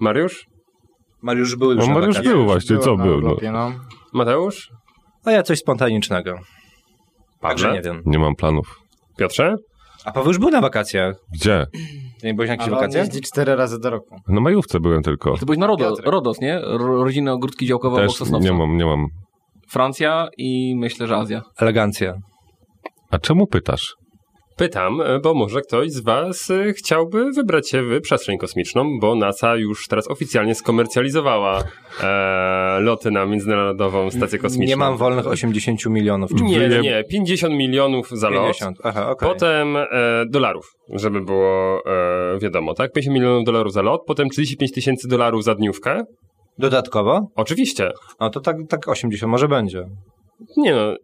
Mariusz? 0.00 0.46
Mariusz 1.22 1.56
był 1.56 1.72
już 1.72 1.86
No 1.88 1.94
Mariusz 1.94 2.20
był 2.20 2.44
właśnie, 2.44 2.78
co 2.78 2.96
Byłem 2.96 3.10
był? 3.10 3.20
No. 3.20 3.26
urlopie, 3.28 3.52
no. 3.52 3.72
Mateusz? 4.12 4.70
A 5.24 5.30
ja 5.32 5.42
coś 5.42 5.58
spontanicznego. 5.58 6.38
Także 7.40 7.72
nie 7.72 7.82
wiem. 7.82 8.02
Nie 8.06 8.18
mam 8.18 8.34
planów. 8.34 8.78
Piotrze? 9.18 9.54
A 10.04 10.12
Paweł 10.12 10.28
już 10.28 10.38
był 10.38 10.50
na 10.50 10.60
wakacjach. 10.60 11.16
Gdzie? 11.34 11.66
Ty 12.24 12.28
nie 12.28 12.34
byłeś 12.34 12.48
na 12.48 12.52
jakichś 12.54 12.66
Ale 12.68 12.76
on 12.76 12.80
wakacjach? 12.80 13.06
jeździ 13.06 13.20
cztery 13.20 13.56
razy 13.56 13.78
do 13.80 13.90
roku. 13.90 14.16
Na 14.28 14.40
majówce 14.40 14.80
byłem 14.80 15.02
tylko. 15.02 15.36
Ty 15.38 15.44
byłeś 15.46 15.58
na 15.58 15.66
Rodo, 15.66 15.84
Piotrek. 15.84 16.06
Rodos, 16.12 16.40
nie? 16.40 16.60
Ro- 16.60 17.04
Rodzinne 17.04 17.32
ogródki 17.32 17.66
działkowe 17.66 17.96
obok 17.96 18.06
Też 18.08 18.16
Sosnowca. 18.16 18.48
nie 18.48 18.58
mam, 18.58 18.76
nie 18.76 18.84
mam. 18.86 19.06
Francja 19.68 20.28
i 20.38 20.74
myślę, 20.76 21.06
że 21.06 21.16
Azja. 21.16 21.42
Elegancja. 21.58 22.14
A 23.10 23.18
czemu 23.18 23.46
pytasz? 23.46 23.94
Pytam, 24.56 25.00
e, 25.00 25.20
bo 25.20 25.34
może 25.34 25.60
ktoś 25.60 25.90
z 25.90 26.00
was 26.00 26.50
e, 26.50 26.72
chciałby 26.72 27.32
wybrać 27.32 27.70
się 27.70 27.82
w 27.82 28.00
przestrzeń 28.00 28.38
kosmiczną, 28.38 28.98
bo 29.00 29.14
NASA 29.14 29.56
już 29.56 29.88
teraz 29.88 30.10
oficjalnie 30.10 30.54
skomercjalizowała 30.54 31.64
e, 32.02 32.80
loty 32.80 33.10
na 33.10 33.26
Międzynarodową 33.26 34.10
Stację 34.10 34.38
Kosmiczną. 34.38 34.68
Nie 34.68 34.76
mam 34.76 34.96
wolnych 34.96 35.26
80 35.26 35.86
milionów. 35.86 36.30
Czy 36.38 36.44
Nie, 36.44 36.58
Wyje- 36.58 36.82
nie, 36.82 37.04
50 37.04 37.54
milionów 37.54 38.10
za 38.10 38.30
lot. 38.30 38.42
50. 38.42 38.78
Aha, 38.84 39.10
okej. 39.10 39.28
Potem 39.28 39.76
e, 39.76 39.86
dolarów, 40.28 40.66
żeby 40.88 41.20
było 41.20 41.82
e, 41.86 42.38
wiadomo, 42.38 42.74
tak? 42.74 42.92
50 42.92 43.14
milionów 43.14 43.44
dolarów 43.44 43.72
za 43.72 43.82
lot, 43.82 44.00
potem 44.06 44.28
35 44.28 44.72
tysięcy 44.72 45.08
dolarów 45.08 45.44
za 45.44 45.54
dniówkę. 45.54 46.02
Dodatkowo? 46.58 47.20
Oczywiście. 47.34 47.90
No 48.20 48.30
to 48.30 48.40
tak, 48.40 48.56
tak 48.68 48.88
80 48.88 49.30
może 49.30 49.48
będzie. 49.48 49.84
Nie 50.56 50.74
no, 50.74 50.96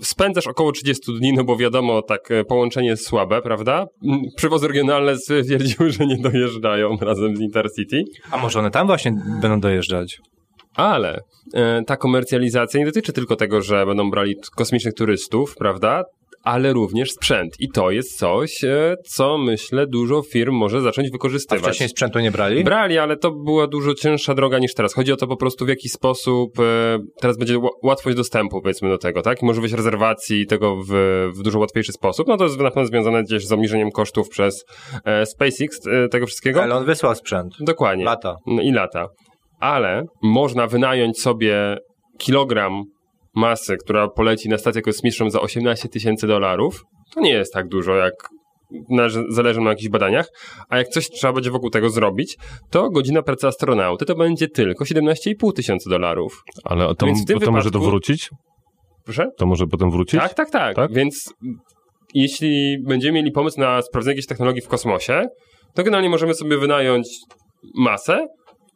spędzasz 0.00 0.46
około 0.46 0.72
30 0.72 1.18
dni, 1.18 1.32
no 1.32 1.44
bo 1.44 1.56
wiadomo, 1.56 2.02
tak 2.02 2.30
e, 2.30 2.44
połączenie 2.44 2.88
jest 2.88 3.06
słabe, 3.06 3.42
prawda? 3.42 3.86
Mm, 4.04 4.20
Przewozy 4.36 4.68
regionalne 4.68 5.16
stwierdziły, 5.18 5.90
że 5.90 6.06
nie 6.06 6.16
dojeżdżają 6.18 6.96
razem 7.00 7.36
z 7.36 7.40
Intercity, 7.40 8.02
A 8.30 8.36
może 8.36 8.58
one 8.58 8.70
tam 8.70 8.86
właśnie 8.86 9.12
będą 9.40 9.60
dojeżdżać? 9.60 10.18
ale 10.74 11.20
e, 11.54 11.82
ta 11.86 11.96
komercjalizacja 11.96 12.80
nie 12.80 12.86
dotyczy 12.86 13.12
tylko 13.12 13.36
tego, 13.36 13.62
że 13.62 13.86
będą 13.86 14.10
brali 14.10 14.34
kosmicznych 14.56 14.94
turystów, 14.94 15.54
prawda? 15.58 16.04
Ale 16.46 16.72
również 16.72 17.12
sprzęt. 17.12 17.56
I 17.60 17.68
to 17.68 17.90
jest 17.90 18.18
coś, 18.18 18.64
e, 18.64 18.96
co 19.04 19.38
myślę 19.38 19.86
dużo 19.86 20.22
firm 20.22 20.54
może 20.54 20.80
zacząć 20.80 21.08
A 21.08 21.10
wykorzystywać. 21.12 21.62
wcześniej 21.64 21.88
sprzętu 21.88 22.18
nie 22.18 22.30
brali? 22.30 22.64
Brali, 22.64 22.98
ale 22.98 23.16
to 23.16 23.30
była 23.30 23.66
dużo 23.66 23.94
cięższa 23.94 24.34
droga 24.34 24.58
niż 24.58 24.74
teraz. 24.74 24.94
Chodzi 24.94 25.12
o 25.12 25.16
to 25.16 25.26
po 25.26 25.36
prostu 25.36 25.64
w 25.64 25.68
jaki 25.68 25.88
sposób 25.88 26.60
e, 26.60 26.98
teraz 27.20 27.38
będzie 27.38 27.58
ła- 27.58 27.68
łatwość 27.82 28.16
dostępu 28.16 28.62
powiedzmy 28.62 28.88
do 28.88 28.98
tego, 28.98 29.22
tak? 29.22 29.42
I 29.42 29.46
możliwość 29.46 29.74
rezerwacji 29.74 30.46
tego 30.46 30.76
w, 30.76 30.90
w 31.34 31.42
dużo 31.42 31.58
łatwiejszy 31.58 31.92
sposób. 31.92 32.28
No 32.28 32.36
to 32.36 32.44
jest 32.44 32.58
na 32.58 32.70
pewno 32.70 32.86
związane 32.86 33.22
gdzieś 33.22 33.46
z 33.46 33.52
obniżeniem 33.52 33.90
kosztów 33.90 34.28
przez 34.28 34.64
e, 35.04 35.26
SpaceX 35.26 35.80
tego 36.10 36.26
wszystkiego. 36.26 36.62
Ale 36.62 36.74
on 36.74 36.84
wysłał 36.84 37.14
sprzęt. 37.14 37.54
Dokładnie. 37.60 38.04
Lata. 38.04 38.36
I 38.62 38.72
lata. 38.72 39.06
Ale 39.60 40.02
można 40.22 40.66
wynająć 40.66 41.20
sobie 41.20 41.76
kilogram 42.18 42.82
masy, 43.36 43.76
która 43.76 44.08
poleci 44.08 44.48
na 44.48 44.58
stację 44.58 44.82
kosmiczną 44.82 45.30
za 45.30 45.40
18 45.40 45.88
tysięcy 45.88 46.26
dolarów. 46.26 46.84
To 47.14 47.20
nie 47.20 47.32
jest 47.32 47.52
tak 47.52 47.68
dużo, 47.68 47.94
jak 47.94 48.14
należy- 48.90 49.24
zależy 49.28 49.60
na 49.60 49.70
jakichś 49.70 49.88
badaniach. 49.88 50.28
A 50.68 50.78
jak 50.78 50.88
coś 50.88 51.08
trzeba 51.10 51.32
będzie 51.32 51.50
wokół 51.50 51.70
tego 51.70 51.90
zrobić, 51.90 52.36
to 52.70 52.90
godzina 52.90 53.22
pracy 53.22 53.46
astronauty 53.46 54.04
to 54.04 54.14
będzie 54.14 54.48
tylko 54.48 54.84
17,5 54.84 55.52
tysięcy 55.52 55.90
dolarów. 55.90 56.42
Ale 56.64 56.94
to, 56.94 57.06
Więc 57.06 57.22
w 57.22 57.26
tym 57.26 57.40
to 57.40 57.52
może 57.52 57.70
to 57.70 57.78
wypadku- 57.78 57.90
wrócić? 57.90 58.30
Proszę? 59.04 59.30
To 59.38 59.46
może 59.46 59.66
potem 59.66 59.90
wrócić? 59.90 60.20
Tak, 60.20 60.34
tak, 60.34 60.50
tak, 60.50 60.76
Tak? 60.76 60.92
Więc 60.92 61.34
jeśli 62.14 62.76
będziemy 62.86 63.12
mieli 63.18 63.32
pomysł 63.32 63.60
na 63.60 63.82
sprawdzenie 63.82 64.12
jakiejś 64.12 64.26
technologii 64.26 64.62
w 64.62 64.68
kosmosie, 64.68 65.22
to 65.74 65.82
generalnie 65.82 66.10
możemy 66.10 66.34
sobie 66.34 66.58
wynająć 66.58 67.08
masę, 67.78 68.26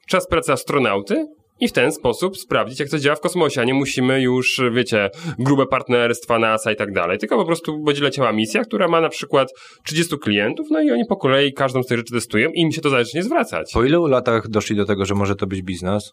czas 0.08 0.26
pracy 0.28 0.52
astronauty 0.52 1.26
i 1.60 1.68
w 1.68 1.72
ten 1.72 1.92
sposób 1.92 2.36
sprawdzić, 2.36 2.80
jak 2.80 2.88
to 2.88 2.98
działa 2.98 3.16
w 3.16 3.20
kosmosie, 3.20 3.60
a 3.60 3.64
nie 3.64 3.74
musimy 3.74 4.22
już, 4.22 4.60
wiecie, 4.72 5.10
grube 5.38 5.66
partnerstwa 5.66 6.38
NASA 6.38 6.72
i 6.72 6.76
tak 6.76 6.92
dalej, 6.92 7.18
tylko 7.18 7.36
po 7.36 7.44
prostu 7.44 7.82
będzie 7.82 8.02
leciała 8.02 8.32
misja, 8.32 8.64
która 8.64 8.88
ma 8.88 9.00
na 9.00 9.08
przykład 9.08 9.48
30 9.84 10.18
klientów, 10.18 10.66
no 10.70 10.80
i 10.80 10.90
oni 10.90 11.04
po 11.08 11.16
kolei 11.16 11.52
każdą 11.52 11.82
z 11.82 11.86
tych 11.86 11.98
rzeczy 11.98 12.12
testują 12.12 12.50
i 12.50 12.60
im 12.60 12.72
się 12.72 12.80
to 12.80 12.90
zacznie 12.90 13.22
zwracać. 13.22 13.72
Po 13.72 13.84
ilu 13.84 14.06
latach 14.06 14.48
doszli 14.48 14.76
do 14.76 14.84
tego, 14.84 15.04
że 15.04 15.14
może 15.14 15.36
to 15.36 15.46
być 15.46 15.62
biznes? 15.62 16.12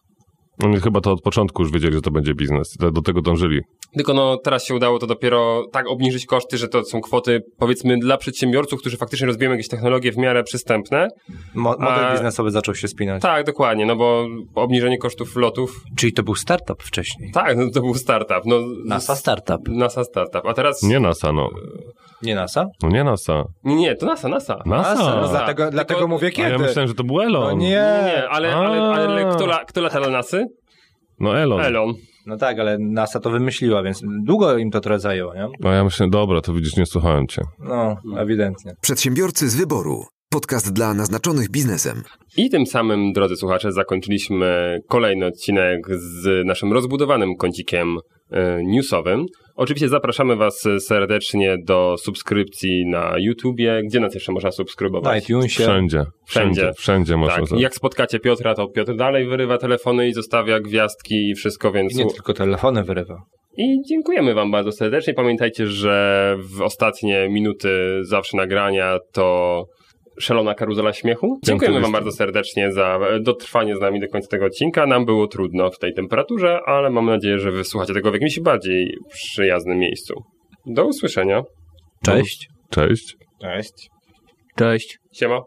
Oni 0.64 0.80
chyba 0.80 1.00
to 1.00 1.12
od 1.12 1.22
początku 1.22 1.62
już 1.62 1.72
wiedzieli, 1.72 1.94
że 1.94 2.00
to 2.00 2.10
będzie 2.10 2.34
biznes. 2.34 2.76
Do- 2.80 2.90
Do 2.90 3.02
tego 3.02 3.22
dążyli. 3.22 3.60
Tylko 3.96 4.14
no 4.14 4.36
teraz 4.44 4.64
się 4.64 4.74
udało 4.74 4.98
to 4.98 5.06
dopiero 5.06 5.62
tak 5.72 5.88
obniżyć 5.88 6.26
koszty, 6.26 6.58
że 6.58 6.68
to 6.68 6.84
są 6.84 7.00
kwoty 7.00 7.40
powiedzmy 7.58 7.98
dla 7.98 8.16
przedsiębiorców, 8.16 8.80
którzy 8.80 8.96
faktycznie 8.96 9.26
rozwijają 9.26 9.50
jakieś 9.52 9.68
technologie 9.68 10.12
w 10.12 10.16
miarę 10.16 10.42
przystępne. 10.44 11.08
Mo- 11.54 11.70
model 11.78 12.04
A- 12.04 12.12
biznesowy 12.12 12.50
zaczął 12.50 12.74
się 12.74 12.88
spinać. 12.88 13.22
Tak, 13.22 13.46
dokładnie, 13.46 13.86
no 13.86 13.96
bo 13.96 14.26
obniżenie 14.54 14.98
kosztów 14.98 15.36
lotów, 15.36 15.80
Czyli 15.96 16.12
to 16.12 16.22
był 16.22 16.34
startup 16.34 16.82
wcześniej. 16.82 17.30
tak, 17.32 17.56
no 17.56 17.70
to 17.74 17.80
był 17.80 17.94
startup. 17.94 18.42
No, 18.44 18.56
NASA 18.86 19.16
startup. 19.16 19.68
NASA 19.68 20.04
startup. 20.04 20.46
A 20.46 20.54
teraz... 20.54 20.82
Nie 20.82 21.00
NASA, 21.00 21.32
no. 21.32 21.50
Nie 22.22 22.34
NASA? 22.34 22.66
No 22.82 22.88
nie 22.88 23.04
NASA. 23.04 23.44
Nie, 23.64 23.76
nie, 23.76 23.94
to 23.96 24.06
NASA, 24.06 24.28
NASA. 24.28 24.62
NASA. 24.66 24.94
No, 24.94 25.04
NASA. 25.20 25.28
dlatego, 25.30 25.62
Tylko- 25.62 25.70
dlatego 25.70 26.08
mówię 26.08 26.28
A 26.28 26.30
kiedy. 26.30 26.50
ja 26.50 26.58
myślałem, 26.58 26.88
że 26.88 26.94
to 26.94 27.04
był 27.04 27.20
Elon. 27.20 27.42
No 27.44 27.52
nie. 27.52 27.68
Nie, 27.68 28.02
nie, 28.04 28.28
ale, 28.28 28.54
ale, 28.56 28.82
ale 28.82 29.26
A. 29.26 29.34
kto, 29.34 29.44
la, 29.44 29.64
kto 29.64 29.80
lata 29.80 30.00
dla 30.00 30.10
NASY? 30.10 30.46
No 31.20 31.38
Elon. 31.38 31.60
Elon. 31.60 31.94
No 32.26 32.36
tak, 32.36 32.58
ale 32.58 32.78
NASA 32.78 33.20
to 33.20 33.30
wymyśliła, 33.30 33.82
więc 33.82 34.02
długo 34.24 34.58
im 34.58 34.70
to 34.70 34.80
trochę 34.80 35.00
zajęło, 35.00 35.34
nie? 35.34 35.48
No 35.60 35.72
ja 35.72 35.84
myślę, 35.84 36.08
dobra, 36.10 36.40
to 36.40 36.52
widzisz, 36.54 36.76
nie 36.76 36.86
słuchałem 36.86 37.26
cię. 37.26 37.42
No, 37.58 37.96
ewidentnie. 38.16 38.72
Przedsiębiorcy 38.80 39.48
z 39.48 39.56
wyboru. 39.56 40.04
Podcast 40.30 40.72
dla 40.72 40.94
naznaczonych 40.94 41.50
biznesem. 41.50 42.02
I 42.36 42.50
tym 42.50 42.66
samym, 42.66 43.12
drodzy 43.12 43.36
słuchacze, 43.36 43.72
zakończyliśmy 43.72 44.78
kolejny 44.88 45.26
odcinek 45.26 45.80
z 45.90 46.46
naszym 46.46 46.72
rozbudowanym 46.72 47.36
kącikiem 47.36 47.96
e, 48.30 48.62
newsowym. 48.64 49.26
Oczywiście 49.54 49.88
zapraszamy 49.88 50.36
Was 50.36 50.68
serdecznie 50.78 51.56
do 51.64 51.94
subskrypcji 51.98 52.86
na 52.86 53.14
YouTubie. 53.18 53.82
Gdzie 53.84 54.00
nas 54.00 54.14
jeszcze 54.14 54.32
można 54.32 54.48
Na 54.48 54.52
subskrybować? 54.52 55.24
iTunesie. 55.24 55.62
Wszędzie. 55.62 56.04
Wszędzie. 56.26 56.60
Wszędzie. 56.60 56.72
Wszędzie 56.78 57.16
można. 57.16 57.46
Tak, 57.46 57.60
jak 57.60 57.74
spotkacie 57.74 58.20
Piotra, 58.20 58.54
to 58.54 58.66
Piotr 58.68 58.96
dalej 58.96 59.26
wyrywa 59.26 59.58
telefony 59.58 60.08
i 60.08 60.12
zostawia 60.12 60.60
gwiazdki 60.60 61.30
i 61.30 61.34
wszystko, 61.34 61.72
więc... 61.72 61.92
I 61.92 61.96
nie 61.96 62.12
tylko 62.12 62.34
telefony 62.34 62.84
wyrywa. 62.84 63.22
I 63.56 63.82
dziękujemy 63.88 64.34
Wam 64.34 64.50
bardzo 64.50 64.72
serdecznie. 64.72 65.14
Pamiętajcie, 65.14 65.66
że 65.66 66.36
w 66.38 66.62
ostatnie 66.62 67.28
minuty 67.28 68.00
zawsze 68.02 68.36
nagrania 68.36 68.98
to 69.12 69.64
szalona 70.20 70.54
karuzela 70.54 70.92
śmiechu. 70.92 71.38
Dziękujemy 71.44 71.80
Wam 71.80 71.92
bardzo 71.92 72.12
serdecznie 72.12 72.72
za 72.72 72.98
dotrwanie 73.20 73.76
z 73.76 73.80
nami 73.80 74.00
do 74.00 74.08
końca 74.08 74.28
tego 74.28 74.46
odcinka. 74.46 74.86
Nam 74.86 75.04
było 75.04 75.26
trudno 75.26 75.70
w 75.70 75.78
tej 75.78 75.94
temperaturze, 75.94 76.60
ale 76.66 76.90
mam 76.90 77.06
nadzieję, 77.06 77.38
że 77.38 77.50
wysłuchacie 77.50 77.94
tego 77.94 78.10
w 78.10 78.14
jakimś 78.14 78.40
bardziej 78.40 78.94
przyjaznym 79.12 79.78
miejscu. 79.78 80.14
Do 80.66 80.86
usłyszenia. 80.86 81.42
Cześć. 82.04 82.48
Cześć. 82.70 83.16
Cześć. 83.40 83.88
Cześć. 84.56 84.98
Siema. 85.12 85.40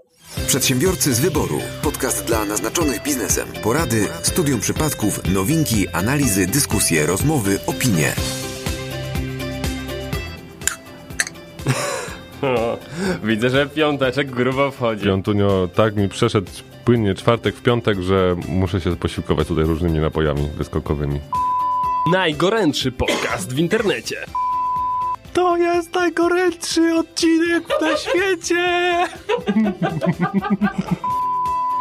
Przedsiębiorcy 0.48 1.14
z 1.14 1.20
wyboru. 1.20 1.60
Podcast 1.84 2.28
dla 2.28 2.46
naznaczonych 2.46 3.04
biznesem. 3.04 3.48
Porady, 3.64 4.06
studium 4.22 4.60
przypadków, 4.60 5.34
nowinki, 5.34 5.88
analizy, 5.94 6.48
dyskusje, 6.48 7.06
rozmowy, 7.06 7.60
opinie. 7.68 8.41
Widzę, 13.24 13.50
że 13.50 13.66
piąteczek 13.68 14.32
grubo 14.32 14.72
wchodzi. 14.72 15.06
Piątunio, 15.06 15.70
tak 15.76 15.96
mi 15.96 16.10
przeszedł 16.10 16.52
płynnie 16.86 17.16
czwartek 17.16 17.56
w 17.56 17.62
piątek, 17.62 18.02
że 18.02 18.36
muszę 18.48 18.82
się 18.82 18.96
posiłkować 18.96 19.48
tutaj 19.48 19.66
różnymi 19.66 20.00
napojami 20.00 20.50
wyskokowymi. 20.58 21.20
Najgorętszy 22.12 22.92
podcast 22.92 23.54
w 23.54 23.60
internecie. 23.60 24.16
To 25.34 25.58
jest 25.58 25.96
najgorętszy 25.96 26.94
odcinek 26.96 27.64
na 27.82 27.98
świecie! 27.98 28.98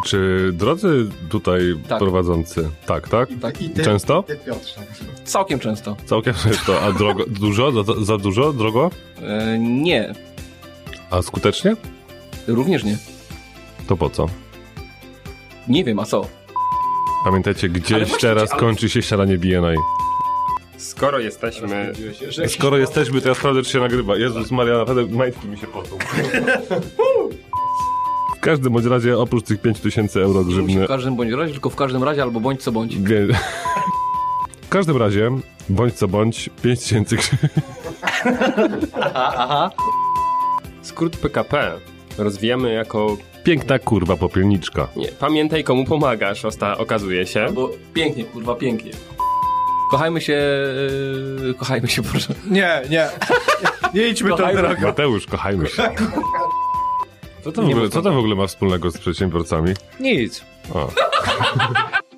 Czy 0.06 0.50
drodzy 0.52 1.08
tutaj 1.30 1.60
Tak. 1.88 1.98
prowadzący, 1.98 2.70
tak, 2.86 3.08
tak? 3.08 3.28
Tak. 3.42 3.62
I 3.62 3.70
ty, 3.70 3.82
Często? 3.82 4.22
Ty 4.22 4.36
Piotrze. 4.36 4.80
Całkiem 5.24 5.58
często. 5.58 5.96
Całkiem 6.06 6.34
często. 6.34 6.80
A 6.82 6.92
drogo, 6.92 7.24
dużo? 7.40 7.84
Za, 7.84 8.04
za 8.04 8.18
dużo? 8.18 8.52
Drogo? 8.52 8.90
E, 9.22 9.58
nie. 9.58 10.14
A 11.10 11.22
skutecznie? 11.22 11.76
Również 12.46 12.84
nie. 12.84 12.96
To 13.86 13.96
po 13.96 14.10
co? 14.10 14.26
Nie 15.68 15.84
wiem, 15.84 15.98
a 15.98 16.04
co? 16.04 16.26
Pamiętajcie, 17.24 17.68
gdzieś 17.68 18.08
właśnie, 18.08 18.28
teraz 18.28 18.52
ale- 18.52 18.60
kończy 18.60 18.88
się 18.90 19.02
siadanie 19.02 19.38
BNI. 19.38 19.76
Skoro 20.76 21.18
jesteśmy... 21.18 21.92
Skoro 22.48 22.76
jesteśmy, 22.78 23.20
to 23.20 23.28
ja 23.28 23.34
sprawdzę, 23.34 23.62
czy 23.62 23.70
się 23.70 23.80
nagrywa. 23.80 24.16
Jezus 24.16 24.50
Maria, 24.50 24.78
naprawdę 24.78 25.06
majtki 25.06 25.48
mi 25.48 25.58
się 25.58 25.66
potą. 25.66 25.98
W 28.36 28.40
każdym 28.42 28.72
bądź 28.72 28.86
razie, 28.86 29.18
oprócz 29.18 29.44
tych 29.44 29.60
5000 29.60 30.20
euro 30.22 30.44
grzywny, 30.44 30.84
w 30.84 30.88
każdym 30.88 31.16
bądź 31.16 31.32
razie, 31.32 31.52
tylko 31.52 31.70
w 31.70 31.76
każdym 31.76 32.04
razie 32.04 32.22
albo 32.22 32.40
bądź 32.40 32.62
co 32.62 32.72
bądź. 32.72 32.98
Wie... 32.98 33.26
W 34.62 34.68
każdym 34.68 34.96
razie, 34.96 35.30
bądź 35.68 35.94
co 35.94 36.08
bądź, 36.08 36.50
5000 36.62 37.16
grzy... 37.16 37.30
Skrót 41.00 41.16
PKP 41.16 41.78
rozwijamy 42.18 42.72
jako... 42.72 43.16
Piękna 43.44 43.78
kurwa 43.78 44.16
popielniczka. 44.16 44.88
Nie, 44.96 45.08
pamiętaj 45.08 45.64
komu 45.64 45.84
pomagasz, 45.84 46.44
osta- 46.44 46.78
okazuje 46.78 47.26
się. 47.26 47.44
Albo 47.44 47.70
pięknie, 47.94 48.24
kurwa, 48.24 48.54
pięknie. 48.54 48.92
Kochajmy 49.90 50.20
się, 50.20 50.40
e, 51.50 51.54
kochajmy 51.54 51.88
się, 51.88 52.02
proszę. 52.02 52.34
Nie, 52.46 52.82
nie. 52.90 53.08
Nie 53.94 54.08
idźmy 54.08 54.30
tą 54.30 54.36
drogą. 54.54 54.82
Mateusz, 54.82 55.26
kochajmy 55.26 55.68
się. 55.68 55.90
Co 57.44 57.52
to, 57.52 57.62
w 57.62 57.68
ogóle, 57.68 57.88
co 57.88 58.02
to 58.02 58.12
w 58.12 58.18
ogóle 58.18 58.34
ma 58.34 58.46
wspólnego 58.46 58.90
z 58.90 58.98
przedsiębiorcami? 58.98 59.74
Nic. 60.00 60.44
O. 60.74 60.88